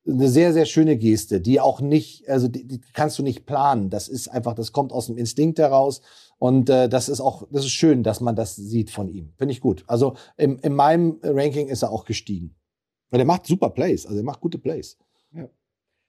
eine 0.06 0.28
sehr, 0.28 0.52
sehr 0.52 0.66
schöne 0.66 0.98
Geste, 0.98 1.40
die 1.40 1.62
auch 1.62 1.80
nicht, 1.80 2.28
also 2.28 2.50
die, 2.50 2.68
die 2.68 2.82
kannst 2.92 3.18
du 3.18 3.24
nicht 3.24 3.46
planen. 3.46 3.90
Das 3.90 4.10
ist 4.10 4.28
einfach, 4.28 4.56
das 4.56 4.74
kommt 4.74 4.92
aus 4.92 5.06
dem 5.06 5.16
Instinkt 5.16 5.58
heraus. 5.58 6.02
Und 6.38 6.70
äh, 6.70 6.90
das 6.90 7.08
ist 7.08 7.22
auch, 7.22 7.48
das 7.50 7.64
ist 7.64 7.72
schön, 7.72 8.04
dass 8.04 8.20
man 8.20 8.36
das 8.36 8.58
sieht 8.58 8.90
von 8.90 9.08
ihm. 9.08 9.32
Finde 9.38 9.54
ich 9.54 9.62
gut. 9.62 9.86
Also 9.88 10.16
im, 10.36 10.60
in 10.60 10.74
meinem 10.74 11.18
Ranking 11.24 11.70
ist 11.70 11.82
er 11.82 11.92
auch 11.92 12.04
gestiegen. 12.04 12.58
Weil 13.10 13.22
er 13.22 13.26
macht 13.26 13.48
super 13.48 13.70
Plays, 13.70 14.06
also 14.06 14.18
er 14.18 14.26
macht 14.26 14.42
gute 14.42 14.58
Plays. 14.58 14.98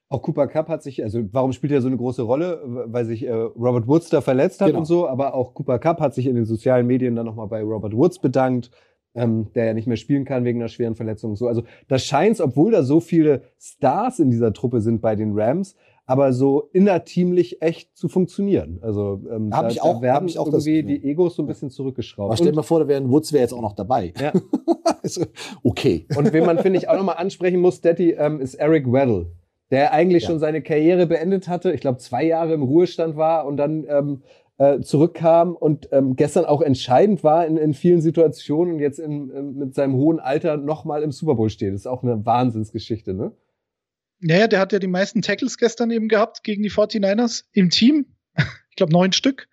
Auch 0.09 0.21
Cooper 0.21 0.47
Cup 0.47 0.69
hat 0.69 0.83
sich, 0.83 1.03
also 1.03 1.21
warum 1.33 1.51
spielt 1.51 1.73
er 1.73 1.81
so 1.81 1.87
eine 1.87 1.97
große 1.97 2.21
Rolle? 2.21 2.61
Weil 2.87 3.05
sich 3.05 3.25
äh, 3.25 3.31
Robert 3.31 3.87
Woods 3.87 4.09
da 4.09 4.21
verletzt 4.21 4.61
hat 4.61 4.67
genau. 4.67 4.79
und 4.79 4.85
so, 4.85 5.07
aber 5.07 5.33
auch 5.33 5.53
Cooper 5.53 5.79
Cup 5.79 5.99
hat 5.99 6.13
sich 6.13 6.27
in 6.27 6.35
den 6.35 6.45
sozialen 6.45 6.87
Medien 6.87 7.15
dann 7.15 7.25
nochmal 7.25 7.47
bei 7.47 7.61
Robert 7.61 7.93
Woods 7.93 8.19
bedankt, 8.19 8.71
ähm, 9.15 9.51
der 9.53 9.65
ja 9.65 9.73
nicht 9.73 9.87
mehr 9.87 9.97
spielen 9.97 10.23
kann 10.23 10.45
wegen 10.45 10.61
einer 10.61 10.69
schweren 10.69 10.95
Verletzung 10.95 11.31
und 11.31 11.35
so. 11.35 11.47
Also 11.47 11.63
da 11.89 11.99
scheint 11.99 12.39
obwohl 12.39 12.71
da 12.71 12.83
so 12.83 13.01
viele 13.01 13.41
Stars 13.59 14.19
in 14.19 14.29
dieser 14.29 14.53
Truppe 14.53 14.79
sind 14.79 15.01
bei 15.01 15.17
den 15.17 15.37
Rams, 15.37 15.75
aber 16.05 16.31
so 16.31 16.69
innerteamlich 16.71 17.61
echt 17.61 17.97
zu 17.97 18.07
funktionieren. 18.07 18.79
Also 18.81 19.21
ähm, 19.29 19.53
hab 19.53 19.63
da, 19.63 19.69
ich 19.69 19.81
auch, 19.81 19.95
da 19.95 20.01
werden 20.03 20.15
hab 20.15 20.25
ich 20.29 20.39
auch 20.39 20.47
irgendwie 20.47 20.83
das, 20.83 20.87
die 20.87 21.03
Egos 21.03 21.35
so 21.35 21.43
ein 21.43 21.47
bisschen 21.47 21.69
zurückgeschraubt. 21.69 22.29
Aber 22.29 22.37
stell 22.37 22.51
dir 22.51 22.55
mal 22.55 22.63
vor, 22.63 22.79
da 22.79 22.87
wäre 22.87 23.09
Woods 23.09 23.33
wäre 23.33 23.41
jetzt 23.41 23.53
auch 23.53 23.61
noch 23.61 23.73
dabei. 23.73 24.13
Ja. 24.19 24.31
Also, 25.03 25.25
okay. 25.63 26.05
Und 26.17 26.33
wen 26.33 26.45
man, 26.45 26.57
finde 26.57 26.79
ich, 26.79 26.89
auch 26.89 26.97
nochmal 26.97 27.15
ansprechen 27.15 27.61
muss, 27.61 27.79
Daddy, 27.79 28.11
ähm, 28.11 28.41
ist 28.41 28.55
Eric 28.55 28.91
Weddle 28.91 29.27
der 29.71 29.93
eigentlich 29.93 30.23
ja. 30.23 30.29
schon 30.29 30.39
seine 30.39 30.61
Karriere 30.61 31.07
beendet 31.07 31.47
hatte, 31.47 31.71
ich 31.71 31.81
glaube 31.81 31.97
zwei 31.99 32.23
Jahre 32.23 32.53
im 32.53 32.63
Ruhestand 32.63 33.15
war 33.17 33.45
und 33.45 33.57
dann 33.57 33.85
ähm, 33.89 34.23
äh, 34.57 34.79
zurückkam 34.81 35.55
und 35.55 35.89
ähm, 35.91 36.15
gestern 36.15 36.45
auch 36.45 36.61
entscheidend 36.61 37.23
war 37.23 37.45
in, 37.45 37.57
in 37.57 37.73
vielen 37.73 38.01
Situationen 38.01 38.75
und 38.75 38.79
jetzt 38.79 38.99
in, 38.99 39.29
in, 39.29 39.55
mit 39.55 39.75
seinem 39.75 39.93
hohen 39.93 40.19
Alter 40.19 40.57
nochmal 40.57 41.03
im 41.03 41.11
Super 41.11 41.35
Bowl 41.35 41.49
steht. 41.49 41.73
Das 41.73 41.81
ist 41.81 41.87
auch 41.87 42.03
eine 42.03 42.25
Wahnsinnsgeschichte, 42.25 43.13
ne? 43.13 43.33
Naja, 44.19 44.47
der 44.47 44.59
hat 44.59 44.73
ja 44.73 44.79
die 44.79 44.87
meisten 44.87 45.21
Tackles 45.21 45.57
gestern 45.57 45.91
eben 45.91 46.07
gehabt 46.07 46.43
gegen 46.43 46.63
die 46.63 46.71
49ers 46.71 47.45
im 47.51 47.69
Team. 47.69 48.05
Ich 48.69 48.79
glaube 48.79 48.93
neun 48.93 49.11
Stück. 49.11 49.47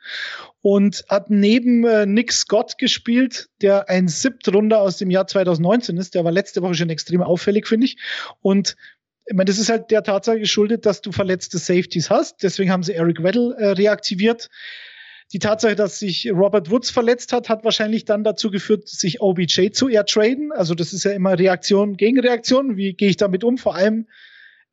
Und 0.61 1.07
hat 1.09 1.31
neben 1.31 1.83
äh, 1.87 2.05
Nick 2.05 2.31
Scott 2.31 2.77
gespielt, 2.77 3.49
der 3.63 3.89
ein 3.89 4.07
Siebtrunder 4.07 4.83
aus 4.83 4.99
dem 4.99 5.11
Jahr 5.11 5.27
2019 5.27 5.97
ist. 5.97 6.15
Der 6.15 6.25
war 6.25 6.31
letzte 6.31 6.61
Woche 6.61 6.75
schon 6.75 6.91
extrem 6.91 7.23
auffällig, 7.23 7.67
finde 7.67 7.87
ich. 7.87 7.97
Und 8.43 8.77
ich 9.27 9.35
meine, 9.35 9.47
das 9.47 9.59
ist 9.59 9.71
halt 9.71 9.91
der 9.91 10.03
Tatsache 10.03 10.39
geschuldet, 10.39 10.85
dass 10.87 11.01
du 11.01 11.11
verletzte 11.11 11.59
Safeties 11.59 12.11
hast. 12.11 12.43
Deswegen 12.43 12.71
haben 12.71 12.83
sie 12.83 12.93
Eric 12.93 13.23
Weddle 13.23 13.55
äh, 13.57 13.69
reaktiviert. 13.71 14.51
Die 15.33 15.39
Tatsache, 15.39 15.75
dass 15.75 15.99
sich 15.99 16.31
Robert 16.31 16.71
Woods 16.71 16.91
verletzt 16.91 17.33
hat, 17.33 17.49
hat 17.49 17.65
wahrscheinlich 17.65 18.05
dann 18.05 18.25
dazu 18.25 18.51
geführt, 18.51 18.87
sich 18.87 19.23
OBJ 19.23 19.71
zu 19.71 19.89
ertraden. 19.89 20.53
Also 20.53 20.75
das 20.75 20.93
ist 20.93 21.05
ja 21.05 21.13
immer 21.13 21.39
Reaktion 21.39 21.97
gegen 21.97 22.21
Reaktion. 22.21 22.77
Wie 22.77 22.93
gehe 22.93 23.09
ich 23.09 23.17
damit 23.17 23.45
um? 23.45 23.57
Vor 23.57 23.75
allem 23.75 24.07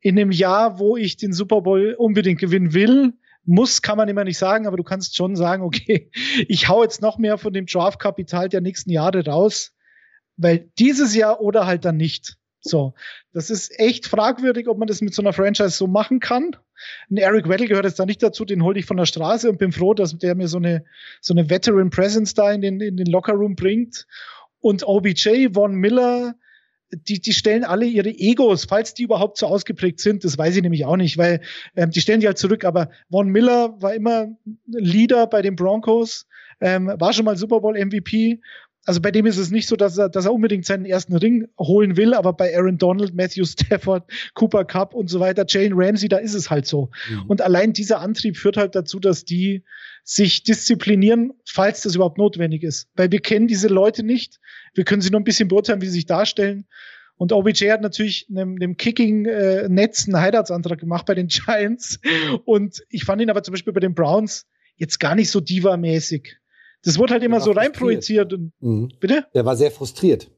in 0.00 0.18
einem 0.18 0.30
Jahr, 0.30 0.78
wo 0.78 0.96
ich 0.96 1.16
den 1.16 1.32
Super 1.32 1.62
Bowl 1.62 1.94
unbedingt 1.96 2.40
gewinnen 2.40 2.74
will. 2.74 3.14
Muss, 3.44 3.82
kann 3.82 3.96
man 3.96 4.08
immer 4.08 4.24
nicht 4.24 4.38
sagen, 4.38 4.66
aber 4.66 4.76
du 4.76 4.84
kannst 4.84 5.16
schon 5.16 5.34
sagen, 5.34 5.62
okay, 5.62 6.10
ich 6.48 6.68
hau 6.68 6.82
jetzt 6.82 7.00
noch 7.00 7.18
mehr 7.18 7.38
von 7.38 7.52
dem 7.52 7.66
Draft-Kapital 7.66 8.48
der 8.48 8.60
nächsten 8.60 8.90
Jahre 8.90 9.24
raus, 9.24 9.72
weil 10.36 10.70
dieses 10.78 11.14
Jahr 11.14 11.40
oder 11.40 11.66
halt 11.66 11.84
dann 11.84 11.96
nicht. 11.96 12.36
So, 12.64 12.94
das 13.32 13.50
ist 13.50 13.78
echt 13.78 14.06
fragwürdig, 14.06 14.68
ob 14.68 14.78
man 14.78 14.86
das 14.86 15.00
mit 15.00 15.12
so 15.14 15.20
einer 15.20 15.32
Franchise 15.32 15.70
so 15.70 15.88
machen 15.88 16.20
kann. 16.20 16.56
Ein 17.10 17.16
Eric 17.16 17.48
Weddle 17.48 17.66
gehört 17.66 17.84
jetzt 17.84 17.98
da 17.98 18.06
nicht 18.06 18.22
dazu, 18.22 18.44
den 18.44 18.62
hole 18.62 18.78
ich 18.78 18.86
von 18.86 18.96
der 18.96 19.06
Straße 19.06 19.50
und 19.50 19.58
bin 19.58 19.72
froh, 19.72 19.94
dass 19.94 20.16
der 20.16 20.36
mir 20.36 20.46
so 20.46 20.58
eine, 20.58 20.84
so 21.20 21.34
eine 21.34 21.50
Veteran 21.50 21.90
Presence 21.90 22.34
da 22.34 22.52
in 22.52 22.60
den, 22.60 22.80
in 22.80 22.96
den 22.96 23.06
Lockerroom 23.06 23.56
bringt. 23.56 24.06
Und 24.60 24.86
OBJ, 24.86 25.48
Von 25.54 25.74
Miller, 25.74 26.36
die, 26.92 27.20
die 27.20 27.32
stellen 27.32 27.64
alle 27.64 27.86
ihre 27.86 28.10
Egos, 28.10 28.64
falls 28.64 28.94
die 28.94 29.02
überhaupt 29.02 29.38
so 29.38 29.46
ausgeprägt 29.46 29.98
sind, 29.98 30.22
das 30.22 30.38
weiß 30.38 30.54
ich 30.54 30.62
nämlich 30.62 30.84
auch 30.84 30.96
nicht, 30.96 31.18
weil 31.18 31.40
ähm, 31.74 31.90
die 31.90 32.00
stellen 32.00 32.20
die 32.20 32.28
halt 32.28 32.38
zurück. 32.38 32.64
Aber 32.64 32.90
Von 33.10 33.28
Miller 33.28 33.74
war 33.82 33.92
immer 33.92 34.28
Leader 34.66 35.26
bei 35.26 35.42
den 35.42 35.56
Broncos, 35.56 36.28
ähm, 36.60 36.92
war 36.96 37.12
schon 37.12 37.24
mal 37.24 37.36
Super 37.36 37.60
Bowl 37.60 37.76
MVP 37.76 38.40
also 38.84 39.00
bei 39.00 39.12
dem 39.12 39.26
ist 39.26 39.36
es 39.36 39.50
nicht 39.50 39.68
so, 39.68 39.76
dass 39.76 39.96
er, 39.96 40.08
dass 40.08 40.24
er 40.24 40.32
unbedingt 40.32 40.66
seinen 40.66 40.84
ersten 40.84 41.16
Ring 41.16 41.46
holen 41.58 41.96
will, 41.96 42.14
aber 42.14 42.32
bei 42.32 42.56
Aaron 42.56 42.78
Donald, 42.78 43.14
Matthew 43.14 43.44
Stafford, 43.44 44.10
Cooper 44.34 44.64
Cup 44.64 44.94
und 44.94 45.08
so 45.08 45.20
weiter, 45.20 45.44
Jane 45.46 45.74
Ramsey, 45.74 46.08
da 46.08 46.16
ist 46.16 46.34
es 46.34 46.50
halt 46.50 46.66
so. 46.66 46.90
Mhm. 47.08 47.26
Und 47.28 47.42
allein 47.42 47.72
dieser 47.72 48.00
Antrieb 48.00 48.36
führt 48.36 48.56
halt 48.56 48.74
dazu, 48.74 48.98
dass 48.98 49.24
die 49.24 49.64
sich 50.02 50.42
disziplinieren, 50.42 51.32
falls 51.46 51.82
das 51.82 51.94
überhaupt 51.94 52.18
notwendig 52.18 52.64
ist. 52.64 52.88
Weil 52.94 53.12
wir 53.12 53.20
kennen 53.20 53.46
diese 53.46 53.68
Leute 53.68 54.02
nicht. 54.02 54.40
Wir 54.74 54.84
können 54.84 55.00
sie 55.00 55.10
nur 55.10 55.20
ein 55.20 55.24
bisschen 55.24 55.48
beurteilen, 55.48 55.80
wie 55.80 55.86
sie 55.86 55.92
sich 55.92 56.06
darstellen. 56.06 56.66
Und 57.16 57.32
OBJ 57.32 57.70
hat 57.70 57.82
natürlich 57.82 58.26
einem, 58.30 58.56
einem 58.56 58.76
Kicking-Netz 58.76 60.08
einen 60.08 60.20
Heiratsantrag 60.20 60.80
gemacht 60.80 61.06
bei 61.06 61.14
den 61.14 61.26
Giants. 61.28 62.00
Und 62.44 62.82
ich 62.88 63.04
fand 63.04 63.22
ihn 63.22 63.30
aber 63.30 63.44
zum 63.44 63.52
Beispiel 63.52 63.72
bei 63.72 63.80
den 63.80 63.94
Browns 63.94 64.46
jetzt 64.74 64.98
gar 64.98 65.14
nicht 65.14 65.30
so 65.30 65.40
diva-mäßig. 65.40 66.36
Das 66.84 66.98
wurde 66.98 67.14
halt 67.14 67.22
immer 67.22 67.40
so 67.40 67.52
reinprojiziert. 67.52 68.32
Mhm. 68.60 68.90
Bitte? 69.00 69.26
Der 69.34 69.44
war 69.44 69.56
sehr 69.56 69.70
frustriert. 69.70 70.30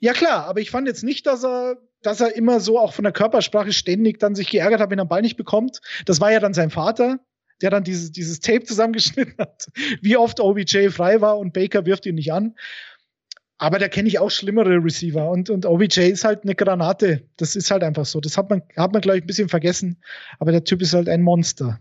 Ja 0.00 0.12
klar, 0.12 0.46
aber 0.46 0.60
ich 0.60 0.70
fand 0.70 0.86
jetzt 0.86 1.02
nicht, 1.02 1.26
dass 1.26 1.44
er, 1.44 1.76
dass 2.02 2.20
er 2.20 2.36
immer 2.36 2.60
so 2.60 2.78
auch 2.78 2.92
von 2.92 3.02
der 3.02 3.12
Körpersprache 3.12 3.72
ständig 3.72 4.18
dann 4.20 4.34
sich 4.34 4.48
geärgert 4.50 4.80
hat, 4.80 4.90
wenn 4.90 4.98
er 4.98 5.06
den 5.06 5.08
Ball 5.08 5.22
nicht 5.22 5.36
bekommt. 5.36 5.80
Das 6.04 6.20
war 6.20 6.30
ja 6.30 6.40
dann 6.40 6.54
sein 6.54 6.70
Vater, 6.70 7.20
der 7.62 7.70
dann 7.70 7.84
dieses, 7.84 8.12
dieses 8.12 8.40
Tape 8.40 8.64
zusammengeschnitten 8.64 9.34
hat, 9.38 9.68
wie 10.02 10.16
oft 10.16 10.40
OBJ 10.40 10.88
frei 10.90 11.20
war 11.20 11.38
und 11.38 11.52
Baker 11.52 11.86
wirft 11.86 12.06
ihn 12.06 12.14
nicht 12.14 12.32
an. 12.32 12.54
Aber 13.60 13.80
da 13.80 13.88
kenne 13.88 14.06
ich 14.06 14.20
auch 14.20 14.30
schlimmere 14.30 14.84
Receiver 14.84 15.28
und, 15.28 15.50
und 15.50 15.66
OBJ 15.66 16.02
ist 16.02 16.24
halt 16.24 16.44
eine 16.44 16.54
Granate. 16.54 17.24
Das 17.36 17.56
ist 17.56 17.72
halt 17.72 17.82
einfach 17.82 18.06
so. 18.06 18.20
Das 18.20 18.38
hat 18.38 18.50
man, 18.50 18.62
hat 18.76 18.92
man, 18.92 19.02
glaube 19.02 19.18
ich, 19.18 19.24
ein 19.24 19.26
bisschen 19.26 19.48
vergessen. 19.48 20.00
Aber 20.38 20.52
der 20.52 20.62
Typ 20.62 20.80
ist 20.80 20.94
halt 20.94 21.08
ein 21.08 21.22
Monster. 21.22 21.80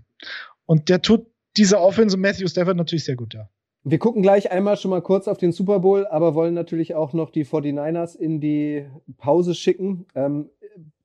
Und 0.66 0.90
der 0.90 1.04
tut 1.04 1.28
dieser 1.56 1.80
Offense 1.80 2.16
und 2.16 2.22
Matthew 2.22 2.48
Stafford 2.48 2.78
natürlich 2.78 3.06
sehr 3.06 3.16
gut, 3.16 3.36
ja. 3.36 3.48
Wir 3.90 4.00
gucken 4.00 4.22
gleich 4.22 4.52
einmal 4.52 4.76
schon 4.76 4.92
mal 4.92 5.02
kurz 5.02 5.30
auf 5.30 5.38
den 5.38 5.54
Super 5.54 5.80
Bowl, 5.80 6.06
aber 6.08 6.36
wollen 6.36 6.54
natürlich 6.54 6.94
auch 6.94 7.14
noch 7.14 7.30
die 7.30 7.46
49ers 7.46 8.18
in 8.18 8.42
die 8.42 8.86
Pause 9.16 9.56
schicken. 9.56 10.06
Ähm, 10.14 10.50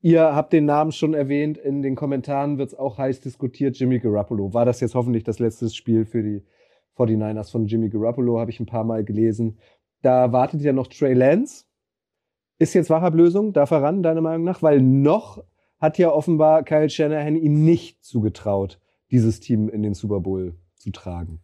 ihr 0.01 0.35
habt 0.35 0.51
den 0.51 0.65
Namen 0.65 0.91
schon 0.91 1.13
erwähnt, 1.13 1.57
in 1.57 1.81
den 1.81 1.95
Kommentaren 1.95 2.57
wird 2.57 2.73
es 2.73 2.77
auch 2.77 2.97
heiß 2.97 3.21
diskutiert, 3.21 3.77
Jimmy 3.77 3.99
Garoppolo. 3.99 4.53
War 4.53 4.65
das 4.65 4.81
jetzt 4.81 4.95
hoffentlich 4.95 5.23
das 5.23 5.39
letzte 5.39 5.69
Spiel 5.69 6.03
für 6.03 6.23
die 6.23 6.43
49ers 6.97 7.51
von 7.51 7.67
Jimmy 7.67 7.87
Garoppolo, 7.87 8.37
habe 8.37 8.51
ich 8.51 8.59
ein 8.59 8.65
paar 8.65 8.83
Mal 8.83 9.05
gelesen. 9.05 9.59
Da 10.01 10.33
wartet 10.33 10.59
ja 10.59 10.73
noch 10.73 10.87
Trey 10.87 11.13
Lance. 11.13 11.63
Ist 12.59 12.73
jetzt 12.73 12.89
Wachablösung, 12.89 13.53
darf 13.53 13.71
er 13.71 13.81
ran, 13.81 14.03
deiner 14.03 14.19
Meinung 14.19 14.43
nach? 14.43 14.61
Weil 14.61 14.81
noch 14.81 15.41
hat 15.79 15.97
ja 15.97 16.11
offenbar 16.11 16.63
Kyle 16.63 16.89
Shanahan 16.89 17.37
ihm 17.37 17.63
nicht 17.63 18.03
zugetraut, 18.03 18.81
dieses 19.09 19.39
Team 19.39 19.69
in 19.69 19.83
den 19.83 19.93
Super 19.93 20.19
Bowl 20.19 20.57
zu 20.75 20.91
tragen. 20.91 21.39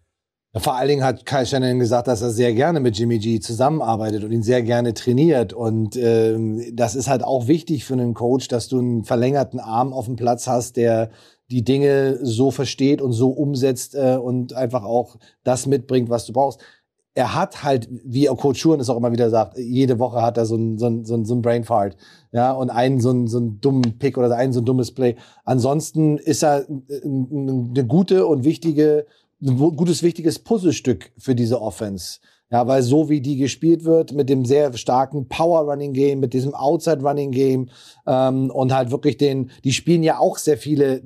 Vor 0.56 0.76
allen 0.76 0.88
Dingen 0.88 1.04
hat 1.04 1.28
Kai 1.28 1.46
Shannon 1.46 1.78
gesagt, 1.78 2.08
dass 2.08 2.24
er 2.24 2.32
sehr 2.32 2.54
gerne 2.56 2.80
mit 2.80 2.98
Jimmy 2.98 3.20
G 3.20 3.40
zusammenarbeitet 3.40 4.24
und 4.24 4.32
ihn 4.32 4.42
sehr 4.42 4.64
gerne 4.64 4.96
trainiert. 4.96 5.54
Und 5.54 5.96
ähm, 5.96 6.64
das 6.74 6.96
ist 6.96 7.08
halt 7.08 7.24
auch 7.24 7.48
wichtig 7.48 7.86
für 7.86 7.94
einen 7.94 8.16
Coach, 8.16 8.48
dass 8.48 8.68
du 8.68 8.80
einen 8.80 9.04
verlängerten 9.04 9.60
Arm 9.60 9.94
auf 9.94 10.06
dem 10.06 10.16
Platz 10.16 10.48
hast, 10.48 10.76
der 10.76 11.12
die 11.52 11.64
Dinge 11.64 12.18
so 12.24 12.50
versteht 12.50 13.00
und 13.00 13.12
so 13.12 13.30
umsetzt 13.30 13.94
äh, 13.94 14.18
und 14.18 14.54
einfach 14.54 14.84
auch 14.84 15.18
das 15.44 15.68
mitbringt, 15.68 16.10
was 16.10 16.26
du 16.26 16.34
brauchst. 16.34 16.62
Er 17.14 17.36
hat 17.36 17.64
halt, 17.64 17.88
wie 18.04 18.26
Coach 18.26 18.60
Schuren 18.60 18.80
es 18.80 18.90
auch 18.90 18.98
immer 18.98 19.12
wieder 19.12 19.30
sagt, 19.30 19.56
jede 19.60 20.00
Woche 20.00 20.24
hat 20.24 20.38
er 20.38 20.48
so 20.48 20.56
ein, 20.56 20.80
so 20.80 20.88
ein, 20.88 21.06
so 21.06 21.14
ein, 21.14 21.26
so 21.26 21.36
ein 21.36 21.44
Brainfart, 21.44 21.96
ja, 22.32 22.54
und 22.54 22.72
einen 22.72 23.00
so 23.02 23.12
ein, 23.12 23.28
so 23.28 23.40
ein 23.40 23.62
dummen 23.62 24.00
Pick 24.00 24.18
oder 24.18 24.36
einen 24.36 24.54
so 24.54 24.62
ein 24.62 24.66
dummes 24.66 24.94
Play. 24.94 25.16
Ansonsten 25.44 26.18
ist 26.18 26.44
er 26.44 26.66
eine 26.68 27.86
gute 27.86 28.26
und 28.26 28.44
wichtige 28.46 29.06
ein 29.42 29.58
gutes, 29.58 30.04
wichtiges 30.04 30.40
Puzzlestück 30.40 31.12
für 31.18 31.36
diese 31.36 31.62
Offense. 31.62 32.20
Ja, 32.52 32.66
weil 32.66 32.82
so 32.82 33.10
wie 33.10 33.22
die 33.22 33.38
gespielt 33.38 33.84
wird, 33.84 34.12
mit 34.12 34.28
dem 34.28 34.44
sehr 34.44 34.74
starken 34.74 35.28
Power-Running-Game, 35.28 36.20
mit 36.20 36.34
diesem 36.34 36.56
Outside-Running-Game 36.56 37.70
ähm, 38.08 38.50
und 38.50 38.74
halt 38.74 38.90
wirklich 38.90 39.18
den, 39.18 39.52
die 39.64 39.72
spielen 39.72 40.02
ja 40.02 40.18
auch 40.18 40.40
sehr 40.40 40.58
viele 40.58 41.04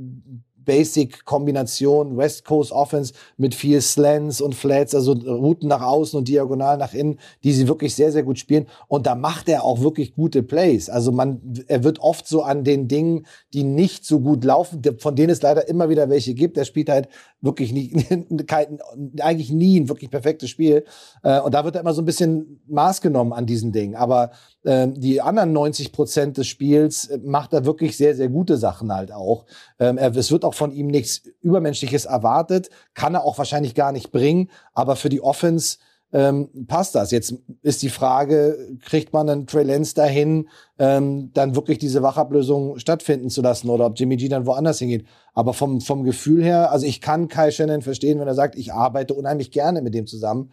Basic-Kombination, 0.66 2.18
West 2.18 2.46
Coast 2.46 2.72
Offense 2.72 3.14
mit 3.38 3.56
viel 3.56 3.82
Slants 3.82 4.42
und 4.42 4.56
Flats, 4.56 4.96
also 4.96 5.14
Routen 5.14 5.68
nach 5.68 5.82
außen 5.82 6.18
und 6.18 6.28
diagonal 6.28 6.78
nach 6.78 6.94
innen, 6.94 7.20
die 7.44 7.54
sie 7.54 7.68
wirklich 7.68 7.96
sehr, 7.96 8.12
sehr 8.12 8.24
gut 8.24 8.40
spielen. 8.40 8.68
Und 8.88 9.06
da 9.06 9.16
macht 9.16 9.50
er 9.50 9.64
auch 9.64 9.82
wirklich 9.82 10.16
gute 10.16 10.44
Plays. 10.44 10.90
Also 10.90 11.12
man, 11.12 11.42
er 11.68 11.84
wird 11.84 12.00
oft 12.00 12.28
so 12.28 12.44
an 12.44 12.64
den 12.64 12.88
Dingen, 12.88 13.26
die 13.54 13.64
nicht 13.64 14.06
so 14.06 14.20
gut 14.20 14.44
laufen, 14.44 14.82
von 15.00 15.16
denen 15.16 15.30
es 15.30 15.42
leider 15.42 15.68
immer 15.68 15.90
wieder 15.90 16.10
welche 16.10 16.34
gibt. 16.34 16.58
Er 16.58 16.66
spielt 16.66 16.90
halt 16.90 17.08
wirklich 17.42 17.74
nie, 17.74 17.90
kein, 18.48 18.80
eigentlich 19.20 19.52
nie 19.52 19.80
ein 19.80 19.90
wirklich 19.90 20.10
perfektes 20.10 20.50
Spiel. 20.50 20.86
Äh, 21.24 21.40
und 21.42 21.54
da 21.54 21.66
wird 21.66 21.76
er 21.76 21.82
immer 21.82 21.94
so 21.94 22.02
ein 22.02 22.06
bisschen 22.06 22.62
Maß 22.68 23.02
genommen 23.02 23.34
an 23.34 23.46
diesen 23.46 23.72
Dingen. 23.72 23.96
Aber 23.96 24.32
ähm, 24.66 25.00
die 25.00 25.22
anderen 25.22 25.52
90 25.52 25.92
Prozent 25.92 26.38
des 26.38 26.48
Spiels 26.48 27.08
äh, 27.08 27.20
macht 27.24 27.54
er 27.54 27.66
wirklich 27.66 27.98
sehr, 27.98 28.16
sehr 28.16 28.30
gute 28.30 28.58
Sachen 28.58 28.94
halt 28.94 29.12
auch. 29.12 29.46
Ähm, 29.80 29.98
es 29.98 30.32
wird 30.32 30.46
auch 30.46 30.53
von 30.54 30.72
ihm 30.72 30.88
nichts 30.88 31.24
Übermenschliches 31.42 32.06
erwartet, 32.06 32.70
kann 32.94 33.16
er 33.16 33.24
auch 33.24 33.38
wahrscheinlich 33.38 33.76
gar 33.76 33.92
nicht 33.92 34.12
bringen, 34.12 34.50
aber 34.74 34.96
für 34.96 35.10
die 35.10 35.22
Offense 35.22 35.78
ähm, 36.14 36.48
passt 36.68 36.94
das. 36.94 37.12
Jetzt 37.12 37.36
ist 37.64 37.82
die 37.82 37.90
Frage, 37.90 38.78
kriegt 38.86 39.14
man 39.14 39.28
einen 39.28 39.48
Trey 39.48 39.64
Lance 39.64 39.96
dahin, 39.96 40.48
ähm, 40.78 41.32
dann 41.34 41.56
wirklich 41.56 41.80
diese 41.80 42.04
Wachablösung 42.04 42.78
stattfinden 42.78 43.30
zu 43.30 43.42
lassen 43.42 43.70
oder 43.70 43.88
ob 43.88 44.00
Jimmy 44.00 44.16
G 44.16 44.30
dann 44.30 44.46
woanders 44.46 44.80
hingeht. 44.80 45.06
Aber 45.34 45.54
vom, 45.54 45.82
vom 45.82 46.04
Gefühl 46.04 46.44
her, 46.44 46.72
also 46.72 46.86
ich 46.86 47.02
kann 47.02 47.28
Kai 47.28 47.50
Shannon 47.50 47.82
verstehen, 47.82 48.20
wenn 48.20 48.28
er 48.28 48.36
sagt, 48.36 48.56
ich 48.56 48.74
arbeite 48.74 49.16
unheimlich 49.16 49.52
gerne 49.52 49.82
mit 49.82 49.96
dem 49.96 50.06
zusammen. 50.06 50.52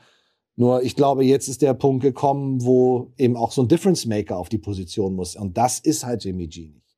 Nur 0.57 0.83
ich 0.83 0.97
glaube, 0.97 1.25
jetzt 1.25 1.49
ist 1.49 1.63
der 1.63 1.75
Punkt 1.75 2.03
gekommen, 2.03 2.65
wo 2.65 3.13
eben 3.19 3.37
auch 3.37 3.53
so 3.53 3.63
ein 3.63 3.69
Difference 3.69 4.07
Maker 4.07 4.39
auf 4.39 4.49
die 4.49 4.59
Position 4.59 5.15
muss. 5.15 5.37
Und 5.37 5.59
das 5.59 5.79
ist 5.79 6.07
halt 6.07 6.25
Jimmy 6.25 6.49
G 6.49 6.69
nicht. 6.69 6.90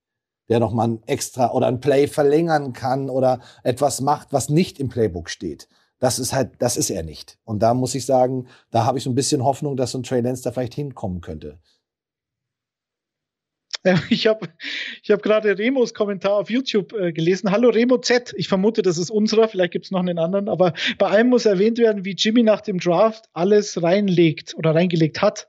Der 0.53 0.61
nochmal 0.61 0.87
ein 0.87 1.03
extra 1.07 1.51
oder 1.53 1.67
ein 1.67 1.81
Play 1.81 2.07
verlängern 2.07 2.75
kann 2.75 3.09
oder 3.09 3.41
etwas 3.63 4.03
macht, 4.03 4.35
was 4.35 4.51
nicht 4.51 4.79
im 4.79 4.91
Playbook 4.91 5.31
steht. 5.31 5.67
Das 5.99 6.19
ist 6.19 6.35
halt, 6.35 6.51
das 6.59 6.77
ist 6.77 6.91
er 6.91 7.03
nicht. 7.03 7.39
Und 7.45 7.61
da 7.63 7.73
muss 7.73 7.95
ich 7.95 8.05
sagen, 8.05 8.47
da 8.71 8.85
habe 8.85 8.99
ich 8.99 9.05
so 9.05 9.09
ein 9.09 9.15
bisschen 9.15 9.43
Hoffnung, 9.45 9.79
dass 9.79 9.93
so 9.93 9.99
ein 9.99 10.03
Trey 10.03 10.21
Lance 10.21 10.43
da 10.43 10.53
vielleicht 10.53 10.75
hinkommen 10.75 11.23
könnte. 11.23 11.59
Ich 14.11 14.27
habe 14.27 14.51
ich 15.03 15.11
hab 15.11 15.23
gerade 15.23 15.59
Remos 15.59 15.95
Kommentar 15.95 16.35
auf 16.35 16.51
YouTube 16.51 16.93
äh, 16.93 17.13
gelesen. 17.13 17.51
Hallo 17.51 17.71
Remo 17.71 17.97
Z. 17.97 18.35
Ich 18.37 18.47
vermute, 18.47 18.83
das 18.83 18.99
ist 18.99 19.11
unserer, 19.11 19.49
vielleicht 19.49 19.73
gibt 19.73 19.87
es 19.87 19.91
noch 19.91 20.01
einen 20.01 20.19
anderen, 20.19 20.51
aber 20.51 20.75
bei 20.99 21.07
allem 21.09 21.31
muss 21.31 21.47
erwähnt 21.47 21.79
werden, 21.79 22.05
wie 22.05 22.15
Jimmy 22.15 22.43
nach 22.43 22.61
dem 22.61 22.79
Draft 22.79 23.25
alles 23.33 23.83
reinlegt 23.83 24.55
oder 24.55 24.75
reingelegt 24.75 25.23
hat. 25.23 25.49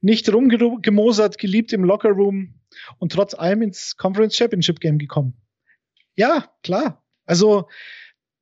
Nicht 0.00 0.32
rumgemosert, 0.32 1.38
geliebt 1.38 1.72
im 1.72 1.82
Lockerroom 1.82 2.54
und 2.98 3.12
trotz 3.12 3.34
allem 3.34 3.62
ins 3.62 3.96
Conference 3.96 4.36
Championship 4.36 4.80
Game 4.80 4.98
gekommen. 4.98 5.34
Ja, 6.16 6.50
klar. 6.62 7.04
Also 7.26 7.68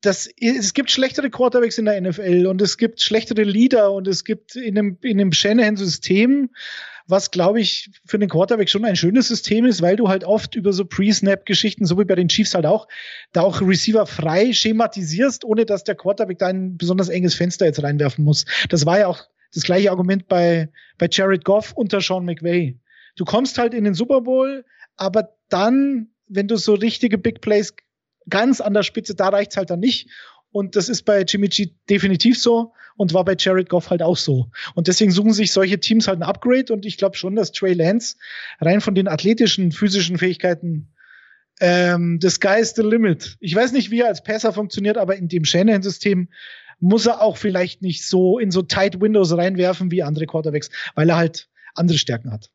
das, 0.00 0.28
es 0.40 0.74
gibt 0.74 0.90
schlechtere 0.90 1.30
Quarterbacks 1.30 1.78
in 1.78 1.84
der 1.84 2.00
NFL 2.00 2.46
und 2.46 2.60
es 2.60 2.76
gibt 2.76 3.00
schlechtere 3.00 3.44
Leader 3.44 3.92
und 3.92 4.08
es 4.08 4.24
gibt 4.24 4.56
in 4.56 4.76
einem, 4.76 4.98
in 5.02 5.20
einem 5.20 5.32
Shanahan-System 5.32 6.50
was 7.06 7.30
glaube 7.30 7.60
ich 7.60 7.90
für 8.06 8.18
den 8.18 8.28
Quarterback 8.28 8.68
schon 8.68 8.84
ein 8.84 8.96
schönes 8.96 9.28
System 9.28 9.64
ist, 9.66 9.82
weil 9.82 9.96
du 9.96 10.08
halt 10.08 10.24
oft 10.24 10.54
über 10.54 10.72
so 10.72 10.84
Pre-Snap-Geschichten, 10.84 11.84
so 11.84 11.98
wie 11.98 12.04
bei 12.04 12.14
den 12.14 12.28
Chiefs 12.28 12.54
halt 12.54 12.66
auch, 12.66 12.88
da 13.32 13.42
auch 13.42 13.60
Receiver 13.60 14.06
frei 14.06 14.52
schematisierst, 14.52 15.44
ohne 15.44 15.66
dass 15.66 15.84
der 15.84 15.94
Quarterback 15.94 16.38
da 16.38 16.46
ein 16.48 16.76
besonders 16.76 17.08
enges 17.08 17.34
Fenster 17.34 17.66
jetzt 17.66 17.82
reinwerfen 17.82 18.24
muss. 18.24 18.44
Das 18.68 18.86
war 18.86 18.98
ja 18.98 19.06
auch 19.06 19.24
das 19.54 19.64
gleiche 19.64 19.90
Argument 19.90 20.28
bei, 20.28 20.70
bei 20.98 21.08
Jared 21.10 21.44
Goff 21.44 21.72
unter 21.72 22.00
Sean 22.00 22.24
McVay. 22.24 22.78
Du 23.16 23.24
kommst 23.24 23.58
halt 23.58 23.74
in 23.74 23.84
den 23.84 23.94
Super 23.94 24.22
Bowl, 24.22 24.64
aber 24.96 25.36
dann, 25.48 26.08
wenn 26.28 26.48
du 26.48 26.56
so 26.56 26.74
richtige 26.74 27.18
Big 27.18 27.40
Plays 27.40 27.74
ganz 28.28 28.60
an 28.60 28.74
der 28.74 28.82
Spitze, 28.82 29.14
da 29.14 29.28
reicht's 29.28 29.56
halt 29.56 29.70
dann 29.70 29.80
nicht. 29.80 30.08
Und 30.50 30.76
das 30.76 30.88
ist 30.88 31.02
bei 31.02 31.22
Jimmy 31.22 31.48
G 31.48 31.74
definitiv 31.88 32.38
so 32.38 32.72
und 32.96 33.14
war 33.14 33.24
bei 33.24 33.34
Jared 33.38 33.68
Goff 33.70 33.90
halt 33.90 34.02
auch 34.02 34.18
so. 34.18 34.50
Und 34.74 34.86
deswegen 34.86 35.10
suchen 35.10 35.32
sich 35.32 35.50
solche 35.50 35.80
Teams 35.80 36.08
halt 36.08 36.18
ein 36.18 36.22
Upgrade 36.22 36.72
und 36.72 36.84
ich 36.84 36.98
glaube 36.98 37.16
schon, 37.16 37.36
dass 37.36 37.52
Trey 37.52 37.72
Lance 37.72 38.16
rein 38.60 38.80
von 38.80 38.94
den 38.94 39.08
athletischen, 39.08 39.72
physischen 39.72 40.18
Fähigkeiten 40.18 40.92
ähm, 41.60 42.18
the 42.20 42.28
sky 42.28 42.60
is 42.60 42.74
the 42.74 42.82
limit. 42.82 43.36
Ich 43.40 43.54
weiß 43.54 43.72
nicht, 43.72 43.90
wie 43.90 44.00
er 44.00 44.08
als 44.08 44.22
Passer 44.22 44.52
funktioniert, 44.52 44.98
aber 44.98 45.16
in 45.16 45.28
dem 45.28 45.44
Shanahan-System 45.44 46.28
muss 46.80 47.06
er 47.06 47.22
auch 47.22 47.36
vielleicht 47.36 47.82
nicht 47.82 48.04
so 48.06 48.38
in 48.38 48.50
so 48.50 48.62
tight 48.62 49.00
Windows 49.00 49.36
reinwerfen 49.36 49.90
wie 49.90 50.02
andere 50.02 50.26
Quarterbacks, 50.26 50.70
weil 50.94 51.08
er 51.08 51.16
halt 51.16 51.48
andere 51.74 51.96
Stärken 51.96 52.32
hat. 52.32 52.50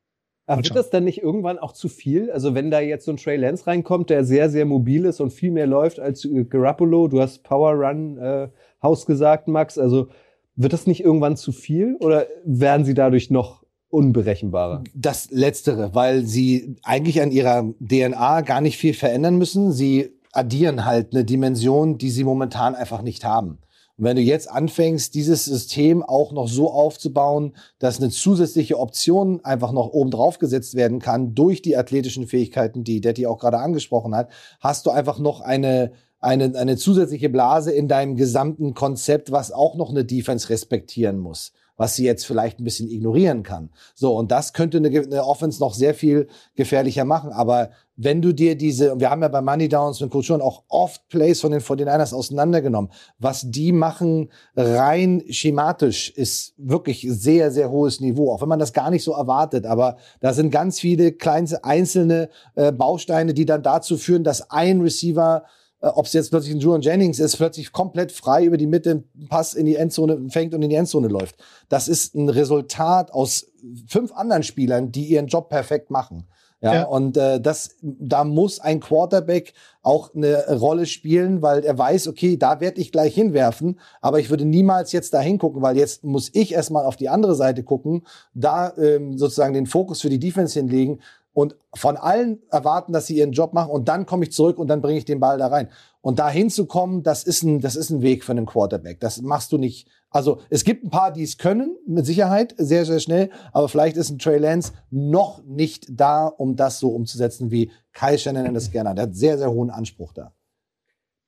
Aber 0.48 0.64
wird 0.64 0.76
das 0.76 0.90
dann 0.90 1.04
nicht 1.04 1.22
irgendwann 1.22 1.60
auch 1.60 1.74
zu 1.74 1.90
viel? 1.90 2.32
Also 2.32 2.56
wenn 2.56 2.72
da 2.72 2.80
jetzt 2.80 3.06
so 3.06 3.12
ein 3.12 3.18
Trey 3.18 3.36
Lance 3.36 3.68
reinkommt, 3.68 4.10
der 4.10 4.24
sehr, 4.24 4.50
sehr 4.50 4.66
mobil 4.66 5.06
ist 5.06 5.20
und 5.20 5.32
viel 5.32 5.52
mehr 5.52 5.68
läuft 5.68 6.00
als 6.00 6.28
Garoppolo, 6.50 7.10
du 7.10 7.22
hast 7.22 7.44
Power 7.44 7.74
Run 7.74 8.18
äh, 8.18 8.48
Haus 8.82 9.06
gesagt, 9.06 9.50
Max, 9.50 9.78
also 9.78 10.08
wird 10.56 10.72
das 10.72 10.88
nicht 10.88 11.04
irgendwann 11.04 11.36
zu 11.36 11.52
viel 11.52 11.98
oder 12.00 12.28
werden 12.46 12.86
sie 12.86 12.94
dadurch 12.94 13.30
noch 13.30 13.64
unberechenbarer? 13.90 14.84
Das 14.96 15.30
Letztere, 15.32 15.94
weil 15.94 16.24
sie 16.24 16.78
eigentlich 16.82 17.22
an 17.22 17.32
ihrer 17.32 17.74
DNA 17.80 18.42
gar 18.42 18.62
nicht 18.62 18.78
viel 18.78 18.94
verändern 18.94 19.38
müssen. 19.38 19.74
Sie 19.74 20.12
addieren 20.32 20.86
halt 20.86 21.14
eine 21.14 21.26
Dimension, 21.26 21.98
die 21.98 22.10
sie 22.10 22.24
momentan 22.24 22.74
einfach 22.74 23.02
nicht 23.02 23.26
haben. 23.26 23.60
Und 23.98 24.06
wenn 24.06 24.16
du 24.16 24.22
jetzt 24.22 24.50
anfängst, 24.50 25.16
dieses 25.16 25.46
System 25.46 26.04
auch 26.04 26.32
noch 26.32 26.48
so 26.48 26.72
aufzubauen, 26.72 27.56
dass 27.80 28.00
eine 28.00 28.12
zusätzliche 28.12 28.78
Option 28.78 29.44
einfach 29.44 29.72
noch 29.72 29.90
oben 29.90 30.12
drauf 30.12 30.38
gesetzt 30.38 30.76
werden 30.76 31.00
kann 31.00 31.34
durch 31.34 31.64
die 31.64 31.76
athletischen 31.76 32.28
Fähigkeiten, 32.28 32.84
die 32.84 33.02
Detti 33.02 33.26
auch 33.26 33.40
gerade 33.40 33.58
angesprochen 33.58 34.16
hat, 34.16 34.30
hast 34.60 34.86
du 34.86 34.92
einfach 34.92 35.18
noch 35.18 35.42
eine, 35.42 35.94
eine, 36.20 36.56
eine 36.56 36.78
zusätzliche 36.78 37.30
Blase 37.30 37.72
in 37.72 37.88
deinem 37.88 38.16
gesamten 38.16 38.76
Konzept, 38.76 39.32
was 39.32 39.52
auch 39.52 39.76
noch 39.76 39.90
eine 39.90 40.06
Defense 40.06 40.50
respektieren 40.50 41.18
muss 41.18 41.54
was 41.78 41.96
sie 41.96 42.04
jetzt 42.04 42.26
vielleicht 42.26 42.60
ein 42.60 42.64
bisschen 42.64 42.90
ignorieren 42.90 43.44
kann. 43.44 43.70
So, 43.96 44.16
und 44.16 44.32
das 44.32 44.54
könnte 44.54 44.78
eine, 44.78 44.90
eine 44.90 45.24
Offense 45.24 45.60
noch 45.60 45.74
sehr 45.74 45.94
viel 45.94 46.28
gefährlicher 46.56 47.06
machen. 47.06 47.32
Aber 47.32 47.70
wenn 47.96 48.22
du 48.22 48.34
dir 48.34 48.56
diese, 48.56 49.00
wir 49.00 49.10
haben 49.10 49.22
ja 49.22 49.28
bei 49.28 49.42
Money 49.42 49.70
Downs 49.70 50.02
mit 50.02 50.12
Coach 50.12 50.30
auch 50.32 50.64
oft 50.68 51.08
Plays 51.10 51.42
von 51.42 51.52
den 51.52 51.62
49ers 51.62 52.14
auseinandergenommen, 52.14 52.92
was 53.18 53.50
die 53.50 53.72
machen 53.72 54.30
rein 54.56 55.24
schematisch 55.30 56.10
ist 56.12 56.54
wirklich 56.58 57.08
sehr, 57.10 57.52
sehr 57.52 57.72
hohes 57.72 58.00
Niveau, 58.00 58.32
auch 58.32 58.42
wenn 58.42 58.50
man 58.50 58.60
das 58.60 58.74
gar 58.74 58.92
nicht 58.92 59.04
so 59.04 59.14
erwartet. 59.14 59.66
Aber 59.66 59.98
da 60.20 60.34
sind 60.34 60.52
ganz 60.52 60.80
viele 60.80 61.12
kleine 61.12 61.64
einzelne 61.64 62.30
äh, 62.56 62.72
Bausteine, 62.72 63.34
die 63.34 63.46
dann 63.46 63.64
dazu 63.64 63.98
führen, 63.98 64.24
dass 64.24 64.50
ein 64.52 64.82
Receiver 64.82 65.44
ob 65.80 66.06
es 66.06 66.14
jetzt 66.14 66.32
plötzlich 66.32 66.56
ein 66.56 66.60
Julian 66.60 66.82
Jennings 66.82 67.20
ist, 67.20 67.38
plötzlich 67.38 67.72
komplett 67.72 68.12
frei 68.12 68.46
über 68.46 68.58
die 68.58 68.68
Mitte 68.68 68.92
einen 68.92 69.28
Pass 69.30 69.54
in 69.54 69.66
die 69.66 69.76
Endzone 69.76 70.30
fängt 70.30 70.54
und 70.54 70.62
in 70.64 70.70
die 70.70 70.76
Endzone 70.76 71.08
läuft. 71.08 71.36
Das 71.70 71.88
ist 71.88 72.16
ein 72.16 72.30
Resultat 72.30 73.12
aus 73.12 73.48
fünf 73.88 74.12
anderen 74.14 74.44
Spielern, 74.44 74.92
die 74.92 75.06
ihren 75.06 75.28
Job 75.28 75.50
perfekt 75.50 75.92
machen. 75.92 76.28
Ja, 76.60 76.74
ja. 76.74 76.84
und 76.86 77.18
äh, 77.18 77.40
das, 77.40 77.76
da 77.84 78.24
muss 78.24 78.60
ein 78.60 78.80
Quarterback 78.80 79.54
auch 79.84 80.16
eine 80.16 80.58
Rolle 80.58 80.88
spielen, 80.88 81.44
weil 81.44 81.64
er 81.64 81.78
weiß, 81.78 82.08
okay, 82.08 82.36
da 82.36 82.60
werde 82.60 82.82
ich 82.82 82.92
gleich 82.92 83.14
hinwerfen, 83.14 83.80
aber 84.02 84.20
ich 84.20 84.32
würde 84.32 84.44
niemals 84.44 84.92
jetzt 84.92 85.14
da 85.14 85.20
hingucken, 85.20 85.62
weil 85.62 85.78
jetzt 85.78 86.04
muss 86.04 86.32
ich 86.34 86.54
erstmal 86.54 86.86
auf 86.86 86.96
die 86.96 87.10
andere 87.10 87.36
Seite 87.36 87.62
gucken, 87.62 88.08
da 88.34 88.74
ähm, 88.76 89.20
sozusagen 89.20 89.54
den 89.54 89.68
Fokus 89.68 90.02
für 90.02 90.10
die 90.10 90.20
Defense 90.20 90.58
hinlegen 90.58 91.00
und 91.38 91.56
von 91.76 91.98
allen 91.98 92.42
erwarten, 92.50 92.94
dass 92.94 93.06
sie 93.06 93.16
ihren 93.16 93.32
Job 93.32 93.54
machen 93.54 93.70
und 93.70 93.88
dann 93.88 94.08
komme 94.08 94.24
ich 94.24 94.32
zurück 94.32 94.58
und 94.58 94.70
dann 94.70 94.82
bringe 94.82 94.98
ich 94.98 95.06
den 95.06 95.20
Ball 95.20 95.38
da 95.38 95.46
rein. 95.46 95.70
Und 96.02 96.18
da 96.18 96.32
hinzukommen, 96.32 97.04
das 97.04 97.24
ist 97.26 97.44
ein, 97.44 97.62
das 97.62 97.76
ist 97.76 97.92
ein 97.92 98.02
Weg 98.02 98.24
für 98.24 98.32
einen 98.32 98.48
Quarterback. 98.48 99.00
Das 99.02 99.22
machst 99.22 99.52
du 99.52 99.60
nicht. 99.60 99.88
Also 100.10 100.40
es 100.50 100.64
gibt 100.64 100.84
ein 100.84 100.90
paar, 100.90 101.14
die 101.14 101.22
es 101.22 101.38
können, 101.38 101.78
mit 101.86 102.08
Sicherheit, 102.08 102.56
sehr, 102.58 102.86
sehr 102.86 103.00
schnell, 103.00 103.30
aber 103.54 103.70
vielleicht 103.70 103.98
ist 103.98 104.10
ein 104.10 104.18
Trey 104.18 104.40
Lance 104.40 104.74
noch 104.90 105.44
nicht 105.44 105.86
da, 105.92 106.26
um 106.26 106.56
das 106.56 106.80
so 106.80 106.90
umzusetzen, 106.90 107.52
wie 107.52 107.70
Kai 107.94 108.18
Shannon 108.18 108.56
es 108.56 108.72
gerne 108.72 108.90
hat. 108.90 108.98
Der 108.98 109.04
hat 109.04 109.16
sehr, 109.16 109.38
sehr 109.38 109.52
hohen 109.52 109.70
Anspruch 109.70 110.14
da. 110.14 110.34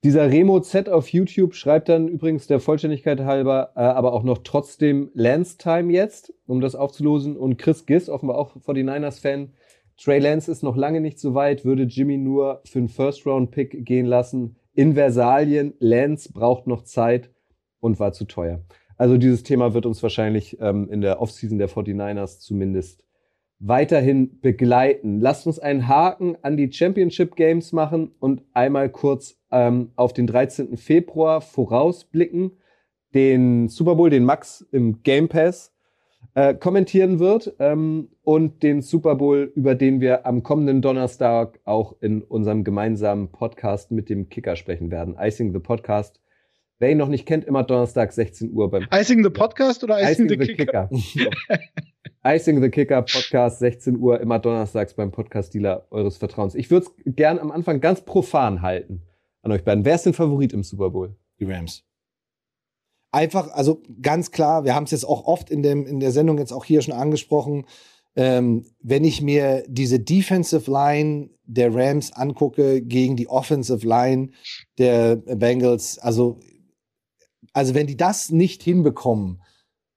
Dieser 0.03 0.31
Remo 0.31 0.59
Z 0.59 0.89
auf 0.89 1.09
YouTube 1.09 1.53
schreibt 1.53 1.87
dann 1.87 2.07
übrigens 2.07 2.47
der 2.47 2.59
Vollständigkeit 2.59 3.19
halber, 3.19 3.73
äh, 3.75 3.81
aber 3.81 4.13
auch 4.13 4.23
noch 4.23 4.39
trotzdem 4.39 5.11
Lance 5.13 5.59
Time 5.59 5.93
jetzt, 5.93 6.33
um 6.47 6.61
das 6.61 6.73
aufzulosen. 6.73 7.37
Und 7.37 7.57
Chris 7.57 7.85
Giss, 7.85 8.09
offenbar 8.09 8.39
auch 8.39 8.55
49ers-Fan, 8.55 9.51
Trey 10.01 10.19
Lance 10.19 10.49
ist 10.49 10.63
noch 10.63 10.77
lange 10.77 11.01
nicht 11.01 11.19
so 11.19 11.33
weit, 11.33 11.65
würde 11.65 11.83
Jimmy 11.83 12.17
nur 12.17 12.61
für 12.63 12.79
einen 12.79 12.87
First-Round-Pick 12.87 13.85
gehen 13.85 14.05
lassen. 14.05 14.55
In 14.73 14.93
Versalien, 14.93 15.73
Lance 15.79 16.31
braucht 16.31 16.67
noch 16.67 16.83
Zeit 16.83 17.29
und 17.81 17.99
war 17.99 18.13
zu 18.13 18.23
teuer. 18.23 18.61
Also 18.97 19.17
dieses 19.17 19.43
Thema 19.43 19.73
wird 19.73 19.85
uns 19.85 20.01
wahrscheinlich 20.01 20.57
ähm, 20.61 20.89
in 20.89 21.01
der 21.01 21.21
Offseason 21.21 21.57
der 21.57 21.69
49ers 21.69 22.39
zumindest 22.39 23.03
weiterhin 23.59 24.39
begleiten. 24.39 25.19
Lasst 25.19 25.45
uns 25.47 25.59
einen 25.59 25.89
Haken 25.89 26.37
an 26.43 26.55
die 26.55 26.71
Championship 26.71 27.35
Games 27.35 27.73
machen 27.73 28.11
und 28.19 28.41
einmal 28.53 28.89
kurz 28.89 29.37
ähm, 29.51 29.91
auf 29.97 30.13
den 30.13 30.27
13. 30.27 30.77
Februar 30.77 31.41
vorausblicken. 31.41 32.51
Den 33.13 33.67
Super 33.67 33.95
Bowl, 33.95 34.09
den 34.09 34.23
Max 34.23 34.61
im 34.71 35.03
Game 35.03 35.27
Pass 35.27 35.73
äh, 36.35 36.53
kommentieren 36.53 37.19
wird 37.19 37.55
ähm, 37.59 38.09
und 38.23 38.63
den 38.63 38.81
Super 38.81 39.15
Bowl, 39.15 39.51
über 39.55 39.75
den 39.75 40.01
wir 40.01 40.25
am 40.25 40.43
kommenden 40.43 40.81
Donnerstag 40.81 41.59
auch 41.65 41.95
in 42.01 42.21
unserem 42.21 42.63
gemeinsamen 42.63 43.29
Podcast 43.29 43.91
mit 43.91 44.09
dem 44.09 44.29
Kicker 44.29 44.55
sprechen 44.55 44.91
werden. 44.91 45.15
Icing 45.19 45.53
the 45.53 45.59
Podcast. 45.59 46.19
Wer 46.77 46.91
ihn 46.91 46.97
noch 46.97 47.09
nicht 47.09 47.25
kennt, 47.25 47.43
immer 47.45 47.63
Donnerstag 47.63 48.13
16 48.13 48.53
Uhr 48.53 48.69
beim 48.69 48.87
Icing 48.93 49.23
the 49.23 49.29
Podcast 49.29 49.83
oder 49.83 49.99
Icing, 50.01 50.27
Icing 50.27 50.29
the, 50.29 50.45
the, 50.45 50.53
Kicker? 50.53 50.87
Kicker. 50.87 51.29
Icing 52.23 52.61
the 52.61 52.69
Kicker 52.69 53.01
Podcast 53.01 53.59
16 53.59 53.97
Uhr 53.97 54.19
immer 54.19 54.39
donnerstags 54.39 54.93
beim 54.93 55.11
Podcast 55.11 55.53
Dealer 55.53 55.87
eures 55.89 56.17
Vertrauens. 56.17 56.55
Ich 56.55 56.69
würde 56.69 56.85
es 56.85 57.15
gern 57.15 57.39
am 57.39 57.51
Anfang 57.51 57.81
ganz 57.81 58.01
profan 58.01 58.61
halten 58.61 59.01
an 59.41 59.51
euch 59.51 59.63
beiden. 59.63 59.85
Wer 59.85 59.95
ist 59.95 60.05
denn 60.05 60.13
Favorit 60.13 60.53
im 60.53 60.63
Super 60.63 60.89
Bowl? 60.89 61.15
Die 61.39 61.45
Rams 61.45 61.88
einfach, 63.11 63.51
also 63.51 63.81
ganz 64.01 64.31
klar, 64.31 64.63
wir 64.63 64.75
haben 64.75 64.83
es 64.83 64.91
jetzt 64.91 65.05
auch 65.05 65.25
oft 65.25 65.49
in, 65.49 65.63
dem, 65.63 65.85
in 65.85 65.99
der 65.99 66.11
Sendung 66.11 66.37
jetzt 66.37 66.53
auch 66.53 66.65
hier 66.65 66.81
schon 66.81 66.93
angesprochen, 66.93 67.65
ähm, 68.15 68.65
wenn 68.81 69.03
ich 69.03 69.21
mir 69.21 69.63
diese 69.67 69.99
Defensive 69.99 70.69
Line 70.69 71.29
der 71.45 71.73
Rams 71.73 72.11
angucke 72.13 72.81
gegen 72.81 73.15
die 73.15 73.27
Offensive 73.27 73.87
Line 73.87 74.29
der 74.77 75.15
Bengals, 75.15 75.99
also, 75.99 76.39
also 77.53 77.73
wenn 77.73 77.87
die 77.87 77.97
das 77.97 78.29
nicht 78.29 78.63
hinbekommen, 78.63 79.41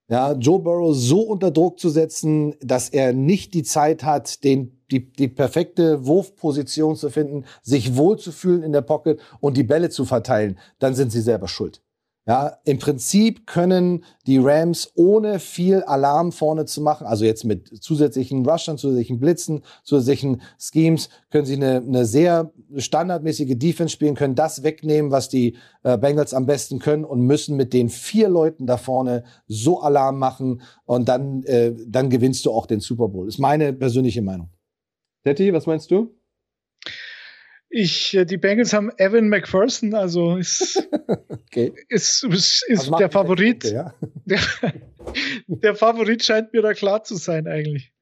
ja, 0.08 0.32
Joe 0.32 0.60
Burrow 0.60 0.94
so 0.94 1.22
unter 1.22 1.50
Druck 1.50 1.80
zu 1.80 1.88
setzen, 1.88 2.54
dass 2.60 2.90
er 2.90 3.14
nicht 3.14 3.54
die 3.54 3.62
Zeit 3.62 4.04
hat, 4.04 4.44
den, 4.44 4.82
die, 4.90 5.10
die 5.10 5.28
perfekte 5.28 6.04
Wurfposition 6.04 6.96
zu 6.96 7.08
finden, 7.08 7.44
sich 7.62 7.96
wohlzufühlen 7.96 8.62
in 8.62 8.72
der 8.72 8.82
Pocket 8.82 9.20
und 9.40 9.56
die 9.56 9.62
Bälle 9.62 9.88
zu 9.88 10.04
verteilen, 10.04 10.58
dann 10.78 10.94
sind 10.94 11.12
sie 11.12 11.22
selber 11.22 11.48
schuld. 11.48 11.82
Ja, 12.24 12.58
im 12.64 12.78
Prinzip 12.78 13.48
können 13.48 14.04
die 14.28 14.38
Rams 14.38 14.92
ohne 14.94 15.40
viel 15.40 15.82
Alarm 15.82 16.30
vorne 16.30 16.66
zu 16.66 16.80
machen, 16.80 17.04
also 17.04 17.24
jetzt 17.24 17.44
mit 17.44 17.82
zusätzlichen 17.82 18.46
Rushern, 18.46 18.78
zusätzlichen 18.78 19.18
Blitzen, 19.18 19.62
zusätzlichen 19.82 20.40
Schemes, 20.56 21.08
können 21.30 21.46
sie 21.46 21.56
eine, 21.56 21.78
eine 21.78 22.04
sehr 22.04 22.52
standardmäßige 22.76 23.58
Defense 23.58 23.92
spielen, 23.92 24.14
können 24.14 24.36
das 24.36 24.62
wegnehmen, 24.62 25.10
was 25.10 25.30
die 25.30 25.56
äh, 25.82 25.98
Bengals 25.98 26.32
am 26.32 26.46
besten 26.46 26.78
können 26.78 27.04
und 27.04 27.22
müssen 27.22 27.56
mit 27.56 27.72
den 27.72 27.88
vier 27.88 28.28
Leuten 28.28 28.66
da 28.68 28.76
vorne 28.76 29.24
so 29.48 29.80
Alarm 29.80 30.20
machen 30.20 30.62
und 30.84 31.08
dann, 31.08 31.42
äh, 31.42 31.74
dann 31.88 32.08
gewinnst 32.08 32.46
du 32.46 32.52
auch 32.52 32.66
den 32.66 32.78
Super 32.78 33.08
Bowl. 33.08 33.26
Ist 33.26 33.40
meine 33.40 33.72
persönliche 33.72 34.22
Meinung. 34.22 34.48
Detti, 35.24 35.52
was 35.52 35.66
meinst 35.66 35.90
du? 35.90 36.14
Ich, 37.74 38.14
äh, 38.14 38.26
die 38.26 38.36
Bengals 38.36 38.74
haben 38.74 38.90
Evan 38.98 39.30
McPherson, 39.30 39.94
also 39.94 40.36
ist, 40.36 40.86
okay. 41.28 41.72
ist, 41.88 42.22
ist, 42.22 42.64
ist 42.68 42.90
der 42.98 43.10
Favorit. 43.10 43.60
Punkte, 43.60 43.74
ja? 43.74 43.94
der, 44.26 44.40
der 45.46 45.74
Favorit 45.74 46.22
scheint 46.22 46.52
mir 46.52 46.60
da 46.60 46.74
klar 46.74 47.02
zu 47.02 47.16
sein 47.16 47.48
eigentlich. 47.48 47.94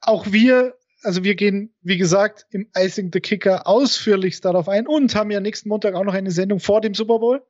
Auch 0.00 0.32
wir, 0.32 0.74
also 1.02 1.22
wir 1.22 1.34
gehen, 1.34 1.74
wie 1.82 1.98
gesagt, 1.98 2.46
im 2.50 2.70
Icing 2.74 3.10
the 3.12 3.20
Kicker 3.20 3.66
ausführlichst 3.66 4.46
darauf 4.46 4.70
ein 4.70 4.86
und 4.86 5.14
haben 5.14 5.30
ja 5.30 5.40
nächsten 5.40 5.68
Montag 5.68 5.94
auch 5.94 6.04
noch 6.04 6.14
eine 6.14 6.30
Sendung 6.30 6.58
vor 6.58 6.80
dem 6.80 6.94
Super 6.94 7.18
Bowl. 7.18 7.46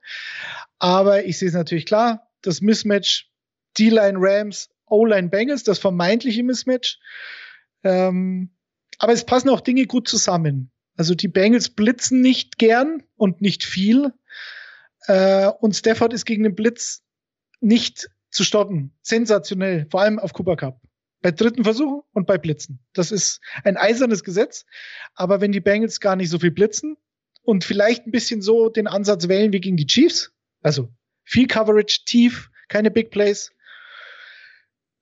Aber 0.81 1.25
ich 1.25 1.39
sehe 1.39 1.49
es 1.49 1.55
natürlich 1.55 1.87
klar, 1.87 2.29
das 2.43 2.61
Mismatch 2.61 3.31
D-Line 3.79 4.19
Rams, 4.21 4.71
O-Line 4.87 5.29
Bengals, 5.29 5.63
das 5.63 5.79
vermeintliche 5.79 6.43
Mismatch. 6.43 6.99
Ähm, 7.85 8.51
aber 8.99 9.13
es 9.13 9.25
passen 9.25 9.51
auch 9.51 9.61
Dinge 9.61 9.87
gut 9.87 10.09
zusammen. 10.09 10.73
Also 10.99 11.15
die 11.15 11.29
Bengals 11.29 11.71
blitzen 11.71 12.21
nicht 12.21 12.59
gern 12.59 13.05
und 13.17 13.41
nicht 13.41 13.63
viel. 13.63 14.13
Äh, 15.07 15.47
und 15.61 15.77
Stafford 15.77 16.13
ist 16.13 16.25
gegen 16.25 16.43
den 16.43 16.57
Blitz 16.57 17.05
nicht 17.61 18.11
zu 18.31 18.43
stoppen. 18.43 18.93
Sensationell. 19.03 19.87
Vor 19.91 20.01
allem 20.01 20.19
auf 20.19 20.33
Cooper 20.33 20.57
Cup. 20.57 20.81
Bei 21.23 21.31
dritten 21.31 21.63
Versuchen 21.63 22.03
und 22.13 22.27
bei 22.27 22.37
Blitzen. 22.37 22.81
Das 22.95 23.13
ist 23.13 23.41
ein 23.63 23.77
eisernes 23.77 24.25
Gesetz. 24.25 24.67
Aber 25.15 25.41
wenn 25.41 25.53
die 25.53 25.61
Bengals 25.61 26.01
gar 26.01 26.17
nicht 26.17 26.31
so 26.31 26.41
viel 26.41 26.51
blitzen 26.51 26.97
und 27.43 27.63
vielleicht 27.63 28.07
ein 28.07 28.13
bisschen 28.13 28.43
so 28.43 28.69
den 28.69 28.89
Ansatz 28.89 29.29
wählen 29.29 29.53
wie 29.53 29.61
gegen 29.61 29.77
die 29.77 29.87
Chiefs, 29.87 30.33
also 30.63 30.89
viel 31.23 31.47
Coverage, 31.47 32.01
tief, 32.07 32.51
keine 32.67 32.91
Big 32.91 33.13
Plays, 33.13 33.53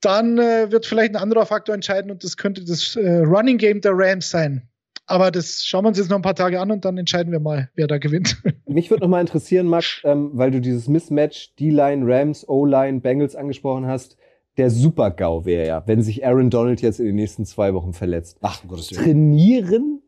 dann 0.02 0.36
äh, 0.36 0.70
wird 0.70 0.85
vielleicht 0.85 1.12
ein 1.12 1.23
anderer 1.23 1.47
Faktor 1.47 1.74
entscheiden 1.74 2.10
und 2.10 2.23
das 2.23 2.36
könnte 2.36 2.66
das 2.66 2.97
äh, 2.97 3.20
Running 3.20 3.56
Game 3.56 3.81
der 3.81 3.93
Rams 3.94 4.28
sein. 4.28 4.68
Aber 5.07 5.31
das 5.31 5.65
schauen 5.65 5.85
wir 5.85 5.89
uns 5.89 5.99
jetzt 5.99 6.11
noch 6.11 6.16
ein 6.16 6.23
paar 6.23 6.35
Tage 6.35 6.61
an 6.61 6.70
und 6.70 6.85
dann 6.85 6.99
entscheiden 6.99 7.33
wir 7.33 7.39
mal, 7.41 7.70
wer 7.74 7.87
da 7.87 7.99
gewinnt. 7.99 8.43
Mich 8.66 8.91
würde 8.91 9.05
noch 9.05 9.09
mal 9.09 9.20
interessieren, 9.20 9.66
Max, 9.66 10.01
ähm, 10.05 10.31
weil 10.35 10.51
du 10.51 10.61
dieses 10.61 10.89
Mismatch 10.89 11.55
D-Line, 11.57 12.05
Rams, 12.05 12.49
O-Line, 12.49 13.01
Bengals 13.01 13.37
angesprochen 13.37 13.87
hast. 13.87 14.16
Der 14.57 14.70
Super-GAU 14.70 15.45
wäre 15.45 15.66
ja, 15.66 15.83
wenn 15.87 16.03
sich 16.03 16.27
Aaron 16.27 16.51
Donald 16.51 16.81
jetzt 16.81 16.99
in 16.99 17.07
den 17.07 17.16
nächsten 17.16 17.45
zwei 17.45 17.74
Wochen 17.74 17.93
verletzt. 17.93 18.39
Ach, 18.41 18.62
um 18.62 18.70
Gottes 18.70 18.91
Willen. 18.91 19.05
Trainieren 19.05 20.03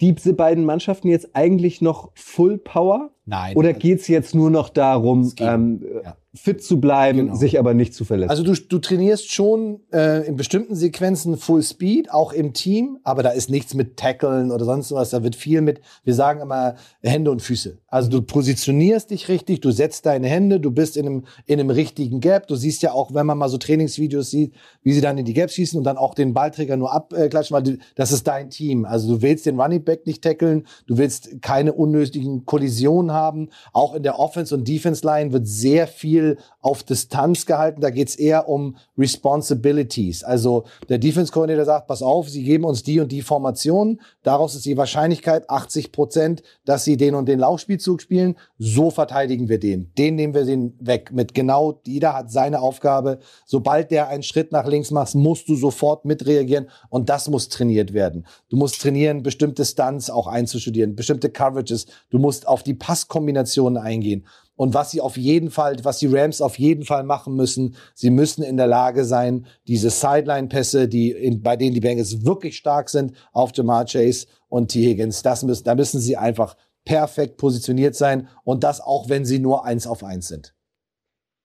diese 0.00 0.34
beiden 0.34 0.64
Mannschaften 0.64 1.08
jetzt 1.08 1.34
eigentlich 1.34 1.80
noch 1.80 2.10
Full 2.14 2.58
Power? 2.58 3.10
Nein. 3.26 3.56
Oder 3.56 3.72
geht's 3.72 4.08
jetzt 4.08 4.34
nur 4.34 4.50
noch 4.50 4.68
darum, 4.68 5.32
ähm, 5.38 5.82
ja. 6.04 6.14
fit 6.34 6.62
zu 6.62 6.78
bleiben, 6.78 7.18
Genau. 7.18 7.34
sich 7.36 7.58
aber 7.58 7.72
nicht 7.72 7.94
zu 7.94 8.04
verletzen? 8.04 8.28
Also 8.28 8.42
du, 8.42 8.52
du 8.52 8.78
trainierst 8.78 9.32
schon 9.32 9.80
äh, 9.94 10.26
in 10.26 10.36
bestimmten 10.36 10.74
Sequenzen 10.74 11.38
Full 11.38 11.62
Speed, 11.62 12.10
auch 12.12 12.34
im 12.34 12.52
Team, 12.52 12.98
aber 13.02 13.22
da 13.22 13.30
ist 13.30 13.48
nichts 13.48 13.72
mit 13.72 13.96
Tackeln 13.96 14.50
oder 14.50 14.66
sonst 14.66 14.92
was. 14.92 15.08
Da 15.10 15.22
wird 15.22 15.36
viel 15.36 15.62
mit, 15.62 15.80
wir 16.04 16.12
sagen 16.12 16.40
immer 16.40 16.74
Hände 17.02 17.30
und 17.30 17.40
Füße. 17.40 17.78
Also 17.86 18.10
du 18.10 18.20
positionierst 18.20 19.10
dich 19.10 19.28
richtig, 19.28 19.60
du 19.62 19.70
setzt 19.70 20.04
deine 20.04 20.28
Hände, 20.28 20.60
du 20.60 20.70
bist 20.70 20.98
in 20.98 21.06
einem, 21.06 21.24
in 21.46 21.60
einem 21.60 21.70
richtigen 21.70 22.20
Gap. 22.20 22.46
Du 22.48 22.56
siehst 22.56 22.82
ja 22.82 22.92
auch, 22.92 23.14
wenn 23.14 23.24
man 23.24 23.38
mal 23.38 23.48
so 23.48 23.56
Trainingsvideos 23.56 24.30
sieht, 24.30 24.52
wie 24.82 24.92
sie 24.92 25.00
dann 25.00 25.16
in 25.16 25.24
die 25.24 25.32
Gap 25.32 25.50
schießen 25.50 25.78
und 25.78 25.84
dann 25.84 25.96
auch 25.96 26.14
den 26.14 26.34
Ballträger 26.34 26.76
nur 26.76 26.92
abklatschen, 26.92 27.54
weil 27.54 27.62
du, 27.62 27.78
das 27.94 28.12
ist 28.12 28.26
dein 28.26 28.50
Team. 28.50 28.84
Also 28.84 29.14
du 29.14 29.22
willst 29.22 29.46
den 29.46 29.58
Running 29.58 29.82
Back 29.82 30.06
nicht 30.06 30.22
tackeln, 30.22 30.66
du 30.86 30.98
willst 30.98 31.40
keine 31.40 31.72
unnötigen 31.72 32.44
Kollisionen 32.44 33.13
haben. 33.14 33.48
Auch 33.72 33.94
in 33.94 34.02
der 34.02 34.18
Offense- 34.18 34.54
und 34.54 34.68
Defense-Line 34.68 35.32
wird 35.32 35.46
sehr 35.46 35.86
viel 35.86 36.36
auf 36.60 36.82
Distanz 36.82 37.46
gehalten. 37.46 37.80
Da 37.80 37.88
geht's 37.88 38.16
eher 38.16 38.48
um 38.48 38.76
Responsibilities. 38.98 40.22
Also 40.22 40.64
der 40.90 40.98
Defense-Coordinator 40.98 41.64
sagt, 41.64 41.86
pass 41.86 42.02
auf, 42.02 42.28
Sie 42.28 42.44
geben 42.44 42.64
uns 42.64 42.82
die 42.82 43.00
und 43.00 43.10
die 43.10 43.22
Formation. 43.22 44.00
Daraus 44.22 44.54
ist 44.54 44.66
die 44.66 44.76
Wahrscheinlichkeit 44.76 45.48
80 45.48 45.92
Prozent, 45.92 46.42
dass 46.66 46.84
Sie 46.84 46.96
den 46.96 47.14
und 47.14 47.26
den 47.26 47.38
Laufspielzug 47.38 48.02
spielen. 48.02 48.36
So 48.58 48.90
verteidigen 48.90 49.48
wir 49.48 49.58
den. 49.58 49.92
Den 49.96 50.16
nehmen 50.16 50.34
wir 50.34 50.44
den 50.44 50.74
weg. 50.80 51.10
Mit 51.12 51.34
genau, 51.34 51.80
jeder 51.86 52.14
hat 52.14 52.30
seine 52.30 52.60
Aufgabe. 52.60 53.20
Sobald 53.46 53.90
der 53.90 54.08
einen 54.08 54.22
Schritt 54.22 54.52
nach 54.52 54.66
links 54.66 54.90
macht, 54.90 55.14
musst 55.14 55.48
du 55.48 55.56
sofort 55.56 56.04
mitreagieren. 56.04 56.68
Und 56.90 57.08
das 57.08 57.28
muss 57.28 57.48
trainiert 57.48 57.92
werden. 57.92 58.26
Du 58.48 58.56
musst 58.56 58.80
trainieren, 58.80 59.22
bestimmte 59.22 59.64
Stunts 59.64 60.10
auch 60.10 60.26
einzustudieren, 60.26 60.96
bestimmte 60.96 61.30
Coverages. 61.30 61.86
Du 62.10 62.18
musst 62.18 62.48
auf 62.48 62.62
die 62.62 62.74
Passkombinationen 63.04 63.82
eingehen. 63.82 64.26
Und 64.56 64.72
was 64.72 64.92
sie 64.92 65.00
auf 65.00 65.16
jeden 65.16 65.50
Fall, 65.50 65.76
was 65.82 65.98
die 65.98 66.06
Rams 66.06 66.40
auf 66.40 66.58
jeden 66.58 66.84
Fall 66.84 67.02
machen 67.02 67.34
müssen, 67.34 67.74
sie 67.94 68.10
müssen 68.10 68.44
in 68.44 68.56
der 68.56 68.68
Lage 68.68 69.04
sein, 69.04 69.46
diese 69.66 69.90
Sideline-Pässe, 69.90 70.86
die 70.86 71.10
in, 71.10 71.42
bei 71.42 71.56
denen 71.56 71.74
die 71.74 71.80
Bengals 71.80 72.24
wirklich 72.24 72.56
stark 72.56 72.88
sind, 72.88 73.14
auf 73.32 73.50
Jamar 73.52 73.84
Chase 73.84 74.26
und 74.48 74.68
T. 74.68 74.84
Higgins, 74.84 75.22
das 75.22 75.42
müssen, 75.42 75.64
da 75.64 75.74
müssen 75.74 75.98
sie 75.98 76.16
einfach 76.16 76.56
perfekt 76.84 77.36
positioniert 77.36 77.96
sein 77.96 78.28
und 78.44 78.62
das 78.62 78.80
auch, 78.80 79.08
wenn 79.08 79.24
sie 79.24 79.40
nur 79.40 79.64
eins 79.64 79.86
auf 79.86 80.04
eins 80.04 80.28
sind. 80.28 80.54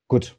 Gut. 0.07 0.37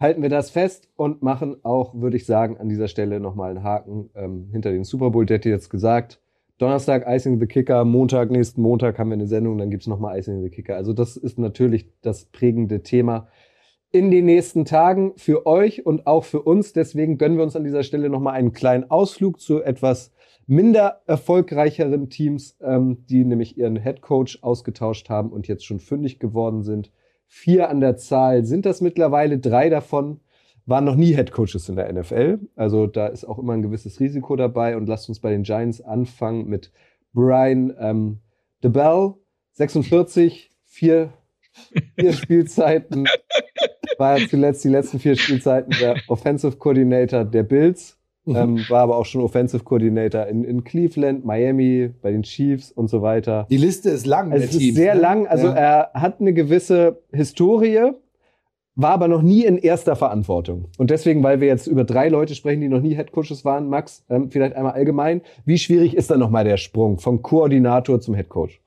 Halten 0.00 0.22
wir 0.22 0.28
das 0.28 0.50
fest 0.50 0.88
und 0.96 1.22
machen 1.22 1.56
auch, 1.62 1.94
würde 1.94 2.16
ich 2.16 2.26
sagen, 2.26 2.58
an 2.58 2.68
dieser 2.68 2.88
Stelle 2.88 3.20
nochmal 3.20 3.50
einen 3.50 3.62
Haken 3.62 4.10
ähm, 4.14 4.48
hinter 4.50 4.70
den 4.70 4.84
Super 4.84 5.10
Bowl. 5.10 5.24
Der 5.24 5.38
hat 5.38 5.46
jetzt 5.46 5.70
gesagt, 5.70 6.20
Donnerstag 6.58 7.06
Icing 7.06 7.38
the 7.38 7.46
Kicker, 7.46 7.84
Montag, 7.84 8.30
nächsten 8.30 8.62
Montag 8.62 8.98
haben 8.98 9.10
wir 9.10 9.14
eine 9.14 9.26
Sendung, 9.26 9.58
dann 9.58 9.70
gibt's 9.70 9.86
nochmal 9.86 10.18
Icing 10.18 10.42
the 10.42 10.48
Kicker. 10.48 10.76
Also 10.76 10.94
das 10.94 11.16
ist 11.16 11.38
natürlich 11.38 11.86
das 12.00 12.24
prägende 12.26 12.82
Thema 12.82 13.28
in 13.90 14.10
den 14.10 14.24
nächsten 14.24 14.64
Tagen 14.64 15.12
für 15.16 15.46
euch 15.46 15.84
und 15.84 16.06
auch 16.06 16.24
für 16.24 16.42
uns. 16.42 16.72
Deswegen 16.72 17.18
gönnen 17.18 17.36
wir 17.36 17.44
uns 17.44 17.56
an 17.56 17.64
dieser 17.64 17.82
Stelle 17.82 18.08
nochmal 18.08 18.34
einen 18.34 18.52
kleinen 18.52 18.90
Ausflug 18.90 19.40
zu 19.40 19.62
etwas 19.62 20.12
minder 20.46 21.02
erfolgreicheren 21.06 22.08
Teams, 22.08 22.56
ähm, 22.62 23.04
die 23.06 23.24
nämlich 23.24 23.58
ihren 23.58 23.76
Head 23.76 24.00
Coach 24.00 24.38
ausgetauscht 24.42 25.08
haben 25.08 25.30
und 25.30 25.48
jetzt 25.48 25.66
schon 25.66 25.80
fündig 25.80 26.18
geworden 26.18 26.62
sind. 26.62 26.90
Vier 27.26 27.68
an 27.68 27.80
der 27.80 27.96
Zahl 27.96 28.44
sind 28.44 28.66
das 28.66 28.80
mittlerweile, 28.80 29.38
drei 29.38 29.68
davon 29.68 30.20
waren 30.66 30.84
noch 30.84 30.96
nie 30.96 31.14
Head 31.14 31.30
Coaches 31.32 31.68
in 31.68 31.76
der 31.76 31.92
NFL. 31.92 32.40
Also 32.56 32.86
da 32.86 33.06
ist 33.06 33.24
auch 33.24 33.38
immer 33.38 33.52
ein 33.54 33.62
gewisses 33.62 34.00
Risiko 34.00 34.36
dabei. 34.36 34.76
Und 34.76 34.86
lasst 34.88 35.08
uns 35.08 35.20
bei 35.20 35.30
den 35.30 35.44
Giants 35.44 35.80
anfangen 35.80 36.46
mit 36.48 36.72
Brian 37.12 37.74
ähm, 37.80 38.18
DeBell, 38.62 39.14
46, 39.52 40.50
vier, 40.64 41.12
vier 41.98 42.12
Spielzeiten. 42.14 43.06
War 43.98 44.18
zuletzt 44.28 44.64
die 44.64 44.68
letzten 44.68 44.98
vier 44.98 45.16
Spielzeiten 45.16 45.72
der 45.80 45.96
Offensive 46.08 46.56
Coordinator 46.56 47.24
der 47.24 47.44
Bills. 47.44 47.96
Ähm, 48.28 48.64
war 48.68 48.80
aber 48.80 48.96
auch 48.96 49.06
schon 49.06 49.20
Offensive 49.20 49.62
Coordinator 49.62 50.26
in, 50.26 50.42
in 50.42 50.64
Cleveland, 50.64 51.24
Miami, 51.24 51.92
bei 52.02 52.10
den 52.10 52.24
Chiefs 52.24 52.72
und 52.72 52.88
so 52.88 53.00
weiter. 53.00 53.46
Die 53.50 53.56
Liste 53.56 53.88
ist 53.90 54.04
lang. 54.04 54.32
Also 54.32 54.44
es 54.46 54.50
ist 54.50 54.58
Teams, 54.58 54.74
sehr 54.76 54.96
ne? 54.96 55.00
lang. 55.00 55.26
Also 55.28 55.46
Ja. 55.46 55.54
er 55.54 55.90
hat 55.94 56.20
eine 56.20 56.32
gewisse 56.32 57.02
Historie, 57.12 57.92
war 58.76 58.90
aber 58.90 59.08
noch 59.08 59.22
nie 59.22 59.44
in 59.44 59.56
erster 59.56 59.96
Verantwortung. 59.96 60.68
Und 60.76 60.90
deswegen, 60.90 61.22
weil 61.22 61.40
wir 61.40 61.48
jetzt 61.48 61.66
über 61.66 61.84
drei 61.84 62.08
Leute 62.08 62.34
sprechen, 62.34 62.60
die 62.60 62.68
noch 62.68 62.82
nie 62.82 62.94
Headcoaches 62.94 63.44
waren, 63.44 63.68
Max, 63.68 64.04
ähm, 64.08 64.30
vielleicht 64.30 64.54
einmal 64.54 64.72
allgemein, 64.72 65.22
wie 65.46 65.58
schwierig 65.58 65.96
ist 65.96 66.10
dann 66.10 66.20
nochmal 66.20 66.44
der 66.44 66.58
Sprung 66.58 66.98
vom 66.98 67.22
Koordinator 67.22 68.00
zum 68.00 68.14
Headcoach? 68.14 68.60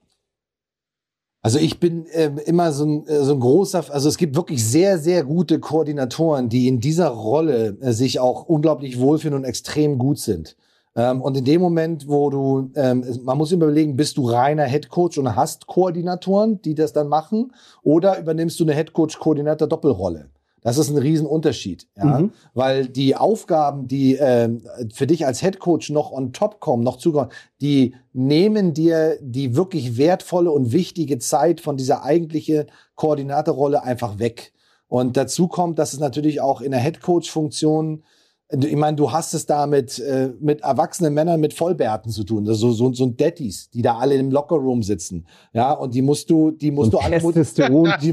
Also 1.42 1.58
ich 1.58 1.80
bin 1.80 2.06
ähm, 2.12 2.38
immer 2.46 2.74
so 2.74 2.86
ein, 2.86 3.08
äh, 3.08 3.24
so 3.24 3.34
ein 3.34 3.40
großer, 3.40 3.86
also 3.94 4.10
es 4.10 4.18
gibt 4.18 4.36
wirklich 4.36 4.66
sehr, 4.66 4.98
sehr 4.98 5.24
gute 5.24 5.60
Koordinatoren, 5.60 6.50
die 6.50 6.68
in 6.68 6.80
dieser 6.80 7.10
Rolle 7.10 7.78
äh, 7.80 7.94
sich 7.94 8.20
auch 8.20 8.44
unglaublich 8.44 9.00
wohlfühlen 9.00 9.36
und 9.36 9.46
extrem 9.46 10.00
gut 10.00 10.20
sind. 10.20 10.58
Ähm, 10.96 11.22
und 11.22 11.38
in 11.38 11.46
dem 11.46 11.62
Moment, 11.62 12.08
wo 12.08 12.30
du, 12.30 12.72
ähm, 12.76 13.06
man 13.24 13.38
muss 13.38 13.52
überlegen, 13.52 13.96
bist 13.96 14.18
du 14.18 14.28
reiner 14.28 14.64
Headcoach 14.64 15.18
und 15.18 15.36
hast 15.36 15.68
Koordinatoren, 15.68 16.62
die 16.62 16.76
das 16.76 16.94
dann 16.94 17.08
machen, 17.08 17.54
oder 17.84 18.20
übernimmst 18.20 18.60
du 18.60 18.64
eine 18.64 18.74
Headcoach-Koordinator-Doppelrolle? 18.74 20.30
Das 20.62 20.78
ist 20.78 20.90
ein 20.90 20.98
Riesenunterschied, 20.98 21.88
ja, 21.96 22.20
Mhm. 22.20 22.32
weil 22.54 22.88
die 22.88 23.16
Aufgaben, 23.16 23.88
die 23.88 24.16
ähm, 24.16 24.62
für 24.94 25.08
dich 25.08 25.26
als 25.26 25.42
Headcoach 25.42 25.90
noch 25.90 26.12
on 26.12 26.34
top 26.34 26.60
kommen, 26.60 26.84
noch 26.84 26.98
zukommen, 26.98 27.30
die 27.62 27.96
nehmen 28.12 28.74
dir 28.74 29.18
die 29.22 29.56
wirklich 29.56 29.98
wertvolle 29.98 30.52
und 30.52 30.74
wichtige 30.74 31.18
Zeit 31.18 31.62
von 31.62 31.78
dieser 31.78 32.04
eigentlichen 32.04 32.66
Koordinatorrolle 32.96 33.84
einfach 33.84 34.20
weg. 34.20 34.52
Und 34.90 35.16
dazu 35.16 35.48
kommt, 35.48 35.80
dass 35.80 35.94
es 35.94 36.00
natürlich 36.00 36.42
auch 36.42 36.60
in 36.60 36.72
der 36.72 36.80
Headcoach-Funktion 36.82 38.04
ich 38.52 38.76
meine, 38.76 38.98
du 38.98 39.12
hast 39.12 39.36
es 39.36 39.46
da 39.46 39.68
mit, 39.68 40.00
äh, 40.00 40.32
mit 40.40 40.62
erwachsenen 40.62 41.14
Männern 41.14 41.40
mit 41.40 41.54
Vollbärten 41.54 42.12
zu 42.12 42.24
tun. 42.24 42.48
Also 42.48 42.72
so, 42.72 42.92
so 42.94 43.06
ein 43.06 43.16
Daddies, 43.16 43.70
die 43.70 43.84
da 43.84 43.98
alle 44.00 44.16
im 44.16 44.32
Lockerroom 44.32 44.82
sitzen. 44.82 45.28
Ja, 45.54 45.72
und 45.74 45.94
die 45.94 46.02
musst 46.02 46.32
du, 46.32 46.50
die 46.50 46.72
musst 46.72 46.92
So 46.92 46.98
du 46.98 47.04
alle, 47.04 47.20
die 47.22 47.32
musst, 47.32 47.58
du, 47.60 47.64
die 48.02 48.12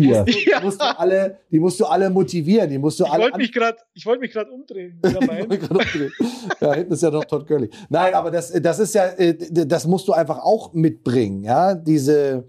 musst 0.62 0.80
du 0.82 0.98
alle, 0.98 1.38
die 1.50 1.58
musst 1.58 1.80
du 1.80 1.86
alle 1.86 2.10
motivieren, 2.10 2.68
die 2.68 2.76
musst 2.78 3.00
du 3.00 3.04
Ich 3.04 3.10
alle. 3.10 3.24
wollte 3.24 3.38
mich 3.38 3.52
gerade, 3.52 3.78
ich 3.94 4.04
wollte 4.04 4.20
mich 4.20 4.32
gerade 4.32 4.50
umdrehen. 4.50 5.00
Wieder 5.02 5.26
mal. 5.26 5.46
ja, 6.60 6.74
hinten 6.74 6.92
ist 6.92 7.02
ja 7.02 7.10
noch 7.10 7.24
Todd 7.24 7.46
Gurley. 7.46 7.70
Nein, 7.88 8.12
aber 8.12 8.30
das, 8.30 8.52
das 8.52 8.78
ist 8.78 8.94
ja, 8.94 9.06
äh, 9.16 9.34
das 9.66 9.86
musst 9.86 10.06
du 10.06 10.12
einfach 10.12 10.40
auch 10.40 10.74
mitbringen, 10.74 11.44
ja, 11.44 11.74
diese, 11.74 12.44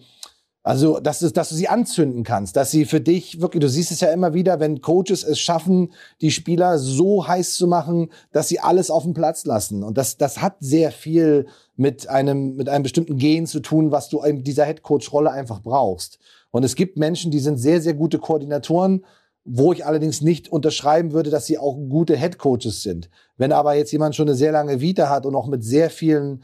also, 0.67 0.99
dass 0.99 1.19
du, 1.19 1.31
dass 1.31 1.47
du 1.47 1.55
sie 1.55 1.69
anzünden 1.69 2.25
kannst, 2.25 2.57
dass 2.57 2.71
sie 2.71 2.83
für 2.83 2.99
dich 2.99 3.39
wirklich, 3.39 3.61
du 3.61 3.69
siehst 3.69 3.89
es 3.89 4.01
ja 4.01 4.11
immer 4.11 4.33
wieder, 4.33 4.59
wenn 4.59 4.81
Coaches 4.81 5.23
es 5.23 5.39
schaffen, 5.39 5.93
die 6.19 6.29
Spieler 6.29 6.77
so 6.77 7.25
heiß 7.25 7.55
zu 7.55 7.67
machen, 7.67 8.09
dass 8.33 8.49
sie 8.49 8.59
alles 8.59 8.91
auf 8.91 9.03
den 9.03 9.13
Platz 9.13 9.45
lassen. 9.45 9.81
Und 9.81 9.97
das, 9.97 10.17
das 10.17 10.41
hat 10.41 10.57
sehr 10.59 10.91
viel 10.91 11.47
mit 11.77 12.09
einem, 12.09 12.57
mit 12.57 12.67
einem 12.67 12.83
bestimmten 12.83 13.15
Gen 13.15 13.47
zu 13.47 13.61
tun, 13.61 13.91
was 13.91 14.09
du 14.09 14.19
in 14.19 14.43
dieser 14.43 14.65
Headcoach-Rolle 14.65 15.31
einfach 15.31 15.61
brauchst. 15.61 16.19
Und 16.51 16.65
es 16.65 16.75
gibt 16.75 16.97
Menschen, 16.97 17.31
die 17.31 17.39
sind 17.39 17.55
sehr, 17.55 17.79
sehr 17.79 17.93
gute 17.93 18.19
Koordinatoren, 18.19 19.05
wo 19.45 19.71
ich 19.71 19.85
allerdings 19.85 20.19
nicht 20.19 20.51
unterschreiben 20.51 21.13
würde, 21.13 21.29
dass 21.29 21.45
sie 21.45 21.57
auch 21.57 21.77
gute 21.77 22.17
Headcoaches 22.17 22.83
sind. 22.83 23.09
Wenn 23.37 23.53
aber 23.53 23.75
jetzt 23.75 23.93
jemand 23.93 24.17
schon 24.17 24.27
eine 24.27 24.35
sehr 24.35 24.51
lange 24.51 24.81
Vita 24.81 25.07
hat 25.07 25.25
und 25.25 25.33
auch 25.33 25.47
mit 25.47 25.63
sehr 25.63 25.89
vielen 25.89 26.43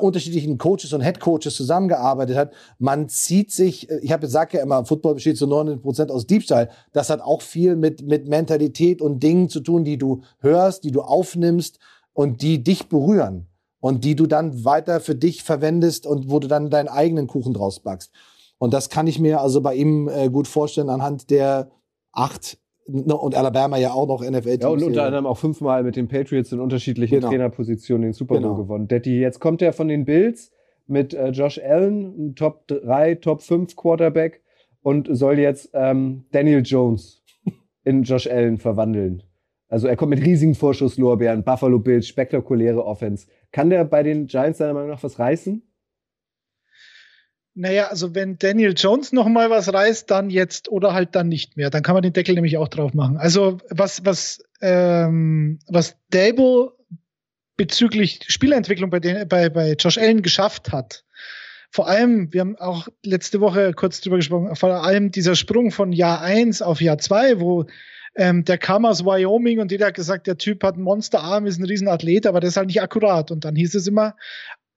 unterschiedlichen 0.00 0.58
Coaches 0.58 0.92
und 0.92 1.02
Head 1.02 1.20
Coaches 1.20 1.54
zusammengearbeitet 1.54 2.36
hat. 2.36 2.52
Man 2.78 3.08
zieht 3.08 3.52
sich, 3.52 3.90
äh, 3.90 3.98
ich 4.00 4.12
habe 4.12 4.20
gesagt 4.20 4.52
ja 4.52 4.62
immer, 4.62 4.84
Football 4.84 5.14
besteht 5.14 5.36
zu 5.36 5.46
99 5.46 5.82
Prozent 5.82 6.10
aus 6.10 6.26
Diebstahl. 6.26 6.70
Das 6.92 7.10
hat 7.10 7.20
auch 7.20 7.42
viel 7.42 7.76
mit, 7.76 8.02
mit 8.02 8.28
Mentalität 8.28 9.02
und 9.02 9.22
Dingen 9.22 9.48
zu 9.48 9.60
tun, 9.60 9.84
die 9.84 9.98
du 9.98 10.22
hörst, 10.38 10.84
die 10.84 10.90
du 10.90 11.02
aufnimmst 11.02 11.78
und 12.12 12.42
die 12.42 12.62
dich 12.62 12.88
berühren 12.88 13.46
und 13.80 14.04
die 14.04 14.14
du 14.14 14.26
dann 14.26 14.64
weiter 14.64 15.00
für 15.00 15.14
dich 15.14 15.42
verwendest 15.42 16.06
und 16.06 16.30
wo 16.30 16.38
du 16.38 16.48
dann 16.48 16.70
deinen 16.70 16.88
eigenen 16.88 17.26
Kuchen 17.26 17.52
draus 17.52 17.80
backst. 17.80 18.12
Und 18.58 18.72
das 18.72 18.90
kann 18.90 19.08
ich 19.08 19.18
mir 19.18 19.40
also 19.40 19.60
bei 19.60 19.74
ihm 19.74 20.08
äh, 20.08 20.28
gut 20.28 20.46
vorstellen 20.46 20.88
anhand 20.88 21.30
der 21.30 21.70
acht 22.12 22.58
und 22.86 23.34
Alabama 23.36 23.76
ja 23.76 23.92
auch 23.92 24.06
noch 24.06 24.28
NFL. 24.28 24.58
Ja, 24.60 24.68
und 24.68 24.82
unter 24.82 25.04
anderem 25.04 25.26
auch 25.26 25.38
fünfmal 25.38 25.82
mit 25.82 25.96
den 25.96 26.08
Patriots 26.08 26.52
in 26.52 26.60
unterschiedlichen 26.60 27.16
genau. 27.16 27.28
Trainerpositionen 27.28 28.02
den 28.02 28.12
Super 28.12 28.34
Bowl 28.34 28.42
genau. 28.42 28.54
gewonnen. 28.56 28.88
Detti, 28.88 29.20
jetzt 29.20 29.40
kommt 29.40 29.62
er 29.62 29.72
von 29.72 29.88
den 29.88 30.04
Bills 30.04 30.50
mit 30.86 31.14
äh, 31.14 31.30
Josh 31.30 31.58
Allen, 31.58 32.34
Top 32.34 32.66
3, 32.66 33.16
Top 33.16 33.42
5 33.42 33.76
Quarterback 33.76 34.42
und 34.82 35.08
soll 35.10 35.38
jetzt 35.38 35.70
ähm, 35.74 36.24
Daniel 36.32 36.62
Jones 36.64 37.22
in 37.84 38.02
Josh 38.02 38.26
Allen 38.26 38.58
verwandeln. 38.58 39.22
Also 39.68 39.88
er 39.88 39.96
kommt 39.96 40.10
mit 40.10 40.22
riesigen 40.22 40.54
Vorschusslorbeeren, 40.54 41.44
Buffalo 41.44 41.78
Bills, 41.78 42.06
spektakuläre 42.06 42.84
Offense. 42.84 43.26
Kann 43.52 43.70
der 43.70 43.84
bei 43.84 44.02
den 44.02 44.26
Giants 44.26 44.58
seiner 44.58 44.74
Meinung 44.74 44.90
nach 44.90 45.02
was 45.02 45.18
reißen? 45.18 45.62
Naja, 47.54 47.88
also 47.88 48.14
wenn 48.14 48.38
Daniel 48.38 48.74
Jones 48.74 49.12
noch 49.12 49.28
mal 49.28 49.50
was 49.50 49.72
reißt, 49.72 50.10
dann 50.10 50.30
jetzt 50.30 50.70
oder 50.70 50.94
halt 50.94 51.14
dann 51.14 51.28
nicht 51.28 51.56
mehr. 51.56 51.68
Dann 51.68 51.82
kann 51.82 51.94
man 51.94 52.02
den 52.02 52.14
Deckel 52.14 52.34
nämlich 52.34 52.56
auch 52.56 52.68
drauf 52.68 52.94
machen. 52.94 53.18
Also 53.18 53.58
was, 53.68 54.04
was, 54.04 54.42
ähm, 54.62 55.58
was 55.68 55.96
Dable 56.10 56.72
bezüglich 57.56 58.20
Spielentwicklung 58.26 58.88
bei, 58.88 59.00
den, 59.00 59.28
bei, 59.28 59.50
bei 59.50 59.74
Josh 59.78 59.98
Allen 59.98 60.22
geschafft 60.22 60.72
hat, 60.72 61.04
vor 61.74 61.88
allem, 61.88 62.30
wir 62.32 62.42
haben 62.42 62.56
auch 62.56 62.88
letzte 63.02 63.40
Woche 63.40 63.72
kurz 63.72 64.02
drüber 64.02 64.16
gesprochen, 64.16 64.54
vor 64.56 64.84
allem 64.84 65.10
dieser 65.10 65.34
Sprung 65.34 65.70
von 65.70 65.92
Jahr 65.92 66.20
eins 66.20 66.60
auf 66.60 66.82
Jahr 66.82 66.98
zwei, 66.98 67.40
wo 67.40 67.64
ähm, 68.14 68.44
der 68.44 68.58
kam 68.58 68.84
aus 68.84 69.06
Wyoming 69.06 69.58
und 69.58 69.72
jeder 69.72 69.86
hat 69.86 69.94
gesagt, 69.94 70.26
der 70.26 70.36
Typ 70.36 70.62
hat 70.64 70.74
einen 70.74 70.84
Monsterarm, 70.84 71.46
ist 71.46 71.58
ein 71.58 71.64
Riesenathlet, 71.64 72.26
aber 72.26 72.40
der 72.40 72.48
ist 72.48 72.58
halt 72.58 72.66
nicht 72.66 72.82
akkurat. 72.82 73.30
Und 73.30 73.46
dann 73.46 73.56
hieß 73.56 73.74
es 73.74 73.86
immer, 73.86 74.16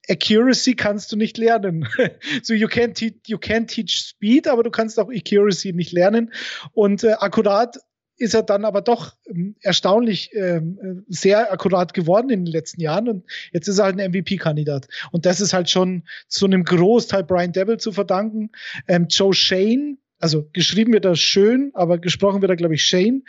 Accuracy 0.09 0.75
kannst 0.75 1.11
du 1.11 1.15
nicht 1.15 1.37
lernen. 1.37 1.87
so 2.43 2.53
you 2.53 2.67
can 2.67 2.93
teach, 2.93 3.15
you 3.27 3.37
can 3.37 3.67
teach 3.67 3.99
Speed, 3.99 4.47
aber 4.47 4.63
du 4.63 4.71
kannst 4.71 4.99
auch 4.99 5.09
Accuracy 5.09 5.73
nicht 5.73 5.91
lernen. 5.91 6.33
Und 6.73 7.03
äh, 7.03 7.13
akkurat 7.13 7.77
ist 8.17 8.33
er 8.33 8.43
dann 8.43 8.65
aber 8.65 8.81
doch 8.81 9.13
ähm, 9.27 9.55
erstaunlich 9.61 10.31
ähm, 10.33 11.03
sehr 11.07 11.51
akkurat 11.51 11.93
geworden 11.93 12.29
in 12.29 12.45
den 12.45 12.51
letzten 12.51 12.81
Jahren 12.81 13.09
und 13.09 13.25
jetzt 13.51 13.67
ist 13.67 13.79
er 13.79 13.85
halt 13.85 13.99
ein 13.99 14.11
MVP-Kandidat. 14.11 14.87
Und 15.11 15.25
das 15.25 15.41
ist 15.41 15.53
halt 15.53 15.69
schon 15.69 16.03
zu 16.27 16.45
einem 16.45 16.63
Großteil 16.63 17.23
Brian 17.23 17.51
Devil 17.51 17.77
zu 17.77 17.91
verdanken. 17.91 18.51
Ähm, 18.87 19.07
Joe 19.09 19.33
Shane, 19.33 19.97
also 20.19 20.49
geschrieben 20.53 20.93
wird 20.93 21.05
er 21.05 21.15
schön, 21.15 21.71
aber 21.73 21.97
gesprochen 21.97 22.41
wird 22.41 22.51
er, 22.51 22.55
glaube 22.55 22.75
ich, 22.75 22.85
Shane 22.85 23.23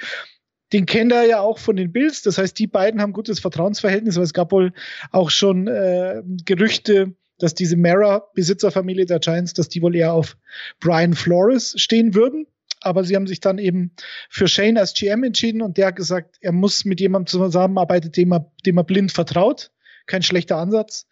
den 0.73 0.87
kennt 0.87 1.13
er 1.13 1.25
ja 1.25 1.41
auch 1.41 1.59
von 1.59 1.77
den 1.77 1.93
Bills. 1.93 2.23
Das 2.23 2.39
heißt, 2.39 2.59
die 2.59 2.67
beiden 2.67 3.01
haben 3.01 3.13
gutes 3.13 3.41
Vertrauensverhältnis, 3.41 4.17
weil 4.17 4.25
es 4.25 4.35
gab 4.35 4.53
wohl 4.53 4.73
auch 5.13 5.31
schon 5.31 5.69
äh, 5.69 6.23
Gerüchte, 6.45 7.15
dass 7.39 7.55
diese 7.55 7.77
Mara-Besitzerfamilie 7.77 9.07
der 9.07 9.19
Giants, 9.19 9.53
dass 9.53 9.69
die 9.69 9.83
wohl 9.83 9.95
eher 9.95 10.13
auf 10.13 10.37
Brian 10.81 11.15
Flores 11.15 11.75
stehen 11.77 12.15
würden. 12.15 12.47
Aber 12.81 13.05
sie 13.05 13.17
haben 13.17 13.27
sich 13.27 13.41
dann 13.41 13.59
eben 13.59 13.93
für 14.29 14.49
Shane 14.49 14.79
als 14.79 14.95
GM 14.95 15.25
entschieden 15.25 15.63
und 15.63 15.77
der 15.77 15.89
hat 15.89 15.97
gesagt, 15.97 16.37
er 16.41 16.53
muss 16.53 16.85
mit 16.85 17.01
jemandem 17.01 17.27
zusammenarbeiten, 17.27 18.13
dem 18.13 18.33
er, 18.33 18.53
dem 18.65 18.79
er 18.79 18.85
blind 18.85 19.13
vertraut. 19.13 19.71
Kein 20.07 20.23
schlechter 20.23 20.59
Ansatz. 20.59 21.07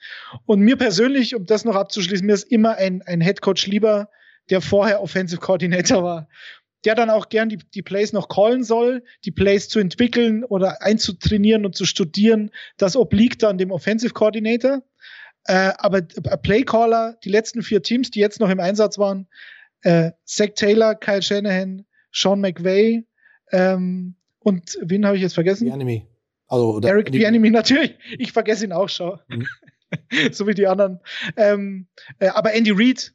Und 0.47 0.61
mir 0.61 0.77
persönlich, 0.77 1.35
um 1.35 1.47
das 1.47 1.65
noch 1.65 1.75
abzuschließen, 1.75 2.27
mir 2.27 2.35
ist 2.35 2.51
immer 2.51 2.77
ein, 2.77 3.03
ein 3.03 3.21
Head 3.21 3.41
Coach 3.41 3.67
lieber, 3.67 4.09
der 4.51 4.61
vorher 4.61 5.03
Offensive 5.03 5.41
Coordinator 5.41 6.05
war 6.05 6.29
der 6.85 6.95
dann 6.95 7.11
auch 7.11 7.29
gern 7.29 7.49
die, 7.49 7.59
die 7.59 7.83
Plays 7.83 8.13
noch 8.13 8.29
callen 8.29 8.65
soll, 8.65 9.05
die 9.25 9.31
Plays 9.31 9.69
zu 9.69 9.79
entwickeln 9.79 10.45
oder 10.45 10.83
einzutrainieren 10.83 11.65
und 11.65 11.75
zu 11.75 11.85
studieren, 11.85 12.51
das 12.77 12.97
obliegt 12.97 13.43
dann 13.43 13.59
dem 13.59 13.71
Offensive 13.71 14.13
Coordinator. 14.13 14.83
Äh, 15.47 15.73
aber 15.79 16.03
Playcaller, 16.03 17.19
die 17.25 17.31
letzten 17.31 17.63
vier 17.63 17.83
Teams, 17.83 18.11
die 18.11 18.21
jetzt 18.21 18.41
noch 18.41 18.49
im 18.49 18.61
Einsatz 18.61 18.99
waren, 18.99 19.29
äh, 19.83 20.13
Zach 20.25 20.51
Taylor, 20.55 20.95
Kyle 20.95 21.23
Shanahan, 21.23 21.85
Sean 22.13 22.41
McVay 22.41 23.05
ähm, 23.53 24.17
und 24.41 24.79
wen 24.81 25.07
habe 25.07 25.17
ich 25.17 25.23
jetzt 25.23 25.35
vergessen? 25.35 25.67
The 25.67 25.73
Enemy. 25.73 26.07
Also, 26.49 26.81
Eric 26.81 27.11
The 27.13 27.25
Enemy, 27.25 27.51
natürlich. 27.53 27.97
Ich 28.19 28.33
vergesse 28.33 28.65
ihn 28.65 28.73
auch 28.73 28.89
schon. 28.89 29.19
Mhm. 29.29 29.47
so 30.33 30.47
wie 30.47 30.55
die 30.55 30.67
anderen. 30.67 31.01
Ähm, 31.37 31.87
äh, 32.19 32.29
aber 32.29 32.53
Andy 32.53 32.73
Reid 32.73 33.15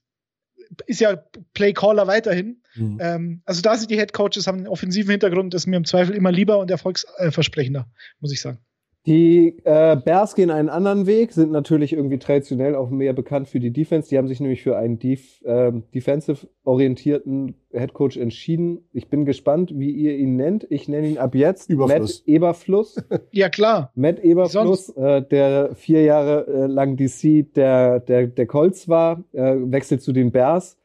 ist 0.85 1.01
ja 1.01 1.15
Playcaller 1.53 2.07
weiterhin. 2.07 2.61
Mhm. 2.75 2.97
Ähm, 3.01 3.41
also 3.45 3.61
da 3.61 3.75
sind 3.75 3.91
die 3.91 3.97
Head 3.97 4.13
Coaches, 4.13 4.47
haben 4.47 4.59
einen 4.59 4.67
offensiven 4.67 5.11
Hintergrund, 5.11 5.53
das 5.53 5.63
ist 5.63 5.67
mir 5.67 5.77
im 5.77 5.85
Zweifel 5.85 6.15
immer 6.15 6.31
lieber 6.31 6.59
und 6.59 6.71
erfolgsversprechender, 6.71 7.87
muss 8.19 8.31
ich 8.31 8.41
sagen. 8.41 8.59
Die 9.05 9.57
äh, 9.63 9.95
Bears 9.95 10.35
gehen 10.35 10.51
einen 10.51 10.67
anderen 10.67 11.07
Weg, 11.07 11.31
sind 11.31 11.51
natürlich 11.51 11.93
irgendwie 11.93 12.19
traditionell 12.19 12.75
auch 12.75 12.89
mehr 12.89 13.13
bekannt 13.13 13.47
für 13.47 13.61
die 13.61 13.71
Defense. 13.71 14.09
Die 14.09 14.17
haben 14.17 14.27
sich 14.27 14.41
nämlich 14.41 14.61
für 14.61 14.77
einen 14.77 14.99
Def 14.99 15.41
äh, 15.43 15.71
defensive-orientierten 15.95 17.55
Headcoach 17.71 18.17
entschieden. 18.17 18.89
Ich 18.91 19.09
bin 19.09 19.23
gespannt, 19.23 19.71
wie 19.73 19.91
ihr 19.91 20.17
ihn 20.17 20.35
nennt. 20.35 20.67
Ich 20.69 20.89
nenne 20.89 21.07
ihn 21.07 21.17
ab 21.17 21.33
jetzt 21.33 21.69
Überfluss. 21.69 22.19
Matt 22.19 22.27
Eberfluss. 22.27 23.03
ja, 23.31 23.47
klar. 23.47 23.91
Matt 23.95 24.19
Eberfluss, 24.19 24.89
äh, 24.89 25.21
der 25.23 25.75
vier 25.75 26.03
Jahre 26.03 26.45
äh, 26.47 26.67
lang 26.67 26.97
DC 26.97 27.53
der, 27.55 28.01
der, 28.01 28.27
der 28.27 28.47
Colts 28.47 28.89
war, 28.89 29.23
äh, 29.31 29.55
wechselt 29.59 30.01
zu 30.01 30.11
den 30.11 30.31
Bears 30.31 30.77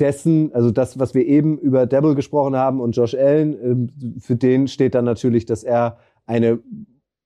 dessen, 0.00 0.52
also 0.52 0.72
das, 0.72 0.98
was 0.98 1.14
wir 1.14 1.24
eben 1.24 1.58
über 1.58 1.86
Devil 1.86 2.16
gesprochen 2.16 2.56
haben 2.56 2.80
und 2.80 2.96
Josh 2.96 3.14
Allen, 3.14 3.54
ähm, 3.62 4.18
für 4.18 4.34
den 4.34 4.66
steht 4.66 4.96
dann 4.96 5.04
natürlich, 5.04 5.46
dass 5.46 5.62
er 5.62 5.98
eine 6.26 6.58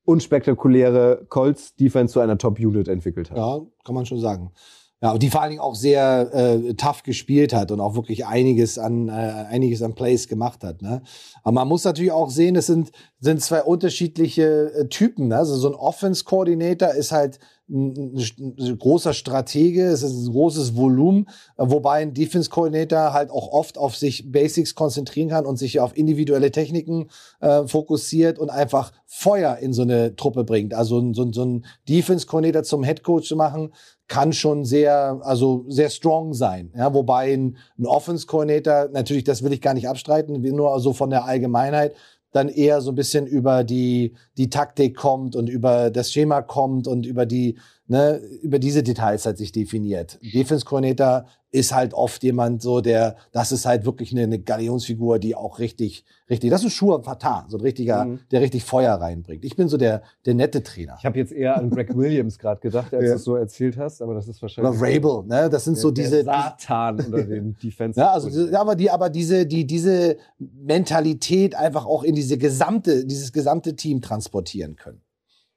unspektakuläre 0.09 1.27
Colts-Defense 1.29 2.15
zu 2.15 2.21
einer 2.21 2.39
Top-Unit 2.39 2.89
entwickelt 2.89 3.31
hat. 3.31 3.37
Ja, 3.37 3.61
kann 3.85 3.95
man 3.95 4.07
schon 4.07 4.19
sagen. 4.19 4.53
Ja, 5.01 5.13
und 5.13 5.23
die 5.23 5.31
vor 5.31 5.43
allen 5.43 5.51
Dingen 5.51 5.61
auch 5.61 5.77
sehr 5.77 6.35
äh, 6.35 6.75
tough 6.75 7.05
gespielt 7.05 7.55
hat 7.55 7.71
und 7.71 7.79
auch 7.81 7.95
wirklich 7.95 8.27
einiges 8.27 8.79
an 8.79 9.09
äh, 9.09 9.13
einiges 9.13 9.81
an 9.81 9.95
Plays 9.95 10.27
gemacht 10.27 10.65
hat. 10.65 10.83
Ne? 10.83 11.03
Aber 11.45 11.53
man 11.53 11.69
muss 11.69 11.85
natürlich 11.85 12.11
auch 12.11 12.31
sehen, 12.31 12.57
es 12.57 12.67
sind 12.67 12.91
sind 13.21 13.41
zwei 13.41 13.63
unterschiedliche 13.63 14.73
äh, 14.73 14.89
Typen. 14.89 15.29
Ne? 15.29 15.37
Also 15.37 15.55
so 15.57 15.69
ein 15.69 15.75
Offense-Coordinator 15.75 16.95
ist 16.95 17.13
halt 17.13 17.39
ein, 17.69 18.17
ein, 18.17 18.79
großer 18.79 19.13
Stratege, 19.13 19.87
es 19.87 20.03
ist 20.03 20.27
ein 20.27 20.33
großes 20.33 20.75
Volumen, 20.77 21.29
wobei 21.57 22.03
ein 22.03 22.15
Defense-Coordinator 22.15 23.13
halt 23.13 23.31
auch 23.31 23.53
oft 23.53 23.77
auf 23.77 23.97
sich 23.97 24.33
Basics 24.33 24.75
konzentrieren 24.75 25.29
kann 25.29 25.47
und 25.47 25.59
sich 25.59 25.79
auf 25.81 25.97
individuelle 25.97 26.51
Techniken 26.51 27.09
äh, 27.41 27.67
fokussiert 27.67 28.39
und 28.39 28.51
einfach 28.51 28.93
Feuer 29.07 29.59
in 29.59 29.73
so 29.73 29.83
eine 29.83 30.17
Truppe 30.17 30.45
bringt. 30.45 30.73
Also 30.75 31.13
so, 31.13 31.31
so 31.33 31.45
ein 31.45 31.67
Defense-Coordinator 31.89 32.63
zum 32.63 32.85
Headcoach 32.85 33.25
zu 33.25 33.37
machen, 33.37 33.73
kann 34.09 34.33
schon 34.33 34.65
sehr, 34.65 35.21
also 35.23 35.65
sehr 35.69 35.91
strong 35.91 36.33
sein. 36.33 36.73
Ja, 36.77 36.93
wobei 36.95 37.35
ein, 37.35 37.57
ein 37.79 37.87
Offense-Coordinator, 37.87 38.89
natürlich, 38.93 39.25
das 39.25 39.43
will 39.43 39.53
ich 39.53 39.61
gar 39.61 39.75
nicht 39.75 39.89
abstreiten, 39.89 40.41
nur 40.41 40.81
so 40.81 40.93
von 40.93 41.11
der 41.11 41.25
Allgemeinheit, 41.25 41.95
dann 42.33 42.49
eher 42.49 42.81
so 42.81 42.91
ein 42.93 42.95
bisschen 42.95 43.27
über 43.27 43.65
die, 43.65 44.15
die 44.37 44.51
Taktik 44.51 44.97
kommt 44.97 45.37
und 45.37 45.49
über 45.49 45.91
das 45.91 46.13
Schema 46.13 46.43
kommt 46.43 46.87
und 46.87 47.07
über 47.07 47.27
die, 47.27 47.59
ne, 47.87 48.21
über 48.43 48.59
diese 48.59 48.83
Details 48.83 49.25
halt 49.25 49.39
sich 49.39 49.53
definiert. 49.53 50.19
Defense 50.35 50.65
Coordinator 50.65 51.27
ist 51.51 51.75
halt 51.75 51.95
oft 51.95 52.23
jemand 52.23 52.61
so, 52.61 52.81
der, 52.81 53.17
das 53.33 53.53
ist 53.53 53.65
halt 53.65 53.87
wirklich 53.87 54.13
eine, 54.13 54.23
eine 54.23 54.39
Galionsfigur, 54.39 55.19
die 55.19 55.35
auch 55.35 55.59
richtig, 55.59 56.05
richtig, 56.29 56.51
das 56.51 56.63
ist 56.63 56.75
Schuhe 56.75 57.03
Fatah, 57.03 57.47
so 57.49 57.57
ein 57.57 57.63
richtiger, 57.63 58.05
mhm. 58.05 58.21
der 58.31 58.43
richtig 58.43 58.65
Feuer 58.65 58.95
reinbringt. 58.95 59.45
Ich 59.45 59.57
bin 59.57 59.69
so 59.69 59.79
der, 59.79 60.03
der 60.27 60.35
nette 60.35 60.63
Trainer. 60.63 60.97
Ich 60.99 61.07
habe 61.07 61.19
jetzt 61.19 61.33
eher 61.33 61.57
an 61.57 61.71
Greg 61.71 61.97
Williams 61.97 62.39
gerade 62.39 62.61
gedacht, 62.61 62.93
als 62.93 63.05
ja. 63.05 63.11
du 63.11 63.17
es 63.17 63.25
so 63.25 63.37
erzählt 63.37 63.79
hast, 63.79 64.03
aber 64.03 64.15
das 64.15 64.29
ist 64.29 64.43
wahrscheinlich. 64.43 64.79
Oder 64.79 64.87
Rabel, 64.87 65.25
ne, 65.27 65.49
das 65.49 65.65
sind 65.65 65.77
der, 65.77 65.83
so 65.83 65.91
diese. 65.91 66.23
Satan 66.23 67.01
unter 67.01 67.25
den 67.25 67.57
Defense. 67.63 67.99
ja, 67.99 68.13
also, 68.13 68.29
ja, 68.29 68.61
aber 68.61 68.77
die, 68.77 68.91
aber 68.91 69.09
diese, 69.09 69.47
die, 69.47 69.67
diese 69.67 70.19
Mentalität 70.39 71.55
einfach 71.55 71.87
auch 71.87 72.03
in 72.03 72.15
diese 72.15 72.37
gesamte, 72.37 73.07
dieses 73.07 73.33
gesamte 73.33 73.75
Team 73.75 74.03
transportieren 74.03 74.77
können. 74.77 75.01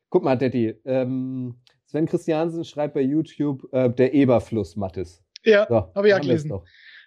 Guck 0.09 0.23
mal, 0.23 0.37
Daddy, 0.37 0.75
ähm, 0.85 1.55
Sven 1.85 2.05
Christiansen 2.05 2.63
schreibt 2.63 2.93
bei 2.93 3.01
YouTube 3.01 3.67
äh, 3.73 3.89
der 3.89 4.13
Eberfluss 4.13 4.77
Mattes. 4.77 5.21
Ja, 5.43 5.65
so, 5.67 5.91
habe 5.95 6.07
ich 6.07 6.11
ja 6.11 6.19
gelesen. 6.19 6.51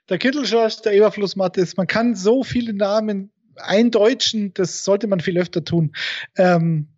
Der 0.09 0.19
Kittelschorsch, 0.19 0.83
der 0.83 0.93
Eberfluss 0.93 1.37
Mattes. 1.37 1.77
Man 1.77 1.87
kann 1.87 2.15
so 2.15 2.43
viele 2.43 2.75
Namen 2.75 3.33
eindeutschen, 3.57 4.53
das 4.55 4.85
sollte 4.85 5.07
man 5.07 5.21
viel 5.21 5.39
öfter 5.39 5.65
tun. 5.65 5.95
Ähm, 6.37 6.89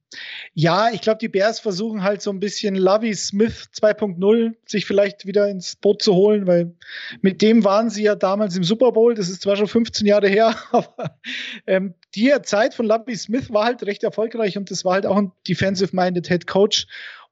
ja, 0.54 0.90
ich 0.90 1.00
glaube, 1.00 1.18
die 1.18 1.28
Bears 1.28 1.60
versuchen 1.60 2.02
halt 2.02 2.22
so 2.22 2.30
ein 2.30 2.40
bisschen 2.40 2.76
Lovey 2.76 3.14
Smith 3.14 3.68
2.0 3.74 4.54
sich 4.64 4.86
vielleicht 4.86 5.26
wieder 5.26 5.48
ins 5.48 5.76
Boot 5.76 6.02
zu 6.02 6.14
holen, 6.14 6.46
weil 6.46 6.74
mit 7.20 7.42
dem 7.42 7.64
waren 7.64 7.90
sie 7.90 8.04
ja 8.04 8.14
damals 8.14 8.56
im 8.56 8.64
Super 8.64 8.92
Bowl. 8.92 9.14
Das 9.14 9.28
ist 9.28 9.42
zwar 9.42 9.56
schon 9.56 9.66
15 9.66 10.06
Jahre 10.06 10.28
her, 10.28 10.54
aber 10.72 11.18
ähm, 11.66 11.94
die 12.14 12.32
Zeit 12.42 12.74
von 12.74 12.86
Lovey 12.86 13.16
Smith 13.16 13.52
war 13.52 13.64
halt 13.64 13.82
recht 13.82 14.04
erfolgreich 14.04 14.56
und 14.56 14.70
das 14.70 14.84
war 14.84 14.94
halt 14.94 15.06
auch 15.06 15.16
ein 15.16 15.32
defensive-minded 15.46 16.28
Head 16.28 16.46
Coach. 16.46 16.86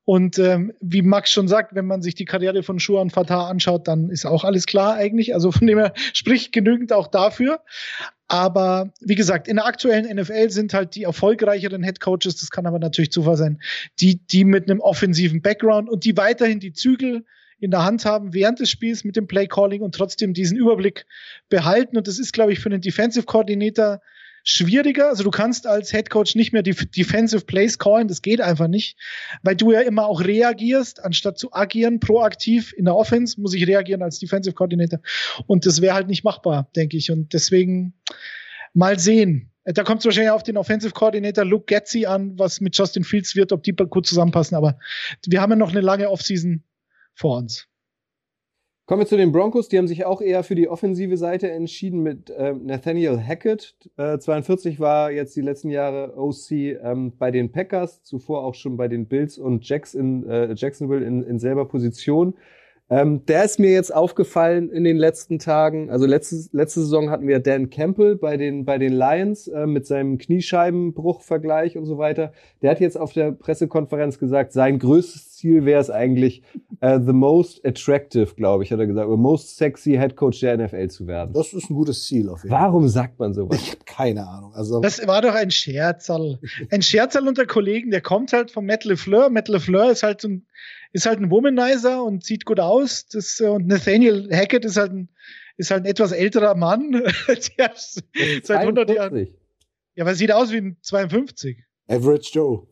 Und 0.07 0.39
ähm, 0.39 0.73
wie 0.81 1.01
Max 1.01 1.31
schon 1.33 1.49
sagt, 1.49 1.75
wenn 1.75 1.87
man 1.87 2.03
sich 2.03 2.15
die 2.15 2.27
Karriere 2.27 2.63
von 2.63 2.79
Schuan 2.79 3.09
Fatah 3.09 3.49
anschaut, 3.49 3.89
dann 3.89 4.11
ist 4.11 4.27
auch 4.27 4.45
alles 4.45 4.67
klar 4.67 4.95
eigentlich. 4.95 5.35
Also 5.35 5.51
von 5.51 5.67
dem 5.67 5.79
her 5.79 5.95
spricht 6.13 6.53
genügend 6.53 6.93
auch 6.93 7.07
dafür. 7.07 7.61
Aber 8.29 8.93
wie 9.01 9.15
gesagt, 9.15 9.49
in 9.49 9.57
der 9.57 9.67
aktuellen 9.67 10.15
NFL 10.15 10.51
sind 10.51 10.75
halt 10.75 10.95
die 10.95 11.05
erfolgreicheren 11.05 11.83
Head 11.83 12.01
Coaches, 12.01 12.37
das 12.37 12.51
kann 12.51 12.67
aber 12.67 12.79
natürlich 12.79 13.13
Zufall 13.13 13.37
sein, 13.37 13.61
die, 14.01 14.17
die 14.27 14.45
mit 14.45 14.71
einem 14.71 14.81
offensiven 14.81 15.43
Background 15.43 15.89
und 15.89 16.05
die 16.05 16.17
weiterhin 16.17 16.59
die 16.59 16.73
Zügel 16.73 17.25
in 17.59 17.71
der 17.71 17.85
Hand 17.85 18.05
haben 18.05 18.35
während 18.35 18.61
des 18.61 18.71
Spiels 18.71 19.05
mit 19.05 19.17
dem 19.17 19.27
Play 19.27 19.47
Calling 19.47 19.83
und 19.83 19.95
trotzdem 19.95 20.35
diesen 20.35 20.59
Überblick 20.59 21.07
behalten. 21.49 21.97
Und 21.97 22.09
das 22.09 22.19
ist, 22.19 22.33
glaube 22.33 22.53
ich, 22.53 22.61
für 22.61 22.69
einen 22.69 22.81
Defensive 22.81 23.25
Coordinator 23.25 24.01
schwieriger. 24.45 25.09
Also 25.09 25.25
du 25.25 25.31
kannst 25.31 25.67
als 25.67 25.91
Head 25.91 26.11
Coach 26.11 26.37
nicht 26.37 26.53
mehr 26.53 26.63
die 26.63 26.75
Defensive 26.75 27.45
Plays 27.45 27.79
callen, 27.79 28.07
das 28.07 28.23
geht 28.23 28.41
einfach 28.41 28.69
nicht, 28.69 28.97
weil 29.43 29.57
du 29.57 29.73
ja 29.73 29.81
immer 29.81 30.07
auch 30.07 30.21
reagierst, 30.21 31.03
anstatt 31.03 31.39
zu 31.39 31.53
agieren, 31.53 31.99
proaktiv 31.99 32.73
in 32.77 32.85
der 32.85 32.95
Offense 32.95 33.41
muss 33.41 33.55
ich 33.55 33.67
reagieren 33.67 34.03
als 34.03 34.19
Defensive 34.19 34.55
Coordinator 34.55 35.01
und 35.47 35.67
das 35.67 35.81
wäre 35.81 35.95
halt 35.95 36.09
nicht 36.09 36.23
machbar, 36.23 36.69
denke 36.77 36.97
ich. 36.97 37.11
Und 37.11 37.33
deswegen 37.33 37.95
mal 38.75 38.99
sehen. 38.99 39.51
Da 39.65 39.83
kommt 39.83 40.01
es 40.01 40.05
wahrscheinlich 40.05 40.31
auf 40.31 40.43
den 40.43 40.59
Offensive 40.59 40.93
Coordinator 40.93 41.45
Luke 41.45 41.65
Getzi 41.65 42.05
an, 42.05 42.39
was 42.39 42.61
mit 42.61 42.77
Justin 42.77 43.03
Fields 43.03 43.35
wird, 43.35 43.51
ob 43.51 43.63
die 43.63 43.73
gut 43.73 44.07
zusammenpassen. 44.07 44.59
Aber 44.59 44.79
wir 45.27 45.41
haben 45.41 45.53
ja 45.53 45.57
noch 45.57 45.71
eine 45.71 45.81
lange 45.81 46.11
Offseason 46.11 46.63
vor 47.15 47.39
uns. 47.39 47.67
Kommen 48.87 49.01
wir 49.01 49.07
zu 49.07 49.17
den 49.17 49.33
Broncos. 49.33 49.69
Die 49.69 49.79
haben 49.79 49.89
sich 49.89 50.05
auch 50.05 50.21
eher 50.21 50.43
für 50.43 50.55
die 50.55 50.69
offensive 50.69 51.17
Seite 51.17 51.51
entschieden 51.51 52.03
mit 52.03 52.29
äh, 52.29 52.53
Nathaniel 52.53 53.19
Hackett. 53.19 53.75
Äh, 53.97 54.19
42 54.19 54.79
war 54.79 55.11
jetzt 55.11 55.35
die 55.37 55.41
letzten 55.41 55.71
Jahre 55.71 56.19
OC 56.19 56.51
ähm, 56.51 57.17
bei 57.17 57.31
den 57.31 57.51
Packers, 57.51 58.03
zuvor 58.03 58.45
auch 58.45 58.55
schon 58.55 58.77
bei 58.77 58.89
den 58.89 59.07
Bills 59.07 59.39
und 59.39 59.67
Jacks 59.67 59.95
in, 59.95 60.29
äh, 60.29 60.53
Jacksonville 60.55 61.03
in, 61.03 61.23
in 61.23 61.39
selber 61.39 61.67
Position. 61.67 62.35
Ähm, 62.91 63.25
der 63.25 63.45
ist 63.45 63.59
mir 63.59 63.73
jetzt 63.73 63.95
aufgefallen 63.95 64.71
in 64.71 64.85
den 64.85 64.99
letzten 64.99 65.39
Tagen. 65.39 65.91
Also 65.91 66.05
letzte, 66.05 66.37
letzte 66.53 66.81
Saison 66.81 67.09
hatten 67.09 67.27
wir 67.27 67.41
Dan 67.41 67.71
Campbell 67.71 68.17
bei 68.17 68.37
den, 68.37 68.67
bei 68.67 68.77
den 68.77 68.93
Lions 68.93 69.49
äh, 69.49 69.67
mit 69.67 69.87
seinem 69.87 70.19
Kniescheibenbruchvergleich 70.19 71.79
und 71.79 71.87
so 71.87 71.97
weiter. 71.97 72.33
Der 72.61 72.71
hat 72.71 72.81
jetzt 72.81 72.99
auf 72.99 73.15
der 73.15 73.33
Pressekonferenz 73.33 74.19
gesagt, 74.19 74.53
sein 74.53 74.79
größtes 74.79 75.35
Ziel 75.35 75.65
wäre 75.65 75.81
es 75.81 75.91
eigentlich, 75.91 76.43
uh, 76.83 76.99
the 77.05 77.13
most 77.13 77.65
attractive, 77.67 78.35
glaube 78.35 78.65
ich, 78.65 78.73
hat 78.73 78.79
er 78.79 78.87
gesagt, 78.87 79.09
oder 79.09 79.17
most 79.17 79.57
sexy 79.57 79.93
Head 79.93 80.17
Coach 80.17 80.41
der 80.41 80.57
NFL 80.59 80.89
zu 80.89 81.07
werden. 81.07 81.33
Das 81.33 81.53
ist 81.53 81.71
ein 81.71 81.75
gutes 81.75 82.07
Ziel 82.07 82.29
auf 82.29 82.43
jeden 82.43 82.55
Fall. 82.55 82.63
Warum 82.65 82.89
sagt 82.89 83.19
man 83.19 83.33
sowas? 83.33 83.61
Ich 83.61 83.71
habe 83.71 83.85
keine 83.87 84.27
Ahnung. 84.27 84.53
Also 84.55 84.81
das 84.81 85.07
war 85.07 85.23
doch 85.23 85.35
ein 85.35 85.51
Scherzerl. 85.51 86.39
Ein 86.71 86.83
Scherzerl 86.83 87.29
unter 87.29 87.47
Kollegen, 87.47 87.91
der 87.91 88.01
kommt 88.03 88.33
halt 88.33 88.51
von 88.51 88.67
Matt 88.67 88.85
LeFleur. 88.85 89.31
Matt 89.31 89.49
LeFleur 89.49 89.91
ist 89.91 90.03
halt 90.03 90.25
ein, 90.25 90.47
ist 90.95 91.07
halt 91.07 91.19
ein 91.21 91.31
Womanizer 91.31 92.03
und 92.03 92.25
sieht 92.25 92.45
gut 92.47 92.61
aus. 92.61 93.07
Das, 93.09 93.41
äh, 93.41 93.49
und 93.49 93.67
Nathaniel 93.67 94.31
Hackett 94.33 94.65
ist 94.65 94.77
halt 94.77 94.93
ein, 94.93 95.09
ist 95.57 95.71
halt 95.71 95.83
ein 95.83 95.91
etwas 95.91 96.13
älterer 96.13 96.55
Mann, 96.55 96.93
der 97.59 97.73
seit 97.75 98.51
100 98.51 98.89
Jahren. 98.91 99.29
Ja, 99.97 100.05
aber 100.05 100.15
sieht 100.15 100.33
aus 100.33 100.53
wie 100.53 100.59
ein 100.59 100.77
52. 100.81 101.59
Average 101.89 102.31
Joe. 102.33 102.67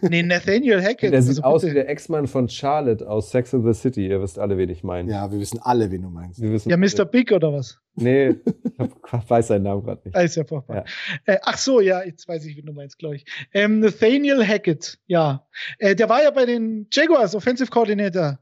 Nee, 0.00 0.22
Nathaniel 0.22 0.80
Hackett. 0.80 1.12
Der 1.12 1.22
sieht 1.22 1.42
also 1.42 1.42
aus 1.42 1.64
wie 1.64 1.74
der 1.74 1.88
Ex-Mann 1.88 2.28
von 2.28 2.48
Charlotte 2.48 3.08
aus 3.08 3.30
Sex 3.30 3.52
and 3.52 3.64
the 3.66 3.78
City. 3.78 4.06
Ihr 4.06 4.22
wisst 4.22 4.38
alle, 4.38 4.56
wen 4.58 4.70
ich 4.70 4.84
meine. 4.84 5.10
Ja, 5.10 5.30
wir 5.32 5.40
wissen 5.40 5.58
alle, 5.60 5.90
wen 5.90 6.02
du 6.02 6.10
meinst. 6.10 6.38
ja, 6.38 6.76
Mr. 6.76 7.04
Big 7.04 7.32
oder 7.32 7.52
was? 7.52 7.80
Nee, 7.96 8.36
ich 8.78 8.90
weiß 9.30 9.48
seinen 9.48 9.64
Namen 9.64 9.82
gerade 9.82 10.02
nicht. 10.04 10.16
Ah, 10.16 10.20
ist 10.20 10.36
ja 10.36 10.44
furchtbar. 10.44 10.84
Ja. 11.26 11.34
Äh, 11.34 11.38
ach 11.42 11.58
so, 11.58 11.80
ja, 11.80 12.02
jetzt 12.04 12.28
weiß 12.28 12.44
ich, 12.44 12.56
wen 12.56 12.66
du 12.66 12.72
meinst, 12.72 12.98
glaube 12.98 13.16
ich. 13.16 13.24
Ähm, 13.52 13.80
Nathaniel 13.80 14.46
Hackett, 14.46 14.98
ja. 15.06 15.46
Äh, 15.78 15.96
der 15.96 16.08
war 16.08 16.22
ja 16.22 16.30
bei 16.30 16.46
den 16.46 16.86
Jaguars 16.92 17.34
Offensive 17.34 17.70
Coordinator, 17.70 18.38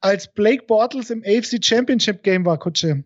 als 0.00 0.32
Blake 0.32 0.64
Bortles 0.66 1.10
im 1.10 1.22
AFC 1.24 1.62
Championship 1.62 2.22
Game 2.22 2.44
war, 2.46 2.58
Kutsche. 2.58 3.04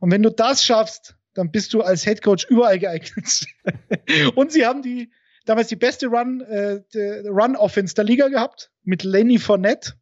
Und 0.00 0.10
wenn 0.10 0.22
du 0.22 0.30
das 0.30 0.64
schaffst, 0.64 1.16
dann 1.34 1.50
bist 1.50 1.72
du 1.72 1.82
als 1.82 2.04
Head 2.04 2.22
Coach 2.22 2.46
überall 2.50 2.78
geeignet. 2.78 3.46
Und 4.34 4.52
sie 4.52 4.66
haben 4.66 4.82
die 4.82 5.10
damals 5.48 5.68
die 5.68 5.76
beste 5.76 6.08
Run, 6.08 6.40
äh, 6.42 6.82
Run 7.28 7.56
Offense 7.56 7.94
der 7.94 8.04
Liga 8.04 8.28
gehabt 8.28 8.70
mit 8.84 9.02
Lenny 9.02 9.38
Fournette. 9.38 9.94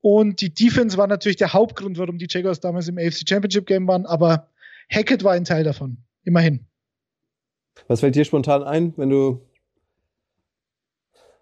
Und 0.00 0.40
die 0.40 0.54
Defense 0.54 0.96
war 0.96 1.06
natürlich 1.06 1.36
der 1.36 1.52
Hauptgrund, 1.52 1.98
warum 1.98 2.18
die 2.18 2.28
Jaguars 2.28 2.60
damals 2.60 2.88
im 2.88 2.98
AFC 2.98 3.28
Championship 3.28 3.66
Game 3.66 3.86
waren. 3.88 4.06
Aber 4.06 4.48
Hackett 4.90 5.24
war 5.24 5.32
ein 5.32 5.44
Teil 5.44 5.64
davon. 5.64 5.98
Immerhin. 6.22 6.66
Was 7.88 8.00
fällt 8.00 8.14
dir 8.14 8.24
spontan 8.24 8.62
ein, 8.62 8.94
wenn 8.96 9.10
du. 9.10 9.42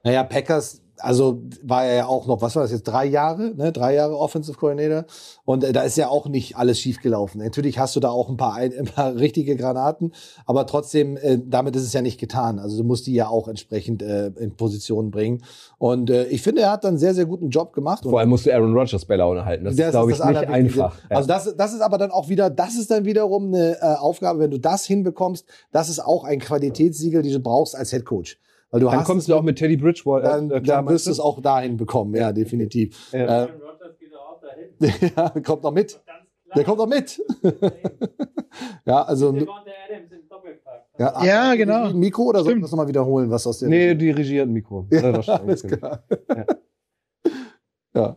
Naja, 0.02 0.24
Packers 0.24 0.83
also 0.98 1.42
war 1.62 1.84
er 1.84 1.94
ja 1.94 2.06
auch 2.06 2.26
noch, 2.26 2.40
was 2.42 2.54
war 2.56 2.62
das 2.62 2.72
jetzt, 2.72 2.84
drei 2.84 3.04
Jahre, 3.06 3.54
ne? 3.56 3.72
drei 3.72 3.94
Jahre 3.94 4.18
Offensive 4.18 4.56
Coordinator. 4.56 5.04
Und 5.44 5.64
äh, 5.64 5.72
da 5.72 5.82
ist 5.82 5.96
ja 5.96 6.08
auch 6.08 6.28
nicht 6.28 6.56
alles 6.56 6.80
schiefgelaufen. 6.80 7.42
Natürlich 7.42 7.78
hast 7.78 7.96
du 7.96 8.00
da 8.00 8.10
auch 8.10 8.28
ein 8.28 8.36
paar, 8.36 8.54
ein, 8.54 8.72
ein 8.78 8.86
paar 8.86 9.14
richtige 9.16 9.56
Granaten, 9.56 10.12
aber 10.46 10.66
trotzdem, 10.66 11.16
äh, 11.16 11.38
damit 11.44 11.76
ist 11.76 11.82
es 11.82 11.92
ja 11.92 12.02
nicht 12.02 12.18
getan. 12.18 12.58
Also 12.58 12.78
du 12.78 12.84
musst 12.84 13.06
die 13.06 13.14
ja 13.14 13.28
auch 13.28 13.48
entsprechend 13.48 14.02
äh, 14.02 14.28
in 14.38 14.56
Position 14.56 15.10
bringen. 15.10 15.42
Und 15.78 16.10
äh, 16.10 16.26
ich 16.26 16.42
finde, 16.42 16.62
er 16.62 16.72
hat 16.72 16.84
dann 16.84 16.90
einen 16.90 16.98
sehr, 16.98 17.14
sehr 17.14 17.26
guten 17.26 17.50
Job 17.50 17.72
gemacht. 17.72 18.04
Vor 18.04 18.20
allem 18.20 18.28
musst 18.28 18.46
du 18.46 18.54
Aaron 18.54 18.76
Rodgers 18.76 19.04
bei 19.04 19.16
Laune 19.16 19.44
halten. 19.44 19.64
Das, 19.64 19.76
das 19.76 19.86
ist, 19.86 19.92
glaube 19.92 20.12
ich, 20.12 20.24
nicht 20.24 20.48
einfach. 20.48 20.96
Ja. 21.10 21.16
Also 21.16 21.28
das, 21.28 21.56
das 21.56 21.74
ist 21.74 21.80
aber 21.80 21.98
dann 21.98 22.10
auch 22.10 22.28
wieder, 22.28 22.50
das 22.50 22.76
ist 22.76 22.90
dann 22.90 23.04
wiederum 23.04 23.48
eine 23.48 23.78
äh, 23.80 23.94
Aufgabe, 23.96 24.38
wenn 24.38 24.50
du 24.50 24.58
das 24.58 24.84
hinbekommst, 24.86 25.46
das 25.72 25.88
ist 25.88 26.00
auch 26.00 26.24
ein 26.24 26.38
Qualitätssiegel, 26.38 27.22
die 27.22 27.32
du 27.32 27.40
brauchst 27.40 27.76
als 27.76 27.90
Head 27.90 28.04
Coach. 28.04 28.38
Weil 28.74 28.80
du 28.80 28.86
dann 28.86 28.98
hast 28.98 29.06
kommst 29.06 29.28
du 29.28 29.36
auch 29.36 29.42
mit 29.42 29.56
Teddy 29.56 29.76
Bridgewater. 29.76 30.30
Dann, 30.30 30.50
äh, 30.50 30.60
klar, 30.60 30.78
dann 30.78 30.88
wirst 30.88 31.06
du 31.06 31.12
es 31.12 31.20
auch 31.20 31.40
dahin 31.40 31.76
bekommen, 31.76 32.12
ja, 32.16 32.32
definitiv. 32.32 33.12
Ja. 33.12 33.44
Äh, 33.44 33.48
ja, 35.16 35.30
kommt 35.44 35.62
noch 35.62 35.70
mit. 35.70 36.02
Der 36.56 36.64
kommt 36.64 36.78
noch 36.78 36.88
mit. 36.88 37.22
ja, 38.84 39.02
also. 39.02 39.32
Ja, 40.98 41.24
ja 41.24 41.54
genau. 41.54 41.92
Mikro 41.92 42.24
oder 42.24 42.42
soll 42.42 42.54
ich 42.56 42.62
das 42.62 42.72
nochmal 42.72 42.88
wiederholen, 42.88 43.30
was 43.30 43.46
aus 43.46 43.60
der. 43.60 43.68
Nee, 43.68 43.94
die 43.94 44.10
Regie 44.10 44.40
hat 44.40 44.48
ein 44.48 44.52
Mikro. 44.52 44.88
Ja, 44.90 45.20
alles 45.20 45.62
klar. 45.62 46.02
Ja. 46.34 46.46
ja. 47.94 48.16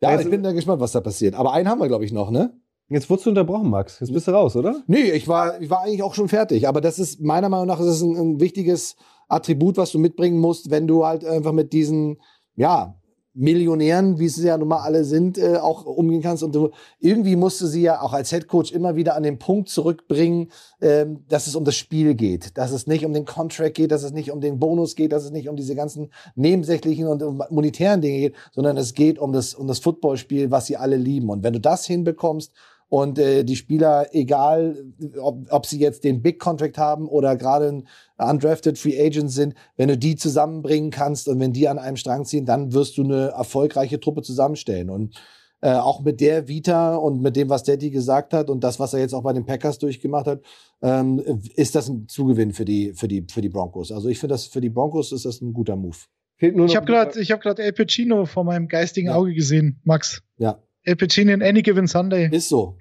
ja 0.00 0.20
ich 0.20 0.28
bin 0.28 0.42
da 0.42 0.50
gespannt, 0.50 0.80
was 0.80 0.90
da 0.90 1.00
passiert. 1.00 1.36
Aber 1.36 1.52
einen 1.52 1.68
haben 1.68 1.78
wir, 1.78 1.86
glaube 1.86 2.04
ich, 2.04 2.10
noch, 2.10 2.32
ne? 2.32 2.58
Jetzt 2.88 3.08
wurdest 3.08 3.26
du 3.26 3.30
unterbrochen, 3.30 3.70
Max. 3.70 4.00
Jetzt 4.00 4.12
bist 4.12 4.26
du 4.26 4.32
raus, 4.32 4.56
oder? 4.56 4.82
Nee, 4.88 5.12
ich 5.12 5.28
war, 5.28 5.60
ich 5.60 5.70
war 5.70 5.82
eigentlich 5.82 6.02
auch 6.02 6.14
schon 6.14 6.28
fertig. 6.28 6.66
Aber 6.66 6.80
das 6.80 6.98
ist, 6.98 7.20
meiner 7.20 7.48
Meinung 7.48 7.68
nach, 7.68 7.78
ist 7.78 7.86
es 7.86 8.02
ein, 8.02 8.16
ein 8.16 8.40
wichtiges 8.40 8.96
Attribut, 9.32 9.76
was 9.76 9.92
du 9.92 9.98
mitbringen 9.98 10.38
musst, 10.38 10.70
wenn 10.70 10.86
du 10.86 11.04
halt 11.04 11.24
einfach 11.24 11.52
mit 11.52 11.72
diesen, 11.72 12.18
ja, 12.54 12.96
Millionären, 13.34 14.18
wie 14.18 14.28
sie 14.28 14.46
ja 14.46 14.58
nun 14.58 14.68
mal 14.68 14.82
alle 14.82 15.04
sind, 15.04 15.38
äh, 15.38 15.56
auch 15.56 15.86
umgehen 15.86 16.20
kannst. 16.20 16.42
Und 16.42 16.54
du 16.54 16.70
irgendwie 17.00 17.36
musst 17.36 17.60
du 17.62 17.66
sie 17.66 17.80
ja 17.80 18.02
auch 18.02 18.12
als 18.12 18.30
Headcoach 18.30 18.72
immer 18.72 18.94
wieder 18.94 19.16
an 19.16 19.22
den 19.22 19.38
Punkt 19.38 19.70
zurückbringen, 19.70 20.48
ähm, 20.82 21.24
dass 21.28 21.46
es 21.46 21.56
um 21.56 21.64
das 21.64 21.76
Spiel 21.76 22.14
geht, 22.14 22.58
dass 22.58 22.72
es 22.72 22.86
nicht 22.86 23.06
um 23.06 23.14
den 23.14 23.24
Contract 23.24 23.74
geht, 23.74 23.90
dass 23.90 24.02
es 24.02 24.12
nicht 24.12 24.30
um 24.30 24.42
den 24.42 24.58
Bonus 24.58 24.96
geht, 24.96 25.12
dass 25.12 25.24
es 25.24 25.30
nicht 25.30 25.48
um 25.48 25.56
diese 25.56 25.74
ganzen 25.74 26.10
nebensächlichen 26.34 27.06
und 27.06 27.50
monetären 27.50 28.02
Dinge 28.02 28.18
geht, 28.18 28.34
sondern 28.52 28.76
es 28.76 28.92
geht 28.92 29.18
um 29.18 29.32
das 29.32 29.54
um 29.54 29.66
das 29.66 29.78
Footballspiel, 29.78 30.50
was 30.50 30.66
sie 30.66 30.76
alle 30.76 30.96
lieben. 30.96 31.30
Und 31.30 31.42
wenn 31.42 31.54
du 31.54 31.60
das 31.60 31.86
hinbekommst 31.86 32.52
und 32.92 33.18
äh, 33.18 33.42
die 33.42 33.56
Spieler, 33.56 34.08
egal 34.12 34.84
ob, 35.18 35.50
ob 35.50 35.64
sie 35.64 35.78
jetzt 35.78 36.04
den 36.04 36.20
Big 36.20 36.38
Contract 36.38 36.76
haben 36.76 37.08
oder 37.08 37.36
gerade 37.36 37.68
ein 37.68 37.88
undrafted 38.18 38.78
Free 38.78 39.00
Agent 39.02 39.30
sind, 39.30 39.54
wenn 39.78 39.88
du 39.88 39.96
die 39.96 40.14
zusammenbringen 40.14 40.90
kannst 40.90 41.26
und 41.26 41.40
wenn 41.40 41.54
die 41.54 41.68
an 41.68 41.78
einem 41.78 41.96
Strang 41.96 42.26
ziehen, 42.26 42.44
dann 42.44 42.74
wirst 42.74 42.98
du 42.98 43.04
eine 43.04 43.28
erfolgreiche 43.28 43.98
Truppe 43.98 44.20
zusammenstellen. 44.20 44.90
Und 44.90 45.18
äh, 45.62 45.72
auch 45.72 46.02
mit 46.02 46.20
der 46.20 46.48
Vita 46.48 46.96
und 46.96 47.22
mit 47.22 47.34
dem, 47.34 47.48
was 47.48 47.62
Daddy 47.62 47.88
gesagt 47.88 48.34
hat 48.34 48.50
und 48.50 48.62
das, 48.62 48.78
was 48.78 48.92
er 48.92 49.00
jetzt 49.00 49.14
auch 49.14 49.22
bei 49.22 49.32
den 49.32 49.46
Packers 49.46 49.78
durchgemacht 49.78 50.26
hat, 50.26 50.42
ähm, 50.82 51.22
ist 51.56 51.74
das 51.74 51.88
ein 51.88 52.08
Zugewinn 52.08 52.52
für 52.52 52.66
die, 52.66 52.92
für 52.92 53.08
die, 53.08 53.24
für 53.26 53.40
die 53.40 53.48
Broncos. 53.48 53.90
Also 53.90 54.10
ich 54.10 54.18
finde, 54.18 54.34
das 54.34 54.44
für 54.44 54.60
die 54.60 54.68
Broncos 54.68 55.12
ist 55.12 55.24
das 55.24 55.40
ein 55.40 55.54
guter 55.54 55.76
Move. 55.76 55.96
ich 56.38 56.76
habe 56.76 56.84
gerade, 56.84 57.18
ich 57.18 57.32
habe 57.32 57.40
gerade 57.40 57.62
El 57.62 57.72
Pacino 57.72 58.26
vor 58.26 58.44
meinem 58.44 58.68
geistigen 58.68 59.06
ja. 59.06 59.14
Auge 59.14 59.32
gesehen, 59.32 59.80
Max. 59.82 60.22
Ja. 60.36 60.62
El 60.82 60.96
Pacino 60.96 61.32
in 61.32 61.42
Any 61.42 61.62
Given 61.62 61.86
Sunday. 61.86 62.28
Ist 62.30 62.50
so. 62.50 62.76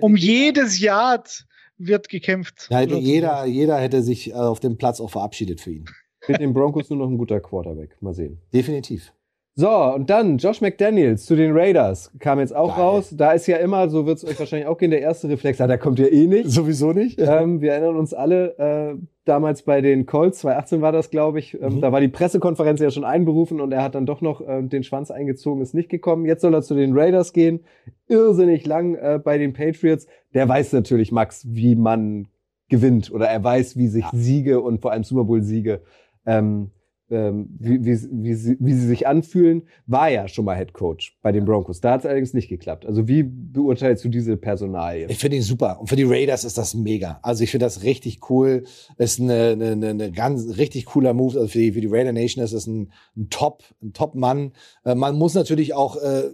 Um 0.00 0.16
jedes 0.16 0.80
Yard 0.80 1.46
wird 1.78 2.08
gekämpft. 2.08 2.66
Da 2.70 2.80
hätte 2.80 2.96
jeder, 2.96 3.44
jeder 3.46 3.78
hätte 3.78 4.02
sich 4.02 4.30
äh, 4.30 4.34
auf 4.34 4.60
dem 4.60 4.76
Platz 4.76 5.00
auch 5.00 5.10
verabschiedet 5.10 5.60
für 5.60 5.72
ihn. 5.72 5.84
Mit 6.28 6.40
den 6.40 6.52
Broncos 6.52 6.90
nur 6.90 6.98
noch 6.98 7.08
ein 7.08 7.16
guter 7.18 7.40
Quarterback. 7.40 7.96
Mal 8.00 8.14
sehen. 8.14 8.40
Definitiv. 8.52 9.12
So, 9.56 9.68
und 9.68 10.08
dann 10.08 10.38
Josh 10.38 10.60
McDaniels 10.60 11.26
zu 11.26 11.34
den 11.34 11.52
Raiders. 11.52 12.12
Kam 12.18 12.38
jetzt 12.38 12.54
auch 12.54 12.76
Geil. 12.76 12.84
raus. 12.84 13.14
Da 13.16 13.32
ist 13.32 13.46
ja 13.46 13.56
immer, 13.58 13.88
so 13.88 14.06
wird 14.06 14.18
es 14.18 14.24
euch 14.24 14.38
wahrscheinlich 14.38 14.68
auch 14.68 14.78
gehen, 14.78 14.90
der 14.90 15.02
erste 15.02 15.28
Reflex, 15.28 15.58
ja, 15.58 15.64
ah, 15.64 15.68
da 15.68 15.76
kommt 15.76 15.98
ja 15.98 16.06
eh 16.06 16.26
nicht. 16.26 16.50
Sowieso 16.50 16.92
nicht. 16.92 17.20
Ähm, 17.30 17.60
wir 17.60 17.72
erinnern 17.72 17.96
uns 17.96 18.12
alle, 18.12 18.58
äh, 18.58 18.96
damals 19.24 19.62
bei 19.62 19.80
den 19.80 20.04
Colts, 20.04 20.40
2018 20.40 20.80
war 20.80 20.90
das, 20.90 21.10
glaube 21.10 21.38
ich, 21.38 21.54
ähm, 21.60 21.76
mhm. 21.76 21.80
da 21.80 21.92
war 21.92 22.00
die 22.00 22.08
Pressekonferenz 22.08 22.80
ja 22.80 22.90
schon 22.90 23.04
einberufen 23.04 23.60
und 23.60 23.70
er 23.72 23.84
hat 23.84 23.94
dann 23.94 24.04
doch 24.04 24.20
noch 24.20 24.40
äh, 24.40 24.62
den 24.62 24.82
Schwanz 24.82 25.12
eingezogen, 25.12 25.62
ist 25.62 25.74
nicht 25.74 25.90
gekommen. 25.90 26.24
Jetzt 26.26 26.42
soll 26.42 26.54
er 26.54 26.62
zu 26.62 26.74
den 26.74 26.96
Raiders 26.98 27.32
gehen. 27.32 27.60
Irrsinnig 28.08 28.66
lang 28.66 28.96
äh, 28.96 29.20
bei 29.22 29.38
den 29.38 29.52
Patriots. 29.52 30.06
Der 30.34 30.48
weiß 30.48 30.72
natürlich, 30.72 31.12
Max, 31.12 31.46
wie 31.48 31.76
man 31.76 32.26
gewinnt 32.68 33.12
oder 33.12 33.28
er 33.28 33.44
weiß, 33.44 33.76
wie 33.76 33.88
sich 33.88 34.04
ja. 34.04 34.10
Siege 34.12 34.60
und 34.60 34.80
vor 34.80 34.92
allem 34.92 35.04
Super 35.04 35.24
Bowl-Siege 35.24 35.82
ähm, 36.26 36.70
ähm, 37.10 37.48
wie, 37.58 37.84
wie, 37.84 37.98
wie, 38.10 38.34
sie, 38.34 38.56
wie 38.60 38.72
sie 38.72 38.86
sich 38.86 39.06
anfühlen, 39.06 39.62
war 39.86 40.08
ja 40.08 40.28
schon 40.28 40.44
mal 40.44 40.56
Head 40.56 40.72
Coach 40.72 41.18
bei 41.22 41.32
den 41.32 41.44
Broncos. 41.44 41.80
Da 41.80 41.92
hat 41.92 42.00
es 42.00 42.06
allerdings 42.06 42.34
nicht 42.34 42.48
geklappt. 42.48 42.86
Also 42.86 43.08
wie 43.08 43.22
beurteilst 43.24 44.04
du 44.04 44.08
diese 44.08 44.36
Personalie? 44.36 45.06
Ich 45.08 45.18
finde 45.18 45.36
ihn 45.36 45.42
super. 45.42 45.80
Und 45.80 45.88
für 45.88 45.96
die 45.96 46.04
Raiders 46.04 46.44
ist 46.44 46.58
das 46.58 46.74
mega. 46.74 47.18
Also 47.22 47.44
ich 47.44 47.50
finde 47.50 47.66
das 47.66 47.82
richtig 47.82 48.30
cool. 48.30 48.64
Ist 48.96 49.20
eine, 49.20 49.50
eine, 49.50 49.88
eine 49.88 50.12
ganz 50.12 50.58
richtig 50.58 50.86
cooler 50.86 51.14
Move. 51.14 51.38
Also 51.38 51.48
für 51.48 51.58
die, 51.58 51.72
für 51.72 51.80
die 51.80 51.88
Raider 51.90 52.12
Nation 52.12 52.44
ist 52.44 52.52
es 52.52 52.66
ein, 52.66 52.92
ein 53.16 53.28
Top, 53.30 53.64
ein 53.82 53.92
Top-Mann. 53.92 54.52
Äh, 54.84 54.94
man 54.94 55.16
muss 55.16 55.34
natürlich 55.34 55.74
auch 55.74 55.96
äh, 55.96 56.30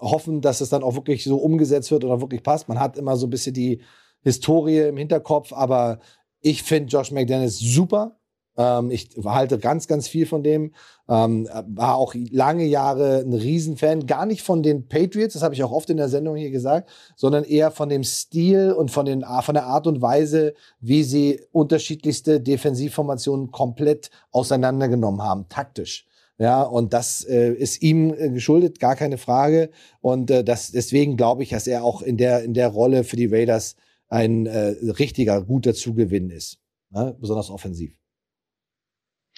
hoffen, 0.00 0.40
dass 0.40 0.60
es 0.60 0.68
dann 0.68 0.82
auch 0.82 0.94
wirklich 0.94 1.24
so 1.24 1.36
umgesetzt 1.36 1.90
wird 1.90 2.04
oder 2.04 2.20
wirklich 2.20 2.42
passt. 2.42 2.68
Man 2.68 2.80
hat 2.80 2.96
immer 2.96 3.16
so 3.16 3.26
ein 3.26 3.30
bisschen 3.30 3.54
die 3.54 3.80
Historie 4.22 4.88
im 4.88 4.96
Hinterkopf, 4.96 5.52
aber 5.52 6.00
ich 6.40 6.62
finde 6.62 6.90
Josh 6.90 7.10
McDaniels 7.10 7.58
super. 7.58 8.19
Ähm, 8.60 8.90
ich 8.90 9.10
halte 9.24 9.58
ganz, 9.58 9.88
ganz 9.88 10.06
viel 10.06 10.26
von 10.26 10.42
dem. 10.42 10.72
Ähm, 11.08 11.48
war 11.66 11.96
auch 11.96 12.14
lange 12.14 12.64
Jahre 12.64 13.20
ein 13.20 13.32
Riesenfan, 13.32 14.06
gar 14.06 14.26
nicht 14.26 14.42
von 14.42 14.62
den 14.62 14.86
Patriots, 14.86 15.32
das 15.32 15.42
habe 15.42 15.54
ich 15.54 15.64
auch 15.64 15.72
oft 15.72 15.88
in 15.90 15.96
der 15.96 16.08
Sendung 16.08 16.36
hier 16.36 16.50
gesagt, 16.50 16.90
sondern 17.16 17.44
eher 17.44 17.70
von 17.70 17.88
dem 17.88 18.04
Stil 18.04 18.72
und 18.72 18.90
von, 18.90 19.06
den, 19.06 19.24
von 19.42 19.54
der 19.54 19.64
Art 19.64 19.86
und 19.86 20.02
Weise, 20.02 20.54
wie 20.80 21.02
sie 21.02 21.40
unterschiedlichste 21.52 22.40
Defensivformationen 22.40 23.50
komplett 23.50 24.10
auseinandergenommen 24.30 25.22
haben, 25.22 25.48
taktisch. 25.48 26.06
Ja, 26.38 26.62
und 26.62 26.92
das 26.92 27.24
äh, 27.24 27.52
ist 27.52 27.82
ihm 27.82 28.14
äh, 28.14 28.30
geschuldet, 28.30 28.78
gar 28.78 28.96
keine 28.96 29.18
Frage. 29.18 29.70
Und 30.00 30.30
äh, 30.30 30.42
das, 30.44 30.70
deswegen 30.70 31.16
glaube 31.16 31.42
ich, 31.42 31.50
dass 31.50 31.66
er 31.66 31.84
auch 31.84 32.02
in 32.02 32.16
der, 32.16 32.44
in 32.44 32.54
der 32.54 32.68
Rolle 32.68 33.04
für 33.04 33.16
die 33.16 33.26
Raiders 33.26 33.76
ein 34.08 34.46
äh, 34.46 34.74
richtiger, 34.98 35.42
guter 35.42 35.74
Zugewinn 35.74 36.30
ist. 36.30 36.58
Ne? 36.90 37.14
Besonders 37.20 37.50
offensiv. 37.50 37.99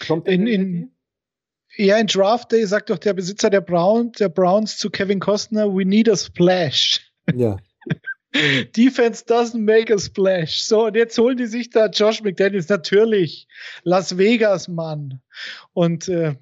Kommt 0.06 0.28
in, 0.28 0.46
in, 0.46 0.92
ja, 1.76 1.96
in 1.96 2.06
Draft 2.06 2.52
Day 2.52 2.66
sagt 2.66 2.90
doch 2.90 2.98
der 2.98 3.14
Besitzer 3.14 3.50
der 3.50 3.60
Browns, 3.60 4.18
der 4.18 4.28
Browns 4.28 4.78
zu 4.78 4.90
Kevin 4.90 5.20
Costner, 5.20 5.72
we 5.72 5.84
need 5.84 6.08
a 6.08 6.16
splash. 6.16 7.08
Ja. 7.36 7.56
Defense 8.76 9.24
doesn't 9.24 9.60
make 9.60 9.92
a 9.94 9.98
splash. 9.98 10.64
So, 10.64 10.86
und 10.86 10.96
jetzt 10.96 11.16
holen 11.18 11.36
die 11.36 11.46
sich 11.46 11.70
da 11.70 11.86
Josh 11.86 12.20
McDaniels, 12.22 12.68
natürlich. 12.68 13.46
Las 13.84 14.18
Vegas, 14.18 14.66
Mann. 14.66 15.20
Und 15.72 16.08
äh, 16.08 16.34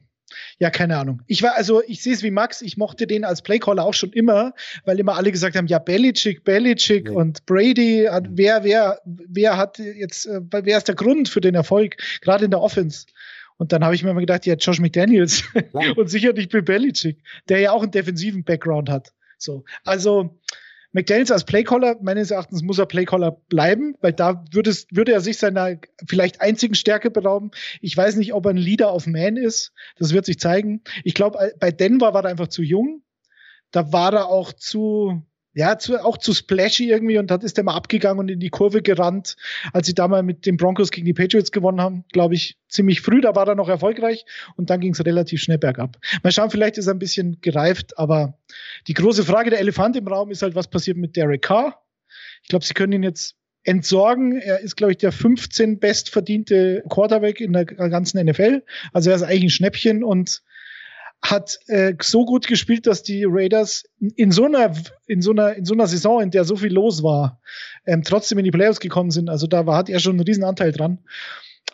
ja, 0.58 0.70
keine 0.70 0.96
Ahnung. 0.96 1.22
Ich 1.26 1.42
war, 1.42 1.56
also 1.56 1.82
ich 1.86 2.02
sehe 2.02 2.14
es 2.14 2.22
wie 2.22 2.30
Max, 2.30 2.62
ich 2.62 2.76
mochte 2.76 3.06
den 3.06 3.24
als 3.24 3.42
Playcaller 3.42 3.84
auch 3.84 3.94
schon 3.94 4.12
immer, 4.12 4.54
weil 4.84 4.98
immer 4.98 5.16
alle 5.16 5.32
gesagt 5.32 5.56
haben, 5.56 5.66
ja, 5.66 5.78
Belichick, 5.78 6.44
Belichick 6.44 7.08
nee. 7.08 7.14
und 7.14 7.44
Brady, 7.46 8.08
wer, 8.30 8.64
wer, 8.64 9.00
wer 9.04 9.56
hat 9.56 9.78
jetzt, 9.78 10.26
äh, 10.26 10.40
wer 10.50 10.78
ist 10.78 10.88
der 10.88 10.94
Grund 10.94 11.28
für 11.28 11.40
den 11.40 11.54
Erfolg, 11.54 11.96
gerade 12.20 12.44
in 12.44 12.50
der 12.50 12.60
Offense? 12.60 13.06
Und 13.60 13.72
dann 13.72 13.84
habe 13.84 13.94
ich 13.94 14.02
mir 14.02 14.12
immer 14.12 14.20
gedacht, 14.20 14.46
ja, 14.46 14.54
Josh 14.54 14.80
McDaniels 14.80 15.44
und 15.96 16.08
sicher 16.08 16.32
nicht 16.32 16.50
Bill 16.50 16.62
Belichick, 16.62 17.22
der 17.50 17.60
ja 17.60 17.72
auch 17.72 17.82
einen 17.82 17.90
defensiven 17.90 18.42
Background 18.42 18.88
hat. 18.88 19.12
So, 19.36 19.64
also 19.84 20.40
McDaniels 20.92 21.30
als 21.30 21.44
Playcaller, 21.44 21.98
meines 22.00 22.30
Erachtens 22.30 22.62
muss 22.62 22.78
er 22.78 22.86
Playcaller 22.86 23.32
bleiben, 23.50 23.96
weil 24.00 24.14
da 24.14 24.46
würde, 24.50 24.70
es, 24.70 24.86
würde 24.90 25.12
er 25.12 25.20
sich 25.20 25.36
seiner 25.36 25.76
vielleicht 26.08 26.40
einzigen 26.40 26.74
Stärke 26.74 27.10
berauben. 27.10 27.50
Ich 27.82 27.94
weiß 27.94 28.16
nicht, 28.16 28.32
ob 28.32 28.46
er 28.46 28.52
ein 28.52 28.56
Leader 28.56 28.94
of 28.94 29.06
Man 29.06 29.36
ist. 29.36 29.74
Das 29.98 30.14
wird 30.14 30.24
sich 30.24 30.40
zeigen. 30.40 30.80
Ich 31.04 31.12
glaube, 31.12 31.52
bei 31.60 31.70
Denver 31.70 32.14
war 32.14 32.24
er 32.24 32.30
einfach 32.30 32.48
zu 32.48 32.62
jung. 32.62 33.02
Da 33.72 33.92
war 33.92 34.14
er 34.14 34.28
auch 34.28 34.54
zu, 34.54 35.22
ja, 35.52 35.78
zu, 35.78 36.04
auch 36.04 36.16
zu 36.16 36.32
splashy 36.32 36.90
irgendwie 36.90 37.18
und 37.18 37.30
hat 37.30 37.42
ist 37.42 37.58
er 37.58 37.64
mal 37.64 37.74
abgegangen 37.74 38.20
und 38.20 38.30
in 38.30 38.38
die 38.38 38.50
Kurve 38.50 38.82
gerannt, 38.82 39.36
als 39.72 39.86
sie 39.86 39.94
damals 39.94 40.24
mit 40.24 40.46
den 40.46 40.56
Broncos 40.56 40.90
gegen 40.90 41.06
die 41.06 41.12
Patriots 41.12 41.50
gewonnen 41.50 41.80
haben, 41.80 42.04
glaube 42.12 42.34
ich, 42.34 42.56
ziemlich 42.68 43.00
früh, 43.00 43.20
da 43.20 43.34
war 43.34 43.48
er 43.48 43.56
noch 43.56 43.68
erfolgreich 43.68 44.24
und 44.56 44.70
dann 44.70 44.80
ging 44.80 44.92
es 44.92 45.04
relativ 45.04 45.40
schnell 45.40 45.58
bergab. 45.58 45.98
Mal 46.22 46.30
schauen, 46.30 46.50
vielleicht 46.50 46.78
ist 46.78 46.86
er 46.86 46.94
ein 46.94 47.00
bisschen 47.00 47.40
gereift, 47.40 47.98
aber 47.98 48.38
die 48.86 48.94
große 48.94 49.24
Frage, 49.24 49.50
der 49.50 49.60
Elefant 49.60 49.96
im 49.96 50.06
Raum 50.06 50.30
ist 50.30 50.42
halt, 50.42 50.54
was 50.54 50.68
passiert 50.68 50.96
mit 50.96 51.16
Derek 51.16 51.42
Carr? 51.42 51.82
Ich 52.42 52.48
glaube, 52.48 52.64
sie 52.64 52.74
können 52.74 52.92
ihn 52.92 53.02
jetzt 53.02 53.36
entsorgen. 53.64 54.38
Er 54.38 54.60
ist, 54.60 54.76
glaube 54.76 54.92
ich, 54.92 54.98
der 54.98 55.12
15 55.12 55.78
bestverdiente 55.78 56.82
Quarterback 56.88 57.40
in 57.40 57.52
der 57.52 57.64
ganzen 57.64 58.24
NFL. 58.24 58.62
Also 58.92 59.10
er 59.10 59.16
ist 59.16 59.22
eigentlich 59.22 59.44
ein 59.44 59.50
Schnäppchen 59.50 60.04
und 60.04 60.42
hat 61.22 61.58
äh, 61.66 61.94
so 62.00 62.24
gut 62.24 62.46
gespielt, 62.46 62.86
dass 62.86 63.02
die 63.02 63.24
Raiders 63.24 63.84
in 64.16 64.32
so 64.32 64.44
einer 64.44 64.72
in 65.06 65.22
so 65.22 65.32
einer 65.32 65.54
in 65.54 65.64
so 65.64 65.74
einer 65.74 65.86
Saison, 65.86 66.22
in 66.22 66.30
der 66.30 66.44
so 66.44 66.56
viel 66.56 66.72
los 66.72 67.02
war, 67.02 67.40
ähm, 67.86 68.02
trotzdem 68.02 68.38
in 68.38 68.44
die 68.44 68.50
Playoffs 68.50 68.80
gekommen 68.80 69.10
sind. 69.10 69.28
Also 69.28 69.46
da 69.46 69.66
war, 69.66 69.76
hat 69.76 69.88
er 69.88 70.00
schon 70.00 70.12
einen 70.12 70.26
riesen 70.26 70.44
Anteil 70.44 70.72
dran. 70.72 70.98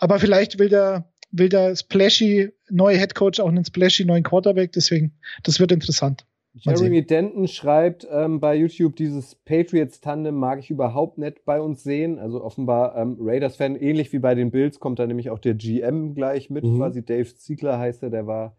Aber 0.00 0.18
vielleicht 0.18 0.58
will 0.58 0.68
der 0.68 1.08
will 1.30 1.48
der 1.48 1.76
Splashy 1.76 2.50
neue 2.70 2.98
Head 2.98 3.14
Coach 3.14 3.40
auch 3.40 3.48
einen 3.48 3.64
Splashy 3.64 4.04
neuen 4.04 4.22
Quarterback. 4.22 4.72
Deswegen, 4.72 5.12
das 5.42 5.60
wird 5.60 5.72
interessant. 5.72 6.26
Jeremy 6.54 7.04
Denton 7.04 7.48
schreibt 7.48 8.06
ähm, 8.10 8.40
bei 8.40 8.56
YouTube, 8.56 8.96
dieses 8.96 9.34
Patriots-Tandem 9.34 10.34
mag 10.34 10.58
ich 10.58 10.70
überhaupt 10.70 11.18
nicht 11.18 11.44
bei 11.44 11.60
uns 11.60 11.82
sehen. 11.82 12.18
Also 12.18 12.42
offenbar 12.42 12.96
ähm, 12.96 13.18
Raiders-Fan, 13.20 13.76
ähnlich 13.76 14.12
wie 14.14 14.18
bei 14.20 14.34
den 14.34 14.50
Bills, 14.50 14.80
kommt 14.80 14.98
da 14.98 15.06
nämlich 15.06 15.28
auch 15.28 15.38
der 15.38 15.54
GM 15.54 16.14
gleich 16.14 16.48
mit, 16.48 16.64
mhm. 16.64 16.78
quasi 16.78 17.04
Dave 17.04 17.34
Ziegler 17.34 17.78
heißt 17.78 18.02
er, 18.02 18.10
der 18.10 18.26
war 18.26 18.56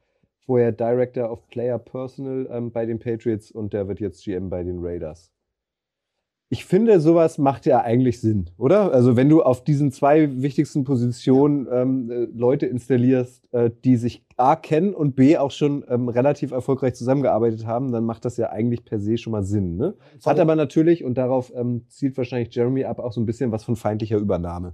vorher 0.47 0.71
Director 0.71 1.29
of 1.29 1.47
Player 1.49 1.77
Personal 1.77 2.47
ähm, 2.49 2.71
bei 2.71 2.85
den 2.85 2.97
Patriots 2.97 3.51
und 3.51 3.73
der 3.73 3.87
wird 3.87 3.99
jetzt 3.99 4.23
GM 4.23 4.49
bei 4.49 4.63
den 4.63 4.79
Raiders. 4.79 5.31
Ich 6.49 6.63
finde, 6.63 7.01
sowas 7.01 7.37
macht 7.37 7.65
ja 7.65 7.81
eigentlich 7.81 8.21
Sinn, 8.21 8.49
oder? 8.57 8.93
Also 8.93 9.17
wenn 9.17 9.27
du 9.27 9.43
auf 9.43 9.65
diesen 9.65 9.91
zwei 9.91 10.41
wichtigsten 10.41 10.85
Positionen 10.85 11.67
ähm, 11.69 12.09
äh, 12.09 12.27
Leute 12.33 12.67
installierst, 12.67 13.53
äh, 13.53 13.69
die 13.83 13.97
sich 13.97 14.23
A 14.37 14.55
kennen 14.55 14.93
und 14.93 15.17
B 15.17 15.37
auch 15.37 15.51
schon 15.51 15.83
ähm, 15.89 16.07
relativ 16.07 16.51
erfolgreich 16.51 16.95
zusammengearbeitet 16.95 17.65
haben, 17.65 17.91
dann 17.91 18.05
macht 18.05 18.23
das 18.23 18.37
ja 18.37 18.49
eigentlich 18.49 18.85
per 18.85 19.01
se 19.01 19.17
schon 19.17 19.31
mal 19.31 19.43
Sinn. 19.43 19.75
Ne? 19.75 19.95
Hat 20.25 20.39
aber 20.39 20.55
natürlich, 20.55 21.03
und 21.03 21.17
darauf 21.17 21.51
ähm, 21.53 21.83
zielt 21.89 22.15
wahrscheinlich 22.17 22.55
Jeremy 22.55 22.85
ab, 22.85 22.99
auch 22.99 23.11
so 23.11 23.19
ein 23.19 23.25
bisschen 23.25 23.51
was 23.51 23.65
von 23.65 23.75
feindlicher 23.75 24.17
Übernahme. 24.17 24.73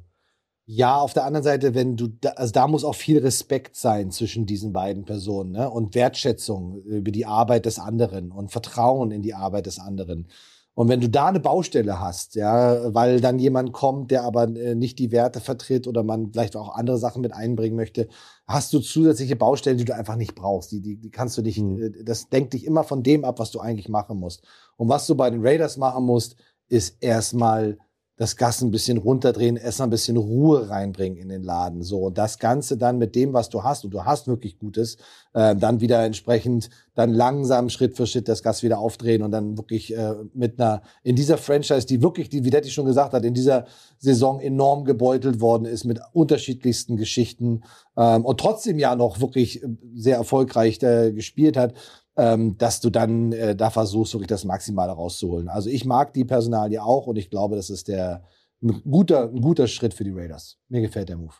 Ja, 0.65 0.97
auf 0.97 1.13
der 1.13 1.25
anderen 1.25 1.43
Seite, 1.43 1.75
wenn 1.75 1.97
du, 1.97 2.07
da, 2.07 2.29
also 2.31 2.53
da 2.53 2.67
muss 2.67 2.85
auch 2.85 2.95
viel 2.95 3.19
Respekt 3.19 3.75
sein 3.75 4.11
zwischen 4.11 4.45
diesen 4.45 4.71
beiden 4.71 5.03
Personen 5.03 5.51
ne? 5.51 5.69
und 5.69 5.93
Wertschätzung 5.93 6.81
über 6.83 7.11
die 7.11 7.25
Arbeit 7.25 7.65
des 7.65 7.79
anderen 7.79 8.31
und 8.31 8.49
Vertrauen 8.49 9.11
in 9.11 9.21
die 9.21 9.33
Arbeit 9.33 9.65
des 9.65 9.79
anderen. 9.79 10.29
Und 10.75 10.89
wenn 10.89 11.01
du 11.01 11.09
da 11.09 11.27
eine 11.27 11.39
Baustelle 11.39 11.99
hast, 11.99 12.35
ja, 12.35 12.93
weil 12.95 13.21
dann 13.21 13.37
jemand 13.39 13.73
kommt, 13.73 14.09
der 14.09 14.23
aber 14.23 14.43
äh, 14.55 14.73
nicht 14.73 14.97
die 14.99 15.11
Werte 15.11 15.39
vertritt 15.39 15.85
oder 15.85 16.01
man 16.01 16.31
vielleicht 16.31 16.55
auch 16.55 16.75
andere 16.75 16.97
Sachen 16.97 17.21
mit 17.21 17.33
einbringen 17.33 17.75
möchte, 17.75 18.07
hast 18.47 18.73
du 18.73 18.79
zusätzliche 18.79 19.35
Baustellen, 19.35 19.77
die 19.77 19.85
du 19.85 19.93
einfach 19.93 20.15
nicht 20.15 20.33
brauchst. 20.33 20.71
Die, 20.71 20.81
die, 20.81 20.95
die 20.95 21.11
kannst 21.11 21.37
du 21.37 21.43
nicht, 21.43 21.59
mhm. 21.59 21.93
das 22.05 22.29
denkt 22.29 22.53
dich 22.53 22.65
immer 22.65 22.83
von 22.83 23.03
dem 23.03 23.23
ab, 23.23 23.37
was 23.37 23.51
du 23.51 23.59
eigentlich 23.59 23.89
machen 23.89 24.17
musst. 24.17 24.47
Und 24.77 24.89
was 24.89 25.05
du 25.05 25.15
bei 25.15 25.29
den 25.29 25.45
Raiders 25.45 25.77
machen 25.77 26.05
musst, 26.05 26.37
ist 26.69 26.97
erstmal 27.03 27.77
das 28.23 28.37
Gas 28.37 28.61
ein 28.61 28.71
bisschen 28.71 28.97
runterdrehen, 28.97 29.57
erstmal 29.57 29.89
ein 29.89 29.91
bisschen 29.91 30.15
Ruhe 30.15 30.69
reinbringen 30.69 31.17
in 31.17 31.27
den 31.27 31.43
Laden. 31.43 31.83
So 31.83 32.05
und 32.05 32.17
das 32.17 32.39
Ganze 32.39 32.77
dann 32.77 32.97
mit 32.97 33.15
dem, 33.15 33.33
was 33.33 33.49
du 33.49 33.63
hast, 33.63 33.83
und 33.83 33.93
du 33.93 34.05
hast 34.05 34.29
wirklich 34.29 34.57
Gutes, 34.57 34.95
äh, 35.33 35.53
dann 35.57 35.81
wieder 35.81 36.05
entsprechend 36.05 36.69
dann 36.95 37.13
langsam 37.13 37.67
Schritt 37.67 37.97
für 37.97 38.07
Schritt 38.07 38.29
das 38.29 38.41
Gas 38.41 38.63
wieder 38.63 38.79
aufdrehen 38.79 39.23
und 39.23 39.31
dann 39.31 39.57
wirklich 39.57 39.93
äh, 39.93 40.13
mit 40.33 40.57
einer 40.57 40.83
in 41.03 41.17
dieser 41.17 41.37
Franchise, 41.37 41.85
die 41.85 42.01
wirklich, 42.01 42.29
die 42.29 42.45
wie 42.45 42.49
Detti 42.49 42.69
schon 42.69 42.85
gesagt 42.85 43.11
hat, 43.11 43.25
in 43.25 43.33
dieser 43.33 43.65
Saison 43.97 44.39
enorm 44.39 44.85
gebeutelt 44.85 45.41
worden 45.41 45.65
ist 45.65 45.83
mit 45.83 45.99
unterschiedlichsten 46.13 46.95
Geschichten 46.95 47.63
ähm, 47.97 48.23
und 48.23 48.39
trotzdem 48.39 48.79
ja 48.79 48.95
noch 48.95 49.19
wirklich 49.19 49.61
sehr 49.95 50.15
erfolgreich 50.15 50.81
äh, 50.81 51.11
gespielt 51.11 51.57
hat 51.57 51.73
ähm, 52.15 52.57
dass 52.57 52.79
du 52.79 52.89
dann 52.89 53.31
äh, 53.31 53.55
da 53.55 53.69
versuchst, 53.69 54.13
wirklich 54.13 54.27
das 54.27 54.45
Maximale 54.45 54.91
rauszuholen. 54.91 55.49
Also 55.49 55.69
ich 55.69 55.85
mag 55.85 56.13
die 56.13 56.25
Personalie 56.25 56.83
auch 56.83 57.07
und 57.07 57.17
ich 57.17 57.29
glaube, 57.29 57.55
das 57.55 57.69
ist 57.69 57.87
der 57.87 58.23
ein 58.61 58.81
guter, 58.89 59.29
ein 59.29 59.41
guter 59.41 59.67
Schritt 59.67 59.93
für 59.93 60.03
die 60.03 60.11
Raiders. 60.11 60.57
Mir 60.69 60.81
gefällt 60.81 61.09
der 61.09 61.17
Move. 61.17 61.33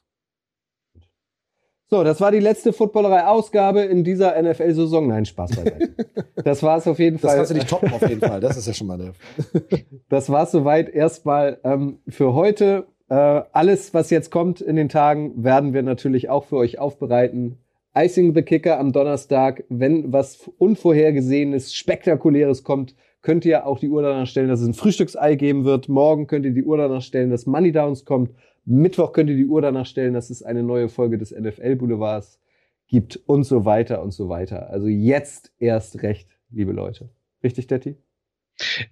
So, 1.90 2.04
das 2.04 2.20
war 2.20 2.32
die 2.32 2.40
letzte 2.40 2.74
Footballerei-Ausgabe 2.74 3.82
in 3.82 4.04
dieser 4.04 4.42
NFL-Saison. 4.42 5.08
Nein, 5.08 5.26
Spaß 5.26 5.52
beiseite. 5.56 5.96
Das 6.44 6.62
war 6.62 6.78
es 6.78 6.88
auf 6.88 7.00
jeden 7.00 7.20
Fall. 7.20 7.38
Das 7.38 7.50
kannst 7.50 7.52
du 7.52 7.56
nicht 7.56 7.70
toppen, 7.70 7.94
auf 7.94 8.02
jeden 8.02 8.20
Fall. 8.20 8.42
Das 8.42 8.58
ist 8.58 8.68
ja 8.68 8.74
schon 8.74 8.88
mal 8.88 8.98
der. 8.98 9.14
Das 10.10 10.30
war 10.30 10.44
es 10.44 10.52
soweit 10.52 10.90
erstmal 10.90 11.60
ähm, 11.64 12.00
für 12.10 12.34
heute. 12.34 12.88
Äh, 13.08 13.44
alles, 13.52 13.94
was 13.94 14.10
jetzt 14.10 14.30
kommt 14.30 14.60
in 14.60 14.76
den 14.76 14.90
Tagen, 14.90 15.44
werden 15.44 15.74
wir 15.74 15.84
natürlich 15.84 16.30
auch 16.30 16.46
für 16.46 16.58
euch 16.58 16.80
aufbereiten. 16.80 17.63
Icing 17.96 18.34
the 18.34 18.42
Kicker 18.42 18.80
am 18.80 18.92
Donnerstag. 18.92 19.64
Wenn 19.70 20.12
was 20.12 20.50
Unvorhergesehenes, 20.58 21.76
Spektakuläres 21.76 22.64
kommt, 22.64 22.96
könnt 23.22 23.46
ihr 23.46 23.68
auch 23.68 23.80
die 23.80 23.90
Uhr 23.90 24.02
danach 24.02 24.26
stellen, 24.26 24.50
dass 24.50 24.62
es 24.62 24.68
ein 24.68 24.74
Frühstücksei 24.74 25.36
geben 25.36 25.64
wird. 25.64 25.90
Morgen 25.90 26.26
könnt 26.26 26.46
ihr 26.46 26.54
die 26.54 26.64
Uhr 26.64 26.78
danach 26.78 27.04
stellen, 27.04 27.30
dass 27.30 27.46
Money 27.46 27.72
Downs 27.72 28.04
kommt. 28.04 28.32
Mittwoch 28.66 29.14
könnt 29.14 29.30
ihr 29.30 29.36
die 29.36 29.46
Uhr 29.46 29.62
danach 29.62 29.86
stellen, 29.86 30.14
dass 30.14 30.30
es 30.30 30.42
eine 30.42 30.64
neue 30.64 30.90
Folge 30.90 31.18
des 31.18 31.32
NFL 31.32 31.76
Boulevards 31.76 32.40
gibt 32.88 33.18
und 33.28 33.44
so 33.44 33.66
weiter 33.66 34.02
und 34.02 34.12
so 34.12 34.28
weiter. 34.28 34.70
Also 34.70 34.88
jetzt 34.88 35.52
erst 35.60 36.02
recht, 36.02 36.30
liebe 36.50 36.72
Leute. 36.72 37.10
Richtig, 37.44 37.68
Detti? 37.68 37.96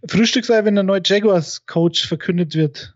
Frühstücksei, 0.07 0.63
wenn 0.65 0.75
der 0.75 0.83
neue 0.83 1.01
Jaguars 1.03 1.65
Coach 1.65 2.07
verkündet 2.07 2.55
wird 2.55 2.95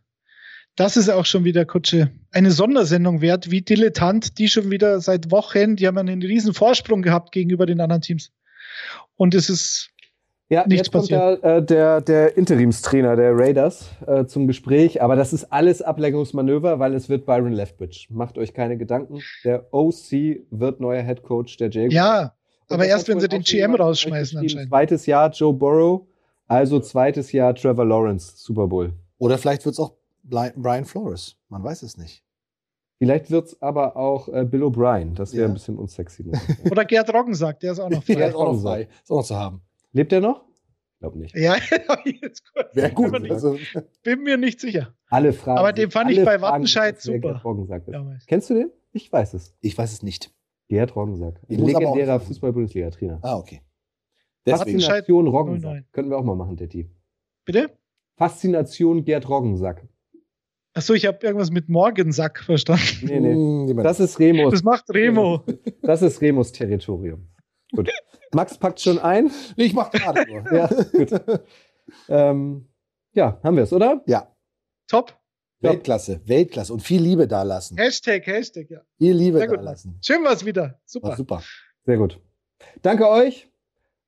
Das 0.75 0.97
ist 0.97 1.09
auch 1.09 1.25
schon 1.25 1.45
wieder, 1.45 1.63
Kutsche, 1.65 2.11
eine 2.31 2.51
Sondersendung 2.51 3.21
wert, 3.21 3.49
wie 3.49 3.61
dilettant 3.61 4.37
die 4.37 4.49
schon 4.49 4.71
wieder 4.71 4.99
seit 4.99 5.31
Wochen, 5.31 5.77
die 5.77 5.87
haben 5.87 5.97
einen 5.97 6.21
riesen 6.21 6.53
Vorsprung 6.53 7.01
gehabt 7.01 7.31
gegenüber 7.31 7.65
den 7.65 7.79
anderen 7.79 8.01
Teams. 8.01 8.33
Und 9.15 9.33
es 9.33 9.49
ist 9.49 9.89
Ja, 10.49 10.65
Nichts 10.67 10.87
jetzt 10.87 10.91
kommt 10.91 11.11
da, 11.11 11.33
äh, 11.35 11.63
der, 11.63 12.01
der 12.01 12.35
Interimstrainer 12.37 13.15
der 13.15 13.31
Raiders 13.37 13.89
äh, 14.05 14.25
zum 14.25 14.47
Gespräch, 14.47 15.01
aber 15.01 15.15
das 15.15 15.31
ist 15.31 15.45
alles 15.45 15.81
Ablenkungsmanöver, 15.81 16.77
weil 16.77 16.93
es 16.93 17.07
wird 17.07 17.25
Byron 17.25 17.53
Leftwich. 17.53 18.09
Macht 18.11 18.37
euch 18.37 18.53
keine 18.53 18.77
Gedanken. 18.77 19.21
Der 19.45 19.73
OC 19.73 20.43
wird 20.51 20.81
neuer 20.81 21.03
Head 21.03 21.23
Coach 21.23 21.55
der 21.55 21.69
Jaguars. 21.69 21.93
ja, 21.93 22.33
Und 22.67 22.75
aber 22.75 22.85
erst 22.85 23.07
wenn 23.07 23.21
sie 23.21 23.29
den 23.29 23.43
GM 23.43 23.75
rausschmeißen 23.75 24.39
anscheinend. 24.39 24.69
Zweites 24.69 25.05
Jahr 25.05 25.31
Joe 25.31 25.53
Burrow, 25.53 26.05
also 26.47 26.81
zweites 26.81 27.31
Jahr 27.31 27.55
Trevor 27.55 27.85
Lawrence, 27.85 28.33
Super 28.35 28.67
Bowl. 28.67 28.93
Oder 29.17 29.37
vielleicht 29.37 29.63
wird 29.63 29.73
es 29.73 29.79
auch 29.79 29.93
Brian 30.29 30.85
Flores. 30.85 31.37
Man 31.49 31.63
weiß 31.63 31.83
es 31.83 31.97
nicht. 31.97 32.23
Vielleicht 32.97 33.29
wird's 33.29 33.61
aber 33.61 33.97
auch 33.97 34.29
äh, 34.29 34.45
Bill 34.45 34.63
O'Brien. 34.63 35.13
Das 35.15 35.33
wäre 35.33 35.43
Ja. 35.43 35.47
ein 35.49 35.53
bisschen 35.53 35.77
unsexy. 35.77 36.31
Oder 36.71 36.85
Gerd 36.85 37.13
Roggensack, 37.13 37.59
der 37.59 37.73
ist 37.73 37.79
auch 37.79 37.89
noch 37.89 38.03
frei. 38.03 38.13
ist 38.29 38.35
auch 38.35 38.53
noch 38.53 38.61
frei. 38.61 38.81
Ist 39.03 39.11
auch 39.11 39.17
noch 39.17 39.25
zu 39.25 39.35
haben. 39.35 39.61
Lebt 39.91 40.13
er 40.13 40.21
noch? 40.21 40.45
Ich 40.93 40.99
glaube 40.99 41.19
nicht. 41.19 41.35
Ja, 41.35 41.55
jetzt 42.05 42.43
kurz. 42.53 42.73
Wäre 42.75 42.87
Bin 42.87 42.95
gut. 42.95 43.11
mir 43.11 43.19
nicht- 43.19 43.31
Also, 43.31 43.57
Bin 44.03 44.23
mir 44.23 44.37
nicht 44.37 44.59
sicher. 44.61 44.95
Alle 45.07 45.33
Fragen. 45.33 45.59
Aber 45.59 45.73
den 45.73 45.91
fand 45.91 46.09
ich 46.11 46.17
bei 46.19 46.39
fragen 46.39 46.41
Wattenscheid 46.41 47.01
super. 47.01 47.19
Gerd 47.19 47.45
Roggensack 47.45 47.87
ist. 47.87 47.93
Damals. 47.93 48.25
Kennst 48.25 48.49
du 48.49 48.53
den? 48.53 48.71
Ich 48.93 49.11
weiß 49.11 49.33
es. 49.33 49.53
ich 49.59 49.77
weiß 49.77 49.91
es 49.91 50.01
nicht. 50.01 50.33
Gerd 50.69 50.95
Roggensack. 50.95 51.41
Auch 51.43 51.49
Legendärer. 51.49 52.19
Fußball-Bundesliga-Trainer. 52.21 53.19
Ah, 53.21 53.35
okay. 53.37 53.61
Deswegen. 54.45 54.79
Wattenscheid- 54.79 55.05
Faszination 55.05 55.27
Roggensack. 55.27 55.71
09. 55.73 55.85
Können 55.91 56.09
wir 56.09 56.17
auch 56.17 56.23
mal 56.23 56.35
machen, 56.35 56.55
Detti. 56.55 56.89
Bitte? 57.43 57.77
Faszination 58.17 59.03
Gerd 59.03 59.27
Roggensack. 59.27 59.85
Achso, 60.75 60.93
ich 60.93 61.05
habe 61.05 61.25
irgendwas 61.25 61.51
mit 61.51 61.69
Morgensack 61.69 62.43
verstanden. 62.43 62.83
Nee, 63.03 63.19
nee. 63.21 63.33
Hm, 63.33 63.77
Das 63.81 63.99
ist 63.99 64.19
Remus. 64.19 64.51
Das 64.51 64.63
macht 64.63 64.89
Remo. 64.93 65.43
Das 65.81 66.01
ist 66.01 66.21
Remus 66.21 66.51
Territorium. 66.51 67.27
Gut. 67.73 67.89
Max 68.33 68.57
packt 68.57 68.81
schon 68.81 68.99
ein. 68.99 69.31
Nee, 69.55 69.65
ich 69.65 69.73
mach 69.73 69.89
gerade 69.91 70.25
nur. 70.29 70.43
Ja, 70.53 70.67
gut. 70.67 71.41
ähm, 72.09 72.67
ja, 73.13 73.39
haben 73.43 73.55
wir 73.55 73.63
es, 73.63 73.71
oder? 73.73 74.03
ja, 74.05 74.31
Top. 74.87 75.17
Weltklasse, 75.61 76.21
Weltklasse. 76.25 76.73
Und 76.73 76.81
viel 76.81 77.01
Liebe 77.01 77.27
da 77.27 77.41
lassen. 77.43 77.77
Hashtag, 77.77 78.27
Hashtag, 78.27 78.69
ja. 78.69 78.81
Viel 78.97 79.15
Liebe 79.15 79.39
Sehr 79.39 79.47
da 79.47 79.55
gut. 79.55 79.63
lassen. 79.63 79.97
Schön 80.05 80.23
war's 80.23 80.45
wieder. 80.45 80.61
War 80.63 80.79
Super. 80.85 81.15
super. 81.15 81.43
Sehr 81.85 81.97
gut. 81.97 82.19
Danke 82.81 83.09
euch. 83.09 83.49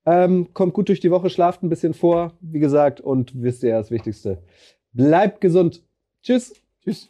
Ähm, 0.06 0.54
kommt 0.54 0.74
gut 0.74 0.90
durch 0.90 1.00
die 1.00 1.10
Woche, 1.12 1.30
schlaft 1.30 1.64
ein 1.64 1.70
bisschen 1.70 1.94
vor, 1.94 2.38
wie 2.42 2.60
gesagt, 2.60 3.02
und 3.02 3.32
wisst 3.42 3.64
ihr 3.64 3.70
ja 3.72 3.78
das 3.80 3.90
Wichtigste. 3.92 4.44
Bleibt 4.94 5.42
gesund. 5.42 5.84
Tschüss. 6.28 6.54
Tschüss. 6.84 7.10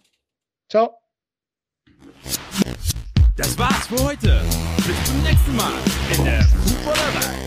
Ciao. 0.70 0.96
Das 3.36 3.58
war's 3.58 3.88
für 3.88 4.04
heute. 4.04 4.44
Bis 4.86 5.06
zum 5.06 5.24
nächsten 5.24 5.56
Mal 5.56 5.74
in 6.16 6.24
der 6.24 6.44
Footballerei. 6.44 7.47